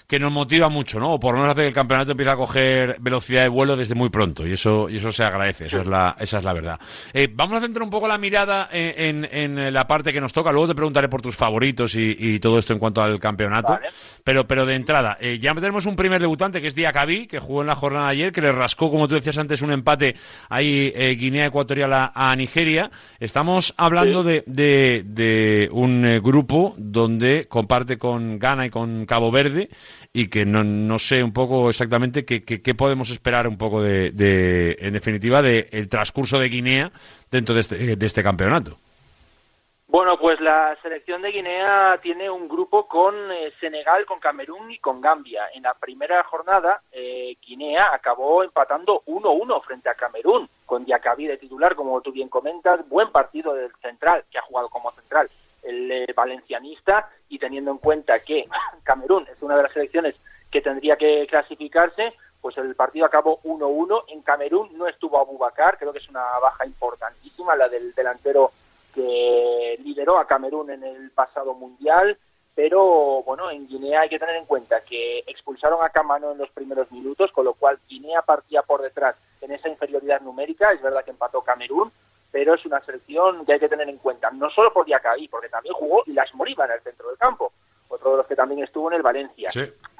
que 0.06 0.18
nos 0.18 0.30
motiva 0.30 0.68
mucho, 0.68 1.00
¿no? 1.00 1.14
O 1.14 1.20
por 1.20 1.34
lo 1.34 1.40
menos 1.40 1.52
hace 1.52 1.62
que 1.62 1.68
el 1.68 1.74
campeonato 1.74 2.12
empiece 2.12 2.30
a 2.30 2.36
coger 2.36 2.96
velocidad 3.00 3.42
de 3.42 3.48
vuelo 3.48 3.76
desde 3.76 3.94
muy 3.94 4.08
pronto 4.08 4.46
y 4.46 4.52
eso 4.52 4.88
y 4.88 4.98
eso 4.98 5.10
se 5.10 5.24
agradece, 5.24 5.66
eso 5.66 5.80
es 5.80 5.86
la, 5.86 6.16
esa 6.18 6.38
es 6.38 6.44
la 6.44 6.52
verdad. 6.52 6.78
Eh, 7.12 7.28
vamos 7.32 7.58
a 7.58 7.60
centrar 7.60 7.82
un 7.82 7.90
poco 7.90 8.06
la 8.06 8.18
mirada 8.18 8.68
en, 8.72 9.28
en, 9.30 9.72
la 9.72 9.86
parte 9.86 10.12
que 10.12 10.20
nos 10.20 10.32
toca, 10.32 10.52
luego 10.52 10.68
te 10.68 10.74
preguntaré 10.74 11.08
por 11.08 11.22
tus 11.22 11.36
favoritos 11.36 11.94
y, 11.94 12.38
todo 12.40 12.58
esto 12.58 12.72
en 12.72 12.78
cuanto 12.78 13.02
al 13.02 13.18
campeonato, 13.18 13.78
pero 14.22 14.46
pero 14.46 14.66
de 14.66 14.74
entrada, 14.74 15.16
eh, 15.20 15.38
ya 15.40 15.54
tenemos 15.54 15.86
un 15.86 15.96
primer 15.96 16.20
debutante 16.20 16.60
que 16.60 16.68
es 16.68 16.74
Diacabí, 16.74 17.26
que 17.26 17.40
jugó 17.40 17.62
en 17.62 17.66
la 17.66 17.74
jornada 17.74 18.06
de 18.06 18.12
ayer, 18.12 18.32
que 18.32 18.40
le 18.40 18.52
rascó, 18.52 18.90
como 18.90 19.08
tú 19.08 19.14
decías 19.14 19.38
antes, 19.38 19.62
un 19.62 19.72
empate 19.72 20.14
ahí 20.48 20.92
eh, 20.94 21.16
Guinea 21.18 21.46
Ecuatorial 21.46 21.92
a, 21.92 22.36
Nigeria. 22.36 22.90
Estamos 23.18 23.74
hablando 23.76 24.22
de, 24.22 24.44
de, 24.46 25.68
un 25.72 26.04
eh, 26.04 26.20
grupo 26.20 26.74
donde 26.76 27.46
comparte 27.48 27.98
con 27.98 28.38
Ghana 28.38 28.66
y 28.66 28.70
con 28.70 29.06
Cabo 29.06 29.30
Verde 29.30 29.70
y 30.16 30.28
que 30.28 30.46
no, 30.46 30.64
no 30.64 30.98
sé 30.98 31.22
un 31.22 31.34
poco 31.34 31.68
exactamente 31.68 32.24
qué, 32.24 32.42
qué, 32.42 32.74
podemos 32.74 33.10
esperar 33.10 33.46
un 33.46 33.58
poco 33.58 33.82
de, 33.82 34.12
de 34.12 34.74
en 34.80 34.94
definitiva, 34.94 35.42
del 35.42 35.66
el 35.70 35.90
transcurso 35.90 36.38
de 36.38 36.48
Guinea 36.48 36.90
dentro 37.30 37.54
de 37.54 37.60
este, 37.60 37.96
de 37.96 38.06
este 38.06 38.22
campeonato. 38.22 38.78
Bueno, 39.88 40.18
pues 40.18 40.40
la 40.40 40.74
selección 40.80 41.20
de 41.20 41.32
Guinea 41.32 41.98
tiene 42.02 42.30
un 42.30 42.48
grupo 42.48 42.88
con 42.88 43.14
eh, 43.30 43.52
Senegal, 43.60 44.06
con 44.06 44.18
Camerún 44.18 44.70
y 44.70 44.78
con 44.78 45.02
Gambia. 45.02 45.48
En 45.54 45.64
la 45.64 45.74
primera 45.74 46.24
jornada, 46.24 46.80
eh, 46.92 47.36
Guinea 47.46 47.90
acabó 47.92 48.42
empatando 48.42 49.02
1-1 49.04 49.62
frente 49.64 49.90
a 49.90 49.94
Camerún, 49.94 50.48
con 50.64 50.86
Diacabí 50.86 51.26
de 51.26 51.36
titular, 51.36 51.74
como 51.74 52.00
tú 52.00 52.10
bien 52.10 52.30
comentas. 52.30 52.88
Buen 52.88 53.12
partido 53.12 53.52
del 53.52 53.70
central, 53.82 54.24
que 54.30 54.38
ha 54.38 54.42
jugado 54.42 54.70
como 54.70 54.92
central, 54.92 55.28
el 55.66 55.90
eh, 55.90 56.06
valencianista, 56.14 57.10
y 57.28 57.38
teniendo 57.38 57.70
en 57.70 57.78
cuenta 57.78 58.20
que 58.20 58.46
Camerún 58.84 59.26
es 59.28 59.40
una 59.42 59.56
de 59.56 59.64
las 59.64 59.72
selecciones 59.72 60.14
que 60.50 60.60
tendría 60.60 60.96
que 60.96 61.26
clasificarse, 61.28 62.14
pues 62.40 62.56
el 62.58 62.74
partido 62.74 63.06
acabó 63.06 63.40
1-1. 63.42 64.04
En 64.08 64.22
Camerún 64.22 64.76
no 64.78 64.86
estuvo 64.86 65.18
Abubakar, 65.18 65.78
creo 65.78 65.92
que 65.92 65.98
es 65.98 66.08
una 66.08 66.38
baja 66.38 66.64
importantísima, 66.64 67.56
la 67.56 67.68
del 67.68 67.92
delantero 67.92 68.52
que 68.94 69.78
lideró 69.82 70.18
a 70.18 70.26
Camerún 70.26 70.70
en 70.70 70.82
el 70.82 71.10
pasado 71.10 71.54
mundial, 71.54 72.16
pero 72.54 73.22
bueno, 73.24 73.50
en 73.50 73.68
Guinea 73.68 74.00
hay 74.00 74.08
que 74.08 74.18
tener 74.18 74.36
en 74.36 74.46
cuenta 74.46 74.80
que 74.80 75.18
expulsaron 75.26 75.84
a 75.84 75.90
Camano 75.90 76.32
en 76.32 76.38
los 76.38 76.48
primeros 76.50 76.90
minutos, 76.90 77.30
con 77.30 77.44
lo 77.44 77.52
cual 77.52 77.78
Guinea 77.86 78.22
partía 78.22 78.62
por 78.62 78.80
detrás 78.80 79.14
en 79.42 79.52
esa 79.52 79.68
inferioridad 79.68 80.22
numérica, 80.22 80.72
es 80.72 80.80
verdad 80.80 81.04
que 81.04 81.10
empató 81.10 81.42
Camerún, 81.42 81.92
pero 82.30 82.54
es 82.54 82.64
una 82.66 82.80
selección 82.80 83.44
que 83.46 83.54
hay 83.54 83.60
que 83.60 83.68
tener 83.68 83.88
en 83.88 83.98
cuenta, 83.98 84.30
no 84.30 84.50
solo 84.50 84.72
por 84.72 84.86
Diacaí, 84.86 85.28
porque 85.28 85.48
también 85.48 85.74
jugó 85.74 86.02
Las 86.06 86.34
Moriba 86.34 86.64
en 86.66 86.72
el 86.72 86.80
centro 86.80 87.08
del 87.08 87.18
campo, 87.18 87.52
otro 87.88 88.12
de 88.12 88.16
los 88.18 88.26
que 88.26 88.36
también 88.36 88.62
estuvo 88.62 88.90
en 88.90 88.96
el 88.96 89.02
Valencia, 89.02 89.48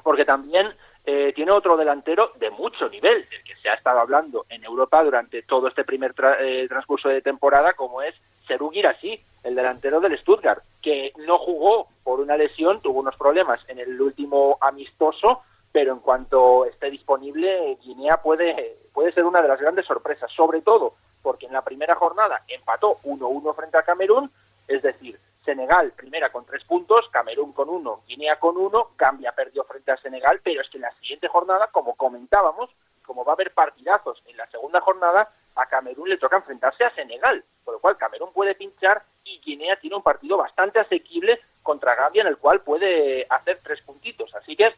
porque 0.03 0.25
también 0.25 0.73
eh, 1.05 1.31
tiene 1.33 1.51
otro 1.51 1.77
delantero 1.77 2.31
de 2.35 2.49
mucho 2.49 2.89
nivel, 2.89 3.27
del 3.29 3.43
que 3.43 3.55
se 3.55 3.69
ha 3.69 3.75
estado 3.75 3.99
hablando 3.99 4.45
en 4.49 4.63
Europa 4.63 5.03
durante 5.03 5.41
todo 5.43 5.67
este 5.67 5.85
primer 5.85 6.13
eh, 6.41 6.65
transcurso 6.67 7.09
de 7.09 7.21
temporada, 7.21 7.73
como 7.73 8.01
es 8.01 8.13
Serú 8.45 8.69
Girassi, 8.71 9.19
el 9.43 9.55
delantero 9.55 10.01
del 10.01 10.17
Stuttgart, 10.19 10.61
que 10.81 11.13
no 11.25 11.37
jugó 11.37 11.87
por 12.03 12.19
una 12.19 12.35
lesión, 12.35 12.81
tuvo 12.81 12.99
unos 12.99 13.15
problemas 13.15 13.61
en 13.69 13.79
el 13.79 13.99
último 14.01 14.57
amistoso, 14.59 15.43
pero 15.71 15.93
en 15.93 15.99
cuanto 15.99 16.65
esté 16.65 16.89
disponible, 16.91 17.77
Guinea 17.83 18.21
puede, 18.21 18.77
puede 18.93 19.11
ser 19.13 19.25
una 19.25 19.41
de 19.41 19.47
las 19.47 19.59
grandes 19.59 19.85
sorpresas, 19.85 20.31
sobre 20.33 20.61
todo 20.61 20.95
porque 21.27 21.45
en 21.45 21.51
la 21.51 21.61
primera 21.61 21.93
jornada 21.95 22.43
empató 22.47 22.99
1-1 23.03 23.53
frente 23.53 23.77
a 23.77 23.83
Camerún, 23.83 24.31
es 24.65 24.81
decir, 24.81 25.19
Senegal 25.43 25.91
primera 25.91 26.31
con 26.31 26.45
tres 26.45 26.63
puntos, 26.63 27.09
Camerún 27.11 27.51
con 27.51 27.67
uno, 27.67 27.99
Guinea 28.07 28.39
con 28.39 28.55
uno, 28.55 28.91
Gambia 28.97 29.33
perdió 29.33 29.65
frente 29.65 29.91
a 29.91 29.97
Senegal, 29.97 30.39
pero 30.41 30.61
es 30.61 30.69
que 30.69 30.77
en 30.77 30.83
la 30.83 30.93
siguiente 31.01 31.27
jornada, 31.27 31.67
como 31.67 31.97
comentábamos, 31.97 32.69
como 33.05 33.25
va 33.25 33.33
a 33.33 33.35
haber 33.35 33.53
partidazos 33.53 34.23
en 34.25 34.37
la 34.37 34.47
segunda 34.47 34.79
jornada, 34.79 35.29
a 35.57 35.65
Camerún 35.65 36.07
le 36.07 36.17
toca 36.17 36.37
enfrentarse 36.37 36.85
a 36.85 36.95
Senegal, 36.95 37.43
por 37.65 37.73
lo 37.73 37.81
cual 37.81 37.97
Camerún 37.97 38.31
puede 38.31 38.55
pinchar 38.55 39.03
y 39.25 39.41
Guinea 39.41 39.75
tiene 39.81 39.97
un 39.97 40.03
partido 40.03 40.37
bastante 40.37 40.79
asequible 40.79 41.41
contra 41.61 41.95
Gambia 41.95 42.21
en 42.21 42.29
el 42.29 42.37
cual 42.37 42.61
puede 42.61 43.27
hacer 43.29 43.59
tres 43.61 43.81
puntitos. 43.81 44.33
Así 44.33 44.55
que, 44.55 44.73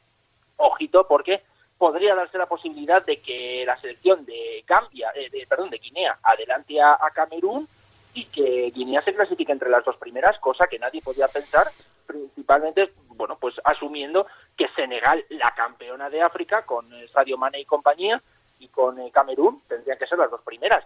ojito, 0.57 1.07
porque 1.07 1.43
podría 1.80 2.13
darse 2.13 2.38
la 2.38 2.45
posibilidad 2.45 3.03
de 3.03 3.21
que 3.21 3.63
la 3.65 3.80
selección 3.80 4.26
de 4.26 4.63
Gambia, 4.67 5.11
eh, 5.15 5.30
de, 5.31 5.47
perdón, 5.47 5.69
de 5.69 5.77
Guinea 5.77 6.19
adelante 6.21 6.80
a, 6.80 6.93
a, 6.93 7.07
Camerún 7.19 7.67
y 8.13 8.25
que 8.25 8.71
Guinea 8.73 9.01
se 9.01 9.13
clasifique 9.13 9.51
entre 9.51 9.69
las 9.69 9.83
dos 9.83 9.97
primeras, 9.97 10.39
cosa 10.39 10.67
que 10.67 10.79
nadie 10.79 11.01
podía 11.01 11.27
pensar, 11.27 11.67
principalmente, 12.07 12.93
bueno, 13.09 13.37
pues 13.39 13.55
asumiendo 13.63 14.25
que 14.55 14.69
Senegal, 14.69 15.25
la 15.29 15.53
campeona 15.55 16.09
de 16.09 16.21
África, 16.21 16.65
con 16.65 16.89
Sadio 17.09 17.37
Mane 17.37 17.59
y 17.59 17.65
compañía, 17.65 18.21
y 18.59 18.69
con 18.69 18.99
eh, 18.99 19.11
Camerún 19.11 19.61
tendrían 19.67 19.97
que 19.97 20.07
ser 20.07 20.17
las 20.17 20.31
dos 20.31 20.41
primeras, 20.41 20.85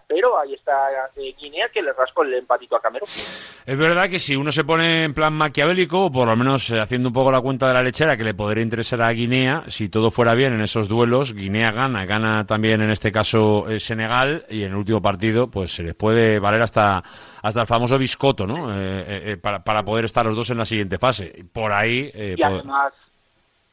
eh, 1.16 1.34
Guinea 1.38 1.68
que 1.68 1.82
le 1.82 1.92
rascó 1.92 2.22
el 2.22 2.34
empatito 2.34 2.76
a 2.76 2.80
Camerún. 2.80 3.08
Es 3.08 3.76
verdad 3.76 4.08
que 4.08 4.18
si 4.18 4.36
uno 4.36 4.52
se 4.52 4.64
pone 4.64 5.04
en 5.04 5.14
plan 5.14 5.32
maquiavélico, 5.32 6.06
o 6.06 6.10
por 6.10 6.28
lo 6.28 6.36
menos 6.36 6.70
eh, 6.70 6.80
haciendo 6.80 7.08
un 7.08 7.14
poco 7.14 7.32
la 7.32 7.40
cuenta 7.40 7.68
de 7.68 7.74
la 7.74 7.82
lechera 7.82 8.16
que 8.16 8.24
le 8.24 8.34
podría 8.34 8.62
interesar 8.62 9.02
a 9.02 9.10
Guinea, 9.10 9.64
si 9.68 9.88
todo 9.88 10.10
fuera 10.10 10.34
bien 10.34 10.52
en 10.52 10.60
esos 10.60 10.88
duelos, 10.88 11.32
Guinea 11.32 11.72
gana, 11.72 12.04
gana 12.04 12.46
también 12.46 12.82
en 12.82 12.90
este 12.90 13.12
caso 13.12 13.66
Senegal 13.78 14.44
y 14.48 14.64
en 14.64 14.72
el 14.72 14.76
último 14.76 15.00
partido 15.00 15.50
pues 15.50 15.74
se 15.74 15.82
les 15.82 15.94
puede 15.94 16.38
valer 16.38 16.62
hasta 16.62 17.02
hasta 17.42 17.60
el 17.60 17.66
famoso 17.66 17.98
biscoto, 17.98 18.46
¿no? 18.46 18.68
para, 19.42 19.62
para 19.62 19.82
poder 19.82 20.06
estar 20.06 20.24
los 20.24 20.34
dos 20.34 20.48
en 20.48 20.58
la 20.58 20.64
siguiente 20.64 20.98
fase. 20.98 21.44
Por 21.52 21.72
ahí. 21.72 22.10
y 22.14 22.42
además 22.42 22.94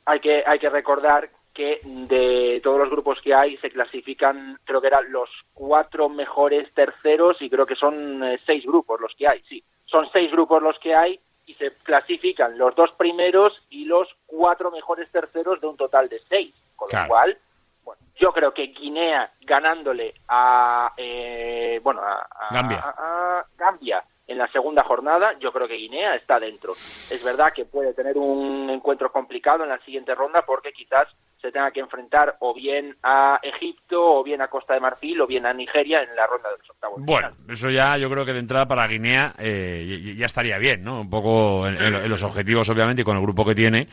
hay 0.05 0.19
que 0.19 0.43
hay 0.45 0.59
que 0.59 0.69
recordar 0.69 1.29
que 1.61 1.79
de 1.83 2.59
todos 2.63 2.79
los 2.79 2.89
grupos 2.89 3.21
que 3.21 3.35
hay 3.35 3.55
se 3.57 3.69
clasifican, 3.69 4.57
creo 4.63 4.81
que 4.81 4.87
eran 4.87 5.11
los 5.11 5.29
cuatro 5.53 6.09
mejores 6.09 6.73
terceros 6.73 7.39
y 7.39 7.51
creo 7.51 7.67
que 7.67 7.75
son 7.75 8.23
eh, 8.23 8.39
seis 8.47 8.65
grupos 8.65 8.99
los 8.99 9.13
que 9.15 9.27
hay, 9.27 9.43
sí, 9.43 9.63
son 9.85 10.09
seis 10.11 10.31
grupos 10.31 10.63
los 10.63 10.79
que 10.79 10.95
hay 10.95 11.19
y 11.45 11.53
se 11.53 11.71
clasifican 11.83 12.57
los 12.57 12.75
dos 12.75 12.91
primeros 12.93 13.53
y 13.69 13.85
los 13.85 14.07
cuatro 14.25 14.71
mejores 14.71 15.11
terceros 15.11 15.61
de 15.61 15.67
un 15.67 15.77
total 15.77 16.09
de 16.09 16.19
seis, 16.27 16.51
con 16.75 16.89
lo 16.91 17.07
cual, 17.07 17.37
bueno, 17.83 18.01
yo 18.15 18.31
creo 18.31 18.51
que 18.55 18.67
Guinea 18.67 19.31
ganándole 19.41 20.15
a, 20.29 20.93
eh, 20.97 21.79
bueno, 21.83 22.01
a, 22.01 22.27
a 22.49 23.45
Gambia 23.55 24.03
en 24.25 24.39
la 24.39 24.47
segunda 24.47 24.83
jornada, 24.83 25.37
yo 25.39 25.51
creo 25.51 25.67
que 25.67 25.75
Guinea 25.75 26.15
está 26.15 26.39
dentro. 26.39 26.73
Es 26.73 27.23
verdad 27.23 27.53
que 27.53 27.65
puede 27.65 27.93
tener 27.93 28.17
un 28.17 28.67
encuentro 28.71 29.11
complicado 29.11 29.63
en 29.63 29.69
la 29.69 29.79
siguiente 29.79 30.15
ronda 30.15 30.43
porque 30.43 30.71
quizás 30.71 31.07
se 31.41 31.51
tenga 31.51 31.71
que 31.71 31.79
enfrentar 31.79 32.37
o 32.39 32.53
bien 32.53 32.95
a 33.01 33.39
Egipto, 33.41 34.19
o 34.19 34.23
bien 34.23 34.41
a 34.41 34.47
Costa 34.47 34.75
de 34.75 34.79
Marfil, 34.79 35.19
o 35.21 35.27
bien 35.27 35.45
a 35.45 35.53
Nigeria 35.53 36.03
en 36.03 36.15
la 36.15 36.27
ronda 36.27 36.49
de 36.49 36.57
los 36.59 36.69
octavos. 36.69 37.01
Bueno, 37.03 37.31
eso 37.49 37.69
ya 37.69 37.97
yo 37.97 38.09
creo 38.09 38.25
que 38.25 38.33
de 38.33 38.39
entrada 38.39 38.67
para 38.67 38.87
Guinea 38.87 39.33
eh, 39.39 40.15
ya 40.17 40.27
estaría 40.27 40.57
bien, 40.59 40.83
¿no? 40.83 41.01
Un 41.01 41.09
poco 41.09 41.67
en, 41.67 42.09
los 42.09 42.23
objetivos, 42.23 42.69
obviamente, 42.69 43.01
y 43.01 43.05
con 43.05 43.17
el 43.17 43.23
grupo 43.23 43.43
que 43.45 43.55
tiene, 43.55 43.87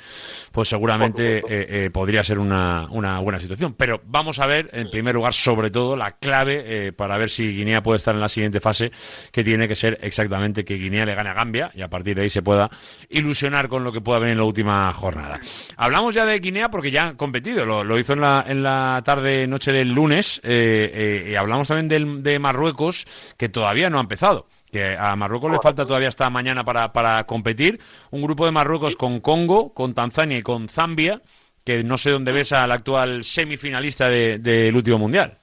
pues 0.53 0.69
seguramente 0.69 1.39
eh, 1.39 1.45
eh, 1.49 1.91
podría 1.91 2.23
ser 2.23 2.39
una, 2.39 2.87
una, 2.91 3.19
buena 3.20 3.41
situación. 3.41 3.75
Pero 3.75 4.01
vamos 4.05 4.39
a 4.39 4.47
ver, 4.47 4.69
en 4.73 4.91
primer 4.91 5.15
lugar, 5.15 5.33
sobre 5.33 5.70
todo, 5.70 5.97
la 5.97 6.12
clave 6.12 6.93
para 6.93 7.16
ver 7.16 7.31
si 7.31 7.55
Guinea 7.55 7.83
puede 7.83 7.99
estar 7.99 8.15
en 8.15 8.20
la 8.20 8.29
siguiente 8.29 8.61
fase, 8.61 8.91
que 9.33 9.43
tiene 9.43 9.66
que 9.66 9.75
ser 9.75 9.99
exactamente 10.03 10.65
que 10.65 10.75
Guinea 10.75 11.07
le 11.07 11.15
gane 11.15 11.31
a 11.31 11.35
Gambia 11.35 11.70
y 11.75 11.83
a 11.83 11.89
partir 11.89 12.16
de 12.16 12.23
ahí 12.23 12.31
se 12.31 12.43
pueda 12.43 12.69
ilusionar 13.09 13.69
con 13.69 13.85
lo 13.85 13.93
que 13.93 14.01
pueda 14.01 14.19
venir 14.19 14.33
en 14.33 14.39
la 14.39 14.45
última 14.45 14.93
jornada. 14.93 15.41
Hablamos 15.77 16.15
ya 16.15 16.27
de 16.27 16.39
Guinea 16.39 16.70
porque 16.70 16.91
ya 16.91 17.15
lo, 17.40 17.98
hizo 17.98 18.12
en 18.12 18.20
la, 18.20 18.44
en 18.47 18.62
la 18.62 19.02
tarde, 19.05 19.47
noche 19.47 19.73
del 19.73 19.93
lunes. 19.93 20.40
Eh, 20.44 20.90
eh, 20.93 21.31
y 21.31 21.35
hablamos 21.35 21.69
también 21.69 22.23
de 22.23 22.39
Marruecos, 22.39 23.05
que 23.36 23.48
todavía 23.48 23.90
no 23.90 23.98
ha 23.98 24.02
empezado 24.02 24.47
que 24.70 24.97
a 24.98 25.16
Marruecos 25.16 25.51
le 25.51 25.60
falta 25.60 25.86
todavía 25.86 26.09
hasta 26.09 26.28
mañana 26.31 26.65
para, 26.65 26.93
para 26.93 27.24
competir. 27.24 27.81
Un 28.10 28.23
grupo 28.23 28.44
de 28.44 28.52
Marruecos 28.52 28.97
con 28.97 29.20
Congo, 29.20 29.73
con 29.73 29.94
Tanzania 29.94 30.39
y 30.39 30.43
con 30.43 30.69
Zambia, 30.69 31.23
que 31.65 31.82
no 31.85 31.98
sé 31.98 32.10
dónde 32.10 32.32
ves 32.32 32.52
al 32.52 32.73
actual 32.73 33.24
semifinalista 33.24 34.09
del 34.09 34.77
último 34.77 34.98
mundial. 34.98 35.36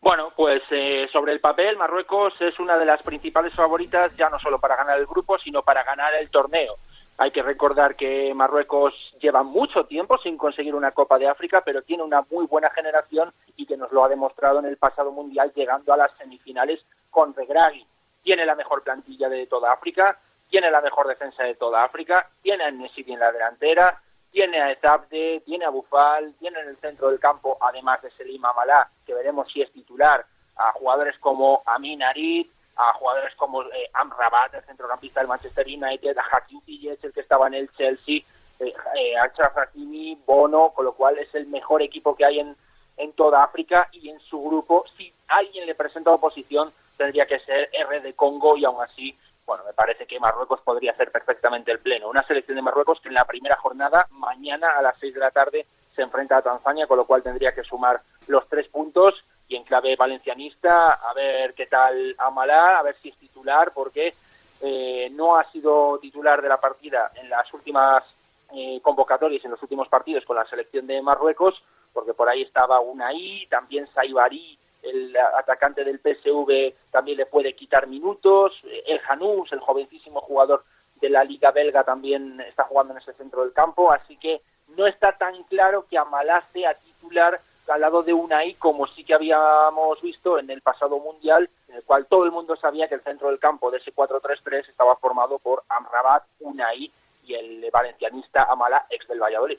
Bueno, 0.00 0.32
pues 0.34 0.62
eh, 0.70 1.08
sobre 1.12 1.32
el 1.32 1.40
papel, 1.40 1.76
Marruecos 1.76 2.32
es 2.40 2.58
una 2.58 2.78
de 2.78 2.86
las 2.86 3.02
principales 3.02 3.52
favoritas, 3.54 4.16
ya 4.16 4.30
no 4.30 4.38
solo 4.38 4.58
para 4.58 4.76
ganar 4.76 4.98
el 4.98 5.06
grupo, 5.06 5.38
sino 5.38 5.62
para 5.62 5.84
ganar 5.84 6.14
el 6.14 6.30
torneo. 6.30 6.76
Hay 7.20 7.32
que 7.32 7.42
recordar 7.42 7.96
que 7.96 8.32
Marruecos 8.32 8.94
lleva 9.20 9.42
mucho 9.42 9.84
tiempo 9.84 10.16
sin 10.16 10.38
conseguir 10.38 10.74
una 10.74 10.92
Copa 10.92 11.18
de 11.18 11.28
África, 11.28 11.60
pero 11.62 11.82
tiene 11.82 12.02
una 12.02 12.24
muy 12.30 12.46
buena 12.46 12.70
generación 12.70 13.30
y 13.56 13.66
que 13.66 13.76
nos 13.76 13.92
lo 13.92 14.02
ha 14.02 14.08
demostrado 14.08 14.58
en 14.58 14.64
el 14.64 14.78
pasado 14.78 15.12
Mundial 15.12 15.52
llegando 15.54 15.92
a 15.92 15.98
las 15.98 16.10
semifinales 16.16 16.80
con 17.10 17.34
Regragui. 17.34 17.86
Tiene 18.22 18.46
la 18.46 18.54
mejor 18.54 18.82
plantilla 18.82 19.28
de 19.28 19.46
toda 19.48 19.70
África, 19.70 20.18
tiene 20.48 20.70
la 20.70 20.80
mejor 20.80 21.08
defensa 21.08 21.42
de 21.42 21.56
toda 21.56 21.84
África, 21.84 22.26
tiene 22.40 22.64
a 22.64 22.70
Nesiri 22.70 23.12
en 23.12 23.20
la 23.20 23.32
delantera, 23.32 24.00
tiene 24.32 24.58
a 24.58 24.72
Ezabde, 24.72 25.42
tiene 25.44 25.66
a 25.66 25.68
Bufal, 25.68 26.32
tiene 26.38 26.60
en 26.60 26.68
el 26.68 26.78
centro 26.78 27.10
del 27.10 27.20
campo, 27.20 27.58
además 27.60 28.00
de 28.00 28.12
Selim 28.12 28.46
Amalá, 28.46 28.88
que 29.04 29.12
veremos 29.12 29.52
si 29.52 29.60
es 29.60 29.70
titular, 29.72 30.24
a 30.56 30.72
jugadores 30.72 31.18
como 31.18 31.62
Amin 31.66 32.02
Arid, 32.02 32.46
a 32.80 32.92
jugadores 32.94 33.34
como 33.36 33.62
eh, 33.62 33.90
Amrabat, 33.92 34.54
el 34.54 34.64
centrocampista 34.64 35.20
del 35.20 35.28
Manchester 35.28 35.66
United, 35.66 36.16
a 36.16 36.36
Hakim 36.36 36.60
Ziyech, 36.62 37.04
el 37.04 37.12
que 37.12 37.20
estaba 37.20 37.46
en 37.46 37.54
el 37.54 37.70
Chelsea. 37.72 38.22
eh, 38.60 38.74
eh, 38.96 39.14
Hakimi, 39.16 40.18
Bono, 40.26 40.70
con 40.70 40.84
lo 40.84 40.92
cual 40.92 41.18
es 41.18 41.34
el 41.34 41.46
mejor 41.46 41.82
equipo 41.82 42.14
que 42.14 42.24
hay 42.24 42.40
en, 42.40 42.56
en 42.96 43.12
toda 43.12 43.42
África 43.42 43.88
y 43.92 44.10
en 44.10 44.20
su 44.20 44.42
grupo, 44.42 44.84
si 44.96 45.12
alguien 45.28 45.66
le 45.66 45.74
presenta 45.74 46.10
oposición, 46.10 46.72
tendría 46.96 47.26
que 47.26 47.40
ser 47.40 47.70
R 47.72 48.00
de 48.00 48.14
Congo 48.14 48.56
y 48.56 48.64
aún 48.64 48.82
así, 48.82 49.16
bueno, 49.46 49.64
me 49.64 49.72
parece 49.72 50.06
que 50.06 50.20
Marruecos 50.20 50.60
podría 50.60 50.92
hacer 50.92 51.10
perfectamente 51.10 51.72
el 51.72 51.80
pleno. 51.80 52.08
Una 52.08 52.22
selección 52.24 52.56
de 52.56 52.62
Marruecos 52.62 53.00
que 53.00 53.08
en 53.08 53.14
la 53.14 53.24
primera 53.24 53.56
jornada, 53.56 54.06
mañana 54.10 54.76
a 54.76 54.82
las 54.82 54.98
6 55.00 55.14
de 55.14 55.20
la 55.20 55.30
tarde, 55.30 55.66
se 55.96 56.02
enfrenta 56.02 56.36
a 56.36 56.42
Tanzania, 56.42 56.86
con 56.86 56.98
lo 56.98 57.06
cual 57.06 57.22
tendría 57.22 57.54
que 57.54 57.64
sumar 57.64 58.00
los 58.26 58.48
tres 58.48 58.68
puntos 58.68 59.14
y 59.50 59.56
en 59.56 59.64
clave 59.64 59.96
valencianista, 59.96 60.92
a 60.92 61.12
ver 61.12 61.54
qué 61.54 61.66
tal 61.66 62.14
Amalá, 62.18 62.78
a 62.78 62.82
ver 62.84 62.96
si 63.02 63.08
es 63.08 63.16
titular, 63.16 63.72
porque 63.74 64.14
eh, 64.60 65.10
no 65.10 65.36
ha 65.36 65.50
sido 65.50 65.98
titular 65.98 66.40
de 66.40 66.48
la 66.48 66.60
partida 66.60 67.10
en 67.16 67.28
las 67.28 67.52
últimas 67.52 68.04
eh, 68.54 68.78
convocatorias, 68.80 69.44
en 69.44 69.50
los 69.50 69.60
últimos 69.60 69.88
partidos 69.88 70.24
con 70.24 70.36
la 70.36 70.46
selección 70.46 70.86
de 70.86 71.02
Marruecos, 71.02 71.60
porque 71.92 72.14
por 72.14 72.28
ahí 72.28 72.42
estaba 72.42 72.78
Unai, 72.78 73.48
también 73.50 73.88
Saibari, 73.92 74.56
el 74.84 75.16
atacante 75.16 75.82
del 75.82 75.98
PSV, 75.98 76.92
también 76.92 77.18
le 77.18 77.26
puede 77.26 77.54
quitar 77.54 77.88
minutos, 77.88 78.52
el 78.86 79.00
Janús, 79.00 79.50
el 79.50 79.58
jovencísimo 79.58 80.20
jugador 80.20 80.64
de 81.00 81.10
la 81.10 81.24
Liga 81.24 81.50
Belga, 81.50 81.82
también 81.82 82.40
está 82.42 82.62
jugando 82.62 82.92
en 82.92 83.00
ese 83.00 83.14
centro 83.14 83.42
del 83.42 83.52
campo, 83.52 83.90
así 83.90 84.16
que 84.16 84.42
no 84.76 84.86
está 84.86 85.18
tan 85.18 85.42
claro 85.44 85.86
que 85.90 85.98
Amalá 85.98 86.44
sea 86.52 86.74
titular 86.74 87.40
al 87.70 87.80
lado 87.80 88.02
de 88.02 88.12
Unai, 88.12 88.54
como 88.54 88.86
sí 88.88 89.04
que 89.04 89.14
habíamos 89.14 90.00
visto 90.02 90.38
en 90.38 90.50
el 90.50 90.60
pasado 90.60 90.98
Mundial, 90.98 91.48
en 91.68 91.76
el 91.76 91.82
cual 91.84 92.06
todo 92.06 92.24
el 92.24 92.32
mundo 92.32 92.56
sabía 92.56 92.88
que 92.88 92.96
el 92.96 93.02
centro 93.02 93.28
del 93.28 93.38
campo 93.38 93.70
de 93.70 93.78
ese 93.78 93.94
4-3-3 93.94 94.68
estaba 94.68 94.96
formado 94.96 95.38
por 95.38 95.64
Amrabat, 95.68 96.24
Unai 96.40 96.90
y 97.24 97.34
el 97.34 97.70
valencianista 97.72 98.44
Amala, 98.44 98.86
ex 98.90 99.06
del 99.06 99.20
Valladolid. 99.20 99.58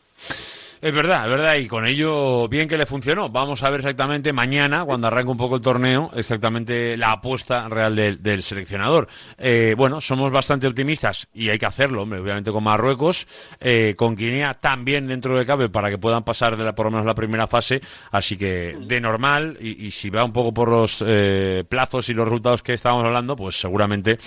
Es 0.81 0.91
verdad, 0.91 1.25
es 1.25 1.29
verdad, 1.29 1.55
y 1.57 1.67
con 1.67 1.85
ello 1.85 2.47
bien 2.47 2.67
que 2.67 2.75
le 2.75 2.87
funcionó. 2.87 3.29
Vamos 3.29 3.61
a 3.61 3.69
ver 3.69 3.81
exactamente 3.81 4.33
mañana, 4.33 4.83
cuando 4.83 5.05
arranque 5.05 5.29
un 5.29 5.37
poco 5.37 5.57
el 5.57 5.61
torneo, 5.61 6.09
exactamente 6.15 6.97
la 6.97 7.11
apuesta 7.11 7.69
real 7.69 7.95
del, 7.95 8.41
seleccionador. 8.41 9.07
Eh, 9.37 9.75
bueno, 9.77 10.01
somos 10.01 10.31
bastante 10.31 10.65
optimistas 10.65 11.27
y 11.35 11.49
hay 11.49 11.59
que 11.59 11.67
hacerlo, 11.67 12.01
hombre, 12.01 12.19
obviamente 12.19 12.51
con 12.51 12.63
Marruecos, 12.63 13.27
eh, 13.59 13.93
con 13.95 14.15
Guinea 14.15 14.55
también 14.55 15.05
dentro 15.05 15.37
de 15.37 15.45
cabe 15.45 15.69
para 15.69 15.91
que 15.91 15.99
puedan 15.99 16.23
pasar 16.23 16.57
de 16.57 16.63
la, 16.63 16.73
por 16.73 16.87
lo 16.87 16.93
menos 16.93 17.05
la 17.05 17.13
primera 17.13 17.45
fase, 17.45 17.79
así 18.09 18.35
que 18.35 18.75
de 18.81 18.99
normal, 18.99 19.59
y, 19.61 19.91
si 19.91 20.09
va 20.09 20.23
un 20.23 20.33
poco 20.33 20.51
por 20.51 20.69
los 20.69 21.03
eh, 21.05 21.63
plazos 21.69 22.09
y 22.09 22.15
los 22.15 22.25
resultados 22.25 22.63
que 22.63 22.73
estábamos 22.73 23.05
hablando, 23.05 23.35
pues 23.35 23.59
seguramente 23.59 24.17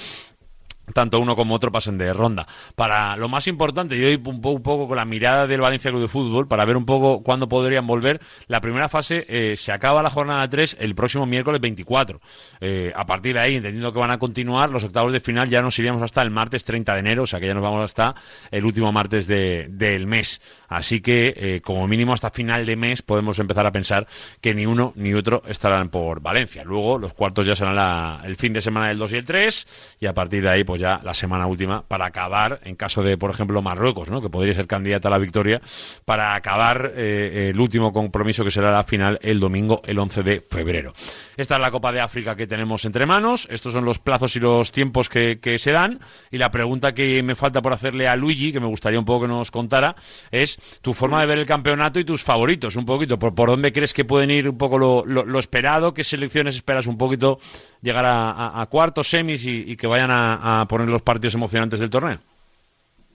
tanto 0.92 1.18
uno 1.20 1.36
como 1.36 1.54
otro 1.54 1.72
pasen 1.72 1.98
de 1.98 2.12
ronda. 2.12 2.46
Para 2.74 3.16
lo 3.16 3.28
más 3.28 3.46
importante, 3.46 3.98
yo 3.98 4.08
un, 4.30 4.40
un 4.44 4.62
poco 4.62 4.88
con 4.88 4.96
la 4.96 5.04
mirada 5.04 5.46
del 5.46 5.60
Valencia 5.60 5.90
Club 5.90 6.02
de 6.02 6.08
Fútbol, 6.08 6.48
para 6.48 6.64
ver 6.64 6.76
un 6.76 6.84
poco 6.84 7.22
cuándo 7.22 7.48
podrían 7.48 7.86
volver. 7.86 8.20
La 8.46 8.60
primera 8.60 8.88
fase 8.88 9.24
eh, 9.28 9.56
se 9.56 9.72
acaba 9.72 10.02
la 10.02 10.10
jornada 10.10 10.48
3 10.48 10.76
el 10.80 10.94
próximo 10.94 11.26
miércoles 11.26 11.60
24. 11.60 12.20
Eh, 12.60 12.92
a 12.94 13.06
partir 13.06 13.34
de 13.34 13.40
ahí, 13.40 13.56
entendiendo 13.56 13.92
que 13.92 13.98
van 13.98 14.10
a 14.10 14.18
continuar, 14.18 14.70
los 14.70 14.84
octavos 14.84 15.12
de 15.12 15.20
final 15.20 15.48
ya 15.48 15.62
nos 15.62 15.78
iríamos 15.78 16.02
hasta 16.02 16.22
el 16.22 16.30
martes 16.30 16.64
30 16.64 16.94
de 16.94 17.00
enero, 17.00 17.22
o 17.22 17.26
sea 17.26 17.40
que 17.40 17.46
ya 17.46 17.54
nos 17.54 17.62
vamos 17.62 17.84
hasta 17.84 18.14
el 18.50 18.64
último 18.64 18.92
martes 18.92 19.26
de, 19.26 19.66
del 19.70 20.06
mes. 20.06 20.40
Así 20.68 21.00
que, 21.00 21.34
eh, 21.36 21.60
como 21.62 21.86
mínimo 21.86 22.12
hasta 22.12 22.30
final 22.30 22.66
de 22.66 22.76
mes, 22.76 23.02
podemos 23.02 23.38
empezar 23.38 23.66
a 23.66 23.72
pensar 23.72 24.06
que 24.40 24.54
ni 24.54 24.66
uno 24.66 24.92
ni 24.96 25.14
otro 25.14 25.42
estarán 25.46 25.88
por 25.88 26.20
Valencia. 26.20 26.64
Luego, 26.64 26.98
los 26.98 27.14
cuartos 27.14 27.46
ya 27.46 27.54
serán 27.54 28.24
el 28.24 28.36
fin 28.36 28.52
de 28.52 28.60
semana 28.60 28.88
del 28.88 28.98
2 28.98 29.12
y 29.12 29.16
el 29.16 29.24
3, 29.24 29.96
y 30.00 30.06
a 30.06 30.14
partir 30.14 30.42
de 30.42 30.50
ahí, 30.50 30.64
pues 30.64 30.73
ya 30.76 31.00
la 31.02 31.14
semana 31.14 31.46
última, 31.46 31.82
para 31.82 32.06
acabar, 32.06 32.60
en 32.64 32.76
caso 32.76 33.02
de, 33.02 33.16
por 33.16 33.30
ejemplo, 33.30 33.62
Marruecos, 33.62 34.10
¿no? 34.10 34.20
que 34.20 34.28
podría 34.28 34.54
ser 34.54 34.66
candidata 34.66 35.08
a 35.08 35.10
la 35.10 35.18
victoria, 35.18 35.60
para 36.04 36.34
acabar 36.34 36.92
eh, 36.96 37.50
el 37.52 37.60
último 37.60 37.92
compromiso 37.92 38.44
que 38.44 38.50
será 38.50 38.72
la 38.72 38.84
final 38.84 39.18
el 39.22 39.40
domingo, 39.40 39.82
el 39.84 39.98
11 39.98 40.22
de 40.22 40.40
febrero. 40.40 40.92
Esta 41.36 41.56
es 41.56 41.60
la 41.60 41.70
Copa 41.70 41.92
de 41.92 42.00
África 42.00 42.36
que 42.36 42.46
tenemos 42.46 42.84
entre 42.84 43.06
manos, 43.06 43.46
estos 43.50 43.72
son 43.72 43.84
los 43.84 43.98
plazos 43.98 44.36
y 44.36 44.40
los 44.40 44.72
tiempos 44.72 45.08
que, 45.08 45.40
que 45.40 45.58
se 45.58 45.72
dan, 45.72 46.00
y 46.30 46.38
la 46.38 46.50
pregunta 46.50 46.94
que 46.94 47.22
me 47.22 47.34
falta 47.34 47.62
por 47.62 47.72
hacerle 47.72 48.08
a 48.08 48.16
Luigi, 48.16 48.52
que 48.52 48.60
me 48.60 48.66
gustaría 48.66 48.98
un 48.98 49.04
poco 49.04 49.22
que 49.22 49.28
nos 49.28 49.50
contara, 49.50 49.96
es 50.30 50.58
tu 50.80 50.94
forma 50.94 51.20
de 51.20 51.26
ver 51.26 51.38
el 51.38 51.46
campeonato 51.46 51.98
y 51.98 52.04
tus 52.04 52.22
favoritos, 52.22 52.76
un 52.76 52.84
poquito. 52.84 53.18
¿Por, 53.18 53.34
por 53.34 53.50
dónde 53.50 53.72
crees 53.72 53.92
que 53.92 54.04
pueden 54.04 54.30
ir 54.30 54.48
un 54.48 54.58
poco 54.58 54.78
lo, 54.78 55.04
lo, 55.04 55.38
esperado? 55.38 55.94
¿Qué 55.94 56.04
selecciones 56.04 56.56
esperas 56.56 56.86
un 56.86 56.98
poquito 56.98 57.38
llegar 57.84 58.04
a, 58.06 58.66
cuartos, 58.70 59.08
semis 59.08 59.44
y, 59.44 59.76
que 59.76 59.86
vayan 59.86 60.10
a, 60.10 60.66
poner 60.68 60.88
los 60.88 61.02
partidos 61.02 61.34
emocionantes 61.34 61.78
del 61.78 61.90
torneo? 61.90 62.18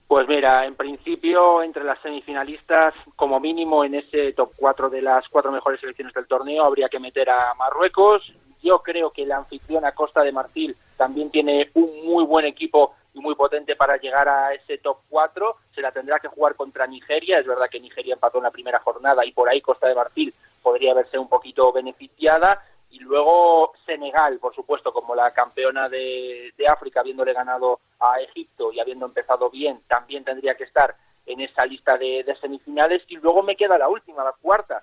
Pues 0.06 0.26
mira, 0.28 0.64
en 0.64 0.74
principio 0.74 1.62
entre 1.62 1.84
las 1.84 2.00
semifinalistas, 2.00 2.94
como 3.16 3.38
mínimo 3.38 3.84
en 3.84 3.96
ese 3.96 4.32
top 4.32 4.52
4 4.56 4.90
de 4.90 5.02
las 5.02 5.28
cuatro 5.28 5.52
mejores 5.52 5.80
selecciones 5.80 6.14
del 6.14 6.26
torneo, 6.26 6.64
habría 6.64 6.88
que 6.88 6.98
meter 6.98 7.30
a 7.30 7.54
Marruecos. 7.54 8.32
Yo 8.62 8.80
creo 8.80 9.10
que 9.10 9.26
la 9.26 9.38
anfitriona 9.38 9.92
Costa 9.92 10.22
de 10.22 10.32
Marfil 10.32 10.76
también 10.96 11.30
tiene 11.30 11.70
un 11.74 12.04
muy 12.04 12.24
buen 12.24 12.44
equipo 12.44 12.94
y 13.14 13.20
muy 13.20 13.34
potente 13.34 13.76
para 13.76 13.96
llegar 13.96 14.28
a 14.28 14.52
ese 14.52 14.78
top 14.78 14.98
4. 15.08 15.56
Se 15.74 15.80
la 15.80 15.92
tendrá 15.92 16.18
que 16.18 16.28
jugar 16.28 16.54
contra 16.54 16.86
Nigeria. 16.86 17.38
Es 17.38 17.46
verdad 17.46 17.68
que 17.70 17.80
Nigeria 17.80 18.14
empató 18.14 18.38
en 18.38 18.44
la 18.44 18.50
primera 18.50 18.80
jornada 18.80 19.24
y 19.24 19.32
por 19.32 19.48
ahí 19.48 19.60
Costa 19.60 19.88
de 19.88 19.94
Marfil 19.94 20.34
podría 20.62 20.94
verse 20.94 21.18
un 21.18 21.28
poquito 21.28 21.72
beneficiada. 21.72 22.62
Y 22.90 22.98
luego 22.98 23.72
Senegal, 23.86 24.38
por 24.38 24.54
supuesto, 24.54 24.92
como 24.92 25.14
la 25.14 25.32
campeona 25.32 25.88
de, 25.88 26.52
África, 26.68 27.00
habiéndole 27.00 27.32
ganado 27.32 27.80
a 28.00 28.20
Egipto 28.20 28.72
y 28.72 28.80
habiendo 28.80 29.06
empezado 29.06 29.48
bien, 29.50 29.80
también 29.88 30.24
tendría 30.24 30.54
que 30.56 30.64
estar 30.64 30.96
en 31.26 31.40
esa 31.40 31.64
lista 31.66 31.96
de, 31.96 32.24
de 32.24 32.36
semifinales. 32.36 33.02
Y 33.08 33.16
luego 33.16 33.42
me 33.42 33.56
queda 33.56 33.78
la 33.78 33.88
última, 33.88 34.24
la 34.24 34.32
cuarta, 34.32 34.82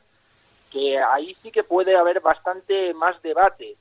que 0.72 1.00
ahí 1.00 1.36
sí 1.42 1.52
que 1.52 1.64
puede 1.64 1.96
haber 1.96 2.22
bastante 2.22 2.94
más 2.94 3.22
debate. 3.22 3.76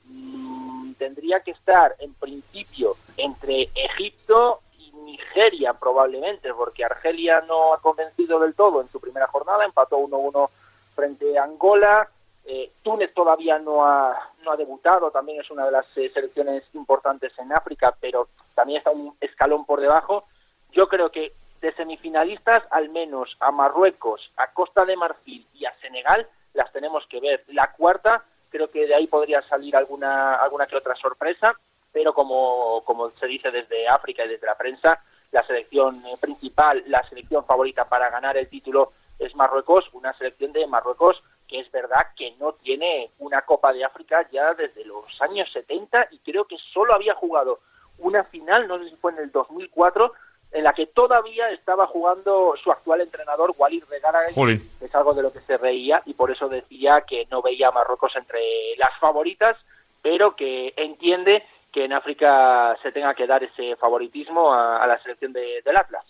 Tendría 0.97 1.39
que 1.41 1.51
estar 1.51 1.95
en 1.99 2.13
principio 2.15 2.95
entre 3.17 3.69
Egipto 3.75 4.61
y 4.77 4.91
Nigeria 4.91 5.73
probablemente, 5.73 6.53
porque 6.53 6.83
Argelia 6.83 7.41
no 7.41 7.73
ha 7.73 7.81
convencido 7.81 8.39
del 8.39 8.55
todo 8.55 8.81
en 8.81 8.89
su 8.89 8.99
primera 8.99 9.27
jornada, 9.27 9.63
empató 9.63 9.97
1-1 9.99 10.49
frente 10.95 11.37
a 11.37 11.43
Angola, 11.43 12.09
eh, 12.49 12.71
Túnez 12.81 13.13
todavía 13.13 13.59
no 13.59 13.85
ha, 13.85 14.31
no 14.45 14.51
ha 14.51 14.55
debutado, 14.55 15.11
también 15.11 15.41
es 15.41 15.51
una 15.51 15.65
de 15.65 15.71
las 15.71 15.85
eh, 15.97 16.09
selecciones 16.13 16.63
importantes 16.73 17.37
en 17.37 17.51
África, 17.51 17.93
pero 17.99 18.29
también 18.55 18.77
está 18.77 18.91
un 18.91 19.13
escalón 19.19 19.65
por 19.65 19.81
debajo. 19.81 20.23
Yo 20.71 20.87
creo 20.87 21.11
que 21.11 21.33
de 21.59 21.73
semifinalistas, 21.73 22.63
al 22.71 22.87
menos 22.87 23.35
a 23.41 23.51
Marruecos, 23.51 24.31
a 24.37 24.53
Costa 24.53 24.85
de 24.85 24.95
Marfil 24.95 25.45
y 25.55 25.65
a 25.65 25.77
Senegal, 25.81 26.25
las 26.53 26.71
tenemos 26.71 27.05
que 27.07 27.19
ver. 27.19 27.43
La 27.47 27.73
cuarta 27.73 28.23
creo 28.49 28.71
que 28.71 28.87
de 28.87 28.95
ahí 28.95 29.07
podría 29.07 29.41
salir 29.41 29.75
alguna, 29.75 30.35
alguna 30.35 30.67
que 30.67 30.77
otra 30.77 30.95
sorpresa, 30.95 31.53
pero 31.91 32.13
como, 32.13 32.81
como 32.85 33.09
se 33.19 33.27
dice 33.27 33.51
desde 33.51 33.89
África 33.89 34.23
y 34.23 34.29
desde 34.29 34.47
la 34.47 34.55
prensa, 34.55 35.03
la 35.31 35.45
selección 35.45 36.01
principal, 36.21 36.81
la 36.87 37.03
selección 37.09 37.43
favorita 37.43 37.89
para 37.89 38.09
ganar 38.09 38.37
el 38.37 38.47
título 38.47 38.93
es 39.19 39.35
Marruecos, 39.35 39.89
una 39.91 40.13
selección 40.13 40.53
de 40.53 40.65
Marruecos 40.65 41.21
que 41.47 41.59
es 41.59 41.71
verdad 41.71 42.07
que 42.15 42.31
no 42.39 42.53
tiene 42.53 43.11
una 43.19 43.41
Copa 43.41 43.73
de 43.73 43.83
África 43.83 44.27
ya 44.31 44.53
desde 44.53 44.85
los 44.85 45.05
años 45.21 45.51
70 45.51 46.09
y 46.11 46.19
creo 46.19 46.45
que 46.45 46.57
solo 46.73 46.93
había 46.93 47.15
jugado 47.15 47.59
una 47.99 48.23
final, 48.25 48.67
no 48.67 48.77
sé 48.79 48.89
si 48.89 48.95
fue 48.97 49.11
en 49.13 49.19
el 49.19 49.31
2004, 49.31 50.13
en 50.51 50.63
la 50.63 50.73
que 50.73 50.87
todavía 50.87 51.49
estaba 51.49 51.87
jugando 51.87 52.55
su 52.63 52.71
actual 52.71 53.01
entrenador, 53.01 53.53
Walid 53.57 53.83
Regara, 53.89 54.19
es 54.27 54.95
algo 54.95 55.13
de 55.13 55.21
lo 55.21 55.31
que 55.31 55.41
se 55.41 55.57
reía 55.57 56.01
y 56.05 56.13
por 56.13 56.31
eso 56.31 56.47
decía 56.47 57.01
que 57.01 57.27
no 57.29 57.41
veía 57.41 57.69
a 57.69 57.71
Marruecos 57.71 58.15
entre 58.15 58.39
las 58.77 58.97
favoritas, 58.99 59.57
pero 60.01 60.35
que 60.35 60.73
entiende 60.77 61.43
que 61.71 61.85
en 61.85 61.93
África 61.93 62.77
se 62.81 62.91
tenga 62.91 63.13
que 63.13 63.27
dar 63.27 63.43
ese 63.43 63.75
favoritismo 63.75 64.53
a, 64.53 64.85
la 64.87 65.01
selección 65.01 65.33
de, 65.33 65.61
del 65.63 65.77
Atlas. 65.77 66.05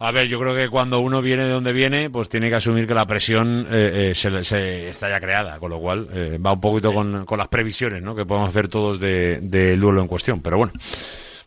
A 0.00 0.12
ver, 0.12 0.28
yo 0.28 0.38
creo 0.38 0.54
que 0.54 0.68
cuando 0.68 1.00
uno 1.00 1.20
viene 1.20 1.44
de 1.44 1.50
donde 1.50 1.72
viene, 1.72 2.08
pues 2.08 2.28
tiene 2.28 2.48
que 2.48 2.54
asumir 2.54 2.86
que 2.86 2.94
la 2.94 3.04
presión 3.04 3.66
eh, 3.68 4.12
eh, 4.12 4.14
se, 4.14 4.88
está 4.88 5.08
ya 5.08 5.20
creada, 5.20 5.58
con 5.58 5.70
lo 5.70 5.80
cual 5.80 6.06
eh, 6.12 6.38
va 6.38 6.52
un 6.52 6.60
poquito 6.60 6.94
con, 6.94 7.26
con, 7.26 7.36
las 7.36 7.48
previsiones 7.48 8.00
¿no? 8.00 8.14
que 8.14 8.24
podemos 8.24 8.48
hacer 8.48 8.68
todos 8.68 9.00
del 9.00 9.50
de, 9.50 9.76
duelo 9.76 10.00
en 10.00 10.06
cuestión. 10.06 10.40
Pero 10.40 10.58
bueno, 10.58 10.72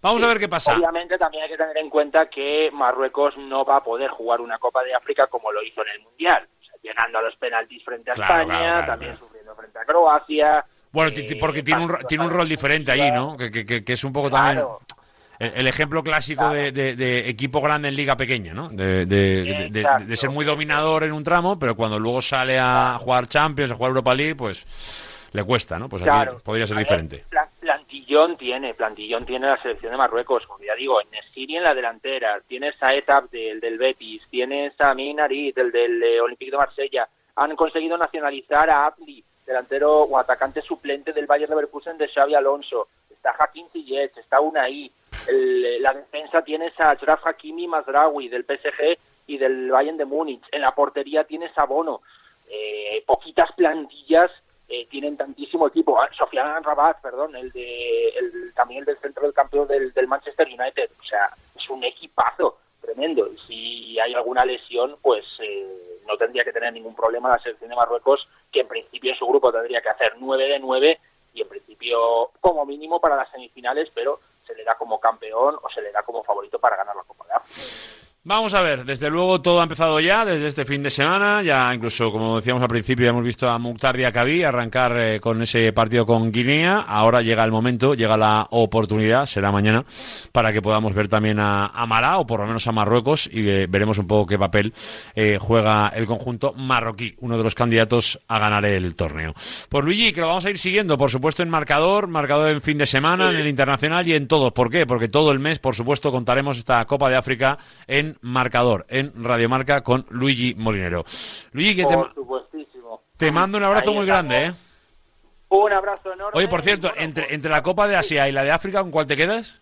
Vamos 0.02 0.24
a 0.24 0.28
ver 0.28 0.40
qué 0.40 0.50
pasa. 0.50 0.76
Obviamente 0.76 1.18
también 1.18 1.44
hay 1.44 1.50
que 1.50 1.58
tener 1.58 1.78
en 1.78 1.90
cuenta 1.90 2.28
que 2.28 2.72
Marruecos 2.74 3.38
no 3.38 3.64
va 3.64 3.78
a 3.78 3.84
poder 3.84 4.10
jugar 4.10 4.42
una 4.42 4.58
Copa 4.58 4.84
de 4.84 4.96
África 4.96 5.28
como 5.28 5.52
lo 5.52 5.64
hizo 5.64 5.84
en 5.84 5.90
el 5.90 6.02
Mundial. 6.02 6.48
llegando 6.82 7.20
a 7.20 7.22
los 7.22 7.36
penaltis 7.36 7.84
frente 7.86 8.10
a 8.10 8.14
España, 8.14 8.86
también 8.86 9.16
sufriendo 9.18 9.56
frente 9.56 9.80
a 9.80 9.86
Croacia. 9.86 10.66
Bueno, 10.92 11.12
porque 11.40 11.64
tiene 11.64 11.86
un, 11.86 11.98
tiene 12.08 12.26
un 12.26 12.32
rol 12.32 12.50
diferente 12.50 12.92
ahí, 12.92 13.12
¿no? 13.12 13.38
Que, 13.38 13.84
es 13.88 14.04
un 14.04 14.12
poco 14.12 14.30
también 14.30 14.66
el, 15.42 15.68
ejemplo 15.68 16.04
clásico 16.04 16.50
de, 16.50 17.30
equipo 17.30 17.62
grande 17.62 17.88
en 17.88 17.96
liga 17.96 18.16
pequeña, 18.16 18.54
¿no? 18.54 18.70
De, 18.70 20.16
ser 20.16 20.30
muy 20.30 20.46
dominador 20.46 21.04
en 21.04 21.14
un 21.14 21.24
tramo, 21.24 21.58
pero 21.58 21.76
cuando 21.76 22.00
luego 22.00 22.22
sale 22.22 22.60
a 22.60 22.98
jugar 23.00 23.28
Champions, 23.28 23.72
a 23.72 23.76
jugar 23.76 23.90
Europa 23.90 24.14
League, 24.14 24.36
pues 24.36 24.66
le 25.34 25.44
cuesta, 25.44 25.80
¿no? 25.80 25.90
Pues 25.90 26.04
aquí 26.04 26.30
podría 26.44 26.68
ser 26.68 26.78
diferente. 26.78 27.26
plantillón 27.60 28.38
tiene, 28.38 28.74
plantillón 28.74 29.26
tiene 29.26 29.48
la 29.48 29.62
selección 29.62 29.92
de 29.92 29.98
Marruecos, 29.98 30.46
como 30.46 30.64
ya 30.64 30.76
digo, 30.76 31.02
en 31.02 31.08
Siri 31.34 31.56
en 31.56 31.64
la 31.64 31.74
delantera, 31.74 32.42
tienes 32.48 32.76
a 32.82 32.94
Etap 32.94 33.32
del, 33.32 33.60
del 33.60 33.78
Betis, 33.78 34.24
tienes 34.30 34.74
a 34.80 34.94
Minarit, 34.94 35.56
del 35.56 35.72
del 35.72 36.04
eh, 36.04 36.22
Olympique 36.22 36.52
de 36.52 36.58
Marsella, 36.58 37.08
han 37.36 37.56
conseguido 37.56 37.98
nacionalizar 37.98 38.70
a 38.70 38.86
Abdi, 38.86 39.24
delantero 39.46 40.04
o 40.04 40.18
atacante 40.18 40.62
suplente 40.62 41.14
del 41.14 41.26
Bayern 41.26 41.50
Leverkusen 41.50 41.98
de 41.98 42.08
Xavi 42.10 42.36
Alonso, 42.36 42.88
está 43.10 43.34
Hakim 43.38 43.68
Ziyech, 43.72 44.18
está 44.18 44.42
Unai, 44.42 44.92
el, 45.28 45.82
la 45.82 45.94
defensa 45.94 46.44
tienes 46.44 46.78
a 46.80 46.92
Ashraf 46.92 47.26
Hakimi 47.26 47.68
Mazraoui 47.68 48.30
del 48.30 48.46
PSG 48.46 48.98
y 49.28 49.38
del 49.38 49.70
Bayern 49.70 49.98
de 49.98 50.06
Múnich, 50.06 50.44
en 50.52 50.62
la 50.62 50.74
portería 50.74 51.24
tienes 51.24 51.52
a 51.58 51.66
Bono, 51.66 52.02
eh, 52.50 53.04
poquitas 53.06 53.52
plantillas 53.54 54.32
eh, 54.74 54.88
tienen 54.90 55.18
tantísimo 55.18 55.68
equipo. 55.68 56.00
Ah, 56.00 56.10
Sofian 56.18 56.64
Rabat, 56.64 57.02
perdón, 57.02 57.36
el 57.36 57.52
de 57.52 58.08
el, 58.10 58.54
también 58.54 58.80
el 58.80 58.86
del 58.86 58.98
centro 59.00 59.24
del 59.24 59.34
campo 59.34 59.66
del, 59.66 59.92
Manchester 60.08 60.48
United. 60.48 60.90
O 60.98 61.04
sea, 61.04 61.30
es 61.58 61.70
un 61.70 61.84
equipazo 61.84 62.58
tremendo. 62.80 63.28
Y 63.28 63.38
si 63.40 64.00
hay 64.00 64.14
alguna 64.14 64.46
lesión, 64.46 64.96
pues 65.02 65.26
eh, 65.40 66.00
no 66.08 66.16
tendría 66.16 66.46
que 66.46 66.54
tener 66.54 66.72
ningún 66.72 66.96
problema 66.96 67.30
la 67.30 67.40
selección 67.40 67.70
de 67.70 67.76
Marruecos, 67.76 68.26
que 68.50 68.62
en 68.62 68.70
principio 68.70 69.14
su 69.16 69.28
grupo 69.28 69.52
tendría 69.52 69.82
que 69.82 69.90
hacer 69.90 70.14
9 70.18 70.48
de 70.48 70.60
9 70.60 71.00
y 71.34 71.42
en 71.42 71.50
principio 71.50 72.32
como 72.40 72.66
mínimo 72.66 73.02
para 73.02 73.18
las 73.18 73.30
semifinales, 73.30 73.90
pero 73.94 74.22
se 74.46 74.56
le 74.56 74.64
da 74.64 74.76
como 74.76 75.00
campeón 75.00 75.58
o 75.62 75.70
se 75.70 75.82
le 75.82 75.92
da 75.92 76.04
como 76.04 76.24
favorito 76.24 76.60
para 76.60 76.78
ganar 76.78 76.96
la 76.96 77.04
Copa 77.04 77.26
de 77.28 77.34
África. 77.34 78.11
Vamos 78.24 78.54
a 78.54 78.62
ver, 78.62 78.86
desde 78.86 79.10
luego 79.10 79.42
todo 79.42 79.62
ha 79.62 79.64
empezado 79.64 80.00
ya, 80.00 80.24
desde 80.24 80.46
este 80.46 80.64
fin 80.64 80.84
de 80.84 80.92
semana, 80.92 81.42
ya 81.42 81.74
incluso 81.74 82.12
como 82.12 82.36
decíamos 82.36 82.62
al 82.62 82.70
principio, 82.70 83.06
ya 83.06 83.10
hemos 83.10 83.24
visto 83.24 83.50
a 83.50 83.58
Mukhtar 83.58 83.98
Diakabi 83.98 84.44
arrancar 84.44 84.96
eh, 84.96 85.20
con 85.20 85.42
ese 85.42 85.74
partido 85.74 86.06
con 86.06 86.32
Guinea, 86.32 86.82
ahora 86.82 87.24
llega 87.24 87.44
el 87.44 87.50
momento, 87.50 87.96
llega 87.96 88.18
la 88.18 88.46
oportunidad, 88.52 89.26
será 89.26 89.52
mañana, 89.52 89.84
para 90.32 90.54
que 90.54 90.62
podamos 90.62 90.94
ver 90.94 91.08
también 91.08 91.40
a, 91.40 91.66
a 91.66 91.88
Mará, 91.88 92.20
o 92.20 92.28
por 92.28 92.42
lo 92.42 92.46
menos 92.46 92.68
a 92.68 92.72
Marruecos, 92.72 93.26
y 93.26 93.50
eh, 93.50 93.66
veremos 93.68 93.98
un 93.98 94.06
poco 94.06 94.28
qué 94.28 94.38
papel 94.38 94.72
eh, 95.16 95.40
juega 95.42 95.88
el 95.88 96.06
conjunto 96.06 96.54
marroquí, 96.54 97.16
uno 97.22 97.40
de 97.40 97.44
los 97.44 97.56
candidatos 97.56 98.20
a 98.28 98.38
ganar 98.38 98.64
el 98.66 98.94
torneo. 98.96 99.34
Por 99.68 99.84
Luigi, 99.84 100.14
que 100.14 100.22
lo 100.22 100.28
vamos 100.28 100.46
a 100.46 100.52
ir 100.52 100.60
siguiendo, 100.60 100.96
por 100.96 101.10
supuesto 101.10 101.42
en 101.42 101.50
marcador, 101.50 102.08
marcador 102.08 102.52
en 102.52 102.62
fin 102.62 102.78
de 102.78 102.86
semana, 102.86 103.32
en 103.32 103.38
el 103.38 103.48
internacional 103.48 104.08
y 104.08 104.14
en 104.14 104.28
todo. 104.28 104.54
¿Por 104.54 104.70
qué? 104.70 104.86
Porque 104.86 105.08
todo 105.08 105.32
el 105.32 105.40
mes, 105.40 105.58
por 105.58 105.76
supuesto, 105.76 106.12
contaremos 106.12 106.60
esta 106.60 106.86
Copa 106.86 107.10
de 107.10 107.16
África 107.16 107.58
en 107.88 108.11
marcador 108.22 108.86
en 108.90 109.12
Radiomarca 109.24 109.82
con 109.82 110.06
Luigi 110.10 110.54
Molinero. 110.56 111.06
Luigi, 111.52 111.76
que 111.76 111.86
te, 113.18 113.32
mando 113.32 113.58
un 113.58 113.64
abrazo 113.64 113.90
Ahí 113.90 113.96
muy 113.96 114.04
estamos. 114.04 114.30
grande, 114.30 114.46
¿eh? 114.48 114.54
Un 115.50 115.74
abrazo 115.74 116.14
enorme. 116.14 116.38
Oye, 116.38 116.48
por 116.48 116.62
cierto, 116.62 116.92
entre, 116.96 117.34
entre 117.34 117.52
la 117.52 117.62
Copa 117.62 117.88
de 117.88 117.96
Asia 117.96 118.28
y 118.28 118.32
la 118.32 118.44
de 118.44 118.52
África, 118.52 118.82
¿con 118.82 118.92
cuál 118.92 119.06
te 119.08 119.18
quedas? 119.18 119.62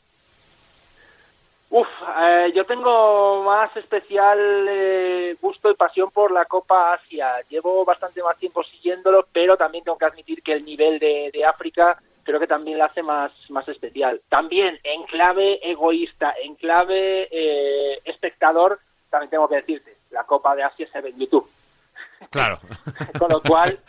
Uf, 1.72 1.88
eh, 2.22 2.52
yo 2.56 2.66
tengo 2.66 3.44
más 3.44 3.76
especial 3.78 4.40
eh, 4.70 5.36
gusto 5.40 5.70
y 5.70 5.76
pasión 5.76 6.10
por 6.10 6.32
la 6.32 6.46
Copa 6.46 6.94
Asia. 6.94 7.36
Llevo 7.48 7.86
bastante 7.86 8.24
más 8.24 8.38
tiempo 8.38 8.64
siguiéndolo, 8.64 9.28
pero 9.32 9.56
también 9.56 9.84
tengo 9.84 9.98
que 9.98 10.06
admitir 10.06 10.42
que 10.42 10.54
el 10.54 10.66
nivel 10.66 10.98
de, 10.98 11.30
de 11.32 11.46
África 11.46 12.02
creo 12.30 12.40
que 12.40 12.48
también 12.48 12.78
la 12.78 12.86
hace 12.86 13.02
más, 13.04 13.32
más 13.50 13.68
especial. 13.68 14.22
También 14.30 14.80
en 14.84 15.04
clave 15.04 15.60
egoísta, 15.70 16.34
en 16.44 16.56
clave 16.56 17.28
eh, 17.32 18.00
espectador, 18.06 18.80
también 19.10 19.30
tengo 19.32 19.48
que 19.50 19.56
decirte, 19.56 19.98
la 20.12 20.24
Copa 20.26 20.56
de 20.56 20.64
Asia 20.64 20.88
se 20.92 21.02
ve 21.02 21.10
en 21.10 21.20
YouTube. 21.20 21.50
Claro. 22.32 22.60
Con 23.20 23.30
lo 23.30 23.42
cual, 23.42 23.80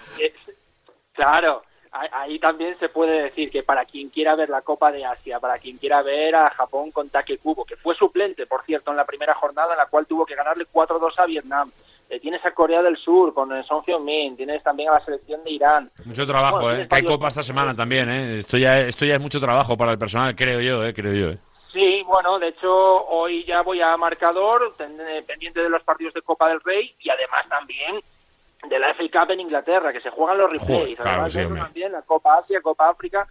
claro, 1.13 1.63
ahí- 1.91 2.09
ahí 2.13 2.39
también 2.39 2.79
se 2.79 2.89
puede 2.89 3.23
decir 3.25 3.51
que 3.51 3.63
para 3.63 3.85
quien 3.85 4.09
quiera 4.09 4.35
ver 4.37 4.49
la 4.49 4.63
Copa 4.63 4.93
de 4.93 5.05
Asia, 5.05 5.41
para 5.41 5.59
quien 5.59 5.77
quiera 5.79 6.03
ver 6.03 6.35
a 6.37 6.51
Japón 6.51 6.91
con 6.93 7.09
Take 7.11 7.39
Kubo, 7.39 7.65
que 7.65 7.77
fue 7.77 7.95
suplente, 7.95 8.47
por 8.47 8.65
cierto, 8.65 8.91
en 8.91 8.97
la 8.97 9.05
primera 9.05 9.35
jornada 9.35 9.73
en 9.73 9.79
la 9.79 9.87
cual 9.87 10.07
tuvo 10.07 10.25
que 10.25 10.35
ganarle 10.35 10.67
4-2 10.73 11.13
a 11.19 11.27
Vietnam. 11.27 11.71
Eh, 12.11 12.19
tienes 12.19 12.45
a 12.45 12.51
Corea 12.51 12.83
del 12.83 12.97
Sur 12.97 13.33
con 13.33 13.53
el 13.53 13.65
Song 13.65 13.85
Hyun-min, 13.87 14.37
tienes 14.37 14.61
también 14.65 14.89
a 14.89 14.95
la 14.95 15.05
selección 15.05 15.45
de 15.45 15.51
Irán. 15.53 15.93
Mucho 16.05 16.27
trabajo, 16.27 16.63
Bueno, 16.63 16.83
¿eh? 16.83 16.89
Que 16.89 16.97
hay 16.97 17.05
Copa 17.05 17.29
esta 17.29 17.45
semana 17.45 17.73
también, 17.73 18.11
¿eh? 18.11 18.39
Esto 18.39 18.59
ya, 18.59 18.81
esto 18.81 19.05
ya 19.05 19.15
es 19.15 19.21
mucho 19.21 19.39
trabajo 19.41 19.77
para 19.77 19.93
el 19.93 19.99
personal, 19.99 20.35
creo 20.35 20.61
yo, 20.61 20.85
¿eh? 20.85 20.93
Creo 20.93 21.15
yo, 21.15 21.31
¿eh? 21.31 21.39
Sí, 21.73 22.03
bueno, 22.05 22.41
de 22.41 22.49
hecho 22.49 23.07
hoy 23.07 23.45
ya 23.45 23.63
voy 23.63 23.81
a 23.81 23.97
marcador, 23.97 24.75
eh, 24.81 25.23
pendiente 25.25 25.63
de 25.63 25.69
los 25.69 25.85
partidos 25.85 26.13
de 26.13 26.23
Copa 26.23 26.49
del 26.49 26.61
Rey 26.63 26.93
y 26.99 27.11
además 27.11 27.49
también 27.49 28.01
de 28.69 28.79
la 28.81 28.93
FA 28.93 29.05
Cup 29.21 29.31
en 29.31 29.41
Inglaterra, 29.41 29.93
que 29.93 30.01
se 30.01 30.11
juegan 30.11 30.39
los 30.39 30.51
replays. 30.51 30.81
Joder, 30.81 30.97
claro 30.97 31.11
además 31.11 31.33
sí, 31.33 31.41
eso 31.41 31.55
también 31.55 31.93
la 31.93 32.03
Copa 32.03 32.39
Asia, 32.39 32.61
Copa 32.61 32.91
África, 32.91 33.29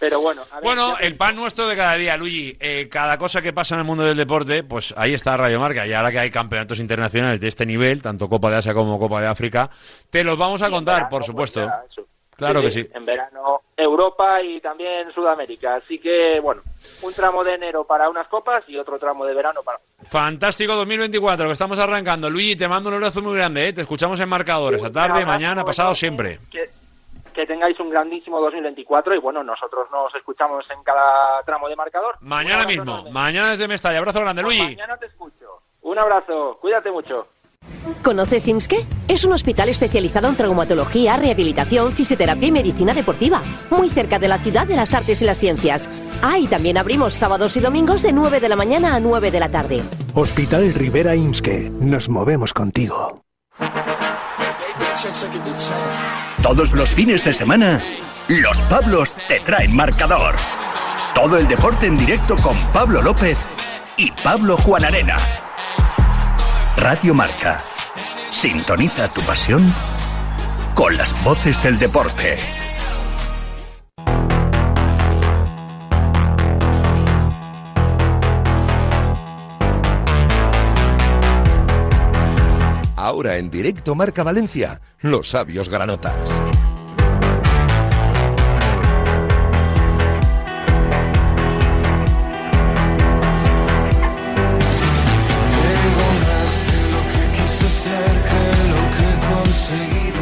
pero 0.00 0.20
bueno. 0.20 0.42
a 0.50 0.56
ver, 0.56 0.64
Bueno, 0.64 0.96
el 0.98 1.14
pan 1.16 1.36
nuestro 1.36 1.68
de 1.68 1.76
cada 1.76 1.94
día, 1.94 2.16
Luigi. 2.16 2.56
Eh, 2.58 2.88
cada 2.90 3.18
cosa 3.18 3.42
que 3.42 3.52
pasa 3.52 3.74
en 3.74 3.80
el 3.80 3.86
mundo 3.86 4.02
del 4.02 4.16
deporte, 4.16 4.64
pues 4.64 4.94
ahí 4.96 5.14
está 5.14 5.36
Radio 5.36 5.60
Marca. 5.60 5.86
Y 5.86 5.92
ahora 5.92 6.10
que 6.10 6.18
hay 6.18 6.30
campeonatos 6.30 6.80
internacionales 6.80 7.38
de 7.38 7.48
este 7.48 7.66
nivel, 7.66 8.00
tanto 8.00 8.28
Copa 8.28 8.50
de 8.50 8.56
Asia 8.56 8.74
como 8.74 8.98
Copa 8.98 9.20
de 9.20 9.28
África, 9.28 9.70
te 10.08 10.24
los 10.24 10.38
vamos 10.38 10.62
a 10.62 10.70
contar, 10.70 10.94
verano, 10.94 11.10
por 11.10 11.20
pues 11.20 11.26
supuesto. 11.26 11.70
Claro 12.36 12.62
que 12.62 12.70
sí. 12.70 12.88
En 12.94 13.04
verano 13.04 13.60
Europa 13.76 14.40
y 14.40 14.60
también 14.62 15.12
Sudamérica. 15.12 15.76
Así 15.76 15.98
que, 15.98 16.40
bueno, 16.40 16.62
un 17.02 17.12
tramo 17.12 17.44
de 17.44 17.54
enero 17.54 17.84
para 17.84 18.08
unas 18.08 18.28
copas 18.28 18.64
y 18.66 18.78
otro 18.78 18.98
tramo 18.98 19.26
de 19.26 19.34
verano 19.34 19.62
para 19.62 19.78
Fantástico 20.02 20.74
2024, 20.76 21.46
que 21.46 21.52
estamos 21.52 21.78
arrancando. 21.78 22.30
Luigi, 22.30 22.56
te 22.56 22.66
mando 22.66 22.88
un 22.88 22.94
abrazo 22.94 23.20
muy 23.20 23.36
grande, 23.36 23.68
¿eh? 23.68 23.72
Te 23.74 23.82
escuchamos 23.82 24.18
en 24.20 24.28
marcadores, 24.30 24.82
a 24.82 24.90
tarde, 24.90 25.26
mañana, 25.26 25.62
pasado, 25.64 25.94
siempre. 25.94 26.38
que, 26.50 26.70
que 27.40 27.46
tengáis 27.46 27.80
un 27.80 27.88
grandísimo 27.88 28.38
2024 28.38 29.14
y 29.14 29.18
bueno, 29.18 29.42
nosotros 29.42 29.88
nos 29.90 30.14
escuchamos 30.14 30.64
en 30.70 30.82
cada 30.82 31.42
tramo 31.44 31.68
de 31.70 31.76
marcador. 31.76 32.16
Mañana 32.20 32.66
mismo, 32.66 33.10
mañana 33.10 33.50
desde 33.50 33.66
Mestalla. 33.66 33.98
Abrazo 33.98 34.20
grande, 34.20 34.42
Luigi. 34.42 34.76
Mañana 34.76 34.98
te 34.98 35.06
escucho. 35.06 35.62
Un 35.82 35.98
abrazo, 35.98 36.58
cuídate 36.60 36.90
mucho. 36.90 37.26
¿Conoces 38.02 38.46
IMSKE? 38.46 38.84
Es 39.08 39.24
un 39.24 39.32
hospital 39.32 39.70
especializado 39.70 40.28
en 40.28 40.36
traumatología, 40.36 41.16
rehabilitación, 41.16 41.92
fisioterapia 41.92 42.48
y 42.48 42.52
medicina 42.52 42.92
deportiva, 42.92 43.40
muy 43.70 43.88
cerca 43.88 44.18
de 44.18 44.28
la 44.28 44.38
ciudad 44.38 44.66
de 44.66 44.76
las 44.76 44.92
artes 44.92 45.22
y 45.22 45.24
las 45.24 45.38
ciencias. 45.38 45.88
Ah, 46.22 46.38
y 46.38 46.46
también 46.46 46.76
abrimos 46.76 47.14
sábados 47.14 47.56
y 47.56 47.60
domingos 47.60 48.02
de 48.02 48.12
9 48.12 48.40
de 48.40 48.48
la 48.50 48.56
mañana 48.56 48.94
a 48.94 49.00
9 49.00 49.30
de 49.30 49.40
la 49.40 49.48
tarde. 49.50 49.82
Hospital 50.14 50.74
Rivera 50.74 51.14
Imske. 51.14 51.70
Nos 51.70 52.10
movemos 52.10 52.52
contigo. 52.52 53.22
Todos 56.42 56.72
los 56.72 56.88
fines 56.88 57.24
de 57.24 57.34
semana, 57.34 57.80
los 58.28 58.60
Pablos 58.62 59.18
te 59.28 59.40
traen 59.40 59.76
marcador. 59.76 60.34
Todo 61.14 61.36
el 61.36 61.46
deporte 61.46 61.86
en 61.86 61.96
directo 61.96 62.34
con 62.36 62.56
Pablo 62.72 63.02
López 63.02 63.38
y 63.98 64.10
Pablo 64.10 64.56
Juan 64.56 64.84
Arena. 64.84 65.16
Radio 66.76 67.12
Marca. 67.12 67.58
Sintoniza 68.30 69.08
tu 69.10 69.20
pasión 69.20 69.72
con 70.74 70.96
las 70.96 71.12
voces 71.22 71.62
del 71.62 71.78
deporte. 71.78 72.38
Ahora 83.20 83.36
en 83.36 83.50
directo 83.50 83.94
Marca 83.94 84.22
Valencia, 84.22 84.80
los 85.02 85.28
sabios 85.28 85.68
granotas. 85.68 86.49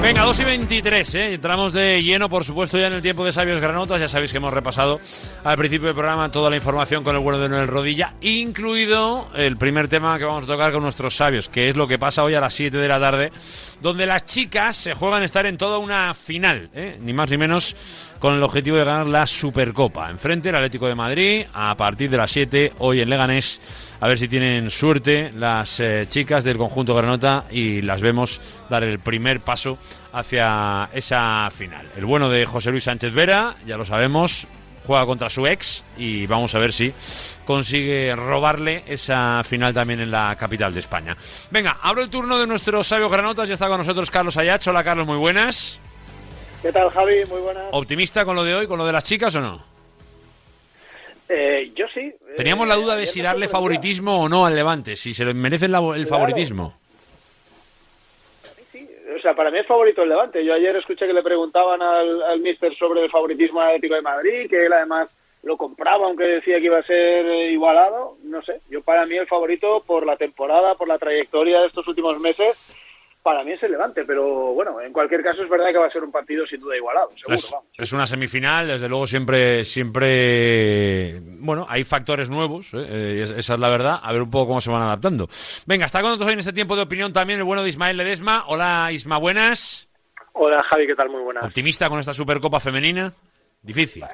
Venga, 0.08 0.22
2 0.22 0.40
y 0.40 0.44
23, 0.44 1.14
¿eh? 1.16 1.34
entramos 1.34 1.74
de 1.74 2.02
lleno, 2.02 2.30
por 2.30 2.42
supuesto, 2.42 2.78
ya 2.78 2.86
en 2.86 2.94
el 2.94 3.02
tiempo 3.02 3.26
de 3.26 3.32
Sabios 3.34 3.60
Granotas. 3.60 4.00
Ya 4.00 4.08
sabéis 4.08 4.30
que 4.30 4.38
hemos 4.38 4.54
repasado 4.54 5.02
al 5.44 5.58
principio 5.58 5.88
del 5.88 5.94
programa 5.94 6.30
toda 6.30 6.48
la 6.48 6.56
información 6.56 7.04
con 7.04 7.14
el 7.14 7.20
bueno 7.20 7.38
de 7.38 7.50
Noel 7.50 7.66
Rodilla, 7.66 8.14
incluido 8.22 9.28
el 9.34 9.58
primer 9.58 9.88
tema 9.88 10.18
que 10.18 10.24
vamos 10.24 10.44
a 10.44 10.46
tocar 10.46 10.72
con 10.72 10.82
nuestros 10.82 11.14
sabios, 11.14 11.50
que 11.50 11.68
es 11.68 11.76
lo 11.76 11.86
que 11.86 11.98
pasa 11.98 12.24
hoy 12.24 12.32
a 12.32 12.40
las 12.40 12.54
7 12.54 12.78
de 12.78 12.88
la 12.88 12.98
tarde, 12.98 13.32
donde 13.82 14.06
las 14.06 14.24
chicas 14.24 14.78
se 14.78 14.94
juegan 14.94 15.22
estar 15.24 15.44
en 15.44 15.58
toda 15.58 15.76
una 15.76 16.14
final, 16.14 16.70
¿eh? 16.72 16.96
ni 17.02 17.12
más 17.12 17.28
ni 17.28 17.36
menos 17.36 17.76
con 18.18 18.34
el 18.34 18.42
objetivo 18.42 18.76
de 18.76 18.84
ganar 18.84 19.06
la 19.06 19.26
Supercopa. 19.26 20.10
Enfrente 20.10 20.48
el 20.48 20.54
Atlético 20.54 20.88
de 20.88 20.94
Madrid, 20.94 21.44
a 21.54 21.74
partir 21.76 22.10
de 22.10 22.16
las 22.16 22.30
7, 22.30 22.72
hoy 22.78 23.00
en 23.00 23.10
Leganés. 23.10 23.60
A 24.00 24.08
ver 24.08 24.18
si 24.18 24.28
tienen 24.28 24.70
suerte 24.70 25.32
las 25.34 25.80
eh, 25.80 26.06
chicas 26.08 26.44
del 26.44 26.56
conjunto 26.56 26.94
Granota 26.94 27.44
y 27.50 27.82
las 27.82 28.00
vemos 28.00 28.40
dar 28.68 28.84
el 28.84 28.98
primer 28.98 29.40
paso 29.40 29.78
hacia 30.12 30.88
esa 30.92 31.50
final. 31.54 31.86
El 31.96 32.06
bueno 32.06 32.28
de 32.28 32.46
José 32.46 32.70
Luis 32.70 32.84
Sánchez 32.84 33.12
Vera, 33.12 33.56
ya 33.66 33.76
lo 33.76 33.84
sabemos, 33.84 34.46
juega 34.86 35.06
contra 35.06 35.30
su 35.30 35.46
ex 35.46 35.84
y 35.96 36.26
vamos 36.26 36.54
a 36.54 36.58
ver 36.58 36.72
si 36.72 36.92
consigue 37.44 38.14
robarle 38.16 38.84
esa 38.86 39.42
final 39.44 39.74
también 39.74 40.00
en 40.00 40.10
la 40.10 40.34
capital 40.36 40.72
de 40.74 40.80
España. 40.80 41.16
Venga, 41.50 41.78
abro 41.82 42.02
el 42.02 42.10
turno 42.10 42.38
de 42.38 42.46
nuestros 42.46 42.86
sabios 42.86 43.10
granotas. 43.10 43.48
Ya 43.48 43.54
está 43.54 43.68
con 43.68 43.78
nosotros 43.78 44.10
Carlos 44.10 44.36
Ayach. 44.36 44.66
Hola 44.66 44.84
Carlos, 44.84 45.06
muy 45.06 45.18
buenas. 45.18 45.80
¿Qué 46.62 46.72
tal, 46.72 46.90
Javi? 46.90 47.24
Muy 47.28 47.40
buenas. 47.40 47.64
¿Optimista 47.72 48.24
con 48.24 48.34
lo 48.36 48.44
de 48.44 48.54
hoy, 48.54 48.66
con 48.66 48.78
lo 48.78 48.86
de 48.86 48.92
las 48.92 49.04
chicas 49.04 49.34
o 49.36 49.40
no? 49.40 49.62
Eh, 51.28 51.70
yo 51.74 51.86
sí. 51.92 52.12
Teníamos 52.36 52.66
Eh, 52.66 52.68
la 52.70 52.74
duda 52.76 52.96
de 52.96 53.06
si 53.06 53.22
darle 53.22 53.48
favoritismo 53.48 54.22
o 54.22 54.28
no 54.28 54.46
al 54.46 54.54
Levante, 54.56 54.96
si 54.96 55.14
se 55.14 55.24
merece 55.34 55.66
el, 55.66 55.74
el 55.74 55.80
Claro. 55.80 56.06
favoritismo. 56.08 56.74
O 59.16 59.20
sea, 59.20 59.34
para 59.34 59.50
mí 59.50 59.58
es 59.58 59.66
favorito 59.66 60.02
el 60.02 60.08
Levante. 60.10 60.44
Yo 60.44 60.54
ayer 60.54 60.74
escuché 60.76 61.06
que 61.06 61.12
le 61.12 61.22
preguntaban 61.22 61.82
al, 61.82 62.22
al 62.22 62.40
míster 62.40 62.74
sobre 62.76 63.02
el 63.04 63.10
favoritismo 63.10 63.60
atlético 63.60 63.94
de 63.96 64.02
Madrid, 64.02 64.48
que 64.48 64.66
él 64.66 64.72
además 64.72 65.08
lo 65.42 65.56
compraba, 65.56 66.06
aunque 66.06 66.24
decía 66.24 66.58
que 66.58 66.64
iba 66.66 66.78
a 66.78 66.82
ser 66.84 67.26
eh, 67.26 67.50
igualado. 67.50 68.16
No 68.24 68.42
sé, 68.42 68.60
yo 68.70 68.80
para 68.82 69.06
mí 69.06 69.16
el 69.16 69.26
favorito 69.26 69.82
por 69.86 70.06
la 70.06 70.16
temporada, 70.16 70.74
por 70.76 70.88
la 70.88 70.98
trayectoria 70.98 71.60
de 71.60 71.66
estos 71.66 71.86
últimos 71.88 72.18
meses, 72.20 72.56
para 73.22 73.44
mí 73.44 73.52
es 73.52 73.62
el 73.62 73.72
Levante. 73.72 74.04
Pero 74.04 74.52
bueno, 74.54 74.80
en 74.80 74.92
cualquier 74.92 75.22
caso 75.22 75.42
es 75.42 75.48
verdad 75.48 75.70
que 75.72 75.78
va 75.78 75.86
a 75.86 75.90
ser 75.90 76.02
un 76.04 76.10
partido 76.12 76.46
sin 76.46 76.60
duda 76.60 76.76
igualado, 76.76 77.10
seguro. 77.16 77.34
Es, 77.34 77.50
vamos. 77.50 77.66
es 77.76 77.92
una 77.92 78.06
semifinal, 78.06 78.66
desde 78.68 78.88
luego 78.88 79.06
siempre, 79.06 79.64
siempre, 79.64 81.20
bueno, 81.40 81.66
hay 81.68 81.84
factores 81.84 82.30
nuevos, 82.30 82.72
¿eh? 82.74 82.86
Eh, 82.88 83.20
es- 83.24 83.30
esa 83.32 83.54
es 83.54 83.60
la 83.60 83.68
verdad, 83.68 84.00
a 84.02 84.12
ver 84.12 84.22
un 84.22 84.30
poco 84.30 84.48
cómo 84.48 84.60
se 84.60 84.70
van 84.70 84.82
adaptando. 84.82 85.28
Venga, 85.66 85.86
está 85.86 86.00
con 86.00 86.10
nosotros 86.10 86.28
hoy 86.28 86.32
en 86.34 86.38
este 86.40 86.52
tiempo 86.52 86.76
de 86.76 86.82
opinión 86.82 87.12
también 87.12 87.38
el 87.38 87.44
bueno 87.44 87.62
de 87.62 87.68
Ismael 87.70 87.96
Ledesma. 87.96 88.44
Hola 88.46 88.90
Isma, 88.92 89.18
buenas. 89.18 89.88
Hola 90.32 90.62
Javi, 90.70 90.86
¿qué 90.86 90.94
tal? 90.94 91.08
Muy 91.08 91.22
buenas. 91.22 91.44
¿Optimista 91.44 91.88
con 91.88 91.98
esta 92.00 92.14
Supercopa 92.14 92.60
femenina? 92.60 93.12
Difícil. 93.60 94.04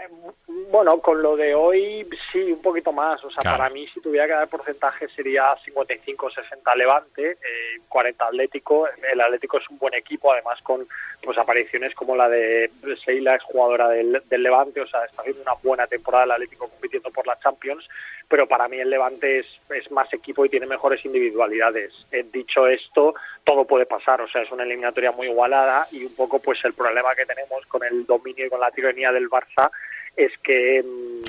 Bueno, 0.74 0.98
con 0.98 1.22
lo 1.22 1.36
de 1.36 1.54
hoy 1.54 2.04
sí, 2.32 2.50
un 2.50 2.60
poquito 2.60 2.90
más. 2.90 3.24
O 3.24 3.30
sea, 3.30 3.42
Claro. 3.42 3.58
para 3.58 3.70
mí 3.70 3.86
si 3.94 4.00
tuviera 4.00 4.26
que 4.26 4.32
dar 4.32 4.48
porcentaje 4.48 5.06
sería 5.06 5.54
55-60 5.64 6.74
Levante, 6.74 7.30
eh, 7.30 7.80
40 7.88 8.26
Atlético. 8.26 8.88
El 9.12 9.20
Atlético 9.20 9.58
es 9.58 9.70
un 9.70 9.78
buen 9.78 9.94
equipo, 9.94 10.32
además 10.32 10.60
con 10.62 10.84
pues 11.22 11.38
apariciones 11.38 11.94
como 11.94 12.16
la 12.16 12.28
de 12.28 12.72
Seila, 13.04 13.36
exjugadora 13.36 13.88
del, 13.88 14.20
del 14.28 14.42
Levante. 14.42 14.80
O 14.80 14.86
sea, 14.88 15.04
está 15.04 15.22
haciendo 15.22 15.42
una 15.42 15.54
buena 15.62 15.86
temporada 15.86 16.24
el 16.24 16.32
Atlético 16.32 16.68
compitiendo 16.68 17.08
por 17.12 17.24
la 17.24 17.38
Champions. 17.38 17.88
Pero 18.26 18.48
para 18.48 18.66
mí 18.66 18.80
el 18.80 18.90
Levante 18.90 19.38
es, 19.38 19.46
es 19.70 19.88
más 19.92 20.12
equipo 20.12 20.44
y 20.44 20.48
tiene 20.48 20.66
mejores 20.66 21.04
individualidades. 21.04 21.92
Eh, 22.10 22.24
dicho 22.32 22.66
esto, 22.66 23.14
todo 23.44 23.64
puede 23.64 23.86
pasar. 23.86 24.20
O 24.22 24.28
sea, 24.28 24.42
es 24.42 24.50
una 24.50 24.64
eliminatoria 24.64 25.12
muy 25.12 25.28
igualada 25.28 25.86
y 25.92 26.04
un 26.04 26.16
poco 26.16 26.40
pues 26.40 26.64
el 26.64 26.74
problema 26.74 27.14
que 27.14 27.26
tenemos 27.26 27.64
con 27.66 27.84
el 27.84 28.04
dominio 28.06 28.46
y 28.46 28.50
con 28.50 28.58
la 28.58 28.72
tiranía 28.72 29.12
del 29.12 29.30
Barça 29.30 29.70
es 30.16 30.32
que 30.38 30.82
mm, 30.82 31.24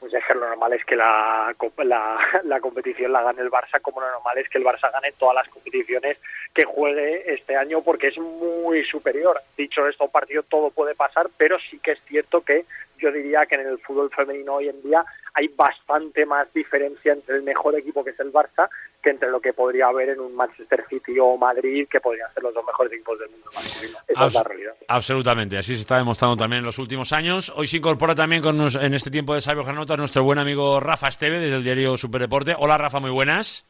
pues 0.00 0.14
es 0.14 0.24
que 0.24 0.34
lo 0.34 0.48
normal 0.48 0.72
es 0.72 0.84
que 0.84 0.96
la, 0.96 1.54
la, 1.84 2.18
la 2.44 2.60
competición 2.60 3.12
la 3.12 3.22
gane 3.22 3.42
el 3.42 3.50
Barça 3.50 3.80
como 3.80 4.00
lo 4.00 4.10
normal 4.10 4.38
es 4.38 4.48
que 4.48 4.58
el 4.58 4.64
Barça 4.64 4.90
gane 4.90 5.12
todas 5.12 5.34
las 5.34 5.48
competiciones 5.48 6.16
que 6.54 6.64
juegue 6.64 7.32
este 7.32 7.54
año 7.54 7.82
porque 7.82 8.08
es 8.08 8.18
muy 8.18 8.82
superior. 8.84 9.40
Dicho 9.56 9.86
esto, 9.86 10.04
un 10.04 10.10
partido 10.10 10.42
todo 10.42 10.70
puede 10.70 10.94
pasar, 10.94 11.28
pero 11.36 11.58
sí 11.58 11.78
que 11.78 11.92
es 11.92 12.00
cierto 12.06 12.40
que 12.40 12.64
yo 12.98 13.12
diría 13.12 13.46
que 13.46 13.56
en 13.56 13.66
el 13.66 13.78
fútbol 13.78 14.10
femenino 14.10 14.54
hoy 14.54 14.68
en 14.68 14.82
día 14.82 15.04
hay 15.34 15.48
bastante 15.48 16.26
más 16.26 16.52
diferencia 16.52 17.12
entre 17.12 17.36
el 17.36 17.42
mejor 17.42 17.76
equipo 17.78 18.02
que 18.04 18.10
es 18.10 18.20
el 18.20 18.32
Barça 18.32 18.68
que 19.02 19.10
entre 19.10 19.30
lo 19.30 19.40
que 19.40 19.52
podría 19.52 19.86
haber 19.86 20.10
en 20.10 20.20
un 20.20 20.34
Manchester 20.34 20.84
City 20.88 21.18
o 21.20 21.36
Madrid 21.38 21.86
que 21.90 22.00
podrían 22.00 22.32
ser 22.34 22.42
los 22.42 22.52
dos 22.52 22.64
mejores 22.66 22.92
equipos 22.92 23.18
del 23.18 23.30
mundo 23.30 23.46
masculino. 23.54 23.98
Esa 24.06 24.26
es 24.26 24.34
la 24.34 24.42
realidad. 24.42 24.72
Absolutamente, 24.88 25.56
así 25.56 25.74
se 25.74 25.80
está 25.80 25.96
demostrando 25.96 26.36
también 26.36 26.58
en 26.60 26.66
los 26.66 26.78
últimos 26.78 27.12
años. 27.12 27.50
Hoy 27.56 27.66
se 27.66 27.78
incorpora 27.78 28.14
también 28.14 28.42
con 28.42 28.58
nos- 28.58 28.74
en 28.74 28.92
este 28.92 29.10
tiempo 29.10 29.34
de 29.34 29.40
Sabio 29.40 29.64
Granotas 29.64 29.96
nuestro 29.96 30.22
buen 30.22 30.38
amigo 30.38 30.80
Rafa 30.80 31.08
Esteve 31.08 31.38
desde 31.38 31.56
el 31.56 31.64
diario 31.64 31.96
Superdeporte. 31.96 32.54
Hola 32.58 32.76
Rafa, 32.76 33.00
muy 33.00 33.10
buenas. 33.10 33.64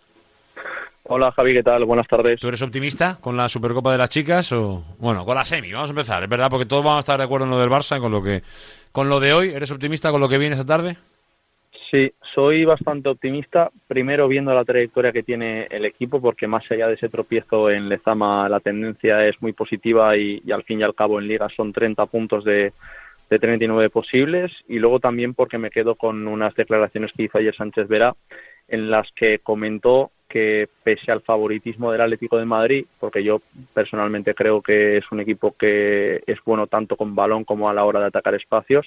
Hola 1.05 1.33
Javi, 1.33 1.55
¿qué 1.55 1.63
tal? 1.63 1.85
Buenas 1.87 2.07
tardes. 2.07 2.39
¿Tú 2.39 2.49
eres 2.49 2.63
optimista 2.63 3.19
con 3.21 3.37
la 3.37 3.49
Supercopa 3.49 3.91
de 3.91 3.99
las 3.99 4.11
chicas 4.11 4.53
o 4.53 4.85
bueno, 4.99 5.25
con 5.25 5.35
la 5.35 5.45
semi? 5.45 5.73
Vamos 5.73 5.91
a 5.91 5.93
empezar, 5.93 6.23
es 6.23 6.29
verdad, 6.29 6.49
porque 6.51 6.67
todos 6.67 6.85
vamos 6.85 6.99
a 6.99 7.01
estar 7.01 7.19
de 7.19 7.25
acuerdo 7.25 7.47
en 7.47 7.51
lo 7.51 7.59
del 7.59 7.69
Barça, 7.71 7.99
con 8.01 8.13
lo 8.13 8.23
que 8.23 8.43
con 8.93 9.09
lo 9.09 9.19
de 9.19 9.33
hoy. 9.33 9.51
¿Eres 9.51 9.71
optimista 9.73 10.11
con 10.13 10.21
lo 10.21 10.29
que 10.29 10.39
viene 10.39 10.55
esta 10.55 10.67
tarde? 10.67 10.99
Sí, 11.91 12.13
soy 12.35 12.65
bastante 12.65 13.09
optimista. 13.09 13.71
Primero 13.89 14.29
viendo 14.29 14.55
la 14.55 14.65
trayectoria 14.65 15.11
que 15.11 15.25
tiene 15.25 15.67
el 15.71 15.85
equipo, 15.85 16.21
porque 16.21 16.47
más 16.47 16.63
allá 16.71 16.87
de 16.87 16.95
ese 16.95 17.09
tropiezo 17.09 17.69
en 17.69 17.89
Lezama, 17.89 18.49
la 18.49 18.61
tendencia 18.61 19.27
es 19.27 19.35
muy 19.43 19.53
positiva 19.53 20.17
y, 20.17 20.41
al 20.53 20.63
fin 20.63 20.81
y 20.81 20.83
al 20.85 20.95
cabo 20.95 21.19
en 21.19 21.27
Liga 21.27 21.49
son 21.57 21.73
30 21.73 22.07
puntos 22.07 22.45
de, 22.45 22.73
de 23.29 23.39
39 23.41 23.91
posibles. 23.91 24.53
Y 24.69 24.79
luego 24.79 25.01
también 25.01 25.35
porque 25.35 25.59
me 25.59 25.71
quedo 25.71 25.97
con 25.97 26.29
unas 26.29 26.55
declaraciones 26.55 27.11
que 27.13 27.25
hizo 27.25 27.39
ayer 27.39 27.57
Sánchez 27.57 27.89
Vera, 27.89 28.15
en 28.69 28.89
las 28.89 29.11
que 29.17 29.41
comentó 29.41 30.13
que 30.29 30.69
pese 30.85 31.11
al 31.11 31.23
favoritismo 31.23 31.91
del 31.91 32.03
Atlético 32.03 32.39
de 32.39 32.45
Madrid, 32.45 32.87
porque 33.01 33.25
yo 33.25 33.43
personalmente 33.75 34.33
creo 34.35 34.63
que 34.63 34.99
es 34.99 35.05
un 35.11 35.19
equipo 35.19 35.57
que 35.59 36.23
es 36.25 36.39
bueno 36.47 36.69
tanto 36.69 36.97
con 36.97 37.17
balón 37.17 37.43
como 37.43 37.69
a 37.69 37.75
la 37.75 37.83
hora 37.83 37.99
de 37.99 38.07
atacar 38.07 38.37
espacios, 38.37 38.87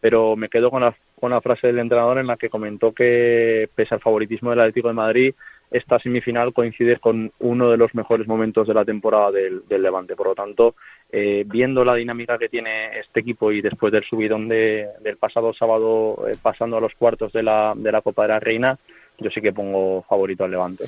pero 0.00 0.36
me 0.36 0.48
quedo 0.48 0.70
con 0.70 0.82
la, 0.82 0.94
la 1.22 1.40
frase 1.40 1.66
del 1.68 1.78
entrenador 1.78 2.18
en 2.18 2.26
la 2.26 2.36
que 2.36 2.48
comentó 2.50 2.92
que 2.92 3.68
pese 3.74 3.94
al 3.94 4.00
favoritismo 4.00 4.50
del 4.50 4.60
Atlético 4.60 4.88
de 4.88 4.94
Madrid, 4.94 5.34
esta 5.70 5.98
semifinal 5.98 6.52
coincide 6.52 6.98
con 6.98 7.32
uno 7.40 7.70
de 7.70 7.76
los 7.76 7.92
mejores 7.94 8.28
momentos 8.28 8.68
de 8.68 8.74
la 8.74 8.84
temporada 8.84 9.32
del, 9.32 9.66
del 9.66 9.82
Levante. 9.82 10.14
Por 10.14 10.28
lo 10.28 10.34
tanto, 10.34 10.76
eh, 11.10 11.42
viendo 11.46 11.84
la 11.84 11.94
dinámica 11.94 12.38
que 12.38 12.48
tiene 12.48 12.98
este 13.00 13.20
equipo 13.20 13.50
y 13.50 13.62
después 13.62 13.92
del 13.92 14.04
subidón 14.04 14.46
de- 14.48 14.86
del 15.00 15.16
pasado 15.16 15.52
sábado 15.52 16.28
eh, 16.28 16.36
pasando 16.40 16.76
a 16.76 16.80
los 16.80 16.94
cuartos 16.94 17.32
de 17.32 17.42
la, 17.42 17.72
de 17.74 17.90
la 17.90 18.02
Copa 18.02 18.22
de 18.22 18.28
la 18.28 18.40
Reina, 18.40 18.78
yo 19.18 19.30
sí 19.30 19.40
que 19.40 19.52
pongo 19.52 20.02
favorito 20.08 20.44
al 20.44 20.50
Levante. 20.52 20.84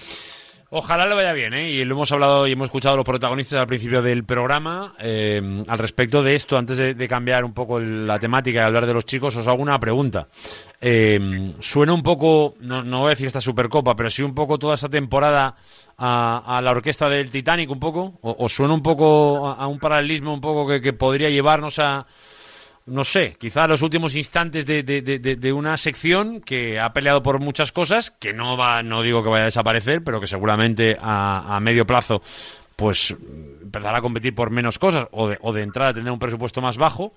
Ojalá 0.71 1.07
le 1.07 1.15
vaya 1.15 1.33
bien, 1.33 1.55
¿eh? 1.55 1.71
Y 1.71 1.85
lo 1.87 1.95
hemos 1.95 2.13
hablado 2.13 2.47
y 2.47 2.53
hemos 2.53 2.67
escuchado 2.67 2.93
a 2.93 2.97
los 2.99 3.07
protagonistas 3.07 3.59
al 3.59 3.67
principio 3.67 4.03
del 4.03 4.25
programa 4.25 4.95
eh, 4.99 5.63
al 5.67 5.79
respecto 5.79 6.23
de 6.23 6.35
esto. 6.35 6.59
Antes 6.59 6.77
de, 6.77 7.09
cambiar 7.09 7.43
un 7.43 7.55
poco 7.55 7.81
la 7.81 8.19
temática 8.19 8.61
y 8.61 8.63
hablar 8.63 8.85
de 8.87 8.93
los 8.93 9.07
chicos, 9.07 9.35
os 9.37 9.47
hago 9.47 9.63
una 9.63 9.81
pregunta. 9.81 10.29
Eh, 10.79 11.55
suena 11.61 11.95
un 11.95 12.03
poco, 12.03 12.55
no, 12.61 12.83
voy 12.99 13.07
a 13.07 13.11
decir 13.11 13.27
esta 13.27 13.41
Supercopa, 13.41 13.97
pero 13.97 14.11
sí 14.11 14.23
un 14.23 14.35
poco 14.35 14.59
toda 14.59 14.75
esta 14.75 14.91
temporada 14.91 15.57
a, 15.97 16.61
la 16.63 16.71
orquesta 16.71 17.09
del 17.09 17.31
Titanic 17.31 17.71
un 17.71 17.81
poco, 17.81 18.19
o, 18.21 18.37
o 18.39 18.49
suena 18.51 18.75
un 18.75 18.83
poco 18.83 19.49
a, 19.49 19.55
a 19.55 19.67
un 19.69 19.79
paralelismo 19.79 20.35
un 20.35 20.43
poco 20.43 20.69
que, 20.69 20.83
que 20.83 20.93
podría 20.93 21.31
llevarnos 21.31 21.79
a, 21.79 22.07
no 22.89 23.05
sé, 23.05 23.37
quizá 23.39 23.67
los 23.67 23.83
últimos 23.83 24.17
instantes 24.17 24.67
de, 24.67 24.83
de- 24.83 25.03
de- 25.03 25.19
de- 25.37 25.53
una 25.53 25.77
sección 25.77 26.41
que 26.41 26.79
ha 26.81 26.93
peleado 26.93 27.23
por 27.23 27.39
muchas 27.41 27.71
cosas, 27.73 28.11
que 28.11 28.33
no 28.33 28.57
va, 28.57 28.83
no 28.83 29.03
digo 29.03 29.23
que 29.23 29.29
vaya 29.29 29.43
a 29.43 29.47
desaparecer, 29.47 30.03
pero 30.03 30.21
que 30.21 30.27
seguramente 30.27 30.97
a, 31.01 31.59
medio 31.61 31.87
plazo 31.87 32.23
pues 32.77 33.15
empezará 33.63 33.99
a 33.99 34.01
competir 34.03 34.35
por 34.35 34.51
menos 34.51 34.79
cosas 34.79 35.09
o 35.11 35.29
de, 35.29 35.37
o 35.41 35.53
de 35.53 35.63
entrada 35.63 35.95
tener 35.95 36.13
un 36.13 36.19
presupuesto 36.21 36.61
más 36.61 36.77
bajo. 36.79 37.13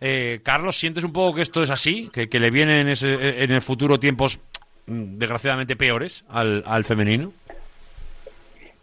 Eh, 0.00 0.40
Carlos, 0.42 0.76
¿sientes 0.76 1.04
un 1.04 1.12
poco 1.12 1.34
que 1.36 1.42
esto 1.42 1.62
es 1.62 1.70
así? 1.70 2.10
¿Que, 2.12 2.28
que 2.28 2.38
le 2.38 2.50
vienen 2.50 2.86
en, 2.88 2.96
en 3.02 3.50
el 3.50 3.62
futuro 3.62 3.98
tiempos 3.98 4.38
mm, 4.86 5.16
desgraciadamente 5.16 5.74
peores 5.74 6.22
al, 6.28 6.62
al 6.66 6.84
femenino? 6.84 7.32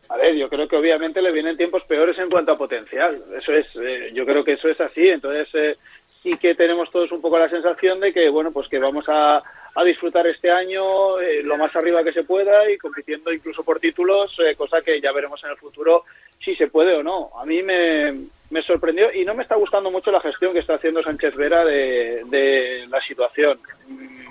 A 0.09 0.17
ver, 0.17 0.35
yo 0.35 0.47
creo 0.49 0.67
que 0.67 0.75
obviamente 0.75 1.21
le 1.21 1.31
vienen 1.31 1.57
tiempos 1.57 1.83
peores 1.87 2.17
en 2.19 2.29
cuanto 2.29 2.51
a 2.51 2.57
potencial. 2.57 3.19
Eso 3.39 3.51
es, 3.51 3.65
eh, 3.75 4.11
yo 4.13 4.25
creo 4.25 4.43
que 4.43 4.53
eso 4.53 4.67
es 4.69 4.79
así. 4.79 5.07
Entonces, 5.07 5.47
eh, 5.53 5.77
sí 6.23 6.37
que 6.37 6.55
tenemos 6.55 6.89
todos 6.89 7.11
un 7.11 7.21
poco 7.21 7.37
la 7.37 7.49
sensación 7.49 7.99
de 7.99 8.13
que, 8.13 8.29
bueno, 8.29 8.51
pues 8.51 8.67
que 8.69 8.79
vamos 8.79 9.05
a, 9.09 9.43
a 9.75 9.83
disfrutar 9.83 10.25
este 10.25 10.49
año 10.49 11.19
eh, 11.19 11.43
lo 11.43 11.57
más 11.57 11.75
arriba 11.75 12.03
que 12.03 12.13
se 12.13 12.23
pueda 12.23 12.69
y 12.71 12.77
compitiendo 12.77 13.31
incluso 13.31 13.63
por 13.63 13.79
títulos, 13.79 14.33
eh, 14.39 14.55
cosa 14.55 14.81
que 14.81 15.01
ya 15.01 15.11
veremos 15.11 15.43
en 15.43 15.51
el 15.51 15.57
futuro 15.57 16.05
si 16.39 16.55
se 16.55 16.67
puede 16.67 16.95
o 16.95 17.03
no. 17.03 17.29
A 17.37 17.45
mí 17.45 17.61
me, 17.61 18.13
me 18.49 18.63
sorprendió 18.63 19.13
y 19.13 19.25
no 19.25 19.35
me 19.35 19.43
está 19.43 19.55
gustando 19.55 19.91
mucho 19.91 20.11
la 20.11 20.21
gestión 20.21 20.53
que 20.53 20.59
está 20.59 20.75
haciendo 20.75 21.03
Sánchez 21.03 21.35
Vera 21.35 21.65
de, 21.65 22.23
de 22.25 22.87
la 22.89 23.01
situación. 23.01 23.59
Mm, 23.87 24.23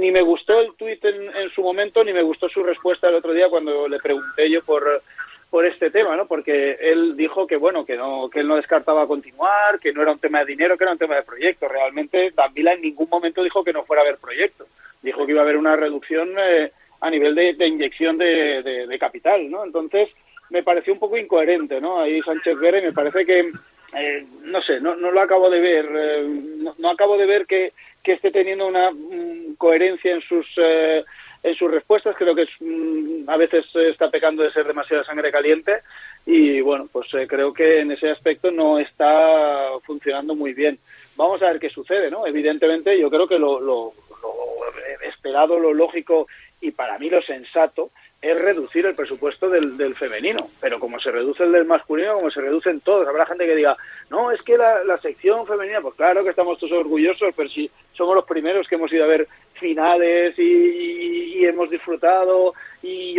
Ni 0.00 0.10
me 0.10 0.22
gustó 0.22 0.60
el 0.60 0.74
tuit 0.74 1.04
en, 1.04 1.36
en 1.36 1.50
su 1.50 1.62
momento, 1.62 2.02
ni 2.02 2.12
me 2.12 2.22
gustó 2.22 2.48
su 2.48 2.62
respuesta 2.62 3.08
el 3.08 3.16
otro 3.16 3.32
día 3.32 3.48
cuando 3.48 3.86
le 3.86 3.98
pregunté 3.98 4.50
yo 4.50 4.62
por, 4.62 5.02
por 5.50 5.64
este 5.64 5.90
tema, 5.90 6.16
¿no? 6.16 6.26
Porque 6.26 6.76
él 6.80 7.16
dijo 7.16 7.46
que 7.46 7.56
bueno, 7.56 7.84
que 7.84 7.96
no, 7.96 8.28
que 8.28 8.40
él 8.40 8.48
no 8.48 8.56
descartaba 8.56 9.06
continuar, 9.06 9.78
que 9.80 9.92
no 9.92 10.02
era 10.02 10.12
un 10.12 10.18
tema 10.18 10.40
de 10.40 10.46
dinero, 10.46 10.76
que 10.76 10.84
era 10.84 10.92
un 10.92 10.98
tema 10.98 11.16
de 11.16 11.22
proyecto. 11.22 11.68
Realmente 11.68 12.32
Danvila 12.34 12.72
en 12.72 12.82
ningún 12.82 13.08
momento 13.08 13.42
dijo 13.42 13.62
que 13.64 13.72
no 13.72 13.84
fuera 13.84 14.02
a 14.02 14.04
haber 14.06 14.18
proyecto. 14.18 14.66
Dijo 15.02 15.24
que 15.24 15.32
iba 15.32 15.40
a 15.40 15.44
haber 15.44 15.56
una 15.56 15.76
reducción 15.76 16.30
eh, 16.38 16.72
a 17.00 17.10
nivel 17.10 17.34
de, 17.34 17.66
inyección 17.66 18.18
de, 18.18 18.62
de- 18.62 18.98
capital, 18.98 19.50
¿no? 19.50 19.64
Entonces 19.64 20.08
me 20.50 20.62
pareció 20.62 20.92
un 20.92 20.98
poco 20.98 21.16
incoherente, 21.16 21.80
¿no? 21.80 22.00
Ahí 22.00 22.20
Sánchez 22.22 22.58
Vera 22.58 22.78
y 22.78 22.82
me 22.82 22.92
parece 22.92 23.24
que 23.24 23.50
eh, 23.94 24.24
no 24.42 24.60
sé, 24.62 24.80
no, 24.80 24.96
no 24.96 25.10
lo 25.12 25.20
acabo 25.20 25.48
de 25.48 25.60
ver, 25.60 25.86
eh, 25.94 26.26
no, 26.58 26.74
no 26.78 26.90
acabo 26.90 27.16
de 27.16 27.26
ver 27.26 27.46
que, 27.46 27.72
que 28.02 28.12
esté 28.14 28.30
teniendo 28.30 28.66
una 28.66 28.90
mm, 28.90 29.54
coherencia 29.56 30.12
en 30.12 30.20
sus 30.22 30.46
eh, 30.56 31.04
en 31.46 31.54
sus 31.54 31.70
respuestas, 31.70 32.16
creo 32.16 32.34
que 32.34 32.42
es, 32.42 32.50
mm, 32.60 33.28
a 33.30 33.36
veces 33.36 33.64
está 33.74 34.10
pecando 34.10 34.42
de 34.42 34.50
ser 34.50 34.66
demasiada 34.66 35.04
sangre 35.04 35.30
caliente 35.30 35.82
y 36.26 36.60
bueno, 36.60 36.88
pues 36.92 37.06
eh, 37.14 37.26
creo 37.28 37.52
que 37.52 37.80
en 37.80 37.92
ese 37.92 38.10
aspecto 38.10 38.50
no 38.50 38.78
está 38.78 39.68
funcionando 39.84 40.34
muy 40.34 40.52
bien. 40.54 40.78
Vamos 41.14 41.40
a 41.42 41.46
ver 41.46 41.60
qué 41.60 41.70
sucede, 41.70 42.10
¿no? 42.10 42.26
Evidentemente 42.26 42.98
yo 42.98 43.08
creo 43.08 43.28
que 43.28 43.38
lo, 43.38 43.60
lo- 43.60 43.92
lo 44.22 45.08
esperado, 45.08 45.58
lo 45.58 45.72
lógico 45.72 46.26
y 46.60 46.72
para 46.72 46.98
mí 46.98 47.08
lo 47.10 47.22
sensato 47.22 47.90
es 48.20 48.36
reducir 48.40 48.84
el 48.86 48.94
presupuesto 48.96 49.48
del, 49.48 49.76
del 49.76 49.94
femenino, 49.94 50.48
pero 50.60 50.80
como 50.80 50.98
se 50.98 51.10
reduce 51.12 51.44
el 51.44 51.52
del 51.52 51.64
masculino, 51.66 52.14
como 52.14 52.30
se 52.30 52.40
reducen 52.40 52.80
todos, 52.80 53.06
habrá 53.06 53.26
gente 53.26 53.46
que 53.46 53.54
diga, 53.54 53.76
no, 54.10 54.32
es 54.32 54.40
que 54.42 54.56
la, 54.56 54.82
la 54.84 54.98
sección 54.98 55.46
femenina, 55.46 55.80
pues 55.80 55.94
claro 55.94 56.24
que 56.24 56.30
estamos 56.30 56.58
todos 56.58 56.72
orgullosos, 56.72 57.32
pero 57.36 57.48
si, 57.50 57.70
somos 57.92 58.14
los 58.16 58.24
primeros 58.24 58.66
que 58.66 58.74
hemos 58.74 58.92
ido 58.92 59.04
a 59.04 59.08
ver 59.08 59.28
finales 59.58 60.38
y, 60.38 61.44
hemos 61.44 61.70
disfrutado 61.70 62.54
y, 62.82 63.16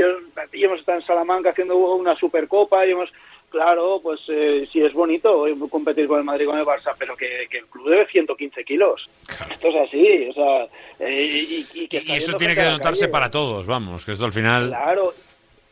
hemos 0.54 0.80
estado 0.80 1.00
en 1.00 1.06
Salamanca 1.06 1.52
haciendo 1.52 1.78
una 1.78 2.16
supercopa 2.16 2.86
y 2.86 2.92
hemos 2.92 3.10
claro 3.50 4.02
pues 4.04 4.20
eh, 4.28 4.68
sí 4.72 4.82
es 4.82 4.92
bonito 4.92 5.46
competir 5.70 6.08
con 6.08 6.20
el 6.20 6.26
Madrid 6.26 6.46
con 6.46 6.60
el 6.60 6.66
Barça 6.66 6.94
pero 6.98 7.16
que, 7.16 7.48
que 7.50 7.60
el 7.60 7.68
club 7.68 7.90
debe 7.90 8.08
115 8.08 8.64
kilos. 8.64 9.10
Esto 9.50 9.68
es 9.68 9.76
así 9.76 10.30
o 10.30 10.34
sea 10.34 10.68
eh, 11.00 11.24
y, 11.24 11.66
y 11.74 11.88
que 11.88 12.04
Y 12.06 12.12
eso 12.14 12.34
tiene 12.34 12.56
que 12.56 12.64
notarse 12.64 13.08
para 13.08 13.30
todos, 13.30 13.66
vamos, 13.68 14.06
que 14.06 14.12
esto 14.12 14.26
al 14.26 14.34
final... 14.34 14.70
Claro, 14.70 15.14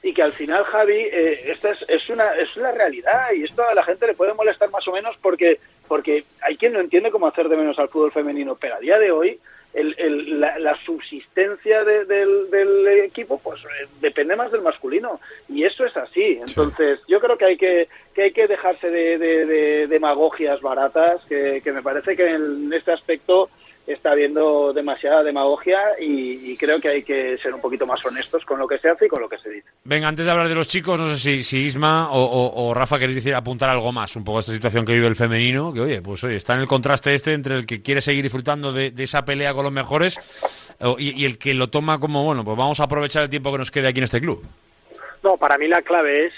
y 0.05 0.13
que 0.13 0.21
al 0.21 0.33
final, 0.33 0.63
Javi, 0.65 0.93
eh, 0.93 1.51
esta 1.51 1.71
es, 1.71 1.83
es 1.87 2.09
una 2.11 2.31
es 2.35 2.55
una 2.55 2.71
realidad 2.71 3.31
y 3.35 3.43
esto 3.43 3.67
a 3.67 3.73
la 3.73 3.83
gente 3.83 4.05
le 4.05 4.13
puede 4.13 4.35
molestar 4.35 4.69
más 4.69 4.87
o 4.87 4.91
menos 4.91 5.15
porque 5.19 5.59
porque 5.87 6.25
hay 6.43 6.57
quien 6.57 6.73
no 6.73 6.79
entiende 6.79 7.09
cómo 7.09 7.25
hacer 7.25 7.49
de 7.49 7.57
menos 7.57 7.79
al 7.79 7.89
fútbol 7.89 8.11
femenino, 8.11 8.55
pero 8.55 8.75
a 8.75 8.79
día 8.79 8.99
de 8.99 9.11
hoy 9.11 9.39
el, 9.75 9.93
el- 9.97 10.39
la, 10.39 10.57
la 10.59 10.75
subsistencia 10.85 11.83
de- 11.83 12.05
del, 12.05 12.49
del 12.49 12.87
equipo 13.03 13.37
pues 13.43 13.61
eh, 13.63 13.87
depende 14.01 14.35
más 14.35 14.51
del 14.51 14.61
masculino 14.61 15.19
y 15.49 15.63
eso 15.65 15.85
es 15.85 15.95
así. 15.97 16.39
Entonces 16.45 16.99
yo 17.07 17.19
creo 17.19 17.37
que 17.37 17.45
hay 17.45 17.57
que 17.57 17.87
que 18.15 18.23
hay 18.23 18.31
que 18.31 18.47
dejarse 18.47 18.89
de, 18.89 19.17
de- 19.17 19.45
de 19.45 19.87
demagogias 19.87 20.61
baratas, 20.61 21.21
que, 21.25 21.61
que 21.63 21.71
me 21.73 21.81
parece 21.83 22.15
que 22.15 22.25
en 22.27 22.71
este 22.73 22.93
aspecto 22.93 23.49
está 23.85 24.11
habiendo 24.11 24.73
demasiada 24.73 25.21
demagogia 25.21 25.79
y, 25.99 26.51
y 26.51 26.57
creo 26.57 26.79
que 26.79 26.87
hay 26.89 27.03
que 27.03 27.37
ser 27.37 27.53
un 27.53 27.61
poquito 27.61 27.85
más 27.85 28.03
honestos 28.05 28.43
con 28.45 28.57
lo 28.57 28.67
que 28.67 28.79
se 28.79 28.89
hace 28.89 29.05
y 29.05 29.09
con 29.09 29.21
lo 29.21 29.29
que 29.29 29.37
se 29.37 29.49
dice. 29.49 29.69
Venga, 29.87 30.07
antes 30.07 30.25
de 30.25 30.31
hablar 30.31 30.49
de 30.49 30.55
los 30.55 30.67
chicos, 30.67 30.99
no 30.99 31.15
sé 31.15 31.43
si, 31.43 31.57
Isma 31.57 32.09
o, 32.11 32.73
Rafa 32.73 32.97
queréis 32.97 33.17
decir, 33.17 33.35
apuntar 33.35 33.69
algo 33.69 33.91
más, 33.91 34.15
un 34.15 34.23
poco 34.23 34.37
a 34.37 34.39
esta 34.39 34.51
situación 34.51 34.83
que 34.83 34.93
vive 34.93 35.05
el 35.05 35.15
femenino, 35.15 35.71
que 35.71 35.79
oye, 35.79 36.01
pues 36.01 36.23
oye, 36.23 36.37
está 36.37 36.55
en 36.55 36.61
el 36.61 36.67
contraste 36.67 37.13
este 37.13 37.33
entre 37.33 37.55
el 37.55 37.67
que 37.67 37.83
quiere 37.83 38.01
seguir 38.01 38.23
disfrutando 38.23 38.73
de, 38.73 38.89
de 38.89 39.03
esa 39.03 39.23
pelea 39.23 39.53
con 39.53 39.63
los 39.63 39.71
mejores 39.71 40.19
y, 40.97 41.21
y 41.21 41.25
el 41.25 41.37
que 41.37 41.53
lo 41.53 41.69
toma 41.69 41.99
como, 41.99 42.23
bueno, 42.23 42.43
pues 42.43 42.57
vamos 42.57 42.79
a 42.79 42.85
aprovechar 42.85 43.25
el 43.25 43.29
tiempo 43.29 43.51
que 43.51 43.59
nos 43.59 43.69
quede 43.69 43.87
aquí 43.87 43.99
en 43.99 44.05
este 44.05 44.19
club. 44.19 44.43
No, 45.23 45.37
para 45.37 45.55
mí 45.59 45.67
la 45.67 45.83
clave 45.83 46.25
es 46.25 46.33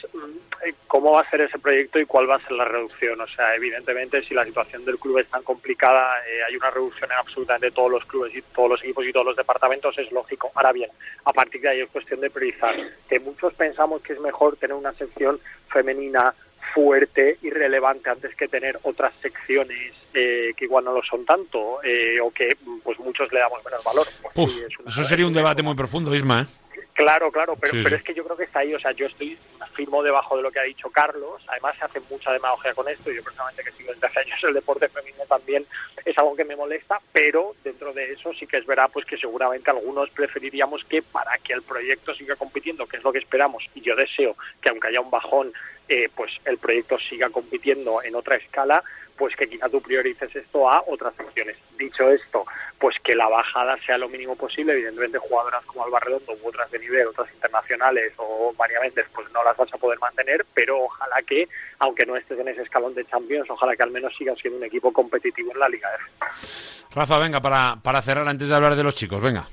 cómo 0.88 1.12
va 1.14 1.22
a 1.22 1.30
ser 1.30 1.42
ese 1.42 1.60
proyecto 1.60 2.00
y 2.00 2.06
cuál 2.06 2.30
va 2.30 2.36
a 2.36 2.40
ser 2.42 2.52
la 2.54 2.66
reducción. 2.66 3.20
O 3.22 3.28
sea, 3.28 3.56
evidentemente, 3.56 4.22
si 4.24 4.34
la 4.34 4.46
situación 4.46 4.84
del 4.86 4.98
club 5.00 5.20
es 5.20 5.28
tan 5.28 5.44
complicada, 5.44 6.16
eh, 6.28 6.44
hay 6.48 6.56
una 6.56 6.70
reducción 6.70 7.10
en 7.12 7.18
absolutamente 7.18 7.72
todos 7.72 7.92
los 7.92 8.06
clubes 8.06 8.36
y 8.36 8.42
todos 8.42 8.70
los 8.70 8.84
equipos 8.84 9.06
y 9.06 9.12
todos 9.14 9.26
los 9.28 9.36
departamentos, 9.36 9.98
es 9.98 10.12
lógico. 10.12 10.52
Ahora 10.56 10.72
bien, 10.72 10.90
a 11.26 11.34
partir 11.34 11.62
de 11.62 11.70
ahí 11.70 11.82
es 11.82 11.90
cuestión 11.90 12.20
de 12.22 12.30
priorizar. 12.30 12.76
Que 13.10 13.20
muchos 13.20 13.54
pensamos 13.54 14.02
que 14.02 14.14
es 14.14 14.20
mejor 14.20 14.58
tener 14.58 14.76
una 14.76 14.94
sección 14.94 15.40
femenina 15.70 16.34
fuerte 16.74 17.38
y 17.42 17.50
relevante 17.50 18.10
antes 18.10 18.36
que 18.36 18.48
tener 18.48 18.78
otras 18.84 19.14
secciones 19.22 19.94
eh, 20.14 20.54
que 20.56 20.66
igual 20.66 20.84
no 20.86 20.94
lo 20.94 21.02
son 21.04 21.26
tanto 21.26 21.82
eh, 21.84 22.20
o 22.22 22.30
que 22.32 22.56
pues 22.84 23.00
muchos 23.00 23.32
le 23.32 23.40
damos 23.40 23.64
menos 23.64 23.84
valor. 23.84 24.06
Pues 24.22 24.36
Uf, 24.50 24.54
sí, 24.54 24.64
es 24.68 24.80
una- 24.80 24.90
eso 24.90 25.04
sería 25.04 25.26
un 25.26 25.34
debate 25.34 25.64
muy 25.64 25.76
profundo, 25.76 26.14
Isma, 26.14 26.42
¿eh? 26.42 26.46
Claro, 26.94 27.32
claro, 27.32 27.56
pero, 27.56 27.74
Sí, 27.74 27.84
pero 27.84 27.96
sí. 27.96 28.00
es 28.00 28.04
que 28.04 28.14
yo 28.14 28.24
creo 28.24 28.38
que 28.38 28.44
está 28.46 28.60
ahí, 28.60 28.74
o 28.74 28.80
sea, 28.80 28.92
yo 28.92 29.06
estoy 29.06 29.38
firmo 29.74 30.02
debajo 30.02 30.36
de 30.36 30.42
lo 30.44 30.52
que 30.52 30.60
ha 30.60 30.64
dicho 30.64 30.90
Carlos, 30.90 31.44
además 31.48 31.78
se 31.78 31.86
hace 31.86 32.00
mucha 32.10 32.34
demagogia 32.34 32.74
con 32.74 32.88
esto, 32.90 33.12
yo 33.12 33.24
personalmente 33.24 33.64
que 33.64 33.72
sigo 33.78 33.94
desde 33.94 34.08
hace 34.08 34.20
años 34.22 34.44
el 34.44 34.54
deporte 34.56 34.90
femenino 34.90 35.24
también 35.30 35.66
es 36.04 36.18
algo 36.18 36.36
que 36.36 36.44
me 36.46 36.56
molesta, 36.56 37.00
pero 37.12 37.56
dentro 37.64 37.94
de 37.94 38.12
eso 38.14 38.34
sí 38.34 38.48
que 38.48 38.58
es 38.58 38.66
verdad 38.66 38.90
pues 38.92 39.06
que 39.06 39.18
seguramente 39.18 39.70
algunos 39.70 40.10
preferiríamos 40.10 40.84
que 40.86 41.04
para 41.04 41.38
que 41.38 41.54
el 41.54 41.62
proyecto 41.62 42.16
siga 42.16 42.36
compitiendo, 42.36 42.88
que 42.88 42.98
es 42.98 43.04
lo 43.04 43.12
que 43.12 43.20
esperamos, 43.20 43.64
y 43.76 43.82
yo 43.82 43.96
deseo 43.96 44.36
que 44.62 44.70
aunque 44.70 44.88
haya 44.88 45.02
un 45.02 45.12
bajón, 45.12 45.54
eh, 45.88 46.10
pues 46.16 46.32
el 46.46 46.58
proyecto 46.58 46.98
siga 46.98 47.30
compitiendo 47.30 48.02
en 48.02 48.16
otra 48.16 48.38
escala, 48.38 48.84
pues 49.18 49.36
que 49.36 49.50
quizá 49.50 49.68
tú 49.70 49.82
priorices 49.82 50.34
esto 50.36 50.70
a 50.70 50.84
otras 50.88 51.16
secciones. 51.16 51.58
Dicho 51.78 52.10
esto, 52.10 52.46
pues 52.80 52.96
que 53.04 53.16
la 53.16 53.28
bajada 53.28 53.78
sea 53.86 53.98
lo 53.98 54.10
mínimo 54.10 54.36
posible. 54.36 54.74
Evidentemente, 54.74 55.18
jugadoras 55.18 55.66
como 55.66 55.84
Alba 55.84 56.00
Redondo 56.00 56.34
u 56.42 56.48
otras 56.48 56.70
de 56.72 56.80
nivel, 56.80 57.08
otras 57.08 57.32
internacionales 57.34 58.14
o 58.18 58.54
María 58.58 58.80
Méndez, 58.80 59.08
pues 59.14 59.28
no 59.34 59.44
las 59.44 59.58
vas 59.58 59.74
a 59.74 59.78
poder 59.78 60.00
mantener, 60.00 60.46
pero 60.54 60.84
ojalá 60.84 61.22
que, 61.24 61.48
aunque 61.80 62.06
no 62.06 62.16
estés 62.16 62.40
en 62.40 62.48
ese 62.48 62.62
escalón 62.62 62.94
de 62.94 63.06
Champions, 63.06 63.50
ojalá 63.50 63.76
que 63.76 63.84
al 63.84 63.92
menos 63.92 64.16
sigas 64.16 64.38
siendo 64.40 64.58
un 64.58 64.66
equipo 64.66 64.94
competitivo 64.94 65.52
en 65.54 65.60
la 65.60 65.70
Liga 65.70 65.90
F. 65.96 66.86
Rafa, 66.94 67.18
venga, 67.20 67.42
para, 67.42 67.78
para 67.82 68.02
cerrar 68.02 68.28
antes 68.28 68.48
de 68.48 68.56
hablar 68.56 68.76
de 68.76 68.84
los 68.84 68.96
chicos, 68.96 69.22
venga. 69.22 69.48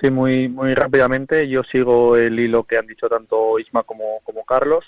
Sí, 0.00 0.10
muy, 0.10 0.48
muy 0.48 0.74
rápidamente. 0.74 1.48
Yo 1.48 1.62
sigo 1.64 2.16
el 2.16 2.38
hilo 2.38 2.64
que 2.64 2.76
han 2.76 2.86
dicho 2.86 3.08
tanto 3.08 3.58
Isma 3.58 3.82
como, 3.82 4.20
como 4.24 4.44
Carlos. 4.44 4.84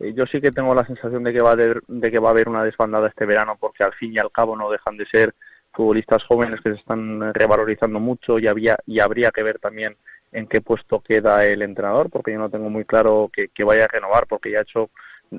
Eh, 0.00 0.12
Yo 0.14 0.26
sí 0.26 0.40
que 0.40 0.50
tengo 0.50 0.74
la 0.74 0.86
sensación 0.86 1.22
de 1.22 1.32
que, 1.32 1.40
va 1.40 1.50
a 1.50 1.52
haber, 1.52 1.82
de 1.86 2.10
que 2.10 2.18
va 2.18 2.28
a 2.28 2.32
haber 2.32 2.48
una 2.48 2.64
desbandada 2.64 3.08
este 3.08 3.26
verano 3.26 3.56
porque 3.58 3.84
al 3.84 3.94
fin 3.94 4.12
y 4.12 4.18
al 4.18 4.32
cabo 4.32 4.56
no 4.56 4.70
dejan 4.70 4.96
de 4.96 5.06
ser 5.06 5.34
futbolistas 5.72 6.22
jóvenes 6.24 6.60
que 6.60 6.70
se 6.70 6.76
están 6.76 7.34
revalorizando 7.34 7.98
mucho 7.98 8.38
y, 8.38 8.46
había, 8.46 8.76
y 8.86 9.00
habría 9.00 9.30
que 9.30 9.42
ver 9.42 9.58
también 9.58 9.96
en 10.32 10.46
qué 10.46 10.60
puesto 10.60 11.00
queda 11.00 11.44
el 11.44 11.62
entrenador 11.62 12.10
porque 12.10 12.32
yo 12.32 12.38
no 12.38 12.50
tengo 12.50 12.70
muy 12.70 12.84
claro 12.84 13.30
que, 13.32 13.64
vaya 13.64 13.84
a 13.84 13.88
renovar 13.88 14.26
porque 14.26 14.50
ya 14.50 14.58
ha 14.58 14.62
hecho 14.62 14.90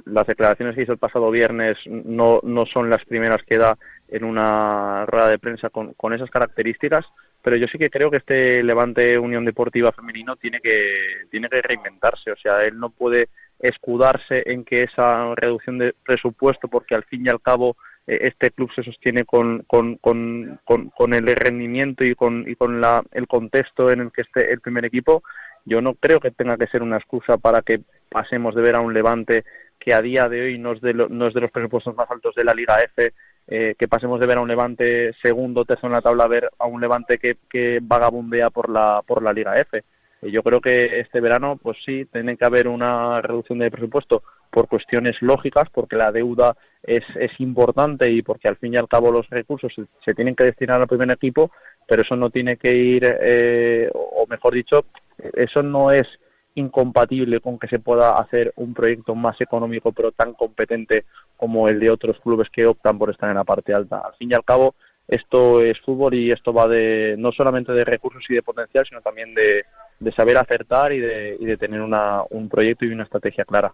las 0.05 0.27
declaraciones 0.27 0.75
que 0.75 0.81
hizo 0.81 0.91
el 0.91 0.97
pasado 0.97 1.31
viernes 1.31 1.77
no, 1.85 2.39
no 2.43 2.65
son 2.65 2.89
las 2.89 3.03
primeras 3.05 3.41
que 3.43 3.57
da 3.57 3.77
en 4.09 4.23
una 4.23 5.05
rueda 5.05 5.29
de 5.29 5.39
prensa 5.39 5.69
con, 5.69 5.93
con 5.93 6.13
esas 6.13 6.29
características, 6.29 7.05
pero 7.41 7.57
yo 7.57 7.67
sí 7.67 7.77
que 7.77 7.89
creo 7.89 8.09
que 8.09 8.17
este 8.17 8.63
Levante 8.63 9.17
Unión 9.17 9.45
Deportiva 9.45 9.91
Femenino 9.91 10.35
tiene 10.35 10.59
que, 10.61 11.27
tiene 11.29 11.47
que 11.47 11.61
reinventarse, 11.61 12.31
o 12.31 12.35
sea, 12.35 12.63
él 12.63 12.79
no 12.79 12.89
puede 12.89 13.29
escudarse 13.59 14.43
en 14.45 14.63
que 14.65 14.83
esa 14.83 15.33
reducción 15.35 15.77
de 15.77 15.93
presupuesto, 16.05 16.67
porque 16.67 16.95
al 16.95 17.03
fin 17.05 17.25
y 17.25 17.29
al 17.29 17.41
cabo 17.41 17.77
eh, 18.07 18.19
este 18.21 18.51
club 18.51 18.69
se 18.75 18.83
sostiene 18.83 19.25
con, 19.25 19.63
con, 19.67 19.95
con, 19.97 20.59
con, 20.65 21.13
el 21.13 21.25
rendimiento 21.35 22.03
y 22.03 22.15
con, 22.15 22.47
y 22.47 22.55
con 22.55 22.81
la, 22.81 23.03
el 23.11 23.27
contexto 23.27 23.91
en 23.91 24.01
el 24.01 24.11
que 24.11 24.21
esté 24.21 24.51
el 24.51 24.61
primer 24.61 24.85
equipo, 24.85 25.23
yo 25.65 25.81
no 25.81 25.95
creo 25.95 26.19
que 26.19 26.31
tenga 26.31 26.57
que 26.57 26.67
ser 26.67 26.83
una 26.83 26.97
excusa 26.97 27.37
para 27.37 27.61
que 27.61 27.81
pasemos 28.09 28.53
de 28.55 28.61
ver 28.61 28.75
a 28.75 28.81
un 28.81 28.93
Levante 28.93 29.43
que 29.79 29.93
a 29.93 30.01
día 30.01 30.29
de 30.29 30.41
hoy 30.41 30.57
no 30.59 30.73
es 30.73 30.81
de, 30.81 30.93
lo- 30.93 31.09
no 31.09 31.27
es 31.27 31.33
de 31.33 31.41
los 31.41 31.51
presupuestos 31.51 31.95
más 31.95 32.09
altos 32.09 32.35
de 32.35 32.43
la 32.43 32.53
Liga 32.53 32.79
F, 32.81 33.13
eh, 33.47 33.75
que 33.77 33.87
pasemos 33.87 34.19
de 34.19 34.27
ver 34.27 34.37
a 34.37 34.41
un 34.41 34.47
Levante 34.47 35.13
segundo 35.21 35.65
tercero 35.65 35.87
en 35.87 35.93
la 35.93 36.01
tabla 36.01 36.23
a 36.23 36.27
ver 36.27 36.49
a 36.57 36.65
un 36.65 36.81
Levante 36.81 37.17
que, 37.17 37.37
que 37.49 37.79
vagabundea 37.81 38.49
por 38.49 38.69
la, 38.69 39.01
por 39.05 39.21
la 39.23 39.33
Liga 39.33 39.59
F. 39.59 39.83
Yo 40.21 40.41
creo 40.41 40.59
que 40.59 40.99
este 40.99 41.19
verano, 41.19 41.59
pues 41.61 41.77
sí, 41.85 42.05
tiene 42.05 42.37
que 42.37 42.45
haber 42.45 42.67
una 42.67 43.21
reducción 43.21 43.59
de 43.59 43.69
presupuesto 43.69 44.23
por 44.49 44.67
cuestiones 44.67 45.21
lógicas, 45.21 45.69
porque 45.71 45.97
la 45.97 46.11
deuda 46.11 46.55
es, 46.81 47.03
es 47.15 47.31
importante 47.39 48.09
y 48.09 48.21
porque 48.21 48.47
al 48.47 48.57
fin 48.57 48.73
y 48.73 48.77
al 48.77 48.87
cabo 48.87 49.11
los 49.11 49.29
recursos 49.29 49.71
se, 49.75 49.85
se 50.03 50.13
tienen 50.13 50.35
que 50.35 50.45
destinar 50.45 50.81
al 50.81 50.87
primer 50.87 51.11
equipo, 51.11 51.51
pero 51.87 52.01
eso 52.01 52.15
no 52.15 52.29
tiene 52.29 52.57
que 52.57 52.73
ir, 52.73 53.03
eh, 53.21 53.89
o 53.93 54.25
mejor 54.27 54.53
dicho, 54.53 54.85
eso 55.17 55.61
no 55.61 55.91
es 55.91 56.07
incompatible 56.55 57.41
con 57.41 57.59
que 57.59 57.67
se 57.67 57.79
pueda 57.79 58.15
hacer 58.15 58.53
un 58.55 58.73
proyecto 58.73 59.13
más 59.13 59.39
económico 59.41 59.91
pero 59.91 60.13
tan 60.13 60.33
competente 60.33 61.05
como 61.35 61.67
el 61.67 61.79
de 61.79 61.91
otros 61.91 62.17
clubes 62.21 62.49
que 62.49 62.65
optan 62.65 62.97
por 62.97 63.09
estar 63.09 63.29
en 63.29 63.35
la 63.35 63.43
parte 63.43 63.73
alta. 63.73 63.99
Al 63.99 64.15
fin 64.15 64.31
y 64.31 64.35
al 64.35 64.45
cabo, 64.45 64.75
esto 65.07 65.61
es 65.61 65.79
fútbol 65.81 66.13
y 66.13 66.31
esto 66.31 66.53
va 66.53 66.67
de 66.67 67.15
no 67.17 67.31
solamente 67.31 67.73
de 67.73 67.83
recursos 67.83 68.23
y 68.29 68.35
de 68.35 68.41
potencial, 68.41 68.85
sino 68.87 69.01
también 69.01 69.35
de, 69.35 69.65
de 69.99 70.11
saber 70.11 70.37
acertar 70.37 70.93
y 70.93 70.99
de, 70.99 71.37
y 71.39 71.45
de 71.45 71.57
tener 71.57 71.81
una, 71.81 72.23
un 72.29 72.49
proyecto 72.49 72.85
y 72.85 72.89
una 72.89 73.03
estrategia 73.03 73.45
clara. 73.45 73.73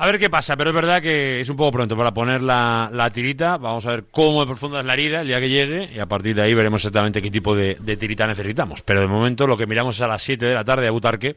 A 0.00 0.06
ver 0.06 0.20
qué 0.20 0.30
pasa, 0.30 0.56
pero 0.56 0.70
es 0.70 0.76
verdad 0.76 1.02
que 1.02 1.40
es 1.40 1.48
un 1.48 1.56
poco 1.56 1.72
pronto 1.72 1.96
para 1.96 2.14
poner 2.14 2.40
la, 2.40 2.88
la 2.92 3.10
tirita. 3.10 3.56
Vamos 3.56 3.84
a 3.84 3.90
ver 3.90 4.04
cómo 4.12 4.42
de 4.42 4.46
profunda 4.46 4.78
es 4.78 4.86
la 4.86 4.92
herida 4.92 5.22
el 5.22 5.26
día 5.26 5.40
que 5.40 5.48
llegue 5.48 5.90
y 5.92 5.98
a 5.98 6.06
partir 6.06 6.36
de 6.36 6.42
ahí 6.42 6.54
veremos 6.54 6.80
exactamente 6.82 7.20
qué 7.20 7.32
tipo 7.32 7.56
de, 7.56 7.76
de 7.80 7.96
tirita 7.96 8.24
necesitamos. 8.24 8.82
Pero 8.82 9.00
de 9.00 9.08
momento 9.08 9.44
lo 9.48 9.56
que 9.56 9.66
miramos 9.66 9.96
es 9.96 10.02
a 10.02 10.06
las 10.06 10.22
7 10.22 10.46
de 10.46 10.54
la 10.54 10.64
tarde 10.64 10.86
a 10.86 10.92
Butarque 10.92 11.34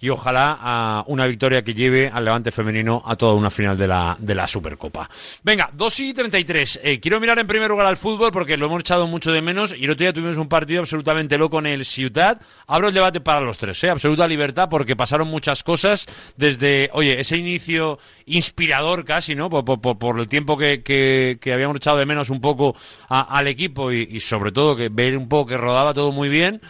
y 0.00 0.08
ojalá 0.08 1.04
una 1.06 1.24
victoria 1.28 1.62
que 1.62 1.72
lleve 1.72 2.10
al 2.12 2.24
Levante 2.24 2.50
femenino 2.50 3.00
a 3.06 3.14
toda 3.14 3.34
una 3.34 3.48
final 3.48 3.78
de 3.78 3.86
la, 3.86 4.16
de 4.18 4.34
la 4.34 4.48
Supercopa. 4.48 5.08
Venga, 5.44 5.70
2 5.72 6.00
y 6.00 6.12
33. 6.12 6.80
Eh, 6.82 6.98
quiero 6.98 7.20
mirar 7.20 7.38
en 7.38 7.46
primer 7.46 7.70
lugar 7.70 7.86
al 7.86 7.96
fútbol 7.96 8.32
porque 8.32 8.56
lo 8.56 8.66
hemos 8.66 8.80
echado 8.80 9.06
mucho 9.06 9.30
de 9.30 9.40
menos 9.40 9.72
y 9.72 9.84
el 9.84 9.90
otro 9.92 10.02
día 10.02 10.12
tuvimos 10.12 10.36
un 10.36 10.48
partido 10.48 10.80
absolutamente 10.80 11.38
loco 11.38 11.60
en 11.60 11.66
el 11.66 11.84
Ciutat. 11.84 12.42
Abro 12.66 12.88
el 12.88 12.94
debate 12.94 13.20
para 13.20 13.40
los 13.40 13.49
tres, 13.58 13.82
¿eh? 13.84 13.90
absoluta 13.90 14.26
libertad 14.28 14.68
porque 14.70 14.96
pasaron 14.96 15.28
muchas 15.28 15.62
cosas 15.62 16.06
desde, 16.36 16.90
oye, 16.92 17.20
ese 17.20 17.36
inicio 17.36 17.98
inspirador 18.26 19.04
casi, 19.04 19.34
¿no? 19.34 19.50
Por, 19.50 20.20
el 20.20 20.28
tiempo 20.28 20.56
que, 20.56 20.82
que- 20.82 21.38
que 21.40 21.52
habíamos 21.52 21.76
echado 21.76 21.98
de 21.98 22.06
menos 22.06 22.30
un 22.30 22.40
poco 22.40 22.76
a- 23.08 23.36
al 23.36 23.46
equipo 23.46 23.92
y, 23.92 24.20
sobre 24.20 24.52
todo 24.52 24.76
que 24.76 24.88
ver 24.88 25.16
un 25.16 25.28
poco 25.28 25.50
que 25.50 25.56
rodaba 25.56 25.94
todo 25.94 26.12
muy 26.12 26.28
bien. 26.28 26.60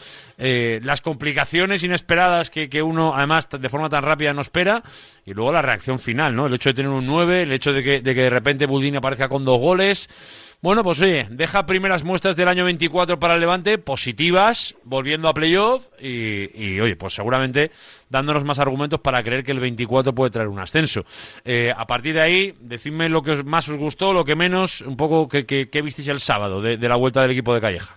Eh, 0.43 0.81
las 0.83 1.03
complicaciones 1.03 1.83
inesperadas 1.83 2.49
que, 2.49 2.71
que 2.71 2.81
uno 2.83 3.15
además 3.15 3.47
de 3.51 3.69
forma 3.69 3.91
tan 3.91 4.03
rápida 4.05 4.33
no 4.33 4.41
espera 4.41 4.83
y 5.27 5.35
luego 5.35 5.53
la 5.53 5.61
reacción 5.61 5.99
final, 5.99 6.35
¿no? 6.35 6.47
El 6.47 6.55
hecho 6.55 6.71
de 6.71 6.75
tener 6.75 6.91
un 6.91 7.05
9, 7.07 7.43
el 7.43 7.53
hecho 7.53 7.75
de 7.75 7.83
que 7.83 8.01
de, 8.01 8.15
que 8.15 8.23
de 8.23 8.31
repente 8.31 8.65
Buldini 8.65 8.97
aparezca 8.97 9.29
con 9.29 9.45
dos 9.45 9.61
goles. 9.61 10.09
Bueno, 10.63 10.85
pues 10.85 11.01
oye, 11.01 11.27
deja 11.31 11.65
primeras 11.65 12.05
muestras 12.05 12.37
del 12.37 12.47
año 12.47 12.67
24 12.67 13.19
para 13.19 13.33
el 13.33 13.41
Levante, 13.41 13.79
positivas, 13.79 14.77
volviendo 14.85 15.27
a 15.27 15.33
playoff 15.33 15.89
y, 15.99 16.79
oye, 16.81 16.97
pues 16.97 17.15
seguramente 17.15 17.71
dándonos 18.11 18.45
más 18.45 18.59
argumentos 18.59 19.01
para 19.01 19.23
creer 19.23 19.43
que 19.43 19.53
el 19.53 19.61
24 19.61 20.15
puede 20.15 20.31
traer 20.31 20.49
un 20.49 20.59
ascenso. 20.59 21.07
Eh, 21.47 21.73
a 21.75 21.87
partir 21.87 22.13
de 22.13 22.21
ahí, 22.21 22.55
decidme 22.61 23.09
lo 23.09 23.23
que 23.23 23.43
más 23.43 23.71
os 23.71 23.79
gustó, 23.79 24.13
lo 24.13 24.23
que 24.23 24.37
menos, 24.37 24.83
un 24.83 24.99
poco 24.99 25.27
que, 25.31 25.47
que, 25.47 25.71
que 25.71 25.81
visteis 25.81 26.09
el 26.09 26.21
sábado 26.21 26.61
de, 26.61 26.77
la 26.77 26.97
vuelta 26.97 27.23
del 27.23 27.31
equipo 27.31 27.55
de 27.55 27.61
Calleja. 27.63 27.97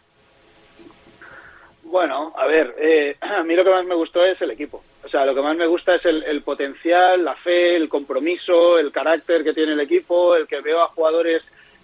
Bueno, 1.84 2.34
a 2.38 2.48
ver, 2.48 2.76
eh, 2.80 3.18
a 3.22 3.44
mí 3.44 3.56
lo 3.58 3.66
que 3.66 3.72
más 3.72 3.86
me 3.86 3.96
gustó 3.96 4.24
es 4.24 4.42
el 4.42 4.52
equipo. 4.52 4.82
O 5.04 5.10
sea, 5.10 5.26
lo 5.26 5.36
que 5.36 5.42
más 5.42 5.58
me 5.58 5.68
gusta 5.68 5.96
es 5.96 6.06
el 6.06 6.42
potencial, 6.44 7.26
la 7.26 7.36
fe, 7.36 7.76
el 7.76 7.90
compromiso, 7.90 8.80
el 8.80 8.94
carácter 8.94 9.44
que 9.44 9.52
tiene 9.52 9.74
el 9.74 9.82
equipo, 9.82 10.34
el 10.38 10.48
que 10.48 10.62
veo 10.62 10.82
a 10.82 10.88
jugadores 10.88 11.44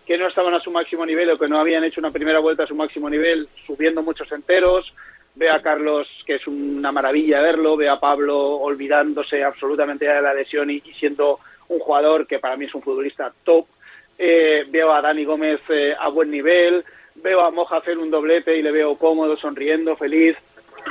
que 0.10 0.18
no 0.18 0.28
estaban 0.28 0.56
a 0.56 0.60
su 0.60 0.72
máximo 0.72 1.06
nivel 1.06 1.30
o 1.30 1.38
que 1.38 1.48
no 1.48 1.60
habían 1.60 1.84
hecho 1.84 2.02
una 2.02 2.10
primera 2.10 2.40
vuelta 2.40 2.64
a 2.64 2.68
su 2.68 2.74
máximo 2.74 3.12
nivel, 3.12 3.48
subiendo 3.68 4.02
muchos 4.02 4.32
enteros. 4.32 4.92
Veo 5.36 5.54
a 5.54 5.62
Carlos, 5.62 6.08
que 6.26 6.34
es 6.34 6.48
una 6.48 6.92
maravilla 6.92 7.42
verlo. 7.42 7.78
Veo 7.78 7.94
a 7.94 8.00
Pablo 8.00 8.56
olvidándose 8.56 9.44
absolutamente 9.44 10.08
de 10.08 10.20
la 10.20 10.34
lesión 10.34 10.72
y, 10.72 10.82
y 10.84 10.94
siendo 10.96 11.40
un 11.68 11.78
jugador 11.78 12.26
que 12.26 12.40
para 12.40 12.58
mí 12.58 12.66
es 12.66 12.74
un 12.74 12.82
futbolista 12.82 13.32
top. 13.44 13.68
Eh, 14.18 14.66
veo 14.70 14.92
a 14.92 15.00
Dani 15.00 15.26
Gómez 15.26 15.60
eh, 15.70 15.94
a 15.96 16.10
buen 16.10 16.32
nivel. 16.32 16.84
Veo 17.14 17.42
a 17.42 17.52
Moja 17.52 17.78
hacer 17.78 18.00
un 18.00 18.10
doblete 18.10 18.58
y 18.58 18.64
le 18.64 18.72
veo 18.72 18.98
cómodo, 18.98 19.38
sonriendo, 19.38 19.96
feliz. 19.96 20.36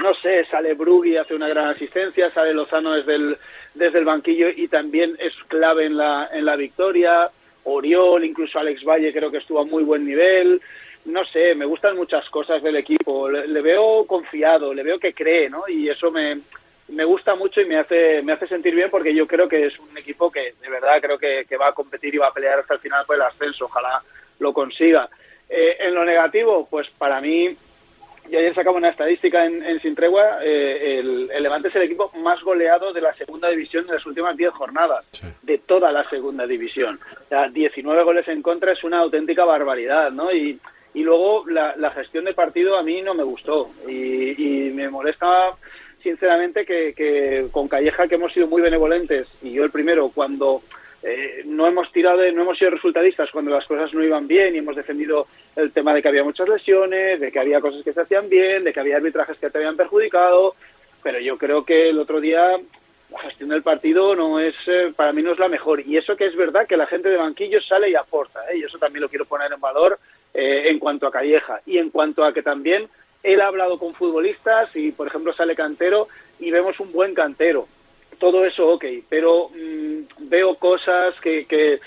No 0.01 0.15
sé, 0.15 0.45
sale 0.45 0.75
Brugui, 0.75 1.17
hace 1.17 1.35
una 1.35 1.49
gran 1.49 1.67
asistencia, 1.67 2.31
sale 2.31 2.55
Lozano 2.55 2.93
desde 2.93 3.17
el, 3.17 3.37
desde 3.75 3.99
el 3.99 4.05
banquillo 4.05 4.49
y 4.49 4.69
también 4.69 5.17
es 5.19 5.33
clave 5.49 5.87
en 5.87 5.97
la, 5.97 6.29
en 6.33 6.45
la 6.45 6.55
victoria. 6.55 7.33
Oriol, 7.73 8.25
incluso 8.25 8.59
Alex 8.59 8.85
Valle 8.85 9.13
creo 9.13 9.31
que 9.31 9.39
estuvo 9.39 9.61
a 9.61 9.65
muy 9.65 9.83
buen 9.85 10.07
nivel. 10.07 10.61
No 11.05 11.25
sé, 11.25 11.55
me 11.55 11.65
gustan 11.65 11.97
muchas 11.97 12.29
cosas 12.29 12.63
del 12.63 12.77
equipo. 12.77 13.31
Le, 13.31 13.63
veo 13.63 14.07
confiado, 14.07 14.75
le 14.75 14.83
veo 14.83 14.99
que 14.99 15.15
cree, 15.15 15.49
¿no? 15.49 15.69
Y 15.69 15.89
eso 15.89 16.11
me, 16.11 16.41
me 16.89 17.05
gusta 17.05 17.35
mucho 17.35 17.61
y 17.61 17.67
me 17.67 17.79
hace, 17.79 18.23
me 18.23 18.33
hace 18.33 18.47
sentir 18.47 18.75
bien 18.75 18.91
porque 18.91 19.15
yo 19.15 19.27
creo 19.27 19.49
que 19.49 19.67
es 19.67 19.79
un 19.79 19.97
equipo 19.97 20.31
que 20.31 20.55
de 20.61 20.69
verdad 20.69 21.01
creo 21.01 21.19
que, 21.19 21.47
que 21.49 21.57
va 21.57 21.69
a 21.69 21.75
competir 21.75 22.15
y 22.15 22.19
va 22.19 22.29
a 22.29 22.35
pelear 22.35 22.59
hasta 22.59 22.75
el 22.75 22.81
final 22.81 23.07
por 23.07 23.17
el 23.17 23.23
ascenso. 23.23 23.67
Ojalá 23.67 24.03
lo 24.39 24.53
consiga. 24.53 25.09
Eh, 25.49 25.77
en 25.81 25.95
lo 25.95 26.05
negativo, 26.05 26.67
pues 26.71 26.89
para 26.99 27.21
mí, 27.21 27.57
yo 28.31 28.39
ayer 28.39 28.55
sacaba 28.55 28.77
una 28.77 28.91
estadística 28.91 29.45
en, 29.45 29.63
en 29.63 29.81
Sin 29.81 29.95
Tregua, 29.95 30.39
eh, 30.43 30.99
el, 30.99 31.31
el 31.33 31.43
Levante 31.43 31.69
es 31.69 31.77
el 31.77 31.83
equipo 31.83 32.11
más 32.19 32.41
goleado 32.43 32.93
de 32.93 33.01
la 33.01 33.15
segunda 33.15 33.49
división 33.49 33.87
de 33.87 33.95
las 33.95 34.07
últimas 34.07 34.37
10 34.37 34.51
jornadas, 34.53 35.05
de 35.43 35.59
toda 35.59 35.93
la 35.93 36.09
segunda 36.09 36.47
división. 36.47 36.99
O 37.25 37.29
sea, 37.29 37.49
19 37.49 38.03
goles 38.05 38.29
en 38.29 38.43
contra 38.43 38.73
es 38.73 38.85
una 38.85 38.99
auténtica 38.99 39.45
barbaridad, 39.45 40.11
¿no? 40.11 40.33
Y, 40.33 40.59
y 40.95 41.03
luego 41.03 41.45
la, 41.49 41.75
la 41.77 41.91
gestión 41.91 42.25
de 42.25 42.35
partido 42.35 42.77
a 42.77 42.83
mí 42.83 43.03
no 43.03 43.15
me 43.15 43.23
gustó 43.23 43.71
y, 43.87 44.69
y 44.69 44.71
me 44.71 44.89
molesta 44.89 45.53
sinceramente 46.03 46.65
que, 46.65 46.95
que 46.95 47.49
con 47.51 47.69
Calleja 47.69 48.09
que 48.09 48.15
hemos 48.15 48.33
sido 48.33 48.47
muy 48.47 48.63
benevolentes 48.63 49.27
y 49.43 49.53
yo 49.53 49.65
el 49.65 49.71
primero 49.71 50.11
cuando 50.15 50.63
eh, 51.03 51.43
no 51.47 51.67
hemos 51.67 51.91
tirado, 51.93 52.19
de- 52.19 52.33
no 52.33 52.43
hemos 52.43 52.59
sido 52.59 52.71
resultadistas 52.73 53.31
cuando 53.31 53.51
las 53.51 53.65
cosas 53.67 53.93
no 53.95 54.03
iban 54.05 54.27
bien 54.27 54.55
y 54.55 54.59
hemos 54.59 54.77
defendido 54.77 55.27
el 55.57 55.73
tema 55.73 55.95
de 55.95 56.03
que 56.03 56.09
había 56.09 56.25
muchas 56.25 56.49
lesiones, 56.49 57.21
de 57.21 57.31
que 57.31 57.39
había 57.39 57.61
cosas 57.61 57.83
que 57.85 57.93
se 57.93 58.01
hacían 58.01 58.29
bien, 58.29 58.65
de 58.65 58.73
que 58.73 58.81
había 58.81 58.97
arbitrajes 58.97 59.39
que 59.39 59.51
te 59.51 59.59
habían 59.59 59.77
perjudicado, 59.77 60.55
pero 61.03 61.21
yo 61.21 61.39
creo 61.39 61.65
que 61.65 61.89
el 61.91 61.99
otro 61.99 62.21
día 62.21 62.59
la 63.11 63.19
gestión 63.21 63.49
del 63.49 63.63
partido 63.63 64.15
no 64.15 64.39
es, 64.41 64.55
eh, 64.67 64.93
para 64.95 65.13
mí 65.13 65.23
no 65.23 65.33
es 65.33 65.39
la 65.39 65.49
mejor. 65.49 65.81
Y 65.81 65.97
eso 65.97 66.17
que 66.17 66.27
es 66.27 66.37
verdad 66.37 66.67
que 66.67 66.77
la 66.77 66.87
gente 66.87 67.09
de 67.09 67.17
banquillo 67.17 67.61
sale 67.63 67.89
y 67.89 67.95
aporta, 67.95 68.41
¿eh? 68.53 68.59
y 68.59 68.65
eso 68.65 68.77
también 68.79 69.03
lo 69.03 69.09
quiero 69.09 69.25
poner 69.25 69.51
en 69.53 69.61
valor 69.61 69.99
eh, 70.35 70.65
en 70.67 70.79
cuanto 70.79 71.07
a 71.07 71.11
Calleja 71.13 71.61
y 71.65 71.79
en 71.79 71.89
cuanto 71.91 72.23
a 72.25 72.35
que 72.35 72.43
también 72.43 72.87
él 73.23 73.41
ha 73.41 73.47
hablado 73.47 73.79
con 73.79 73.95
futbolistas 73.95 74.75
y, 74.77 74.93
por 74.93 75.07
ejemplo, 75.07 75.33
sale 75.33 75.55
cantero 75.57 76.09
y 76.39 76.51
vemos 76.51 76.79
un 76.81 76.93
buen 76.93 77.15
cantero. 77.15 77.67
Todo 78.19 78.45
eso 78.45 78.69
ok, 78.69 78.85
pero 79.09 79.51
mm, 79.55 80.29
veo 80.29 80.57
cosas 80.57 81.15
que, 81.21 81.47
que 81.47 81.81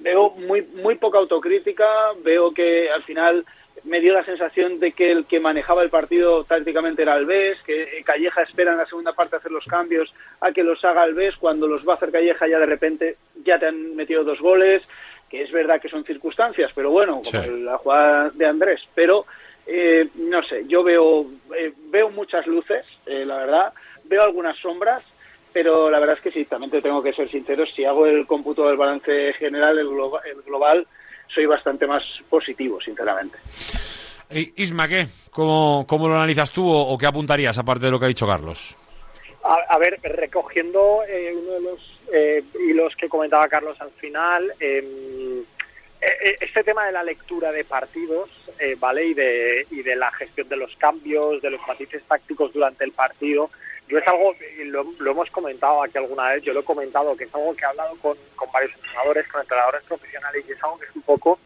veo 0.00 0.30
muy 0.30 0.62
muy 0.62 0.96
poca 0.96 1.18
autocrítica, 1.18 1.86
veo 2.24 2.52
que 2.52 2.90
al 2.90 3.02
final 3.04 3.44
me 3.84 4.00
dio 4.00 4.12
la 4.12 4.24
sensación 4.24 4.78
de 4.78 4.92
que 4.92 5.10
el 5.10 5.24
que 5.26 5.40
manejaba 5.40 5.82
el 5.82 5.90
partido 5.90 6.44
tácticamente 6.44 7.02
era 7.02 7.14
Alves, 7.14 7.60
que 7.62 7.82
eh, 7.82 8.04
Calleja 8.04 8.42
espera 8.42 8.72
en 8.72 8.78
la 8.78 8.86
segunda 8.86 9.12
parte 9.12 9.36
hacer 9.36 9.50
los 9.50 9.64
cambios 9.66 10.12
a 10.40 10.52
que 10.52 10.62
los 10.62 10.84
haga 10.84 11.02
Alves, 11.02 11.36
cuando 11.36 11.66
los 11.66 11.86
va 11.86 11.94
a 11.94 11.96
hacer 11.96 12.12
Calleja 12.12 12.46
ya 12.46 12.58
de 12.58 12.66
repente 12.66 13.16
ya 13.44 13.58
te 13.58 13.66
han 13.66 13.96
metido 13.96 14.22
dos 14.24 14.40
goles, 14.40 14.82
que 15.28 15.42
es 15.42 15.50
verdad 15.50 15.80
que 15.80 15.88
son 15.88 16.04
circunstancias, 16.04 16.70
pero 16.74 16.90
bueno, 16.90 17.22
como 17.24 17.42
Sí. 17.42 17.50
la 17.62 17.78
jugada 17.78 18.30
de 18.30 18.46
Andrés, 18.46 18.80
pero 18.94 19.24
eh, 19.66 20.08
no 20.16 20.42
sé, 20.44 20.64
yo 20.66 20.82
veo 20.82 21.26
eh, 21.56 21.72
veo 21.90 22.10
muchas 22.10 22.46
luces, 22.46 22.84
eh, 23.06 23.24
la 23.24 23.36
verdad, 23.38 23.72
veo 24.04 24.22
algunas 24.22 24.56
sombras, 24.58 25.02
pero 25.52 25.90
la 25.90 25.98
verdad 25.98 26.16
es 26.16 26.22
que 26.22 26.30
sí, 26.30 26.44
también 26.44 26.70
te 26.70 26.82
tengo 26.82 27.02
que 27.02 27.12
ser 27.12 27.28
sincero, 27.30 27.64
si 27.66 27.84
hago 27.84 28.06
el 28.06 28.26
cómputo 28.26 28.66
del 28.68 28.76
balance 28.76 29.32
general, 29.34 29.78
el, 29.78 29.88
globa- 29.88 30.22
el 30.24 30.42
global, 30.42 30.86
soy 31.34 31.46
bastante 31.46 31.86
más 31.86 32.02
positivo, 32.28 32.80
sinceramente. 32.80 33.38
I- 34.30 34.52
Isma, 34.56 34.88
¿qué? 34.88 35.06
¿Cómo, 35.30 35.84
¿Cómo 35.88 36.08
lo 36.08 36.16
analizas 36.16 36.52
tú 36.52 36.66
o, 36.70 36.92
o 36.92 36.98
qué 36.98 37.06
apuntarías 37.06 37.56
aparte 37.58 37.86
de 37.86 37.90
lo 37.90 37.98
que 37.98 38.06
ha 38.06 38.08
dicho 38.08 38.26
Carlos? 38.26 38.76
A, 39.44 39.54
a 39.74 39.78
ver, 39.78 39.98
recogiendo 40.02 41.00
eh, 41.08 41.34
uno 41.36 41.52
de 41.52 41.60
los 41.60 42.00
eh, 42.12 42.44
hilos 42.68 42.94
que 42.96 43.08
comentaba 43.08 43.48
Carlos 43.48 43.80
al 43.80 43.90
final, 43.90 44.52
eh, 44.60 45.42
eh, 46.00 46.36
este 46.40 46.62
tema 46.64 46.86
de 46.86 46.92
la 46.92 47.02
lectura 47.02 47.50
de 47.52 47.64
partidos, 47.64 48.30
eh, 48.58 48.76
¿vale? 48.78 49.06
Y 49.06 49.14
de, 49.14 49.66
y 49.70 49.82
de 49.82 49.96
la 49.96 50.10
gestión 50.12 50.48
de 50.48 50.56
los 50.56 50.74
cambios, 50.76 51.42
de 51.42 51.50
los 51.50 51.60
matices 51.66 52.02
tácticos 52.04 52.52
durante 52.52 52.84
el 52.84 52.92
partido, 52.92 53.50
yo 53.92 53.98
es 53.98 54.08
algo, 54.08 54.34
lo, 54.64 54.86
lo 55.00 55.10
hemos 55.10 55.30
comentado 55.30 55.82
aquí 55.82 55.98
alguna 55.98 56.30
vez, 56.30 56.42
yo 56.42 56.54
lo 56.54 56.60
he 56.60 56.64
comentado, 56.64 57.14
que 57.14 57.24
es 57.24 57.34
algo 57.34 57.54
que 57.54 57.62
he 57.62 57.66
hablado 57.66 57.94
con, 58.00 58.16
con 58.36 58.50
varios 58.50 58.72
entrenadores, 58.74 59.28
con 59.28 59.42
entrenadores 59.42 59.82
profesionales, 59.82 60.44
y 60.48 60.52
es 60.52 60.64
algo 60.64 60.78
que 60.78 60.86
es 60.86 60.96
un 60.96 61.02
poco, 61.02 61.38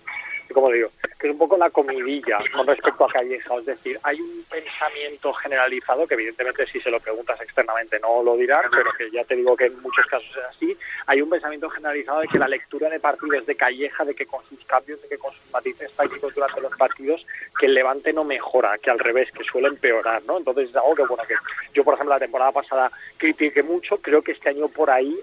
como 0.55 0.70
digo, 0.70 0.90
que 1.18 1.27
es 1.27 1.32
un 1.32 1.39
poco 1.39 1.56
la 1.56 1.70
comidilla 1.70 2.39
con 2.55 2.66
respecto 2.66 3.05
a 3.05 3.12
Calleja. 3.12 3.56
Es 3.56 3.66
decir, 3.66 3.98
hay 4.02 4.20
un 4.20 4.44
pensamiento 4.51 5.32
generalizado 5.35 6.06
que 6.06 6.14
evidentemente 6.14 6.66
si 6.66 6.81
se 6.81 6.90
lo 6.90 7.01
preguntas 7.01 7.40
externamente 7.40 7.98
no 8.01 8.23
lo 8.23 8.36
dirán, 8.36 8.64
pero 8.70 8.90
que 8.97 9.10
ya 9.10 9.24
te 9.24 9.36
digo 9.36 9.56
que 9.56 9.66
en 9.66 9.81
muchos 9.81 10.06
casos 10.06 10.28
es 10.31 10.44
así. 10.56 10.77
Hay 11.06 11.20
un 11.20 11.31
pensamiento 11.31 11.68
generalizado 11.70 12.20
de 12.20 12.28
que 12.28 12.39
la 12.39 12.48
lectura 12.48 12.89
de 12.89 13.01
partidos 13.01 13.47
de 13.47 13.56
Calleja, 13.56 14.05
de 14.05 14.14
que 14.14 14.27
con 14.27 14.44
sus 14.48 14.64
cambios, 14.66 15.01
de 15.02 15.09
que 15.09 15.18
con 15.18 15.32
sus 15.32 15.51
matices 15.51 15.93
tácticos 15.93 16.35
durante 16.35 16.60
los 16.60 16.77
partidos, 16.77 17.27
que 17.59 17.66
el 17.66 17.74
Levante 17.74 18.12
no 18.12 18.24
mejora, 18.24 18.78
que 18.78 18.90
al 18.90 18.98
revés, 18.98 19.31
que 19.32 19.44
suele 19.44 19.68
empeorar, 19.68 20.23
¿no? 20.24 20.39
Entonces 20.39 20.70
es 20.70 20.77
algo 20.77 20.94
que, 20.94 21.05
bueno, 21.05 21.24
que 21.27 21.35
yo, 21.74 21.85
por 21.85 21.94
ejemplo, 21.94 22.14
la 22.14 22.20
temporada 22.20 22.52
pasada 22.52 22.90
critiqué 23.16 23.62
mucho, 23.62 23.98
creo 23.98 24.23
que 24.23 24.32
este 24.32 24.51
año 24.51 24.68
por 24.68 24.90
ahí 24.90 25.18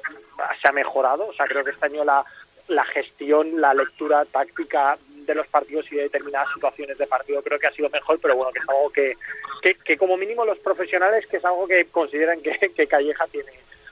se 0.62 0.68
ha 0.68 0.72
mejorado, 0.72 1.28
o 1.28 1.34
sea, 1.34 1.46
creo 1.46 1.64
que 1.64 1.72
este 1.72 1.86
año 1.86 2.04
la, 2.04 2.24
la 2.68 2.84
gestión, 2.86 3.60
la 3.60 3.74
lectura 3.74 4.26
táctica 4.26 4.98
de 5.26 5.36
los 5.36 5.48
partidos 5.48 5.92
y 5.92 5.96
de 5.96 6.04
determinadas 6.04 6.54
situaciones 6.54 6.98
de 6.98 7.08
partido 7.08 7.42
creo 7.42 7.60
que 7.60 7.68
ha 7.68 7.72
sido 7.72 7.90
mejor, 7.90 8.20
pero 8.20 8.36
bueno, 8.36 8.52
que 8.52 8.60
es 8.60 8.70
algo 8.70 8.90
que, 8.90 9.18
que, 9.62 9.76
que 9.76 9.98
como 9.98 10.18
mínimo 10.18 10.46
los 10.46 10.60
profesionales, 10.60 11.26
que 11.28 11.38
es 11.38 11.46
algo 11.46 11.68
que 11.68 11.86
consideran 11.86 12.42
que, 12.42 12.58
que 12.76 12.88
Calleja 12.88 13.28
tiene, 13.28 13.52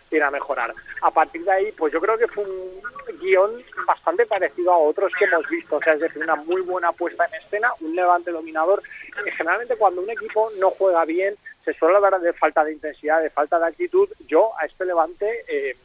tiene 0.10 0.26
a 0.26 0.32
mejorar. 0.32 0.74
A 1.02 1.12
partir 1.12 1.44
de 1.44 1.52
ahí, 1.52 1.72
pues 1.72 1.94
yo 1.94 2.02
creo 2.02 2.18
que 2.18 2.28
fue 2.28 2.44
un 2.44 2.82
guion 3.20 3.64
bastante 3.86 4.26
parecido 4.26 4.72
a 4.72 4.78
otros 4.78 5.12
que 5.18 5.26
hemos 5.26 5.48
visto, 5.50 5.78
o 5.78 5.82
sea, 5.82 5.94
es 5.94 6.02
decir, 6.02 6.22
una 6.22 6.36
muy 6.36 6.62
buena 6.62 6.92
puesta 6.92 7.26
en 7.26 7.36
escena, 7.36 7.72
un 7.80 7.96
levante 7.96 8.32
dominador. 8.32 8.84
Generalmente 9.38 9.76
cuando 9.76 10.02
un 10.02 10.10
equipo 10.10 10.52
no 10.58 10.72
juega 10.72 11.06
bien, 11.06 11.36
se 11.64 11.74
suele 11.74 11.96
hablar 11.96 12.20
de 12.20 12.34
falta 12.34 12.64
de 12.64 12.74
intensidad, 12.74 13.22
de 13.22 13.30
falta 13.30 13.60
de 13.60 13.68
actitud. 13.68 14.10
Yo 14.28 14.52
a 14.60 14.66
este 14.66 14.86
levante... 14.86 15.46
Eh, 15.48 15.76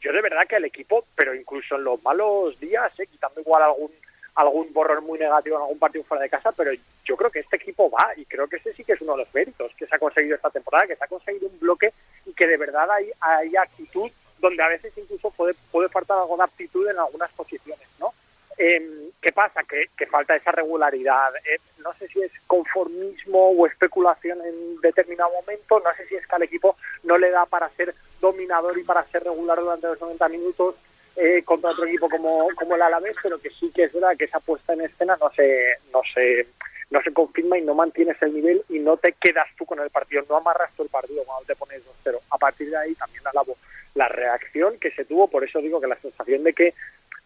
yo 0.00 0.12
de 0.12 0.22
verdad 0.22 0.46
que 0.46 0.56
el 0.56 0.64
equipo, 0.64 1.04
pero 1.16 1.34
incluso 1.34 1.74
en 1.74 1.84
los 1.84 2.02
malos 2.04 2.58
días, 2.60 2.92
eh, 3.00 3.06
quitando 3.06 3.40
igual 3.40 3.62
algún 3.62 3.90
algún 4.38 4.72
borrón 4.72 5.04
muy 5.04 5.18
negativo 5.18 5.56
en 5.56 5.62
algún 5.62 5.78
partido 5.78 6.04
fuera 6.04 6.22
de 6.22 6.30
casa, 6.30 6.52
pero 6.52 6.70
yo 7.04 7.16
creo 7.16 7.30
que 7.30 7.40
este 7.40 7.56
equipo 7.56 7.90
va 7.90 8.12
y 8.16 8.24
creo 8.24 8.46
que 8.46 8.56
ese 8.56 8.72
sí 8.72 8.84
que 8.84 8.92
es 8.92 9.00
uno 9.00 9.12
de 9.12 9.24
los 9.24 9.34
méritos 9.34 9.72
que 9.76 9.86
se 9.86 9.96
ha 9.96 9.98
conseguido 9.98 10.36
esta 10.36 10.50
temporada, 10.50 10.86
que 10.86 10.94
se 10.94 11.04
ha 11.04 11.08
conseguido 11.08 11.48
un 11.48 11.58
bloque 11.58 11.92
y 12.24 12.32
que 12.32 12.46
de 12.46 12.56
verdad 12.56 12.88
hay, 12.88 13.10
hay 13.20 13.56
actitud 13.56 14.10
donde 14.38 14.62
a 14.62 14.68
veces 14.68 14.92
incluso 14.96 15.30
puede, 15.32 15.54
puede 15.72 15.88
faltar 15.88 16.18
algo 16.18 16.36
de 16.36 16.44
aptitud 16.44 16.88
en 16.88 16.98
algunas 16.98 17.32
posiciones, 17.32 17.88
¿no? 17.98 18.12
Eh, 18.56 19.10
¿Qué 19.20 19.32
pasa? 19.32 19.64
Que, 19.64 19.86
que 19.96 20.06
falta 20.06 20.36
esa 20.36 20.52
regularidad. 20.52 21.34
Eh, 21.44 21.58
no 21.82 21.92
sé 21.94 22.06
si 22.06 22.22
es 22.22 22.30
conformismo 22.46 23.50
o 23.50 23.66
especulación 23.66 24.38
en 24.44 24.80
determinado 24.80 25.30
momento, 25.32 25.80
no 25.80 25.90
sé 25.96 26.06
si 26.06 26.14
es 26.14 26.26
que 26.26 26.36
al 26.36 26.42
equipo 26.44 26.76
no 27.02 27.18
le 27.18 27.30
da 27.30 27.46
para 27.46 27.68
ser 27.70 27.92
dominador 28.20 28.78
y 28.78 28.84
para 28.84 29.02
ser 29.04 29.24
regular 29.24 29.58
durante 29.58 29.88
los 29.88 30.00
90 30.00 30.28
minutos 30.28 30.76
eh, 31.18 31.42
contra 31.44 31.70
otro 31.70 31.86
equipo 31.86 32.08
como, 32.08 32.48
como 32.54 32.74
el 32.74 32.82
Alavés, 32.82 33.16
pero 33.22 33.38
que 33.38 33.50
sí 33.50 33.70
que 33.74 33.84
es 33.84 33.92
verdad 33.92 34.16
que 34.16 34.24
esa 34.24 34.40
puesta 34.40 34.72
en 34.72 34.82
escena 34.82 35.16
no 35.20 35.30
se, 35.30 35.78
no 35.92 36.00
se, 36.14 36.46
no 36.90 37.02
se 37.02 37.12
confirma 37.12 37.58
y 37.58 37.62
no 37.62 37.74
mantienes 37.74 38.20
el 38.22 38.34
nivel 38.34 38.64
y 38.68 38.78
no 38.78 38.96
te 38.96 39.12
quedas 39.12 39.48
tú 39.56 39.66
con 39.66 39.80
el 39.80 39.90
partido, 39.90 40.24
no 40.28 40.36
amarras 40.36 40.70
tú 40.76 40.82
el 40.82 40.88
partido 40.88 41.24
cuando 41.24 41.44
te 41.46 41.56
pones 41.56 41.82
2-0. 42.04 42.18
A 42.30 42.38
partir 42.38 42.70
de 42.70 42.76
ahí 42.76 42.94
también 42.94 43.26
alabo 43.26 43.56
la 43.94 44.08
reacción 44.08 44.78
que 44.78 44.90
se 44.92 45.04
tuvo, 45.04 45.28
por 45.28 45.44
eso 45.44 45.60
digo 45.60 45.80
que 45.80 45.88
la 45.88 45.96
sensación 45.96 46.44
de 46.44 46.52
que 46.52 46.74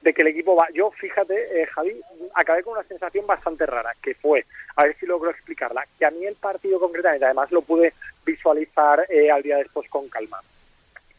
de 0.02 0.12
que 0.12 0.22
el 0.22 0.28
equipo 0.28 0.56
va. 0.56 0.68
Yo, 0.74 0.90
fíjate, 0.90 1.62
eh, 1.62 1.66
Javi, 1.66 2.00
acabé 2.34 2.62
con 2.62 2.74
una 2.74 2.82
sensación 2.84 3.26
bastante 3.26 3.66
rara, 3.66 3.94
que 4.02 4.14
fue, 4.14 4.44
a 4.76 4.84
ver 4.84 4.96
si 4.98 5.06
logro 5.06 5.30
explicarla, 5.30 5.86
que 5.98 6.04
a 6.04 6.10
mí 6.10 6.26
el 6.26 6.34
partido 6.34 6.80
concretamente, 6.80 7.24
además 7.24 7.50
lo 7.52 7.62
pude 7.62 7.92
visualizar 8.26 9.06
eh, 9.08 9.30
al 9.30 9.42
día 9.42 9.58
después 9.58 9.88
con 9.88 10.08
calma, 10.08 10.40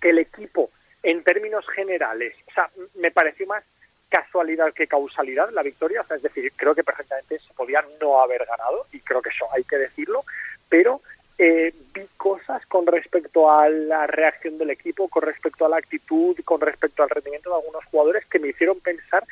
que 0.02 0.10
el 0.10 0.20
equipo, 0.20 0.70
en 1.04 1.24
términos 1.24 1.66
generales, 1.68 2.34
o 2.48 2.54
sea, 2.54 2.70
me 2.96 3.12
pareció 3.12 3.46
más 3.48 3.64
casualidad 4.10 4.74
que 4.74 4.88
causalidad 4.88 5.50
la 5.52 5.64
victoria, 5.64 6.02
o 6.02 6.04
sea, 6.04 6.18
es 6.18 6.24
decir, 6.24 6.52
creo 6.56 6.74
que 6.74 6.84
perfectamente 6.84 7.40
se 7.40 7.54
podía 7.54 7.84
no 8.00 8.22
haber 8.22 8.46
ganado, 8.46 8.86
y 8.92 9.00
creo 9.00 9.22
que 9.22 9.30
eso 9.30 9.46
hay 9.54 9.64
que 9.64 9.78
decirlo, 9.78 10.24
pero 10.70 11.02
eh, 11.38 11.74
vi 11.94 12.04
cosas 12.16 12.64
con 12.68 12.86
respecto 12.86 13.52
a 13.52 13.68
la 13.70 14.06
reacción 14.06 14.58
del 14.58 14.70
equipo, 14.70 15.08
con 15.08 15.24
respecto 15.24 15.66
a 15.66 15.70
la 15.70 15.78
actitud, 15.78 16.38
con 16.46 16.62
respecto 16.62 17.02
al 17.02 17.10
rendimiento 17.10 17.50
de 17.50 17.56
algunos 17.56 17.84
jugadores 17.86 18.26
que 18.28 18.40
me 18.40 18.50
hicieron 18.50 18.80
pensar 18.80 19.24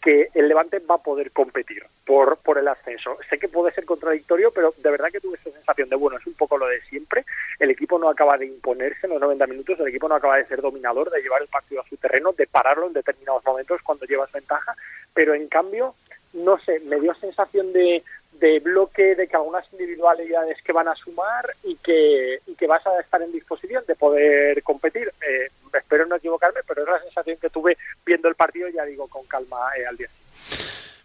que 0.00 0.28
el 0.34 0.48
Levante 0.48 0.78
va 0.78 0.96
a 0.96 1.02
poder 1.02 1.30
competir 1.30 1.84
por, 2.06 2.38
por 2.38 2.58
el 2.58 2.66
ascenso. 2.68 3.16
Sé 3.28 3.38
que 3.38 3.48
puede 3.48 3.72
ser 3.72 3.84
contradictorio, 3.84 4.50
pero 4.50 4.74
de 4.76 4.90
verdad 4.90 5.10
que 5.12 5.20
tuve 5.20 5.36
esa 5.36 5.50
sensación 5.50 5.88
de, 5.88 5.96
bueno, 5.96 6.18
es 6.18 6.26
un 6.26 6.34
poco 6.34 6.56
lo 6.56 6.66
de 6.66 6.80
siempre. 6.82 7.24
El 7.58 7.70
equipo 7.70 7.98
no 7.98 8.08
acaba 8.08 8.38
de 8.38 8.46
imponerse 8.46 9.06
en 9.06 9.12
los 9.12 9.20
90 9.20 9.46
minutos, 9.46 9.78
el 9.80 9.88
equipo 9.88 10.08
no 10.08 10.14
acaba 10.14 10.38
de 10.38 10.46
ser 10.46 10.62
dominador, 10.62 11.10
de 11.10 11.22
llevar 11.22 11.42
el 11.42 11.48
partido 11.48 11.82
a 11.82 11.88
su 11.88 11.96
terreno, 11.96 12.32
de 12.32 12.46
pararlo 12.46 12.86
en 12.86 12.94
determinados 12.94 13.44
momentos 13.44 13.82
cuando 13.82 14.06
llevas 14.06 14.32
ventaja, 14.32 14.74
pero 15.12 15.34
en 15.34 15.48
cambio, 15.48 15.94
no 16.32 16.58
sé, 16.58 16.80
me 16.80 16.98
dio 16.98 17.14
sensación 17.14 17.72
de, 17.72 18.02
de 18.32 18.60
bloque, 18.60 19.14
de 19.14 19.28
que 19.28 19.36
algunas 19.36 19.70
individualidades 19.72 20.62
que 20.62 20.72
van 20.72 20.88
a 20.88 20.94
sumar 20.94 21.50
y 21.64 21.76
que, 21.76 22.40
y 22.46 22.54
que 22.54 22.66
vas 22.66 22.86
a 22.86 23.00
estar 23.00 23.20
en 23.22 23.32
disposición 23.32 23.84
de 23.86 23.94
poder 23.96 24.62
competir. 24.62 25.12
Eh, 25.20 25.48
espero 25.72 26.06
no 26.06 26.16
equivocarme, 26.16 26.60
pero 26.66 26.82
es 26.82 26.88
la 26.88 27.02
sensación 27.02 27.36
que 27.40 27.50
tuve 27.50 27.76
viendo 28.04 28.28
el 28.28 28.34
partido, 28.34 28.68
ya 28.68 28.84
digo, 28.84 29.06
con 29.08 29.26
calma 29.26 29.58
eh, 29.78 29.86
al 29.86 29.96
día. 29.96 30.08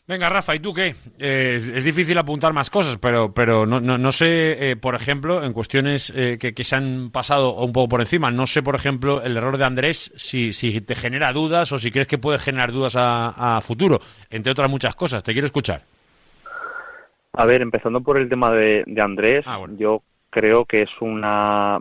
Venga, 0.08 0.30
Rafa, 0.30 0.54
¿y 0.54 0.60
tú 0.60 0.72
qué? 0.72 0.96
Eh, 1.18 1.72
es 1.74 1.84
difícil 1.84 2.16
apuntar 2.20 2.54
más 2.54 2.70
cosas, 2.70 2.98
pero, 3.02 3.34
pero 3.34 3.66
no, 3.66 3.82
no, 3.82 3.98
no 3.98 4.12
sé, 4.12 4.70
eh, 4.70 4.76
por 4.76 4.94
ejemplo, 4.94 5.44
en 5.44 5.52
cuestiones 5.52 6.14
eh, 6.16 6.38
que, 6.40 6.54
que 6.54 6.64
se 6.64 6.76
han 6.76 7.10
pasado 7.10 7.56
un 7.56 7.74
poco 7.74 7.90
por 7.90 8.02
encima, 8.02 8.30
no 8.30 8.46
sé, 8.46 8.62
por 8.62 8.76
ejemplo, 8.76 9.24
el 9.24 9.36
error 9.36 9.58
de 9.58 9.66
Andrés, 9.66 10.12
si, 10.16 10.54
si 10.54 10.80
te 10.82 10.94
genera 10.94 11.34
dudas 11.34 11.72
o 11.72 11.80
si 11.80 11.90
crees 11.90 12.06
que 12.08 12.20
puede 12.20 12.38
generar 12.38 12.72
dudas 12.72 12.94
a 12.96 13.60
futuro, 13.64 14.00
entre 14.30 14.52
otras 14.52 14.70
muchas 14.70 14.94
cosas. 14.94 15.24
Te 15.24 15.34
quiero 15.34 15.48
escuchar. 15.48 15.82
A 17.38 17.45
ver, 17.45 17.62
empezando 17.62 18.02
por 18.02 18.18
el 18.18 18.30
tema 18.30 18.52
de, 18.52 18.84
de 18.86 19.02
Andrés, 19.02 19.45
yo 19.78 20.02
creo 20.30 20.66
que 20.66 20.84
es 20.84 20.90
una 21.02 21.80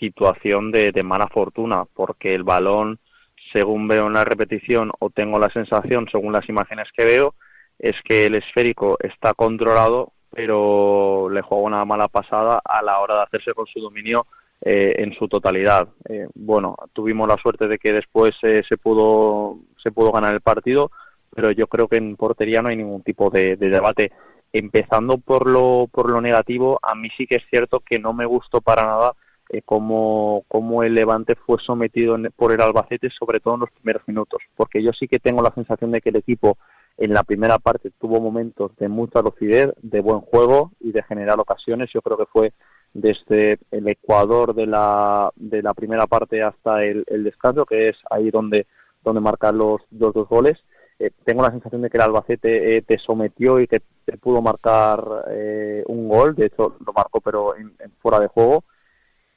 situación 0.00 0.70
de, 0.72 0.92
de 0.92 1.02
mala 1.02 1.28
fortuna, 1.28 1.84
porque 1.94 2.34
el 2.34 2.42
balón, 2.42 2.98
según 3.52 3.86
veo 3.86 4.06
en 4.08 4.14
la 4.14 4.24
repetición 4.24 4.90
o 4.98 5.10
tengo 5.10 5.38
la 5.38 5.50
sensación, 5.50 6.08
según 6.10 6.32
las 6.32 6.48
imágenes 6.48 6.88
que 6.96 7.04
veo, 7.04 7.34
es 7.78 7.94
que 8.04 8.26
el 8.26 8.34
esférico 8.34 8.96
está 9.00 9.34
controlado, 9.34 10.12
pero 10.30 11.28
le 11.30 11.42
juega 11.42 11.64
una 11.64 11.84
mala 11.84 12.08
pasada 12.08 12.60
a 12.64 12.82
la 12.82 12.98
hora 12.98 13.16
de 13.16 13.22
hacerse 13.22 13.54
con 13.54 13.66
su 13.66 13.80
dominio 13.80 14.26
eh, 14.60 14.94
en 14.98 15.14
su 15.14 15.28
totalidad. 15.28 15.88
Eh, 16.08 16.26
bueno, 16.34 16.76
tuvimos 16.92 17.28
la 17.28 17.36
suerte 17.36 17.68
de 17.68 17.78
que 17.78 17.92
después 17.92 18.34
eh, 18.42 18.62
se 18.68 18.76
pudo 18.76 19.58
se 19.80 19.92
pudo 19.92 20.10
ganar 20.10 20.34
el 20.34 20.40
partido, 20.40 20.90
pero 21.34 21.52
yo 21.52 21.68
creo 21.68 21.86
que 21.86 21.96
en 21.96 22.16
portería 22.16 22.60
no 22.60 22.68
hay 22.68 22.76
ningún 22.76 23.02
tipo 23.02 23.30
de, 23.30 23.56
de 23.56 23.70
debate. 23.70 24.10
Empezando 24.52 25.18
por 25.18 25.46
lo 25.48 25.88
por 25.92 26.10
lo 26.10 26.20
negativo, 26.20 26.78
a 26.82 26.94
mí 26.94 27.08
sí 27.16 27.26
que 27.26 27.36
es 27.36 27.42
cierto 27.50 27.80
que 27.80 27.98
no 27.98 28.12
me 28.14 28.24
gustó 28.26 28.60
para 28.62 28.86
nada 28.86 29.12
eh, 29.50 29.62
cómo, 29.64 30.44
cómo 30.48 30.82
el 30.82 30.94
Levante 30.94 31.34
fue 31.34 31.58
sometido 31.64 32.14
en- 32.16 32.32
por 32.36 32.52
el 32.52 32.60
Albacete, 32.60 33.10
sobre 33.10 33.40
todo 33.40 33.54
en 33.54 33.60
los 33.60 33.70
primeros 33.70 34.02
minutos, 34.06 34.42
porque 34.56 34.82
yo 34.82 34.92
sí 34.92 35.06
que 35.08 35.18
tengo 35.18 35.42
la 35.42 35.52
sensación 35.54 35.90
de 35.90 36.00
que 36.00 36.10
el 36.10 36.16
equipo 36.16 36.56
en 36.96 37.12
la 37.14 37.22
primera 37.24 37.58
parte 37.58 37.90
tuvo 37.98 38.20
momentos 38.20 38.74
de 38.76 38.88
mucha 38.88 39.22
lucidez, 39.22 39.70
de 39.82 40.00
buen 40.00 40.20
juego 40.20 40.72
y 40.80 40.92
de 40.92 41.02
generar 41.04 41.38
ocasiones. 41.38 41.90
Yo 41.94 42.02
creo 42.02 42.16
que 42.18 42.26
fue 42.26 42.52
desde 42.92 43.58
el 43.70 43.86
Ecuador 43.88 44.54
de 44.54 44.66
la, 44.66 45.30
de 45.36 45.62
la 45.62 45.74
primera 45.74 46.06
parte 46.06 46.42
hasta 46.42 46.82
el, 46.84 47.04
el 47.06 47.22
descanso, 47.22 47.64
que 47.66 47.90
es 47.90 47.96
ahí 48.10 48.30
donde, 48.30 48.66
donde 49.04 49.20
marcan 49.20 49.56
los, 49.58 49.80
los 49.92 50.12
dos 50.12 50.28
goles. 50.28 50.58
Eh, 50.98 51.10
tengo 51.24 51.42
la 51.42 51.50
sensación 51.50 51.82
de 51.82 51.90
que 51.90 51.96
el 51.96 52.02
Albacete 52.02 52.76
eh, 52.78 52.82
te 52.82 52.98
sometió 52.98 53.60
y 53.60 53.66
que 53.68 53.80
te 54.04 54.16
pudo 54.18 54.42
marcar 54.42 55.04
eh, 55.30 55.84
un 55.86 56.08
gol, 56.08 56.34
de 56.34 56.46
hecho 56.46 56.76
lo 56.84 56.92
marcó 56.92 57.20
pero 57.20 57.56
en- 57.56 57.74
fuera 58.00 58.18
de 58.20 58.26
juego. 58.28 58.64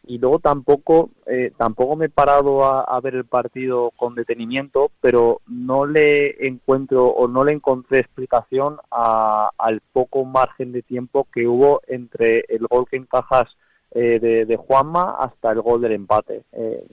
Y 0.03 0.17
luego 0.17 0.39
tampoco 0.39 1.11
eh, 1.27 1.51
tampoco 1.57 1.95
me 1.95 2.05
he 2.07 2.09
parado 2.09 2.65
a, 2.65 2.81
a 2.81 2.99
ver 3.01 3.13
el 3.13 3.25
partido 3.25 3.91
con 3.95 4.15
detenimiento 4.15 4.89
pero 4.99 5.41
no 5.45 5.85
le 5.85 6.47
encuentro 6.47 7.05
o 7.07 7.27
no 7.27 7.43
le 7.43 7.51
encontré 7.53 7.99
explicación 7.99 8.77
a- 8.89 9.51
al 9.59 9.81
poco 9.93 10.25
margen 10.25 10.71
de 10.71 10.81
tiempo 10.81 11.27
que 11.31 11.47
hubo 11.47 11.81
entre 11.87 12.45
el 12.49 12.65
gol 12.67 12.87
que 12.89 12.97
encajas 12.97 13.55
eh, 13.91 14.19
de, 14.19 14.45
de 14.45 14.55
Juanma 14.57 15.17
hasta 15.19 15.51
el 15.51 15.61
gol 15.61 15.81
del 15.81 15.91
empate. 15.91 16.43
Eh, 16.53 16.83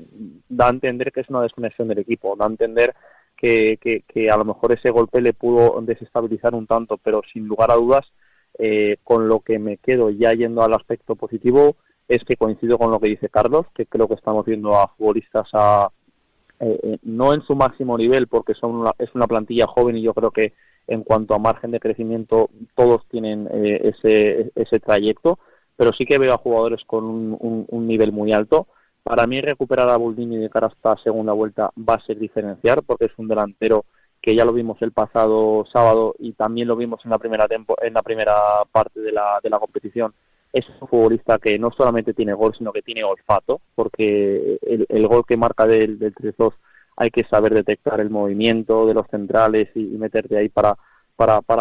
da 0.49 0.67
a 0.67 0.71
entender 0.71 1.11
que 1.13 1.21
es 1.21 1.31
una 1.31 1.43
desconexión 1.43 1.89
del 1.89 1.99
equipo 2.01 2.37
da 2.37 2.45
a 2.45 2.49
entender 2.49 2.95
que, 3.39 3.79
que, 3.81 4.03
que 4.09 4.31
a 4.31 4.37
lo 4.37 4.45
mejor 4.45 4.73
ese 4.73 4.91
golpe 4.91 5.23
le 5.23 5.33
pudo 5.35 5.81
desestabilizar 5.83 6.55
un 6.55 6.67
tanto 6.67 6.99
pero 6.99 7.23
sin 7.33 7.47
lugar 7.49 7.71
a 7.71 7.77
dudas 7.77 8.05
eh, 8.59 8.99
con 9.05 9.29
lo 9.29 9.41
que 9.41 9.59
me 9.59 9.79
quedo 9.79 10.11
ya 10.11 10.33
yendo 10.35 10.63
al 10.63 10.75
aspecto 10.75 11.17
positivo 11.17 11.77
es 12.09 12.25
que 12.25 12.37
coincido 12.37 12.79
con 12.79 12.91
lo 12.91 13.01
que 13.01 13.09
dice 13.09 13.29
Carlos, 13.29 13.67
que 13.75 13.87
creo 13.87 14.09
que 14.09 14.15
estamos 14.15 14.45
viendo 14.47 14.75
a 14.75 14.89
futbolistas 14.97 15.47
a, 15.53 15.91
eh, 16.61 16.79
eh, 16.83 16.99
no 17.03 17.35
en 17.35 17.43
su 17.43 17.55
máximo 17.55 17.97
nivel, 17.99 18.27
porque 18.29 18.55
son 18.55 18.75
una- 18.77 18.93
es 18.99 19.15
una 19.15 19.27
plantilla 19.27 19.67
joven 19.67 19.97
y 19.97 20.03
yo 20.03 20.15
creo 20.15 20.31
que 20.31 20.55
en 20.87 21.05
cuanto 21.05 21.35
a 21.35 21.39
margen 21.39 21.71
de 21.71 21.81
crecimiento 21.81 22.51
todos 22.75 23.07
tienen 23.09 23.49
eh, 23.53 23.93
ese, 23.95 24.51
ese 24.55 24.81
trayecto, 24.81 25.39
pero 25.77 25.93
sí 25.93 26.05
que 26.07 26.19
veo 26.19 26.35
a 26.35 26.39
jugadores 26.39 26.83
con 26.87 27.05
un, 27.05 27.37
un- 27.41 27.67
un 27.69 27.87
nivel 27.87 28.13
muy 28.13 28.33
alto. 28.33 28.67
Para 29.09 29.27
mí 29.27 29.41
recuperar 29.41 29.89
a 29.89 29.97
Buldini 29.97 30.37
de 30.37 30.51
cara 30.51 30.67
a 30.67 30.71
esta 30.71 30.95
segunda 30.99 31.33
vuelta 31.33 31.71
va 31.79 31.95
a 31.95 32.05
ser 32.05 32.19
diferenciar, 32.19 32.83
porque 32.83 33.07
es 33.07 33.13
un 33.17 33.27
delantero 33.27 33.87
que 34.21 34.35
ya 34.35 34.45
lo 34.45 34.53
vimos 34.53 34.77
el 34.83 34.93
pasado 34.93 35.65
sábado 35.73 36.15
y 36.19 36.33
también 36.33 36.69
lo 36.69 36.77
vimos 36.77 37.01
en 37.07 37.13
la 37.13 37.19
primera 37.19 37.49
tempo, 37.49 37.75
en 37.81 37.95
la 37.95 38.03
primera 38.03 38.35
parte 38.71 39.01
de 39.01 39.11
la, 39.11 39.41
de 39.43 39.49
la 39.49 39.59
competición 39.59 40.13
es 40.53 40.67
un 40.79 40.89
futbolista 40.89 41.39
que 41.39 41.59
no 41.59 41.71
solamente 41.71 42.13
tiene 42.13 42.35
gol, 42.35 42.55
sino 42.59 42.71
que 42.71 42.83
tiene 42.83 43.03
olfato, 43.03 43.63
porque 43.75 44.59
el, 44.61 44.85
el 44.87 45.09
gol 45.09 45.25
que 45.27 45.39
marca 45.39 45.67
del, 45.67 45.99
del 45.99 46.15
3-2 46.15 46.53
hay 46.97 47.11
que 47.11 47.25
saber 47.25 47.55
detectar 47.55 48.01
el 48.01 48.11
movimiento 48.11 48.87
de 48.87 48.93
los 48.93 49.07
centrales 49.07 49.71
y, 49.75 49.85
meterte 49.97 50.37
ahí 50.37 50.51
para 50.51 50.77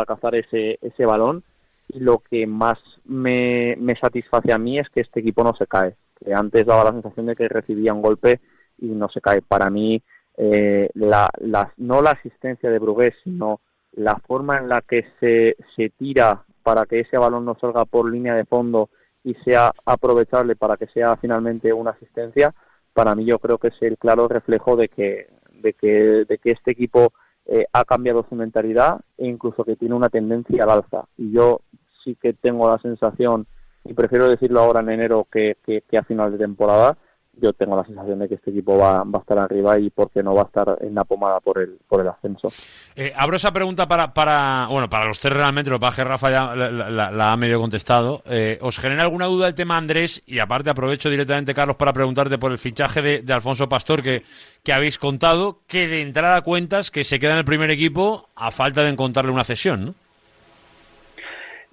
cazar 0.06 0.36
ese, 0.36 0.80
ese 0.82 1.06
balón. 1.06 1.45
Y 1.88 2.02
lo 2.02 2.19
que 2.19 2.45
más 2.45 2.78
me, 3.06 3.78
me 3.78 3.95
satisface 3.95 4.52
a 4.52 4.57
mí 4.57 4.80
es 4.80 4.90
que 4.90 4.99
este 4.99 5.22
equipo 5.22 5.45
no 5.45 5.56
se 5.56 5.65
cae, 5.65 5.95
que 6.23 6.34
antes 6.34 6.65
daba 6.65 6.85
la 6.85 6.91
sensación 6.91 7.27
de 7.27 7.35
que 7.35 7.48
recibía 7.48 7.94
un 7.94 8.02
golpe 8.02 8.39
y 8.80 8.88
no 8.88 9.10
se 9.10 9.22
cae. 9.22 9.41
Para 9.41 9.69
mí, 9.69 10.02
eh, 10.38 10.89
la, 10.94 11.30
la- 11.39 11.73
no 11.77 12.02
la 12.02 12.11
asistencia 12.11 12.69
de 12.69 12.80
Brugués, 12.80 13.14
sino 13.23 13.61
la 13.94 14.15
forma 14.27 14.57
en 14.57 14.69
la 14.69 14.81
que 14.81 15.06
se, 15.19 15.56
se 15.76 15.89
tira 15.89 16.44
para 16.64 16.85
que 16.85 16.99
ese 16.99 17.18
balón 17.18 17.45
no 17.45 17.57
salga 17.60 17.85
por 17.85 18.11
línea 18.11 18.35
de 18.35 18.45
fondo 18.45 18.89
y 19.23 19.34
sea 19.35 19.72
aprovechable 19.85 20.56
para 20.56 20.77
que 20.77 20.88
sea 20.88 21.15
finalmente 21.18 21.73
una 21.73 21.91
asistencia, 21.91 22.53
para 22.94 23.15
mí 23.15 23.26
yo 23.26 23.39
creo 23.39 23.57
que 23.57 23.69
es 23.69 23.81
el 23.81 23.98
claro 23.98 24.27
reflejo 24.27 24.76
de 24.76 24.89
que, 24.89 25.27
de 25.53 25.73
que, 25.73 25.88
de 26.27 26.38
que 26.38 26.52
este 26.52 26.72
equipo 26.72 27.14
eh, 27.45 27.65
ha 27.73 27.84
cambiado 27.85 28.26
su 28.30 28.35
mentalidad 28.35 28.99
e 29.18 29.27
incluso 29.27 29.64
que 29.64 29.76
tiene 29.76 29.95
una 29.95 30.10
tendencia 30.10 30.64
al 30.64 30.69
alza. 30.69 31.06
Y 31.18 31.31
yo 31.31 31.61
sí 32.03 32.15
que 32.22 32.34
tengo 32.34 32.69
la 32.69 32.77
sensación, 32.80 33.48
y 33.88 33.93
prefiero 33.93 34.30
decirlo 34.30 34.59
ahora 34.59 34.81
en 34.81 34.89
enero 34.89 35.27
que, 35.31 35.57
que, 35.65 35.97
a 35.97 36.03
final 36.03 36.31
de 36.31 36.38
temporada, 36.38 36.97
yo 37.39 37.53
tengo 37.53 37.77
la 37.77 37.85
sensación 37.85 38.19
de 38.19 38.27
que 38.27 38.35
este 38.35 38.49
equipo 38.49 38.77
va, 38.77 39.03
va 39.03 39.19
a 39.19 39.22
estar 39.22 39.38
arriba 39.38 39.77
y 39.80 39.89
porque 39.89 40.23
no 40.23 40.34
va 40.34 40.43
a 40.43 40.45
estar 40.45 40.77
en 40.81 40.95
la 40.95 41.03
pomada 41.03 41.39
por 41.39 41.59
el, 41.59 41.77
por 41.88 42.01
el 42.01 42.07
ascenso. 42.07 42.51
Eh, 42.95 43.14
abro 43.15 43.38
esa 43.38 43.51
pregunta 43.51 43.88
para, 43.88 44.14
para, 44.14 44.68
bueno, 44.69 44.89
para 44.89 45.05
los 45.05 45.19
tres 45.19 45.34
realmente, 45.34 45.69
lo 45.69 45.80
que 45.80 46.03
Rafa 46.03 46.31
ya 46.31 46.55
la, 46.55 47.31
ha 47.31 47.38
medio 47.38 47.59
contestado. 47.59 48.23
Eh, 48.26 48.57
¿Os 48.61 48.80
genera 48.80 49.03
alguna 49.03 49.27
duda 49.27 49.47
el 49.47 49.55
tema 49.55 49.77
Andrés? 49.77 50.23
Y 50.26 50.39
aparte 50.39 50.69
aprovecho 50.69 51.09
directamente, 51.09 51.53
Carlos, 51.53 51.76
para 51.76 51.93
preguntarte 51.93 52.38
por 52.38 52.51
el 52.51 52.57
fichaje 52.57 53.01
de, 53.01 53.22
de 53.22 53.34
Alfonso 53.34 53.69
Pastor 53.69 54.01
que, 54.01 54.23
que 54.64 54.73
habéis 54.73 54.97
contado, 54.97 55.59
que 55.68 55.88
de 55.88 56.01
entrada 56.01 56.41
cuentas 56.41 56.89
que 56.89 57.03
se 57.03 57.19
queda 57.19 57.34
en 57.34 57.39
el 57.39 57.45
primer 57.45 57.69
equipo 57.69 58.30
a 58.35 58.51
falta 58.51 58.81
de 58.81 58.89
encontrarle 58.89 59.31
una 59.31 59.43
cesión, 59.43 59.85
¿no? 59.85 60.06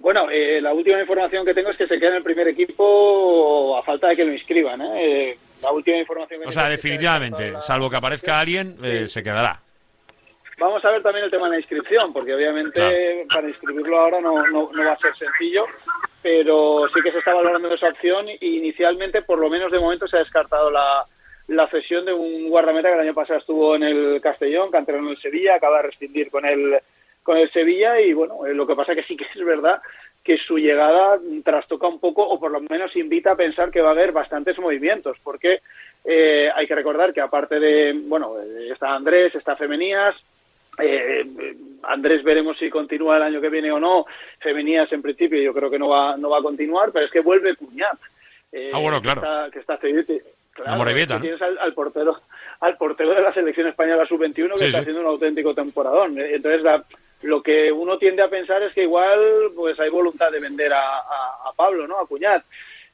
Bueno, 0.05 0.27
eh, 0.29 0.61
la 0.61 0.71
última 0.71 0.99
información 0.99 1.43
que 1.43 1.55
tengo 1.55 1.71
es 1.71 1.77
que 1.77 1.87
se 1.87 1.97
queda 1.97 2.11
en 2.11 2.17
el 2.17 2.23
primer 2.23 2.47
equipo 2.47 3.75
a 3.75 3.81
falta 3.81 4.09
de 4.09 4.15
que 4.15 4.23
lo 4.23 4.33
inscriban. 4.33 4.79
¿eh? 4.79 4.91
Eh, 5.31 5.37
la 5.63 5.71
última 5.71 5.97
información 5.97 6.41
que 6.41 6.47
O 6.47 6.51
sea, 6.51 6.65
que 6.65 6.73
definitivamente, 6.73 7.53
salvo 7.61 7.89
que 7.89 7.95
aparezca 7.95 8.39
alguien, 8.39 8.77
eh, 8.83 9.07
se 9.07 9.23
quedará. 9.23 9.59
Vamos 10.59 10.85
a 10.85 10.91
ver 10.91 11.01
también 11.01 11.25
el 11.25 11.31
tema 11.31 11.45
de 11.45 11.53
la 11.53 11.57
inscripción, 11.57 12.13
porque 12.13 12.35
obviamente 12.35 13.25
para 13.33 13.49
inscribirlo 13.49 13.97
ahora 13.97 14.21
no, 14.21 14.45
no, 14.45 14.69
no 14.71 14.85
va 14.85 14.91
a 14.91 14.99
ser 14.99 15.15
sencillo, 15.17 15.65
pero 16.21 16.87
sí 16.93 17.01
que 17.01 17.11
se 17.11 17.17
está 17.17 17.33
valorando 17.33 17.73
esa 17.73 17.87
opción 17.87 18.27
y 18.29 18.57
inicialmente, 18.57 19.23
por 19.23 19.39
lo 19.39 19.49
menos 19.49 19.71
de 19.71 19.79
momento, 19.79 20.07
se 20.07 20.17
ha 20.17 20.19
descartado 20.19 20.69
la, 20.69 21.03
la 21.47 21.67
cesión 21.69 22.05
de 22.05 22.13
un 22.13 22.47
guardameta 22.51 22.89
que 22.89 22.93
el 22.93 23.07
año 23.07 23.15
pasado 23.15 23.39
estuvo 23.39 23.75
en 23.75 23.81
el 23.81 24.21
Castellón, 24.21 24.69
canterano 24.69 25.07
en 25.07 25.15
el 25.15 25.19
Sevilla, 25.19 25.55
acaba 25.55 25.77
de 25.77 25.87
rescindir 25.87 26.29
con 26.29 26.45
el, 26.45 26.79
con 27.25 27.37
el 27.37 27.51
Sevilla 27.51 27.99
y 27.99 28.13
bueno, 28.13 28.45
eh, 28.45 28.53
lo 28.53 28.67
que 28.67 28.75
pasa 28.75 28.93
que 28.93 29.01
sí 29.03 29.17
que 29.17 29.25
es 29.33 29.43
verdad 29.43 29.81
que 30.23 30.37
su 30.37 30.57
llegada 30.59 31.19
trastoca 31.43 31.87
un 31.87 31.99
poco 31.99 32.23
o 32.23 32.39
por 32.39 32.51
lo 32.51 32.59
menos 32.61 32.95
invita 32.95 33.31
a 33.31 33.35
pensar 33.35 33.71
que 33.71 33.81
va 33.81 33.89
a 33.89 33.91
haber 33.93 34.11
bastantes 34.11 34.57
movimientos, 34.59 35.17
porque 35.23 35.59
eh, 36.03 36.49
hay 36.55 36.67
que 36.67 36.75
recordar 36.75 37.13
que 37.13 37.21
aparte 37.21 37.59
de, 37.59 37.93
bueno, 38.05 38.35
eh, 38.39 38.69
está 38.71 38.93
Andrés, 38.95 39.33
está 39.35 39.55
Femenías, 39.55 40.15
Eh, 40.77 41.23
Andrés 41.83 42.21
veremos 42.23 42.57
si 42.57 42.69
continúa 42.69 43.15
el 43.15 43.23
año 43.23 43.39
que 43.39 43.49
viene 43.49 43.71
o 43.71 43.79
no. 43.79 44.05
Femenías 44.39 44.91
en 44.91 45.01
principio 45.01 45.39
yo 45.41 45.53
creo 45.53 45.69
que 45.71 45.79
no 45.79 45.87
va, 45.87 46.17
no 46.17 46.29
va 46.29 46.39
a 46.39 46.43
continuar, 46.43 46.91
pero 46.91 47.05
es 47.05 47.11
que 47.11 47.21
vuelve 47.21 47.55
Cuñat. 47.55 47.97
eh, 48.51 48.71
Ah, 48.73 48.79
bueno, 48.79 48.97
que 48.97 49.03
claro. 49.03 49.21
está- 49.21 49.49
Que 49.51 49.59
está. 49.59 49.77
Claro, 50.53 50.83
que 50.85 51.05
tienes 51.21 51.41
al, 51.41 51.57
al 51.59 51.73
portero 51.73 52.19
al 52.61 52.77
portero 52.77 53.13
de 53.13 53.21
la 53.21 53.33
selección 53.33 53.67
española 53.67 54.05
sub-21 54.05 54.51
que 54.53 54.57
Sí, 54.57 54.65
está 54.65 54.77
sí. 54.77 54.81
haciendo 54.83 55.01
un 55.01 55.07
auténtico 55.07 55.53
temporadón. 55.53 56.17
Eh, 56.19 56.35
Entonces, 56.35 56.61
la- 56.61 56.83
lo 57.25 57.41
que 57.41 57.71
uno 57.71 57.97
tiende 57.97 58.21
a 58.21 58.29
pensar 58.29 58.61
es 58.61 58.73
que 58.73 58.83
igual 58.83 59.51
pues 59.55 59.79
hay 59.79 59.89
voluntad 59.89 60.31
de 60.31 60.39
vender 60.39 60.71
a, 60.73 61.01
Pablo, 61.55 61.87
¿no? 61.87 61.97
A 61.99 62.05
Cuñat. 62.05 62.43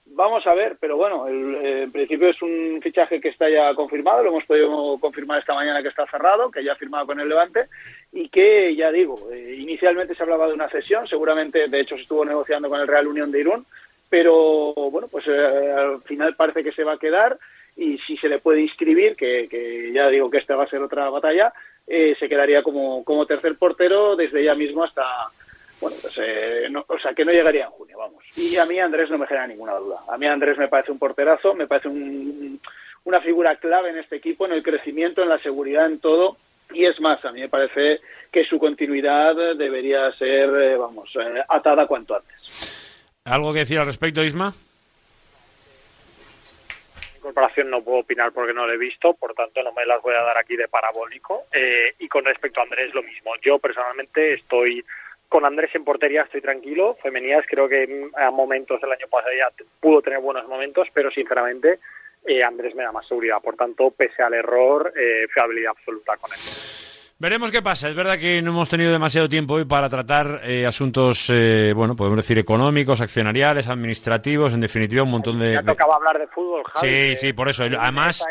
Vamos 0.06 0.46
a 0.46 0.54
ver, 0.54 0.78
pero 0.80 0.98
bueno, 0.98 1.28
el- 1.28 1.56
eh, 1.56 1.82
en 1.84 1.92
principio 1.92 2.30
es 2.30 2.42
un 2.42 2.80
fichaje 2.82 3.20
que 3.20 3.30
está 3.30 3.50
ya 3.50 3.74
confirmado, 3.74 4.24
lo 4.24 4.30
hemos 4.30 4.46
podido 4.46 4.98
confirmar 5.00 5.40
esta 5.40 5.54
mañana 5.54 5.82
que 5.82 5.88
está 5.90 6.06
cerrado, 6.06 6.52
que 6.52 6.64
ya 6.64 6.74
ha 6.74 6.76
firmado 6.76 7.06
con 7.08 7.20
el 7.20 7.28
Levante 7.28 7.68
y 8.12 8.30
que, 8.30 8.76
ya 8.76 8.92
digo, 8.92 9.30
eh, 9.32 9.56
inicialmente 9.58 10.14
se 10.16 10.24
hablaba 10.24 10.48
de 10.48 10.54
una 10.54 10.70
cesión, 10.70 11.08
seguramente, 11.08 11.68
de 11.68 11.80
hecho, 11.80 11.96
se 11.96 12.04
estuvo 12.04 12.24
negociando 12.24 12.70
con 12.70 12.80
el 12.80 12.88
Real 12.88 13.08
Unión 13.08 13.32
de 13.32 13.40
Irún, 13.40 13.66
pero 14.10 14.74
bueno, 14.92 15.08
pues 15.10 15.26
eh, 15.28 15.74
al 15.78 16.02
final 16.04 16.36
parece 16.36 16.64
que 16.64 16.72
se 16.74 16.84
va 16.84 16.94
a 16.94 17.00
quedar 17.00 17.38
y 17.76 17.98
si 18.00 18.16
se 18.18 18.28
le 18.30 18.40
puede 18.40 18.62
inscribir, 18.62 19.16
que, 19.16 19.48
que 19.50 19.92
ya 19.94 20.08
digo 20.10 20.30
que 20.30 20.38
esta 20.38 20.56
va 20.56 20.66
a 20.66 20.70
ser 20.70 20.82
otra 20.82 21.10
batalla, 21.10 21.54
eh, 21.88 22.16
se 22.20 22.30
quedaría 22.30 22.64
como, 22.64 23.04
como 23.04 23.26
tercer 23.26 23.56
portero 23.58 24.16
desde 24.16 24.44
ya 24.44 24.56
mismo 24.56 24.84
hasta, 24.84 25.04
bueno, 25.80 25.98
pues, 26.02 26.14
eh, 26.18 26.68
no- 26.70 26.86
o 26.88 26.98
sea, 27.00 27.14
que 27.14 27.26
no 27.26 27.32
llegaría 27.32 27.66
en 27.66 27.72
junio, 27.72 27.98
vamos. 27.98 28.24
Y 28.36 28.56
a 28.58 28.66
mí 28.66 28.80
Andrés 28.80 29.10
no 29.10 29.18
me 29.18 29.28
genera 29.28 29.48
ninguna 29.48 29.74
duda. 29.76 30.00
A 30.08 30.18
mí 30.18 30.26
Andrés 30.28 30.58
me 30.58 30.68
parece 30.68 30.92
un 30.92 31.00
porterazo, 31.00 31.54
me 31.54 31.68
parece 31.68 31.88
un- 31.90 32.60
una 33.04 33.20
figura 33.22 33.56
clave 33.56 33.90
en 33.90 33.98
este 33.98 34.18
equipo, 34.18 34.46
en 34.46 34.52
el 34.54 34.64
crecimiento, 34.64 35.24
en 35.24 35.30
la 35.30 35.40
seguridad, 35.40 35.88
en 35.88 36.00
todo. 36.00 36.38
Y 36.74 36.86
es 36.86 37.00
más, 37.02 37.24
a 37.26 37.32
mí 37.32 37.42
me 37.42 37.50
parece 37.50 38.00
que 38.32 38.46
su 38.46 38.58
continuidad 38.58 39.36
debería 39.58 40.10
ser, 40.14 40.50
eh, 40.50 40.78
vamos, 40.78 41.10
eh, 41.16 41.42
atada 41.50 41.86
cuanto 41.88 42.16
antes. 42.16 43.12
¿Algo 43.26 43.52
que 43.54 43.60
decir 43.60 43.78
al 43.80 43.88
respecto, 43.88 44.24
Isma? 44.24 44.54
Incorporación 47.22 47.70
no 47.70 47.84
puedo 47.84 48.00
opinar 48.00 48.32
porque 48.32 48.54
no 48.54 48.66
lo 48.66 48.74
he 48.74 48.78
visto, 48.78 49.14
por 49.14 49.34
tanto 49.34 49.62
no 49.62 49.72
me 49.72 49.86
las 49.86 50.02
voy 50.02 50.16
a 50.16 50.24
dar 50.24 50.38
aquí 50.38 50.56
de 50.58 50.68
parabólico. 50.68 51.46
Eh, 51.52 51.94
y 52.00 52.08
con 52.08 52.26
respecto 52.26 52.60
a 52.60 52.64
Andrés, 52.64 52.94
lo 52.94 53.04
mismo. 53.04 53.34
Yo 53.42 53.60
personalmente 53.60 54.34
estoy 54.34 54.84
con 55.30 55.46
Andrés 55.46 55.74
en 55.76 55.86
portería, 55.86 56.24
estoy 56.24 56.42
tranquilo. 56.42 56.98
Femenías 57.02 57.46
creo 57.48 57.70
que 57.70 57.88
mm, 57.88 58.16
a 58.18 58.32
momentos 58.32 58.82
el 58.84 58.92
año 58.92 59.08
pasado 59.08 59.34
ya 59.34 59.50
pudo 59.80 60.02
tener 60.02 60.20
buenos 60.20 60.48
momentos, 60.48 60.88
pero 60.94 61.12
sinceramente 61.12 61.80
eh, 62.26 62.44
Andrés 62.44 62.76
me 62.76 62.84
da 62.84 62.92
más 62.92 63.08
seguridad. 63.08 63.42
Por 63.42 63.56
tanto, 63.56 63.92
pese 63.92 64.24
al 64.24 64.34
error, 64.34 64.92
eh, 64.96 65.28
fiabilidad 65.34 65.72
absoluta 65.78 66.18
con 66.18 66.32
él. 66.34 66.40
Veremos 67.22 67.52
qué 67.52 67.62
pasa. 67.62 67.88
Es 67.88 67.94
verdad 67.94 68.18
que 68.18 68.42
no 68.42 68.50
hemos 68.50 68.68
tenido 68.68 68.92
demasiado 68.92 69.30
tiempo 69.30 69.54
hoy 69.54 69.66
para 69.66 69.88
tratar 69.90 70.42
eh, 70.44 70.66
asuntos, 70.66 71.28
eh, 71.30 71.72
bueno, 71.76 71.96
podemos 71.96 72.18
decir 72.18 72.40
económicos, 72.40 73.00
accionariales, 73.00 73.68
administrativos, 73.68 74.54
en 74.56 74.62
definitiva 74.62 75.04
un 75.04 75.12
montón 75.12 75.38
de... 75.38 75.54
Ya 75.54 75.62
de- 75.62 75.68
tocaba 75.68 75.98
hablar 75.98 76.18
de 76.18 76.26
fútbol, 76.26 76.64
Javi. 76.74 76.88
Sí, 76.90 77.16
sí, 77.18 77.34
por 77.34 77.48
eso. 77.48 77.64
Además, 77.64 78.26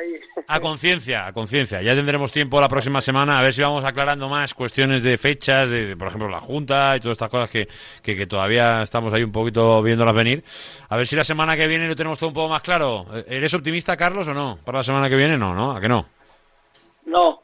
a 0.48 0.58
conciencia, 0.58 1.28
a 1.28 1.32
conciencia. 1.32 1.80
Ya 1.82 1.94
tendremos 1.94 2.32
tiempo 2.32 2.60
la 2.60 2.68
próxima 2.68 3.00
semana 3.00 3.38
a 3.38 3.42
ver 3.44 3.54
si 3.54 3.62
vamos 3.62 3.84
aclarando 3.84 4.28
más 4.28 4.54
cuestiones 4.54 5.04
de 5.04 5.16
fechas, 5.18 5.68
de, 5.70 5.86
de, 5.86 5.96
por 5.96 6.08
ejemplo, 6.08 6.28
la 6.28 6.40
Junta 6.40 6.96
y 6.96 7.00
todas 7.00 7.12
estas 7.14 7.30
cosas 7.30 7.48
que, 7.48 7.68
que, 8.02 8.16
que 8.16 8.26
todavía 8.26 8.82
estamos 8.82 9.14
ahí 9.14 9.22
un 9.22 9.30
poquito 9.30 9.80
viéndolas 9.84 10.16
venir. 10.16 10.42
A 10.88 10.96
ver 10.96 11.06
si 11.06 11.14
la 11.14 11.22
semana 11.22 11.56
que 11.56 11.68
viene 11.68 11.86
lo 11.86 11.94
tenemos 11.94 12.18
todo 12.18 12.26
un 12.30 12.34
poco 12.34 12.48
más 12.48 12.62
claro. 12.62 13.06
¿Eres 13.28 13.54
optimista, 13.54 13.96
Carlos, 13.96 14.26
o 14.26 14.34
no? 14.34 14.58
¿Para 14.64 14.78
la 14.78 14.82
semana 14.82 15.08
que 15.08 15.14
viene? 15.14 15.38
No, 15.38 15.54
¿no? 15.54 15.76
¿A 15.76 15.80
que 15.80 15.88
no? 15.88 16.08
No, 17.06 17.40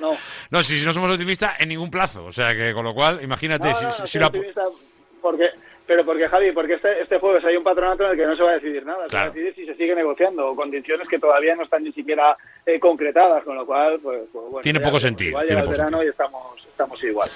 no. 0.00 0.10
No, 0.50 0.62
si, 0.62 0.78
si 0.78 0.86
no 0.86 0.92
somos 0.92 1.10
optimistas, 1.10 1.58
en 1.60 1.68
ningún 1.68 1.90
plazo. 1.90 2.24
O 2.24 2.32
sea, 2.32 2.54
que 2.54 2.72
con 2.72 2.84
lo 2.84 2.94
cual, 2.94 3.22
imagínate, 3.22 3.68
No, 3.68 3.74
si, 3.74 3.84
no, 3.84 3.92
si- 3.92 4.00
no 4.02 4.06
si 4.06 4.18
optimista 4.18 4.62
porque, 5.20 5.48
pero 5.86 6.04
porque, 6.04 6.28
Javi, 6.28 6.52
porque 6.52 6.74
este, 6.74 7.02
este 7.02 7.18
jueves 7.18 7.44
hay 7.44 7.56
un 7.56 7.64
patronato 7.64 8.04
en 8.04 8.12
el 8.12 8.16
que 8.16 8.26
no 8.26 8.36
se 8.36 8.42
va 8.42 8.50
a 8.50 8.54
decidir 8.54 8.84
nada. 8.86 8.98
Se 9.00 9.02
va 9.04 9.08
Claro. 9.08 9.30
a 9.30 9.34
decidir 9.34 9.54
si 9.54 9.66
se 9.66 9.74
sigue 9.76 9.94
negociando 9.94 10.48
o 10.48 10.56
condiciones 10.56 11.06
que 11.08 11.18
todavía 11.18 11.54
no 11.56 11.64
están 11.64 11.84
ni 11.84 11.92
siquiera 11.92 12.36
eh, 12.64 12.78
concretadas, 12.80 13.44
con 13.44 13.56
lo 13.56 13.66
cual, 13.66 13.98
pues, 14.02 14.20
pues, 14.32 14.44
bueno. 14.50 14.60
Tiene 14.62 14.78
ya 14.78 14.84
poco 14.84 14.98
sentido, 15.00 15.30
Igual 15.30 15.46
tiene 15.46 15.62
poco 15.62 15.72
verano 15.72 16.02
y 16.04 16.06
estamos, 16.08 16.66
estamos 16.66 17.04
igual. 17.04 17.28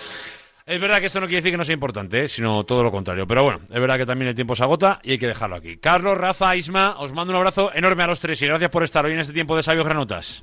Es 0.67 0.81
verdad 0.81 0.99
que 1.01 1.07
esto 1.07 1.21
no 1.21 1.27
quiere 1.27 1.43
decir 1.43 1.51
que 1.53 1.59
no 1.59 1.65
sea 1.67 1.75
importante, 1.75 2.23
¿eh? 2.25 2.29
sino 2.29 2.65
todo 2.65 2.83
lo 2.83 2.91
contrario. 2.91 3.27
Pero 3.27 3.45
bueno, 3.45 3.61
es 3.69 3.79
verdad 3.81 3.99
que 3.99 4.07
también 4.07 4.31
el 4.31 4.35
tiempo 4.35 4.55
se 4.57 4.63
agota 4.63 4.99
y 5.03 5.11
hay 5.11 5.19
que 5.19 5.27
dejarlo 5.27 5.57
aquí. 5.57 5.77
Carlos, 5.77 6.17
Rafa, 6.17 6.57
Isma, 6.57 6.97
os 7.01 7.13
mando 7.13 7.33
un 7.33 7.37
abrazo 7.37 7.71
enorme 7.75 8.03
a 8.05 8.07
los 8.07 8.19
tres 8.21 8.41
y 8.41 8.47
gracias 8.47 8.71
por 8.71 8.83
estar 8.83 9.05
hoy 9.05 9.13
en 9.13 9.19
este 9.19 9.35
tiempo 9.35 9.57
de 9.57 9.63
Sabios 9.63 9.85
Granotas. 9.85 10.43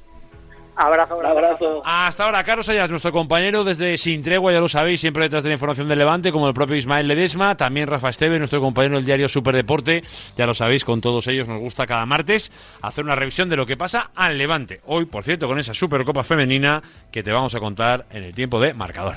Abrazo, 0.82 1.16
Un 1.18 1.26
abrazo. 1.26 1.82
Hasta 1.86 2.26
ahora, 2.26 2.44
Carlos 2.44 2.68
Ayas, 2.68 2.90
nuestro 2.90 3.12
compañero 3.12 3.64
desde 3.64 4.00
Sin 4.00 4.24
Tregua, 4.24 4.52
ya 4.52 4.60
lo 4.60 4.68
sabéis, 4.68 5.00
siempre 5.00 5.24
detrás 5.24 5.44
de 5.44 5.50
la 5.50 5.54
información 5.54 5.88
del 5.88 6.00
Levante, 6.00 6.32
como 6.32 6.48
el 6.48 6.56
propio 6.56 6.76
Ismael 6.76 7.08
Ledesma, 7.08 7.56
también 7.56 7.88
Rafa 7.88 8.10
Esteve, 8.10 8.40
nuestro 8.40 8.60
compañero 8.62 8.96
del 8.96 9.06
diario 9.06 9.30
Superdeporte, 9.30 10.04
ya 10.36 10.48
lo 10.48 10.56
sabéis, 10.56 10.84
con 10.84 11.00
todos 11.00 11.28
ellos 11.28 11.48
nos 11.48 11.60
gusta 11.60 11.86
cada 11.86 12.08
martes 12.08 12.52
hacer 12.82 13.04
una 13.04 13.16
revisión 13.16 13.48
de 13.48 13.58
lo 13.58 13.68
que 13.68 13.78
pasa 13.78 14.10
al 14.16 14.40
Levante. 14.40 14.82
Hoy, 14.86 15.06
por 15.06 15.24
cierto, 15.24 15.48
con 15.48 15.60
esa 15.60 15.76
Supercopa 15.76 16.24
Femenina 16.24 16.82
que 17.12 17.22
te 17.22 17.32
vamos 17.32 17.54
a 17.54 17.60
contar 17.60 18.06
en 18.10 18.24
el 18.24 18.34
tiempo 18.34 18.60
de 18.60 18.74
marcador. 18.74 19.16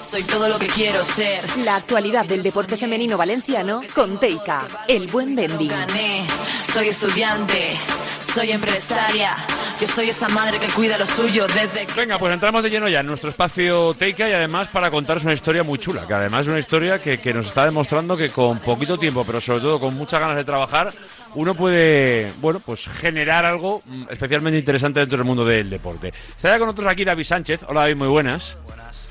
Soy 0.00 0.22
todo 0.24 0.48
lo 0.48 0.58
que 0.58 0.66
quiero 0.66 1.02
ser. 1.02 1.44
La 1.58 1.76
actualidad 1.76 2.24
del 2.26 2.42
deporte 2.42 2.76
femenino 2.76 3.16
valenciano 3.16 3.80
con 3.94 4.18
Teika, 4.18 4.66
el 4.88 5.06
buen 5.06 5.34
vending. 5.34 5.68
Gané, 5.68 6.24
soy 6.62 6.88
estudiante, 6.88 7.72
soy 8.18 8.52
empresaria. 8.52 9.36
Yo 9.80 9.86
soy 9.86 10.10
esa 10.10 10.28
madre 10.28 10.60
que 10.60 10.68
cuida 10.68 10.98
lo 10.98 11.06
suyo 11.06 11.46
desde 11.46 11.86
que... 11.86 11.94
Venga, 11.94 12.18
pues 12.18 12.32
entramos 12.32 12.62
de 12.62 12.70
lleno 12.70 12.88
ya 12.88 13.00
en 13.00 13.06
nuestro 13.06 13.30
espacio 13.30 13.94
Teika 13.94 14.28
y 14.28 14.32
además 14.32 14.68
para 14.68 14.90
contaros 14.90 15.24
una 15.24 15.32
historia 15.32 15.62
muy 15.62 15.78
chula, 15.78 16.06
que 16.06 16.14
además 16.14 16.42
es 16.42 16.48
una 16.48 16.58
historia 16.58 17.00
que, 17.00 17.18
que 17.18 17.34
nos 17.34 17.46
está 17.46 17.64
demostrando 17.64 18.16
que 18.16 18.28
con 18.28 18.58
poquito 18.60 18.98
tiempo, 18.98 19.24
pero 19.24 19.40
sobre 19.40 19.60
todo 19.60 19.80
con 19.80 19.94
muchas 19.94 20.20
ganas 20.20 20.36
de 20.36 20.44
trabajar, 20.44 20.92
uno 21.34 21.54
puede, 21.54 22.32
bueno, 22.40 22.60
pues 22.60 22.86
generar 22.86 23.44
algo 23.44 23.82
mm, 23.84 24.04
especialmente 24.10 24.58
interesante 24.58 25.00
dentro 25.00 25.18
del 25.18 25.26
mundo 25.26 25.44
del 25.44 25.70
deporte. 25.70 26.12
Está 26.36 26.50
ya 26.50 26.58
con 26.58 26.66
nosotros 26.66 26.90
aquí 26.90 27.04
David 27.04 27.24
Sánchez. 27.24 27.60
Hola 27.68 27.82
David, 27.82 27.96
muy 27.96 28.08
buenas. 28.08 28.56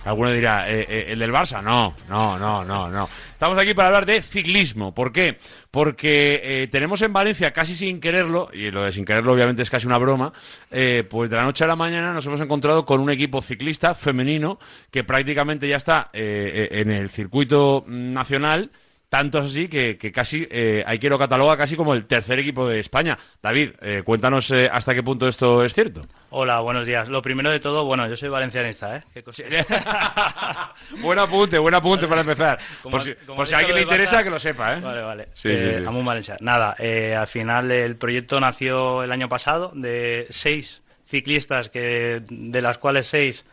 Alguno 0.06 0.32
dirá, 0.32 0.70
eh, 0.70 0.86
eh, 0.90 1.06
¿el 1.10 1.20
del 1.20 1.32
Barça? 1.32 1.62
No, 1.62 1.94
no, 2.10 2.38
no, 2.40 2.66
no, 2.66 2.90
no. 2.90 3.10
Estamos 3.34 3.58
aquí 3.58 3.74
para 3.74 3.90
hablar 3.90 4.06
de 4.06 4.22
ciclismo. 4.22 4.94
¿Por 4.94 5.12
qué? 5.12 5.38
Porque 5.70 6.42
eh, 6.44 6.68
tenemos 6.72 7.02
en 7.04 7.14
Valencia, 7.14 7.52
casi 7.54 7.76
sin 7.76 8.00
quererlo, 8.00 8.50
y 8.52 8.72
lo 8.72 8.84
de 8.84 8.92
sin 8.92 9.06
quererlo 9.06 9.34
obviamente 9.34 9.62
es 9.62 9.70
casi 9.70 9.86
una 9.86 10.00
broma, 10.00 10.34
eh, 10.72 11.04
pues 11.08 11.30
de 11.30 11.36
la 11.36 11.44
noche 11.44 11.64
a 11.64 11.68
la 11.68 11.76
mañana 11.76 12.14
nos 12.14 12.26
hemos 12.26 12.42
encontrado 12.42 12.86
con 12.86 13.00
un 13.00 13.12
equipo 13.12 13.42
ciclista 13.42 13.94
femenino 13.94 14.60
que 14.90 15.04
prácticamente 15.04 15.68
ya 15.68 15.78
está 15.78 16.10
en 16.14 16.92
el 16.92 17.10
circuito 17.10 17.84
nacional. 17.88 18.72
Tanto 19.12 19.40
es 19.40 19.48
así 19.48 19.68
que, 19.68 19.98
que 19.98 20.10
casi 20.10 20.48
eh, 20.50 20.86
hay 20.88 20.98
que 20.98 21.10
lo 21.10 21.20
cataloga 21.20 21.58
casi 21.58 21.76
como 21.76 21.94
el 21.94 22.06
tercer 22.06 22.40
equipo 22.40 22.66
de 22.70 22.80
España. 22.80 23.18
David, 23.44 23.72
eh, 23.82 24.04
cuéntanos 24.06 24.50
eh, 24.52 24.70
hasta 24.72 24.96
qué 24.96 25.04
punto 25.04 25.28
esto 25.28 25.66
es 25.66 25.74
cierto. 25.74 26.06
Hola, 26.30 26.62
buenos 26.62 26.88
días. 26.88 27.10
Lo 27.10 27.22
primero 27.22 27.52
de 27.52 27.60
todo, 27.60 27.84
bueno, 27.84 28.08
yo 28.08 28.16
soy 28.16 28.30
valencianista, 28.30 28.96
¿eh? 28.96 29.04
Qué 29.14 29.22
cosa. 29.22 29.44
buen 31.02 31.20
apunte, 31.20 31.58
buen 31.60 31.74
apunte 31.74 32.08
para 32.08 32.22
empezar. 32.22 32.58
Como- 32.82 32.92
por 32.94 33.02
si, 33.02 33.14
como 33.26 33.36
por 33.36 33.48
si 33.48 33.54
a 33.54 33.58
alguien 33.58 33.76
le 33.76 33.82
interesa, 33.82 34.24
que 34.24 34.30
lo 34.30 34.40
sepa, 34.40 34.78
¿eh? 34.78 34.80
Vale, 34.80 35.02
vale. 35.02 35.28
Sí, 35.34 35.50
Eh, 35.50 35.72
sí, 35.74 35.80
sí. 35.82 35.86
Amun 35.86 36.06
Valencia. 36.06 36.38
Nada, 36.40 36.78
al 37.20 37.28
final 37.28 37.70
el 37.70 37.98
proyecto 37.98 38.40
nació 38.40 39.04
el 39.04 39.12
año 39.12 39.28
pasado 39.28 39.74
de 39.76 40.28
seis 40.30 40.84
ciclistas, 41.06 41.68
que 41.68 42.22
de 42.30 42.62
las 42.62 42.78
cuales 42.78 43.08
seis, 43.08 43.46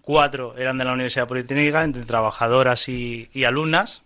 cuatro 0.00 0.54
eran 0.56 0.78
de 0.78 0.84
la 0.84 0.92
Universidad 0.92 1.26
Politécnica, 1.26 1.82
entre 1.82 2.04
trabajadoras 2.04 2.88
y, 2.88 3.28
y 3.34 3.42
alumnas. 3.42 4.04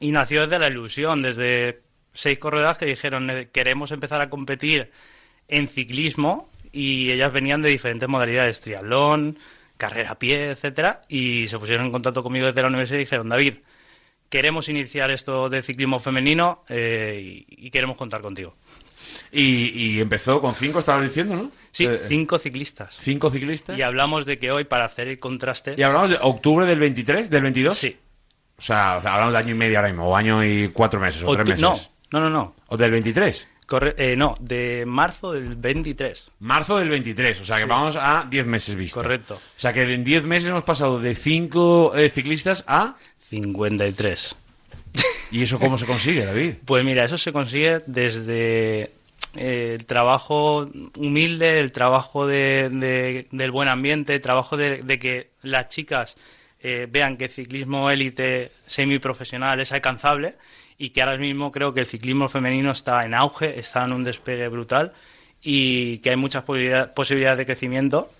Y 0.00 0.10
nació 0.12 0.42
desde 0.42 0.58
la 0.58 0.68
ilusión, 0.68 1.22
desde 1.22 1.80
seis 2.14 2.38
corredoras 2.38 2.78
que 2.78 2.86
dijeron 2.86 3.28
"Eh, 3.30 3.48
queremos 3.52 3.90
empezar 3.92 4.20
a 4.22 4.30
competir 4.30 4.90
en 5.48 5.68
ciclismo 5.68 6.48
y 6.72 7.10
ellas 7.10 7.32
venían 7.32 7.62
de 7.62 7.70
diferentes 7.70 8.08
modalidades, 8.08 8.60
triatlón, 8.60 9.38
carrera 9.76 10.12
a 10.12 10.18
pie, 10.18 10.50
etcétera, 10.50 11.00
y 11.08 11.46
se 11.48 11.58
pusieron 11.58 11.86
en 11.86 11.92
contacto 11.92 12.22
conmigo 12.22 12.46
desde 12.46 12.62
la 12.62 12.68
universidad 12.68 12.98
y 12.98 13.04
dijeron, 13.04 13.28
David, 13.28 13.54
queremos 14.28 14.68
iniciar 14.68 15.10
esto 15.10 15.48
de 15.48 15.62
ciclismo 15.62 15.98
femenino 16.00 16.64
eh, 16.68 17.44
y, 17.48 17.66
y 17.66 17.70
queremos 17.70 17.96
contar 17.96 18.20
contigo. 18.20 18.54
Y, 19.32 19.68
y 19.96 20.00
empezó 20.00 20.40
con 20.40 20.54
cinco, 20.54 20.78
estabas 20.80 21.04
diciendo, 21.04 21.36
¿no? 21.36 21.50
Sí, 21.72 21.86
Eh, 21.86 21.98
cinco 22.08 22.38
ciclistas. 22.38 22.96
Cinco 23.00 23.30
ciclistas. 23.30 23.78
Y 23.78 23.82
hablamos 23.82 24.26
de 24.26 24.38
que 24.38 24.50
hoy, 24.50 24.64
para 24.64 24.84
hacer 24.84 25.08
el 25.08 25.18
contraste... 25.18 25.74
¿Y 25.76 25.82
hablamos 25.82 26.10
de 26.10 26.18
octubre 26.20 26.66
del 26.66 26.78
23, 26.78 27.30
del 27.30 27.42
22? 27.42 27.76
Sí. 27.76 27.96
O 28.58 28.62
sea, 28.62 28.96
hablamos 28.96 29.32
de 29.32 29.38
año 29.38 29.50
y 29.52 29.54
medio 29.54 29.78
ahora 29.78 29.88
mismo, 29.88 30.08
o 30.08 30.16
año 30.16 30.44
y 30.44 30.68
cuatro 30.68 30.98
meses, 31.00 31.22
o 31.24 31.32
tres 31.34 31.46
meses. 31.46 31.60
no, 31.60 31.76
no, 32.10 32.20
no, 32.20 32.30
no. 32.30 32.54
¿O 32.68 32.76
del 32.76 32.90
23? 32.90 33.48
Corre- 33.66 33.94
eh, 33.98 34.16
no, 34.16 34.34
de 34.40 34.84
marzo 34.86 35.32
del 35.32 35.54
23. 35.54 36.30
Marzo 36.40 36.78
del 36.78 36.88
23, 36.88 37.40
o 37.40 37.44
sea 37.44 37.56
que 37.58 37.64
Sí. 37.64 37.68
vamos 37.68 37.96
a 37.96 38.26
10 38.28 38.46
meses 38.46 38.74
vista. 38.76 39.00
Correcto. 39.02 39.34
O 39.34 39.60
sea 39.60 39.72
que 39.74 39.82
en 39.82 40.02
10 40.04 40.24
meses 40.24 40.48
hemos 40.48 40.64
pasado 40.64 40.98
de 41.00 41.14
5 41.14 41.92
ciclistas 42.12 42.64
a... 42.66 42.96
53. 43.28 44.34
¿Y 45.30 45.42
eso 45.42 45.58
cómo 45.58 45.76
se 45.76 45.84
consigue, 45.86 46.24
David? 46.24 46.54
Pues 46.64 46.82
mira, 46.84 47.04
eso 47.04 47.18
se 47.18 47.30
consigue 47.32 47.80
desde 47.86 48.90
eh, 49.36 49.76
el 49.78 49.84
trabajo 49.84 50.68
humilde, 50.96 51.60
el 51.60 51.70
trabajo 51.72 52.26
de, 52.26 52.70
de- 52.70 53.26
del 53.30 53.50
buen 53.50 53.68
ambiente, 53.68 54.14
el 54.14 54.22
trabajo 54.22 54.56
de, 54.56 54.82
de 54.82 54.98
que 54.98 55.28
las 55.42 55.68
chicas 55.68 56.16
eh, 56.62 56.86
vean 56.90 57.16
que 57.16 57.24
el 57.24 57.30
ciclismo 57.30 57.90
élite 57.90 58.50
semiprofesional 58.66 59.60
es 59.60 59.72
alcanzable 59.72 60.34
y 60.78 60.90
que 60.90 61.02
ahora 61.02 61.16
mismo 61.18 61.50
creo 61.52 61.74
que 61.74 61.80
el 61.80 61.86
ciclismo 61.86 62.28
femenino 62.28 62.72
está 62.72 63.04
en 63.04 63.14
auge, 63.14 63.58
está 63.58 63.84
en 63.84 63.92
un 63.92 64.04
despegue 64.04 64.48
brutal 64.48 64.92
y 65.42 65.98
que 65.98 66.10
hay 66.10 66.16
muchas 66.16 66.44
posibilidad- 66.44 66.92
posibilidades 66.94 67.38
de 67.38 67.46
crecimiento 67.46 68.10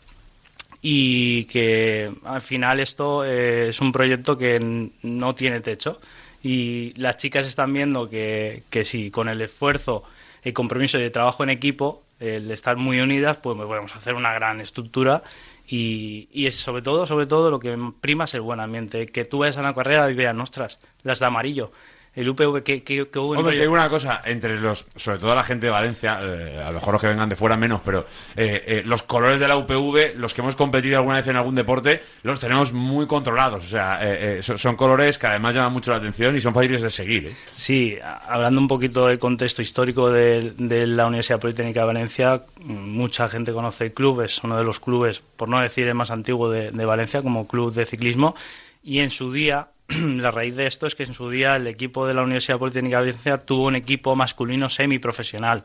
y 0.80 1.44
que 1.44 2.12
al 2.24 2.42
final 2.42 2.80
esto 2.80 3.24
eh, 3.24 3.70
es 3.70 3.80
un 3.80 3.90
proyecto 3.92 4.38
que 4.38 4.60
no 5.02 5.34
tiene 5.34 5.60
techo. 5.60 6.00
Y 6.42 6.92
las 6.96 7.16
chicas 7.16 7.46
están 7.46 7.72
viendo 7.72 8.08
que, 8.08 8.62
que 8.70 8.84
si 8.84 9.10
con 9.10 9.28
el 9.28 9.40
esfuerzo, 9.40 10.04
el 10.44 10.52
compromiso 10.52 10.98
y 10.98 11.02
el 11.02 11.10
trabajo 11.10 11.42
en 11.42 11.50
equipo, 11.50 12.04
el 12.20 12.50
estar 12.52 12.76
muy 12.76 13.00
unidas, 13.00 13.38
pues 13.38 13.56
podemos 13.56 13.94
hacer 13.96 14.14
una 14.14 14.32
gran 14.32 14.60
estructura 14.60 15.22
y, 15.68 16.28
y 16.32 16.46
es 16.46 16.56
sobre 16.56 16.82
todo, 16.82 17.06
sobre 17.06 17.26
todo 17.26 17.50
lo 17.50 17.60
que 17.60 17.76
prima 18.00 18.24
es 18.24 18.34
el 18.34 18.40
buen 18.40 18.58
ambiente, 18.58 19.06
que 19.06 19.24
tú 19.26 19.38
vayas 19.38 19.58
a 19.58 19.60
una 19.60 19.74
carrera 19.74 20.10
y 20.10 20.14
vean, 20.14 20.40
ostras, 20.40 20.80
las 21.02 21.18
de 21.20 21.26
amarillo, 21.26 21.72
el 22.18 22.28
UPV 22.28 22.64
que, 22.64 22.82
que, 22.82 23.08
que 23.08 23.18
hubo 23.18 23.34
en 23.34 23.38
Hombre, 23.38 23.54
te 23.54 23.60
digo 23.60 23.72
una 23.72 23.88
cosa, 23.88 24.22
entre 24.24 24.58
los, 24.58 24.84
sobre 24.96 25.18
todo 25.18 25.36
la 25.36 25.44
gente 25.44 25.66
de 25.66 25.70
Valencia, 25.70 26.18
eh, 26.20 26.60
a 26.60 26.68
lo 26.68 26.74
mejor 26.74 26.94
los 26.94 27.00
que 27.00 27.06
vengan 27.06 27.28
de 27.28 27.36
fuera 27.36 27.56
menos, 27.56 27.80
pero 27.84 28.06
eh, 28.34 28.64
eh, 28.66 28.82
los 28.84 29.04
colores 29.04 29.38
de 29.38 29.46
la 29.46 29.56
UPV, 29.56 30.16
los 30.16 30.34
que 30.34 30.40
hemos 30.40 30.56
competido 30.56 30.98
alguna 30.98 31.16
vez 31.16 31.28
en 31.28 31.36
algún 31.36 31.54
deporte, 31.54 32.02
los 32.24 32.40
tenemos 32.40 32.72
muy 32.72 33.06
controlados. 33.06 33.64
O 33.64 33.68
sea, 33.68 34.00
son, 34.42 34.58
son 34.58 34.74
colores 34.74 35.16
que 35.16 35.28
además 35.28 35.54
llaman 35.54 35.72
mucho 35.72 35.92
la 35.92 35.98
atención 35.98 36.34
y 36.36 36.40
son 36.40 36.52
fáciles 36.52 36.82
de 36.82 36.90
seguir. 36.90 37.32
Sí, 37.54 37.96
hablando 38.26 38.60
un 38.60 38.68
poquito 38.68 39.06
del 39.06 39.20
contexto 39.20 39.62
histórico 39.62 40.10
de, 40.10 40.54
de 40.56 40.88
la 40.88 41.06
Universidad 41.06 41.38
Politécnica 41.38 41.80
de 41.80 41.86
Valencia, 41.86 42.42
mucha 42.64 43.28
gente 43.28 43.52
conoce 43.52 43.84
el 43.84 43.92
club, 43.92 44.22
es 44.22 44.42
uno 44.42 44.58
de 44.58 44.64
los 44.64 44.80
clubes, 44.80 45.22
por 45.36 45.48
no 45.48 45.60
decir 45.60 45.86
el 45.86 45.94
más 45.94 46.10
antiguo 46.10 46.50
de, 46.50 46.72
de 46.72 46.84
Valencia, 46.84 47.22
como 47.22 47.46
club 47.46 47.72
de 47.72 47.86
ciclismo, 47.86 48.34
y 48.82 48.98
en 49.00 49.10
su 49.10 49.32
día, 49.32 49.68
la 50.20 50.30
raíz 50.30 50.54
de 50.56 50.66
esto 50.66 50.86
es 50.86 50.94
que 50.94 51.04
en 51.04 51.14
su 51.14 51.30
día 51.30 51.56
el 51.56 51.66
equipo 51.66 52.06
de 52.06 52.14
la 52.14 52.22
Universidad 52.22 52.58
Politécnica 52.58 52.98
de 53.00 53.06
Valencia 53.06 53.38
tuvo 53.38 53.66
un 53.66 53.76
equipo 53.76 54.14
masculino 54.16 54.68
semiprofesional. 54.68 55.64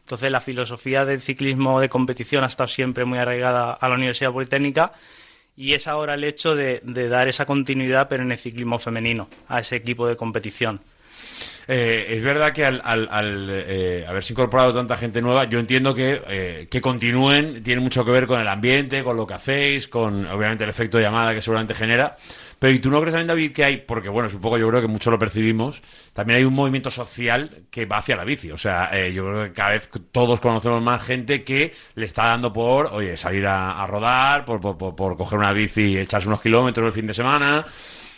Entonces 0.00 0.30
la 0.30 0.40
filosofía 0.40 1.04
del 1.04 1.20
ciclismo 1.22 1.80
de 1.80 1.88
competición 1.88 2.44
ha 2.44 2.48
estado 2.48 2.68
siempre 2.68 3.04
muy 3.04 3.18
arraigada 3.18 3.72
a 3.72 3.88
la 3.88 3.94
Universidad 3.94 4.32
Politécnica 4.32 4.92
y 5.56 5.72
es 5.74 5.86
ahora 5.86 6.14
el 6.14 6.24
hecho 6.24 6.54
de, 6.56 6.80
dar 6.84 7.28
esa 7.28 7.46
continuidad, 7.46 8.08
pero 8.08 8.22
en 8.22 8.32
el 8.32 8.38
ciclismo 8.38 8.78
femenino, 8.78 9.28
a 9.48 9.60
ese 9.60 9.76
equipo 9.76 10.06
de 10.06 10.16
competición. 10.16 10.80
Eh, 11.66 12.06
es 12.10 12.22
verdad 12.22 12.52
que 12.52 12.64
al, 12.66 12.82
al- 12.84 13.08
al, 13.10 13.48
eh, 13.50 14.04
haberse 14.06 14.34
incorporado 14.34 14.74
tanta 14.74 14.96
gente 14.98 15.22
nueva, 15.22 15.44
yo 15.44 15.58
entiendo 15.58 15.94
que 15.94 16.20
eh, 16.28 16.68
que 16.70 16.80
continúen, 16.82 17.62
tiene 17.62 17.80
mucho 17.80 18.04
que 18.04 18.10
ver 18.10 18.26
con 18.26 18.40
el 18.40 18.48
ambiente, 18.48 19.02
con 19.02 19.16
lo 19.16 19.26
que 19.26 19.34
hacéis, 19.34 19.88
con 19.88 20.26
obviamente 20.26 20.64
el 20.64 20.70
efecto 20.70 20.98
de 20.98 21.04
llamada 21.04 21.32
que 21.34 21.40
seguramente 21.40 21.72
genera. 21.74 22.16
Pero 22.58 22.72
¿y 22.72 22.78
tú 22.78 22.90
no 22.90 23.00
crees 23.00 23.12
también, 23.12 23.28
David, 23.28 23.52
que 23.52 23.64
hay, 23.64 23.76
porque 23.78 24.08
bueno, 24.08 24.28
supongo 24.28 24.58
yo 24.58 24.68
creo 24.68 24.80
que 24.80 24.86
mucho 24.88 25.10
lo 25.10 25.18
percibimos, 25.18 25.82
también 26.12 26.38
hay 26.38 26.44
un 26.44 26.54
movimiento 26.54 26.90
social 26.90 27.64
que 27.70 27.86
va 27.86 27.98
hacia 27.98 28.16
la 28.16 28.24
bici? 28.24 28.50
O 28.50 28.56
sea, 28.56 28.90
eh, 28.92 29.12
yo 29.12 29.24
creo 29.24 29.44
que 29.44 29.52
cada 29.52 29.70
vez 29.70 29.88
todos 30.12 30.40
conocemos 30.40 30.82
más 30.82 31.02
gente 31.02 31.42
que 31.42 31.72
le 31.94 32.06
está 32.06 32.26
dando 32.26 32.52
por, 32.52 32.86
oye, 32.86 33.16
salir 33.16 33.46
a, 33.46 33.82
a 33.82 33.86
rodar, 33.86 34.44
por, 34.44 34.60
por, 34.60 34.76
por- 34.78 34.94
por 34.96 35.16
coger 35.16 35.38
una 35.38 35.52
bici 35.52 35.82
y 35.82 35.98
echarse 35.98 36.28
unos 36.28 36.40
kilómetros 36.40 36.86
el 36.86 36.92
fin 36.92 37.06
de 37.06 37.14
semana. 37.14 37.64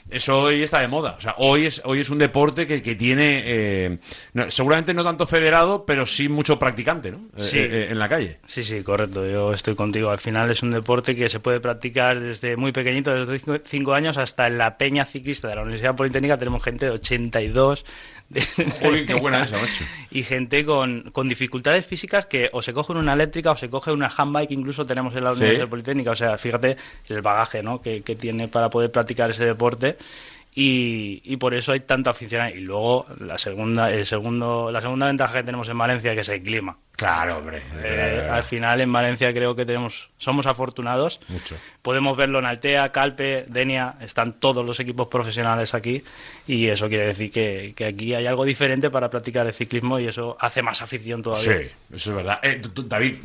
Eso 0.09 0.39
hoy 0.41 0.63
está 0.63 0.81
de 0.81 0.89
moda. 0.89 1.17
O 1.19 1.21
sea, 1.21 1.35
hoy 1.39 1.67
es, 1.67 1.83
hoy 1.85 1.99
es 2.01 2.11
un 2.11 2.19
deporte 2.19 2.67
que, 2.67 2.81
que 2.81 2.95
tiene, 2.95 3.43
eh, 3.45 3.99
no- 4.35 4.51
seguramente 4.51 4.95
no 4.95 5.03
tanto 5.03 5.27
federado, 5.27 5.85
pero 5.85 6.07
sí 6.07 6.29
mucho 6.29 6.59
practicante, 6.59 7.11
¿no? 7.11 7.19
Eh, 7.37 7.41
Sí. 7.43 7.59
eh, 7.59 7.89
en 7.91 7.99
la 7.99 8.09
calle. 8.09 8.39
Sí, 8.47 8.63
sí, 8.63 8.83
correcto. 8.83 9.27
Yo 9.29 9.53
estoy 9.53 9.75
contigo. 9.75 10.11
Al 10.11 10.19
final 10.21 10.51
es 10.51 10.63
un 10.63 10.71
deporte 10.71 11.17
que 11.17 11.29
se 11.29 11.41
puede 11.41 11.59
practicar 11.59 12.21
desde 12.21 12.57
muy 12.57 12.71
pequeñito, 12.71 13.13
desde 13.13 13.61
5 13.65 13.95
años, 13.95 14.17
hasta 14.17 14.47
en 14.47 14.59
la 14.59 14.79
peña 14.79 15.05
ciclista 15.05 15.49
de 15.49 15.57
la 15.57 15.63
Universidad 15.63 15.97
Politécnica 15.97 16.39
tenemos 16.39 16.63
gente 16.63 16.87
de 16.87 16.93
82. 16.93 17.85
De... 18.29 18.41
Jolín, 18.81 19.07
qué 19.07 19.15
buena 19.15 19.45
esa, 19.45 19.57
macho. 19.57 19.85
Y 20.11 20.23
gente 20.25 20.65
con, 20.65 21.11
con 21.13 21.29
dificultades 21.29 21.87
físicas 21.87 22.27
que 22.27 22.49
o 22.53 22.61
se 22.63 22.73
coge 22.73 22.93
una 22.93 23.13
eléctrica 23.13 23.53
o 23.53 23.57
se 23.57 23.71
coge 23.71 23.93
una 23.93 24.09
handbike, 24.15 24.51
incluso 24.51 24.85
tenemos 24.85 25.15
en 25.15 25.25
la 25.25 25.33
Sí. 25.33 25.39
Universidad 25.41 25.69
Politécnica. 25.69 26.11
O 26.11 26.17
sea, 26.17 26.37
fíjate 26.39 26.77
el 27.09 27.23
bagaje 27.23 27.63
¿no? 27.63 27.81
que, 27.81 28.03
que 28.03 28.17
tiene 28.17 28.49
para 28.49 28.69
poder 28.71 28.91
practicar 28.91 29.31
ese 29.31 29.45
deporte. 29.45 29.97
Y, 30.59 31.21
y 31.23 31.37
por 31.37 31.53
eso 31.53 31.73
hay 31.73 31.81
tanta 31.81 32.11
afición. 32.11 32.49
Y 32.49 32.61
luego 32.61 33.05
la 33.21 33.37
segunda, 33.37 33.93
el 33.93 34.07
segundo, 34.07 34.73
la 34.73 34.81
segunda 34.81 35.05
ventaja 35.05 35.35
que 35.35 35.43
tenemos 35.43 35.69
en 35.69 35.77
Valencia 35.77 36.15
que 36.15 36.23
es 36.23 36.29
el 36.31 36.43
clima. 36.43 36.79
Claro, 36.93 37.37
hombre. 37.37 37.61
Eh, 37.85 38.27
al 38.33 38.43
final 38.43 38.81
en 38.81 38.91
Valencia 38.91 39.31
creo 39.35 39.55
que 39.55 39.67
tenemos 39.67 40.09
somos 40.17 40.47
afortunados. 40.47 41.21
Mucho. 41.29 41.57
Podemos 41.83 42.17
verlo 42.17 42.39
en 42.39 42.47
Altea, 42.47 42.91
Calpe, 42.91 43.45
Denia, 43.49 43.97
están 44.01 44.33
todos 44.33 44.65
los 44.65 44.81
equipos 44.81 45.09
profesionales 45.09 45.75
aquí 45.75 46.03
y 46.47 46.69
eso 46.69 46.89
quiere 46.89 47.09
decir 47.09 47.31
que, 47.31 47.75
que 47.77 47.85
aquí 47.85 48.15
hay 48.15 48.25
algo 48.25 48.47
diferente 48.47 48.89
para 48.89 49.11
practicar 49.11 49.47
el 49.47 49.53
ciclismo 49.53 50.01
y 50.01 50.09
eso 50.09 50.39
hace 50.41 50.63
más 50.63 50.81
afición 50.81 51.23
todavía. 51.23 51.59
Sí, 51.59 51.69
eso 51.93 52.11
es 52.11 52.17
verdad. 52.17 52.41
Eh, 52.43 52.63
David, 52.87 53.17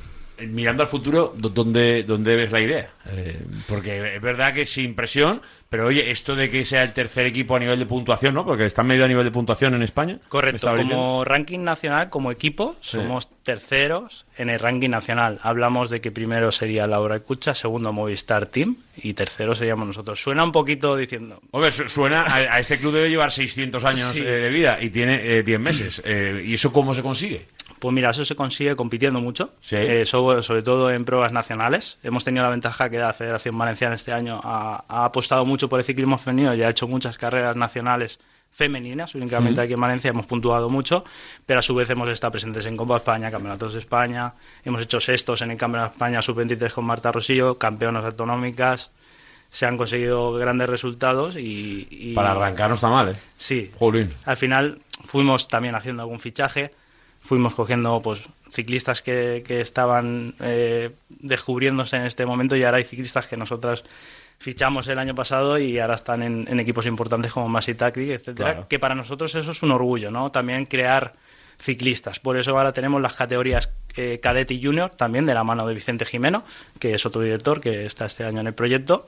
mirando 0.47 0.84
al 0.84 0.89
futuro, 0.89 1.34
¿dó- 1.38 1.49
¿dónde, 1.49 2.03
¿dónde 2.03 2.35
ves 2.35 2.51
la 2.51 2.59
idea? 2.61 2.89
Eh, 3.11 3.39
porque 3.68 4.15
es 4.15 4.22
verdad 4.22 4.53
que 4.53 4.65
sin 4.65 4.95
presión, 4.95 5.41
pero 5.69 5.88
oye, 5.88 6.11
esto 6.11 6.35
de 6.35 6.49
que 6.49 6.65
sea 6.65 6.84
el 6.84 6.93
tercer 6.93 7.26
equipo 7.26 7.55
a 7.55 7.59
nivel 7.59 7.80
de 7.80 7.85
puntuación, 7.85 8.34
¿no? 8.35 8.45
Porque 8.45 8.65
está 8.65 8.84
medio 8.84 9.05
a 9.05 9.07
nivel 9.07 9.23
de 9.26 9.31
puntuación 9.31 9.73
en 9.73 9.81
España. 9.84 10.19
Correcto, 10.30 10.73
como 10.76 11.23
ranking 11.26 11.59
nacional, 11.59 12.09
como 12.09 12.31
equipo, 12.31 12.76
Sí. 12.81 12.97
somos 12.97 13.27
terceros 13.43 14.26
en 14.38 14.49
el 14.49 14.59
ranking 14.59 14.89
nacional. 14.89 15.39
Hablamos 15.43 15.89
de 15.89 16.01
que 16.01 16.11
primero 16.11 16.51
sería 16.51 16.88
Laura 16.88 17.15
Escucha, 17.15 17.53
segundo 17.55 17.91
Movistar 17.93 18.45
Team 18.47 18.76
y 18.97 19.13
tercero 19.13 19.55
seríamos 19.55 19.88
nosotros. 19.88 20.22
Suena 20.22 20.43
un 20.43 20.51
poquito 20.51 20.95
diciendo, 20.97 21.39
Hombre, 21.51 21.72
su- 21.72 21.88
suena 21.89 22.23
a, 22.23 22.35
a 22.35 22.59
este 22.59 22.77
club 22.77 22.93
debe 22.93 23.09
llevar 23.09 23.31
600 23.31 23.84
años 23.84 24.11
Sí. 24.13 24.19
eh, 24.19 24.23
de 24.23 24.49
vida 24.49 24.77
y 24.81 24.89
tiene 24.89 25.38
eh, 25.38 25.43
10 25.43 25.59
meses. 25.59 26.01
Eh, 26.05 26.43
¿Y 26.45 26.53
eso 26.55 26.72
cómo 26.73 26.93
se 26.93 27.01
consigue? 27.01 27.45
Pues 27.81 27.93
mira, 27.95 28.11
eso 28.11 28.23
se 28.23 28.35
consigue 28.35 28.75
compitiendo 28.75 29.19
mucho, 29.19 29.53
Sí. 29.59 29.75
eh, 29.75 30.05
sobre, 30.05 30.43
sobre 30.43 30.61
todo 30.61 30.91
en 30.91 31.03
pruebas 31.03 31.31
nacionales. 31.31 31.97
Hemos 32.03 32.23
tenido 32.23 32.43
la 32.43 32.51
ventaja 32.51 32.91
que 32.91 32.99
la 32.99 33.11
Federación 33.11 33.57
Valenciana 33.57 33.95
este 33.95 34.13
año 34.13 34.39
ha, 34.43 34.85
ha 34.87 35.03
apostado 35.05 35.45
mucho 35.45 35.67
por 35.67 35.79
el 35.79 35.85
ciclismo 35.85 36.19
femenino 36.19 36.53
y 36.53 36.61
ha 36.61 36.69
hecho 36.69 36.87
muchas 36.87 37.17
carreras 37.17 37.55
nacionales 37.57 38.19
femeninas, 38.51 39.15
únicamente 39.15 39.61
aquí 39.61 39.73
en 39.73 39.79
Valencia 39.79 40.09
hemos 40.09 40.27
puntuado 40.27 40.69
mucho, 40.69 41.03
pero 41.47 41.59
a 41.61 41.63
su 41.63 41.73
vez 41.73 41.89
hemos 41.89 42.07
estado 42.09 42.31
presentes 42.33 42.65
en 42.67 42.77
Copa 42.77 42.97
España, 42.97 43.31
Campeonatos 43.31 43.73
de 43.73 43.79
España, 43.79 44.33
hemos 44.63 44.81
hecho 44.81 44.99
sextos 44.99 45.41
en 45.41 45.49
el 45.51 45.57
Campeonato 45.57 45.89
de 45.91 45.95
España 45.95 46.21
Sub-23 46.21 46.71
con 46.73 46.85
Marta 46.85 47.11
Rosillo, 47.11 47.57
campeonas 47.57 48.05
autonómicas, 48.05 48.91
se 49.49 49.65
han 49.65 49.77
conseguido 49.77 50.33
grandes 50.33 50.69
resultados 50.69 51.35
y... 51.35 51.87
y- 51.89 52.13
Para 52.13 52.31
arrancar 52.33 52.69
no 52.69 52.75
está 52.75 52.89
mal, 52.89 53.09
¿eh? 53.09 53.15
Sí. 53.37 53.71
Jolín. 53.79 54.11
Al 54.25 54.37
final 54.37 54.79
fuimos 55.05 55.47
también 55.47 55.73
haciendo 55.75 56.03
algún 56.03 56.19
fichaje, 56.19 56.73
fuimos 57.22 57.53
cogiendo 57.56 58.02
pues 58.02 58.23
ciclistas 58.49 59.02
que, 59.02 59.43
que 59.45 59.61
estaban 59.61 60.34
eh, 60.41 60.91
descubriéndose 61.10 61.95
en 61.98 62.03
este 62.03 62.26
momento 62.26 62.56
y 62.56 62.64
ahora 62.64 62.77
hay 62.77 62.84
ciclistas 62.84 63.27
que 63.27 63.38
nosotras 63.38 63.84
fichamos 64.39 64.88
el 64.88 64.98
año 64.99 65.14
pasado 65.15 65.57
y 65.60 65.80
ahora 65.80 65.95
están 65.95 66.23
en, 66.23 66.48
en 66.49 66.60
equipos 66.60 66.85
importantes 66.88 67.31
como 67.31 67.48
Masi 67.48 67.76
Tactic, 67.76 68.10
etcétera, 68.10 68.53
Claro. 68.53 68.68
que 68.68 68.80
para 68.80 68.95
nosotros 68.95 69.34
eso 69.35 69.52
es 69.52 69.61
un 69.61 69.72
orgullo, 69.72 70.10
¿no? 70.10 70.31
También 70.31 70.65
crear 70.65 71.14
ciclistas. 71.60 72.19
Por 72.19 72.38
eso 72.38 72.57
ahora 72.57 72.73
tenemos 72.73 72.99
las 73.02 73.14
categorías 73.14 73.69
eh, 73.95 74.19
cadete 74.22 74.56
y 74.56 74.64
junior, 74.64 74.89
también 74.89 75.27
de 75.27 75.35
la 75.35 75.43
mano 75.43 75.68
de 75.68 75.76
Vicente 75.76 76.06
Jimeno, 76.06 76.43
que 76.80 76.95
es 76.95 77.06
otro 77.06 77.22
director 77.22 77.61
que 77.61 77.85
está 77.85 78.07
este 78.07 78.23
año 78.23 78.39
en 78.41 78.48
el 78.48 78.53
proyecto. 78.53 79.07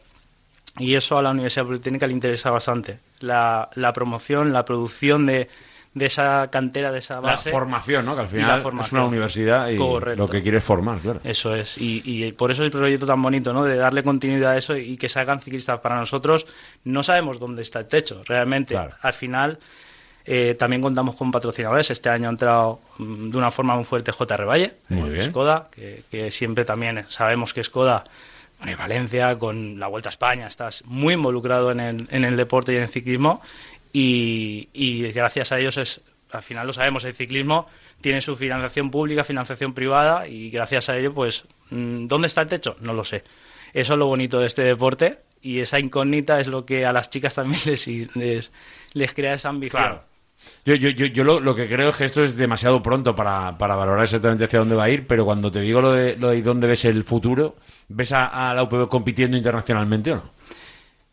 Y 0.78 0.94
eso 0.96 1.18
a 1.18 1.24
la 1.24 1.32
Universidad 1.32 1.66
Politécnica 1.66 2.06
le 2.08 2.14
interesa 2.14 2.52
bastante. 2.52 3.00
La, 3.20 3.70
la 3.74 3.92
promoción, 3.94 4.54
la 4.54 4.66
producción 4.66 5.26
de, 5.26 5.50
de 5.94 6.08
esa 6.08 6.50
cantera, 6.52 6.92
de 6.92 7.00
esa 7.00 7.16
La 7.16 7.20
base. 7.22 7.52
formación, 7.52 8.06
¿no? 8.06 8.16
Que 8.16 8.22
al 8.22 8.28
final 8.28 8.64
la 8.64 8.82
es 8.82 8.92
una 8.92 9.06
universidad 9.06 9.70
y 9.70 9.76
Correcto. 9.78 10.24
lo 10.24 10.30
que 10.30 10.42
quiere 10.42 10.58
es 10.58 10.64
formar, 10.64 10.98
claro. 11.00 11.20
Eso 11.24 11.56
es, 11.56 11.78
y, 11.78 12.02
y 12.06 12.32
por 12.32 12.52
eso 12.52 12.64
el 12.64 12.72
proyecto 12.72 13.06
tan 13.06 13.22
bonito, 13.22 13.54
¿no? 13.54 13.64
De 13.64 13.76
darle 13.76 14.02
continuidad 14.02 14.52
a 14.54 14.58
eso 14.58 14.76
y 14.76 14.98
que 14.98 15.08
salgan 15.08 15.40
ciclistas 15.42 15.80
para 15.82 15.98
nosotros. 16.00 16.48
No 16.84 17.04
sabemos 17.04 17.40
dónde 17.40 17.62
está 17.62 17.80
el 17.80 17.86
techo, 17.88 18.24
realmente. 18.26 18.76
Al 18.78 19.14
final, 19.14 19.60
eh, 20.26 20.56
también 20.58 20.82
contamos 20.82 21.16
con 21.16 21.32
patrocinadores. 21.32 21.92
Este 21.92 22.10
año 22.10 22.28
ha 22.28 22.32
entrado 22.32 22.80
mm, 22.98 23.30
de 23.30 23.38
una 23.38 23.52
forma 23.52 23.76
muy 23.76 23.84
fuerte 23.84 24.12
JR 24.12 24.46
Valle, 24.48 24.74
eh. 24.90 25.22
Skoda, 25.22 25.70
que, 25.70 26.02
que 26.10 26.32
siempre 26.32 26.66
también 26.66 27.06
sabemos 27.10 27.54
que 27.54 27.64
Skoda, 27.64 28.04
con 28.58 28.70
el 28.70 28.78
Valencia, 28.78 29.38
con 29.38 29.78
la 29.80 29.88
Vuelta 29.88 30.08
a 30.10 30.12
España, 30.12 30.48
estás 30.48 30.84
muy 30.86 31.16
involucrado 31.16 31.72
en 31.72 31.80
el, 31.82 32.08
en 32.10 32.24
el 32.24 32.38
deporte 32.38 32.72
y 32.74 32.78
en 32.78 32.84
el 32.84 32.90
ciclismo. 32.90 33.42
Y, 33.94 34.70
y 34.74 35.12
gracias 35.12 35.52
a 35.52 35.60
ellos 35.60 35.78
es, 35.78 36.02
al 36.32 36.42
final 36.42 36.68
lo 36.68 36.74
sabemos, 36.74 37.06
el 37.06 37.14
ciclismo 37.14 37.68
tiene 38.02 38.22
su 38.22 38.36
financiación 38.36 38.92
pública, 38.92 39.24
financiación 39.24 39.74
privada 39.74 40.28
y 40.28 40.50
gracias 40.50 40.90
a 40.90 40.98
ello, 40.98 41.14
pues, 41.14 41.46
mm, 41.70 42.08
¿dónde 42.08 42.28
está 42.28 42.42
el 42.42 42.48
techo? 42.48 42.76
No 42.82 42.94
lo 42.94 43.04
sé. 43.04 43.24
Eso 43.74 43.94
es 43.94 44.00
lo 44.00 44.08
bonito 44.08 44.40
de 44.40 44.48
este 44.48 44.64
deporte 44.64 45.20
y 45.42 45.60
esa 45.60 45.80
incógnita 45.80 46.40
es 46.40 46.48
lo 46.48 46.66
que 46.66 46.86
a 46.86 46.92
las 46.92 47.10
chicas 47.10 47.36
también 47.36 47.62
les, 47.66 47.88
les, 47.88 48.52
les 48.94 49.14
crea 49.14 49.36
esa 49.36 49.50
ambición. 49.50 49.82
Claro. 49.82 50.04
Yo, 50.66 50.76
yo, 50.76 50.90
yo, 50.90 51.06
yo 51.06 51.24
lo, 51.24 51.40
lo 51.40 51.56
que 51.56 51.70
creo 51.70 51.90
es 51.90 51.96
que 51.96 52.06
esto 52.06 52.24
es 52.24 52.36
demasiado 52.36 52.84
pronto 52.84 53.16
para, 53.16 53.58
para 53.58 53.76
valorar 53.76 54.04
exactamente 54.04 54.44
hacia 54.44 54.60
dónde 54.60 54.76
va 54.76 54.86
a 54.86 54.90
ir, 54.90 55.08
pero 55.08 55.24
cuando 55.24 55.52
te 55.52 55.62
digo 55.62 55.82
lo 55.82 55.94
de, 55.94 56.18
lo 56.18 56.30
de 56.32 56.42
dónde 56.42 56.68
ves 56.68 56.84
el 56.84 57.04
futuro, 57.04 57.56
¿ves 57.88 58.12
a, 58.12 58.50
a 58.50 58.54
la 58.54 58.64
UPV 58.64 58.90
compitiendo 58.90 59.38
internacionalmente 59.38 60.12
o 60.12 60.16
no? 60.16 60.32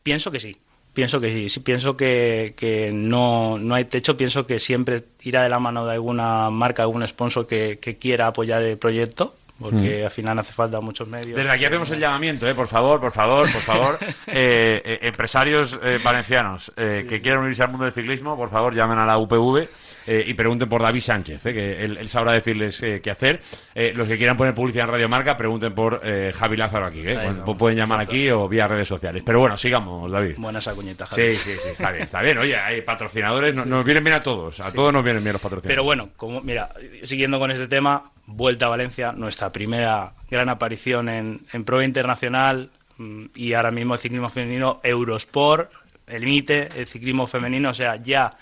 Pienso 0.02 0.32
que 0.32 0.40
sí. 0.40 0.56
Pienso 0.92 1.20
que 1.20 1.48
sí, 1.48 1.60
pienso 1.60 1.96
que, 1.96 2.54
que 2.56 2.90
no, 2.92 3.58
no 3.58 3.74
hay 3.76 3.84
techo, 3.84 4.16
pienso 4.16 4.46
que 4.46 4.58
siempre 4.58 5.04
irá 5.22 5.42
de 5.42 5.48
la 5.48 5.60
mano 5.60 5.86
de 5.86 5.92
alguna 5.92 6.50
marca, 6.50 6.82
algún 6.82 7.06
sponsor 7.06 7.46
que, 7.46 7.78
que 7.80 7.96
quiera 7.96 8.26
apoyar 8.26 8.62
el 8.62 8.76
proyecto, 8.76 9.34
porque 9.60 10.00
Mm. 10.00 10.04
al 10.06 10.10
final 10.10 10.38
hace 10.38 10.52
falta 10.52 10.80
muchos 10.80 11.06
medios. 11.06 11.36
Desde 11.36 11.50
aquí 11.50 11.64
hacemos 11.64 11.90
el 11.90 12.00
llamamiento, 12.00 12.48
¿eh? 12.48 12.54
por 12.54 12.66
favor, 12.66 12.98
por 13.00 13.12
favor, 13.12 13.42
por 13.50 13.60
favor. 13.60 13.98
Eh, 14.32 14.80
eh, 14.84 14.98
empresarios 15.02 15.78
eh, 15.82 15.98
valencianos 16.02 16.72
eh, 16.76 17.04
que 17.08 17.20
quieran 17.20 17.42
unirse 17.42 17.62
al 17.62 17.70
mundo 17.70 17.84
del 17.84 17.92
ciclismo, 17.94 18.36
por 18.36 18.48
favor, 18.50 18.74
llamen 18.74 18.98
a 18.98 19.04
la 19.04 19.18
UPV 19.18 19.68
eh, 20.06 20.24
y 20.26 20.34
pregunten 20.34 20.68
por 20.68 20.80
David 20.82 21.00
Sánchez, 21.00 21.44
eh, 21.46 21.52
que 21.54 21.84
él, 21.84 21.96
él 21.98 22.08
sabrá 22.08 22.32
decirles 22.32 22.80
eh, 22.82 23.00
qué 23.02 23.10
hacer. 23.10 23.40
Eh, 23.74 23.92
los 23.94 24.06
que 24.08 24.16
quieran 24.16 24.36
poner 24.36 24.54
publicidad 24.54 24.86
en 24.86 24.92
Radio 24.92 25.08
Marca, 25.08 25.36
pregunten 25.36 25.74
por 25.74 26.00
eh, 26.04 26.32
Javi 26.34 26.56
Lázaro 26.56 26.86
aquí. 26.86 27.00
¿eh? 27.04 27.14
Bueno, 27.22 27.44
pueden 27.58 27.76
llamar 27.76 28.00
aquí 28.00 28.30
o 28.30 28.48
vía 28.48 28.66
redes 28.66 28.88
sociales. 28.88 29.22
Pero 29.26 29.40
bueno, 29.40 29.56
sigamos, 29.56 30.10
David. 30.10 30.36
Buena 30.38 30.60
esa 30.60 30.74
cuñeta, 30.74 31.06
Javi. 31.06 31.34
Sí, 31.34 31.52
sí, 31.52 31.58
sí, 31.62 31.68
está 31.72 31.90
bien, 31.90 32.04
está 32.04 32.22
bien. 32.22 32.38
Oye, 32.38 32.56
hay 32.56 32.80
patrocinadores, 32.82 33.54
no- 33.54 33.64
nos 33.64 33.84
vienen 33.84 34.04
bien 34.04 34.16
a 34.16 34.22
todos, 34.22 34.60
a 34.60 34.72
todos 34.72 34.92
nos 34.92 35.02
vienen 35.04 35.22
bien 35.22 35.32
los 35.34 35.42
patrocinadores. 35.42 35.70
Pero 35.74 35.84
bueno, 35.84 36.10
como 36.16 36.40
mira, 36.40 36.70
siguiendo 37.02 37.38
con 37.38 37.50
este 37.50 37.66
tema, 37.68 38.10
Vuelta 38.32 38.66
a 38.66 38.68
Valencia, 38.68 39.12
nuestra 39.12 39.50
primera 39.50 40.14
gran 40.30 40.48
aparición 40.48 41.08
en, 41.08 41.46
en 41.52 41.64
prueba 41.64 41.84
internacional 41.84 42.70
mm, 42.96 43.26
y 43.34 43.54
ahora 43.54 43.70
mismo 43.70 43.94
el 43.94 44.00
ciclismo 44.00 44.28
femenino 44.28 44.80
Eurosport, 44.84 45.72
el 46.06 46.24
MITE, 46.26 46.68
el 46.76 46.86
ciclismo 46.86 47.26
femenino, 47.26 47.70
o 47.70 47.74
sea, 47.74 47.96
ya 47.96 48.36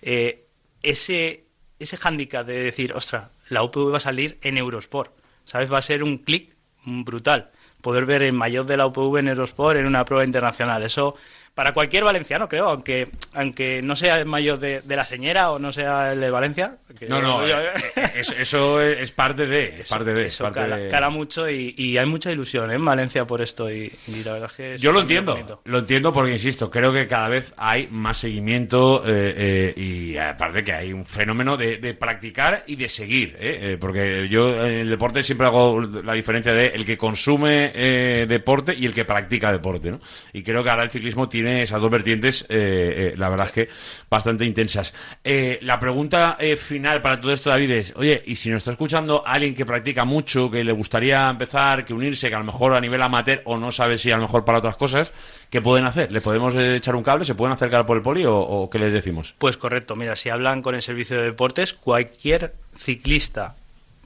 eh, 0.00 0.46
ese, 0.82 1.44
ese 1.78 1.96
hándicap 1.96 2.46
de 2.46 2.62
decir, 2.64 2.92
ostras, 2.92 3.30
la 3.48 3.62
UPV 3.62 3.92
va 3.92 3.96
a 3.98 4.00
salir 4.00 4.38
en 4.42 4.58
Eurosport, 4.58 5.12
¿sabes? 5.44 5.72
Va 5.72 5.78
a 5.78 5.82
ser 5.82 6.02
un 6.02 6.18
clic 6.18 6.56
brutal. 6.84 7.50
Poder 7.80 8.06
ver 8.06 8.22
el 8.22 8.32
mayor 8.32 8.66
de 8.66 8.76
la 8.76 8.86
UPV 8.86 9.18
en 9.18 9.28
Eurosport 9.28 9.78
en 9.78 9.86
una 9.86 10.04
prueba 10.04 10.24
internacional. 10.24 10.82
Eso, 10.82 11.16
para 11.54 11.74
cualquier 11.74 12.04
valenciano, 12.04 12.48
creo, 12.48 12.66
aunque 12.68 13.08
aunque 13.34 13.82
no 13.82 13.94
sea 13.94 14.18
el 14.18 14.26
mayor 14.26 14.58
de, 14.58 14.80
de 14.80 14.96
la 14.96 15.04
señera 15.04 15.50
o 15.50 15.58
no 15.58 15.70
sea 15.72 16.12
el 16.12 16.20
de 16.20 16.30
Valencia. 16.30 16.72
que- 16.98 17.06
No, 17.08 17.20
no, 17.20 17.46
yo- 17.46 17.60
eh, 17.60 17.70
eh, 17.96 18.22
eso, 18.38 18.80
es 18.80 19.12
parte 19.12 19.46
de, 19.46 19.80
es 19.80 19.88
parte 19.88 20.14
de, 20.14 20.22
es 20.26 20.34
eso 20.34 20.44
parte 20.44 20.60
cala, 20.60 20.76
de- 20.76 20.88
cala 20.88 21.10
mucho 21.10 21.48
y, 21.50 21.74
y 21.76 21.98
hay 21.98 22.06
mucha 22.06 22.32
ilusión 22.32 22.70
¿eh? 22.70 22.74
en 22.76 22.84
Valencia 22.84 23.26
por 23.26 23.42
esto 23.42 23.70
y, 23.70 23.92
y 24.08 24.24
la 24.24 24.32
verdad 24.32 24.50
es 24.50 24.56
que 24.56 24.74
es 24.74 24.80
Yo 24.80 24.92
lo 24.92 25.00
entiendo, 25.00 25.32
bonito. 25.34 25.60
lo 25.64 25.78
entiendo 25.78 26.10
porque, 26.12 26.32
insisto, 26.32 26.70
creo 26.70 26.90
que 26.92 27.06
cada 27.06 27.28
vez 27.28 27.52
hay 27.58 27.86
más 27.90 28.16
seguimiento 28.18 29.02
eh, 29.06 29.34
eh, 29.36 29.74
y 29.80 30.16
aparte 30.16 30.64
que 30.64 30.72
hay 30.72 30.92
un 30.94 31.04
fenómeno 31.04 31.56
de, 31.58 31.76
de 31.76 31.92
practicar 31.92 32.64
y 32.66 32.76
de 32.76 32.88
seguir, 32.88 33.36
¿eh? 33.38 33.72
Eh, 33.72 33.76
porque 33.78 34.26
yo 34.30 34.64
en 34.64 34.72
el 34.72 34.90
deporte 34.90 35.22
siempre 35.22 35.46
hago 35.46 35.80
la 35.80 36.14
diferencia 36.14 36.52
de 36.52 36.68
el 36.68 36.86
que 36.86 36.96
consume 36.96 37.72
eh, 37.74 38.26
deporte 38.26 38.74
y 38.74 38.86
el 38.86 38.94
que 38.94 39.04
practica 39.04 39.52
deporte, 39.52 39.90
¿no? 39.90 40.00
Y 40.32 40.42
creo 40.42 40.64
que 40.64 40.70
ahora 40.70 40.84
el 40.84 40.90
ciclismo 40.90 41.28
tiene 41.28 41.41
esas 41.46 41.80
dos 41.80 41.90
vertientes, 41.90 42.46
eh, 42.48 43.12
eh, 43.12 43.14
la 43.16 43.28
verdad 43.28 43.46
es 43.46 43.52
que 43.52 43.68
bastante 44.08 44.44
intensas. 44.44 44.94
Eh, 45.24 45.58
la 45.62 45.78
pregunta 45.78 46.36
eh, 46.38 46.56
final 46.56 47.00
para 47.00 47.20
todo 47.20 47.32
esto, 47.32 47.50
David, 47.50 47.70
es, 47.70 47.94
oye, 47.96 48.22
y 48.26 48.36
si 48.36 48.50
nos 48.50 48.58
está 48.58 48.72
escuchando 48.72 49.22
alguien 49.26 49.54
que 49.54 49.66
practica 49.66 50.04
mucho, 50.04 50.50
que 50.50 50.64
le 50.64 50.72
gustaría 50.72 51.28
empezar, 51.28 51.84
que 51.84 51.94
unirse, 51.94 52.28
que 52.28 52.34
a 52.34 52.38
lo 52.38 52.44
mejor 52.44 52.74
a 52.74 52.80
nivel 52.80 53.02
amateur 53.02 53.42
o 53.44 53.56
no 53.56 53.70
sabe 53.70 53.96
si 53.96 54.10
a 54.10 54.16
lo 54.16 54.22
mejor 54.22 54.44
para 54.44 54.58
otras 54.58 54.76
cosas, 54.76 55.12
¿qué 55.50 55.60
pueden 55.60 55.86
hacer? 55.86 56.12
¿Le 56.12 56.20
podemos 56.20 56.54
echar 56.54 56.96
un 56.96 57.02
cable? 57.02 57.24
¿Se 57.24 57.34
pueden 57.34 57.52
acercar 57.52 57.86
por 57.86 57.96
el 57.96 58.02
poli 58.02 58.24
o, 58.24 58.36
o 58.36 58.70
qué 58.70 58.78
les 58.78 58.92
decimos? 58.92 59.34
Pues 59.38 59.56
correcto, 59.56 59.96
mira, 59.96 60.16
si 60.16 60.30
hablan 60.30 60.62
con 60.62 60.74
el 60.74 60.82
servicio 60.82 61.16
de 61.16 61.24
deportes, 61.24 61.72
cualquier 61.72 62.54
ciclista 62.76 63.56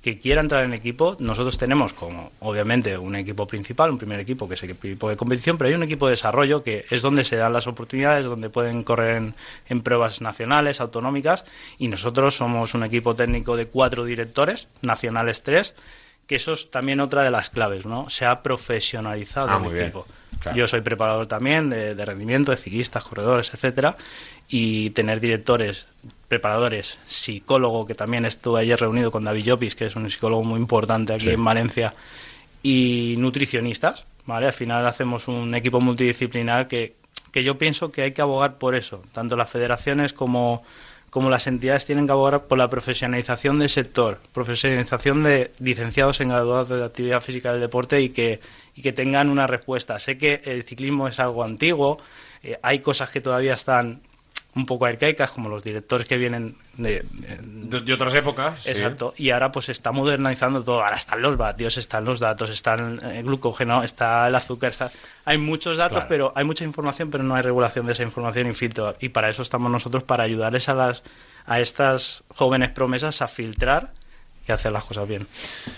que 0.06 0.20
quiera 0.20 0.40
entrar 0.40 0.62
en 0.62 0.72
equipo, 0.72 1.16
nosotros 1.18 1.58
tenemos 1.58 1.92
como, 1.92 2.30
obviamente, 2.38 2.96
un 2.96 3.16
equipo 3.16 3.44
principal, 3.48 3.90
un 3.90 3.98
primer 3.98 4.20
equipo 4.20 4.46
que 4.46 4.54
es 4.54 4.62
el 4.62 4.70
equipo 4.70 5.08
de 5.10 5.16
competición, 5.16 5.58
pero 5.58 5.66
hay 5.66 5.74
un 5.74 5.82
equipo 5.82 6.06
de 6.06 6.12
desarrollo 6.12 6.62
que 6.62 6.86
es 6.90 7.02
donde 7.02 7.24
se 7.24 7.34
dan 7.34 7.52
las 7.52 7.66
oportunidades, 7.66 8.24
donde 8.24 8.48
pueden 8.48 8.84
correr 8.84 9.16
en, 9.16 9.34
en 9.68 9.80
pruebas 9.80 10.20
nacionales, 10.20 10.80
autonómicas, 10.80 11.44
y 11.76 11.88
nosotros 11.88 12.36
somos 12.36 12.72
un 12.74 12.84
equipo 12.84 13.16
técnico 13.16 13.56
de 13.56 13.66
cuatro 13.66 14.04
directores, 14.04 14.68
nacionales 14.80 15.42
tres, 15.42 15.74
que 16.28 16.36
eso 16.36 16.52
es 16.52 16.70
también 16.70 17.00
otra 17.00 17.24
de 17.24 17.32
las 17.32 17.50
claves, 17.50 17.84
¿no? 17.84 18.08
Se 18.08 18.26
ha 18.26 18.44
profesionalizado 18.44 19.48
Ah, 19.50 19.60
el 19.68 19.76
equipo. 19.76 20.06
claro. 20.38 20.56
Yo 20.56 20.68
soy 20.68 20.82
preparador 20.82 21.26
también 21.26 21.68
de, 21.68 21.96
de 21.96 22.04
rendimiento, 22.04 22.52
de 22.52 22.58
ciclistas, 22.58 23.02
corredores, 23.02 23.52
etcétera, 23.52 23.96
y 24.48 24.90
tener 24.90 25.18
directores, 25.18 25.88
preparadores, 26.28 26.98
psicólogo, 27.06 27.86
que 27.86 27.94
también 27.94 28.24
estuve 28.24 28.60
ayer 28.60 28.78
reunido 28.78 29.10
con 29.10 29.24
David 29.24 29.44
Llopis, 29.44 29.74
que 29.74 29.86
es 29.86 29.96
un 29.96 30.10
psicólogo 30.10 30.44
muy 30.44 30.58
importante 30.60 31.12
aquí 31.14 31.26
Sí. 31.26 31.30
en 31.30 31.44
Valencia, 31.44 31.94
y 32.62 33.14
nutricionistas, 33.18 34.04
¿vale? 34.24 34.46
Al 34.46 34.52
final 34.52 34.86
hacemos 34.86 35.28
un 35.28 35.54
equipo 35.54 35.80
multidisciplinar 35.80 36.66
que, 36.68 36.96
que 37.32 37.44
yo 37.44 37.58
pienso 37.58 37.92
que 37.92 38.02
hay 38.02 38.12
que 38.12 38.22
abogar 38.22 38.58
por 38.58 38.74
eso, 38.74 39.02
tanto 39.12 39.36
las 39.36 39.50
federaciones 39.50 40.12
como 40.12 40.62
como 41.08 41.30
las 41.30 41.46
entidades 41.46 41.86
tienen 41.86 42.04
que 42.04 42.12
abogar 42.12 42.42
por 42.42 42.58
la 42.58 42.68
profesionalización 42.68 43.58
del 43.58 43.70
sector, 43.70 44.18
profesionalización 44.34 45.22
de 45.22 45.50
licenciados 45.60 46.20
en 46.20 46.28
graduados 46.28 46.68
de 46.68 46.84
actividad 46.84 47.22
física 47.22 47.52
del 47.52 47.60
deporte 47.62 48.02
y 48.02 48.10
que, 48.10 48.40
y 48.74 48.82
que 48.82 48.92
tengan 48.92 49.30
una 49.30 49.46
respuesta. 49.46 49.98
Sé 49.98 50.18
que 50.18 50.42
el 50.44 50.64
ciclismo 50.64 51.08
es 51.08 51.18
algo 51.18 51.42
antiguo, 51.42 51.98
eh, 52.42 52.58
hay 52.60 52.80
cosas 52.80 53.08
que 53.10 53.22
todavía 53.22 53.54
están 53.54 54.00
un 54.56 54.66
poco 54.66 54.86
arcaicas, 54.86 55.30
como 55.30 55.48
los 55.48 55.62
directores 55.62 56.06
que 56.08 56.16
vienen 56.16 56.56
de, 56.78 57.04
De, 57.12 57.80
de 57.82 57.92
otras 57.92 58.14
épocas. 58.14 58.62
sí. 58.62 58.70
Exacto. 58.70 59.14
Y 59.16 59.30
ahora 59.30 59.52
pues 59.52 59.66
se 59.66 59.72
está 59.72 59.92
modernizando 59.92 60.64
todo. 60.64 60.82
Ahora 60.82 60.96
están 60.96 61.22
los 61.22 61.36
vatios, 61.36 61.76
están 61.76 62.04
los 62.04 62.18
datos, 62.18 62.50
están 62.50 62.98
el 63.04 63.22
glucógeno, 63.24 63.82
está 63.84 64.26
el 64.26 64.34
azúcar, 64.34 64.70
está... 64.70 64.90
hay 65.24 65.38
muchos 65.38 65.76
datos, 65.76 65.98
Claro. 65.98 66.08
pero 66.08 66.32
hay 66.34 66.44
mucha 66.44 66.64
información, 66.64 67.10
pero 67.10 67.22
no 67.22 67.34
hay 67.34 67.42
regulación 67.42 67.86
de 67.86 67.92
esa 67.92 68.02
información 68.02 68.48
y 68.50 68.54
filtro. 68.54 68.96
Y 68.98 69.10
para 69.10 69.28
eso 69.28 69.42
estamos 69.42 69.70
nosotros 69.70 70.02
para 70.02 70.24
ayudarles 70.24 70.68
a 70.68 70.74
las 70.74 71.02
a 71.48 71.60
estas 71.60 72.24
jóvenes 72.28 72.70
promesas 72.70 73.22
a 73.22 73.28
filtrar 73.28 73.92
y 74.48 74.52
hacer 74.52 74.72
las 74.72 74.84
cosas 74.84 75.08
bien. 75.08 75.26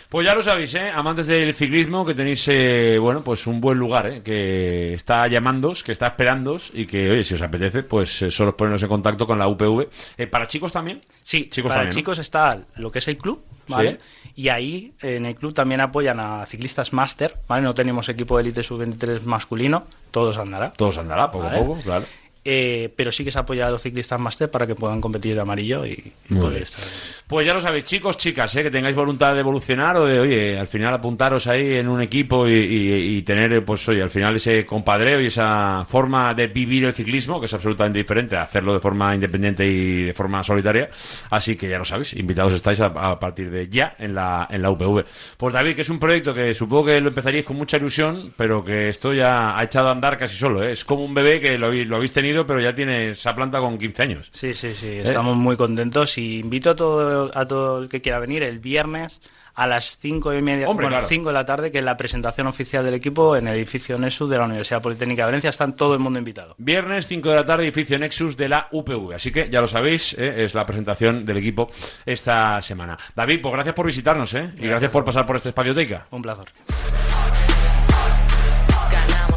Pues 0.08 0.26
ya 0.26 0.34
lo 0.34 0.42
sabéis, 0.42 0.74
¿eh? 0.74 0.90
amantes 0.90 1.26
del 1.26 1.54
ciclismo, 1.54 2.04
que 2.04 2.14
tenéis, 2.14 2.46
eh, 2.48 2.98
bueno, 3.00 3.22
pues 3.22 3.46
un 3.46 3.60
buen 3.60 3.78
lugar, 3.78 4.06
¿eh? 4.06 4.22
que 4.22 4.94
está 4.94 5.26
llamándos, 5.28 5.82
que 5.82 5.92
está 5.92 6.06
esperándos 6.08 6.70
y 6.74 6.86
que, 6.86 7.10
oye, 7.10 7.24
si 7.24 7.34
os 7.34 7.42
apetece, 7.42 7.82
pues 7.82 8.22
eh, 8.22 8.30
solo 8.30 8.56
ponernos 8.56 8.82
en 8.82 8.88
contacto 8.88 9.26
con 9.26 9.38
la 9.38 9.48
UPV. 9.48 9.88
Eh, 10.16 10.26
¿Para 10.26 10.46
chicos 10.46 10.72
también? 10.72 11.00
Sí, 11.22 11.48
chicos 11.50 11.70
para 11.70 11.80
también, 11.82 11.94
¿no? 11.94 12.00
chicos 12.00 12.18
está 12.18 12.58
lo 12.76 12.90
que 12.90 12.98
es 13.00 13.08
el 13.08 13.18
club, 13.18 13.42
¿vale? 13.68 13.98
Y 14.34 14.50
ahí 14.50 14.92
en 15.02 15.26
el 15.26 15.34
club 15.34 15.52
también 15.52 15.80
apoyan 15.80 16.20
a 16.20 16.46
ciclistas 16.46 16.92
máster, 16.92 17.36
¿vale? 17.48 17.62
No 17.62 17.74
tenemos 17.74 18.08
equipo 18.08 18.36
de 18.36 18.44
élite 18.44 18.62
sub-23 18.62 19.22
masculino, 19.22 19.86
todos 20.10 20.38
andará. 20.38 20.72
Todos 20.72 20.96
andará, 20.98 21.30
poco 21.30 21.44
¿Vale? 21.44 21.58
a 21.58 21.60
poco, 21.60 21.80
claro. 21.82 22.06
Eh, 22.50 22.88
pero 22.96 23.12
sí 23.12 23.24
que 23.24 23.30
se 23.30 23.38
apoya 23.38 23.66
a 23.66 23.70
los 23.70 23.82
ciclistas 23.82 24.18
máster 24.18 24.50
para 24.50 24.66
que 24.66 24.74
puedan 24.74 25.02
competir 25.02 25.34
de 25.34 25.40
amarillo 25.42 25.84
y, 25.84 26.12
poder 26.30 26.50
bien. 26.52 26.62
estar. 26.62 26.82
Pues 27.26 27.46
ya 27.46 27.52
lo 27.52 27.60
sabéis, 27.60 27.84
chicos, 27.84 28.16
chicas, 28.16 28.56
¿eh? 28.56 28.62
que 28.62 28.70
tengáis 28.70 28.96
voluntad 28.96 29.34
de 29.34 29.40
evolucionar 29.40 29.98
o 29.98 30.06
de, 30.06 30.18
oye, 30.18 30.58
al 30.58 30.66
final 30.66 30.94
apuntaros 30.94 31.46
ahí 31.46 31.74
en 31.74 31.86
un 31.88 32.00
equipo 32.00 32.48
y, 32.48 32.52
y- 32.54 33.16
y 33.18 33.22
tener, 33.22 33.62
pues, 33.66 33.86
oye, 33.90 34.02
al 34.02 34.08
final 34.08 34.36
ese 34.36 34.64
compadreo 34.64 35.20
y 35.20 35.26
esa 35.26 35.84
forma 35.86 36.32
de 36.32 36.46
vivir 36.46 36.86
el 36.86 36.94
ciclismo, 36.94 37.38
que 37.38 37.44
es 37.44 37.52
absolutamente 37.52 37.98
diferente 37.98 38.34
a 38.34 38.44
hacerlo 38.44 38.72
de 38.72 38.80
forma 38.80 39.14
independiente 39.14 39.66
y 39.66 40.04
de 40.04 40.14
forma 40.14 40.42
solitaria. 40.42 40.88
Así 41.28 41.54
que 41.54 41.68
ya 41.68 41.76
lo 41.78 41.84
sabéis, 41.84 42.14
invitados 42.14 42.54
estáis 42.54 42.80
a, 42.80 42.86
a 42.86 43.18
partir 43.20 43.50
de 43.50 43.68
ya 43.68 43.94
en 43.98 44.14
la, 44.14 44.46
en 44.50 44.62
la 44.62 44.70
UPV. 44.70 45.04
Pues 45.36 45.52
David, 45.52 45.74
que 45.74 45.82
es 45.82 45.90
un 45.90 45.98
proyecto 45.98 46.32
que 46.32 46.54
supongo 46.54 46.86
que 46.86 47.00
lo 47.02 47.08
empezaríais 47.08 47.44
con 47.44 47.58
mucha 47.58 47.76
ilusión, 47.76 48.32
pero 48.38 48.64
que 48.64 48.88
esto 48.88 49.12
ya 49.12 49.58
ha 49.58 49.62
echado 49.64 49.88
a 49.88 49.92
andar 49.92 50.16
casi 50.16 50.34
solo, 50.38 50.62
¿eh? 50.64 50.72
Es 50.72 50.82
como 50.86 51.04
un 51.04 51.12
bebé 51.12 51.40
que 51.42 51.58
lo, 51.58 51.66
habéis- 51.70 51.86
lo 51.86 51.96
habéis 51.96 52.12
tenido, 52.12 52.37
pero 52.46 52.60
ya 52.60 52.74
tiene 52.74 53.10
esa 53.10 53.34
planta 53.34 53.60
con 53.60 53.78
15 53.78 54.02
años. 54.02 54.28
Sí, 54.32 54.54
sí, 54.54 54.74
sí, 54.74 54.86
¿Eh? 54.86 55.02
estamos 55.04 55.36
muy 55.36 55.56
contentos 55.56 56.18
y 56.18 56.38
invito 56.38 56.70
a 56.70 56.76
todo, 56.76 57.30
a 57.34 57.46
todo 57.46 57.82
el 57.82 57.88
que 57.88 58.00
quiera 58.00 58.18
venir 58.18 58.42
el 58.42 58.58
viernes 58.58 59.20
a 59.58 59.66
las 59.66 59.98
cinco 59.98 60.32
y 60.32 60.40
media, 60.40 60.68
Hombre, 60.68 60.84
bueno, 60.84 60.98
claro. 60.98 61.08
cinco 61.08 61.30
de 61.30 61.34
la 61.34 61.44
tarde, 61.44 61.72
que 61.72 61.78
es 61.78 61.84
la 61.84 61.96
presentación 61.96 62.46
oficial 62.46 62.84
del 62.84 62.94
equipo 62.94 63.34
en 63.34 63.48
el 63.48 63.56
edificio 63.56 63.98
Nesu 63.98 64.28
de 64.28 64.38
la 64.38 64.44
Universidad 64.44 64.80
Politécnica 64.80 65.22
de 65.22 65.26
Valencia. 65.26 65.50
Están 65.50 65.74
todo 65.74 65.94
el 65.94 65.98
mundo 65.98 66.20
invitado. 66.20 66.54
Viernes 66.58 67.08
5 67.08 67.28
de 67.28 67.34
la 67.34 67.44
tarde, 67.44 67.64
edificio 67.64 67.98
Nexus 67.98 68.36
de 68.36 68.48
la 68.48 68.68
UPV. 68.70 69.14
Así 69.16 69.32
que 69.32 69.50
ya 69.50 69.60
lo 69.60 69.66
sabéis, 69.66 70.16
¿eh? 70.16 70.44
es 70.44 70.54
la 70.54 70.64
presentación 70.64 71.26
del 71.26 71.38
equipo 71.38 71.68
esta 72.06 72.62
semana. 72.62 72.96
David, 73.16 73.40
pues 73.42 73.52
gracias 73.52 73.74
por 73.74 73.86
visitarnos 73.86 74.32
¿eh? 74.34 74.48
y 74.58 74.68
gracias 74.68 74.92
por 74.92 75.04
pasar 75.04 75.26
por 75.26 75.34
este 75.34 75.48
espacio 75.48 75.74
Teica. 75.74 76.06
Un 76.12 76.22
placer. 76.22 76.44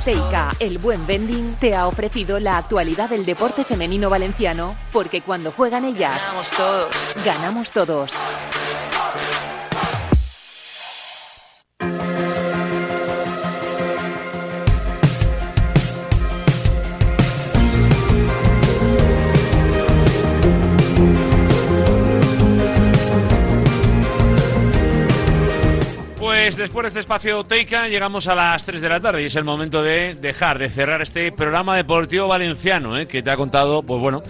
Teica, 0.04 0.50
el 0.60 0.80
buen 0.80 1.06
vending, 1.06 1.54
te 1.60 1.76
ha 1.76 1.86
ofrecido 1.86 2.40
la 2.40 2.58
actualidad 2.58 3.08
del 3.08 3.24
deporte 3.24 3.64
femenino 3.64 4.10
valenciano, 4.10 4.76
porque 4.92 5.22
cuando 5.22 5.52
juegan 5.52 5.86
ellas, 5.86 6.18
ganamos 6.20 6.52
todos. 6.52 7.16
Ganamos 7.24 7.72
todos. 7.72 8.14
Pues 26.52 26.58
después 26.58 26.84
de 26.84 26.88
este 26.90 27.00
espacio 27.00 27.46
Teica 27.46 27.88
llegamos 27.88 28.28
a 28.28 28.36
las 28.36 28.66
3 28.66 28.82
de 28.82 28.90
la 28.90 29.00
tarde 29.00 29.24
y 29.24 29.28
es 29.28 29.36
el 29.38 29.46
momento 29.46 29.82
de 29.82 30.16
dejar, 30.16 30.60
de 30.60 30.68
cerrar 30.68 31.02
este 31.02 31.32
programa 31.32 31.78
deportivo 31.78 32.28
valenciano, 32.28 32.98
¿eh? 32.98 33.08
que 33.08 33.24
te 33.24 33.32
ha 33.32 33.38
contado, 33.38 33.82
pues 33.84 34.02
bueno, 34.02 34.22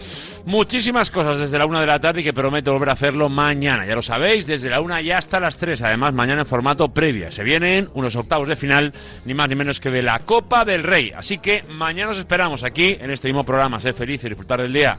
muchísimas 0.45 1.09
cosas 1.09 1.39
desde 1.39 1.57
la 1.57 1.65
1 1.65 1.79
de 1.79 1.87
la 1.87 1.99
tarde 1.99 2.21
y 2.21 2.23
que 2.23 2.31
prometo 2.31 2.73
volver 2.73 2.89
a 2.89 2.91
hacerlo 2.91 3.27
mañana. 3.27 3.87
Ya 3.87 3.95
lo 3.95 4.03
sabéis, 4.03 4.45
desde 4.45 4.69
la 4.69 4.81
1 4.81 5.01
y 5.01 5.09
hasta 5.09 5.39
las 5.39 5.57
3. 5.57 5.81
Además, 5.81 6.13
mañana 6.13 6.41
en 6.41 6.47
formato 6.47 6.89
previa. 6.89 7.31
Se 7.31 7.43
vienen 7.43 7.89
unos 7.95 8.15
octavos 8.15 8.47
de 8.47 8.55
final, 8.55 8.93
ni 9.25 9.33
más 9.33 9.49
ni 9.49 9.55
menos 9.55 9.79
que 9.79 9.89
de 9.89 10.03
la 10.03 10.19
Copa 10.19 10.63
del 10.63 10.83
Rey. 10.83 11.11
Así 11.17 11.39
que 11.39 11.63
mañana 11.69 12.11
os 12.11 12.19
esperamos 12.19 12.63
aquí 12.63 12.99
en 13.01 13.09
este 13.09 13.29
mismo 13.29 13.43
programa. 13.43 13.79
Sé 13.79 13.93
feliz 13.93 14.23
y 14.25 14.29
disfrutar 14.29 14.61
del 14.61 14.73
día. 14.73 14.95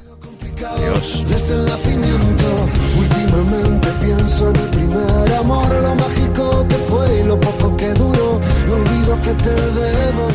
Adiós. 0.66 1.24
Últimamente 3.32 3.88
pienso 4.02 4.50
en 4.50 4.56
el 4.56 4.68
primer 4.68 5.34
amor, 5.40 5.66
lo 5.74 5.94
mágico 5.94 6.66
que 6.68 6.74
fue 6.74 7.20
y 7.20 7.22
lo 7.24 7.40
poco 7.40 7.74
que 7.78 7.94
duró. 7.94 8.38
No 8.66 8.74
olvido 8.74 9.18
que 9.22 9.32
te 9.42 9.50
debo 9.50 10.28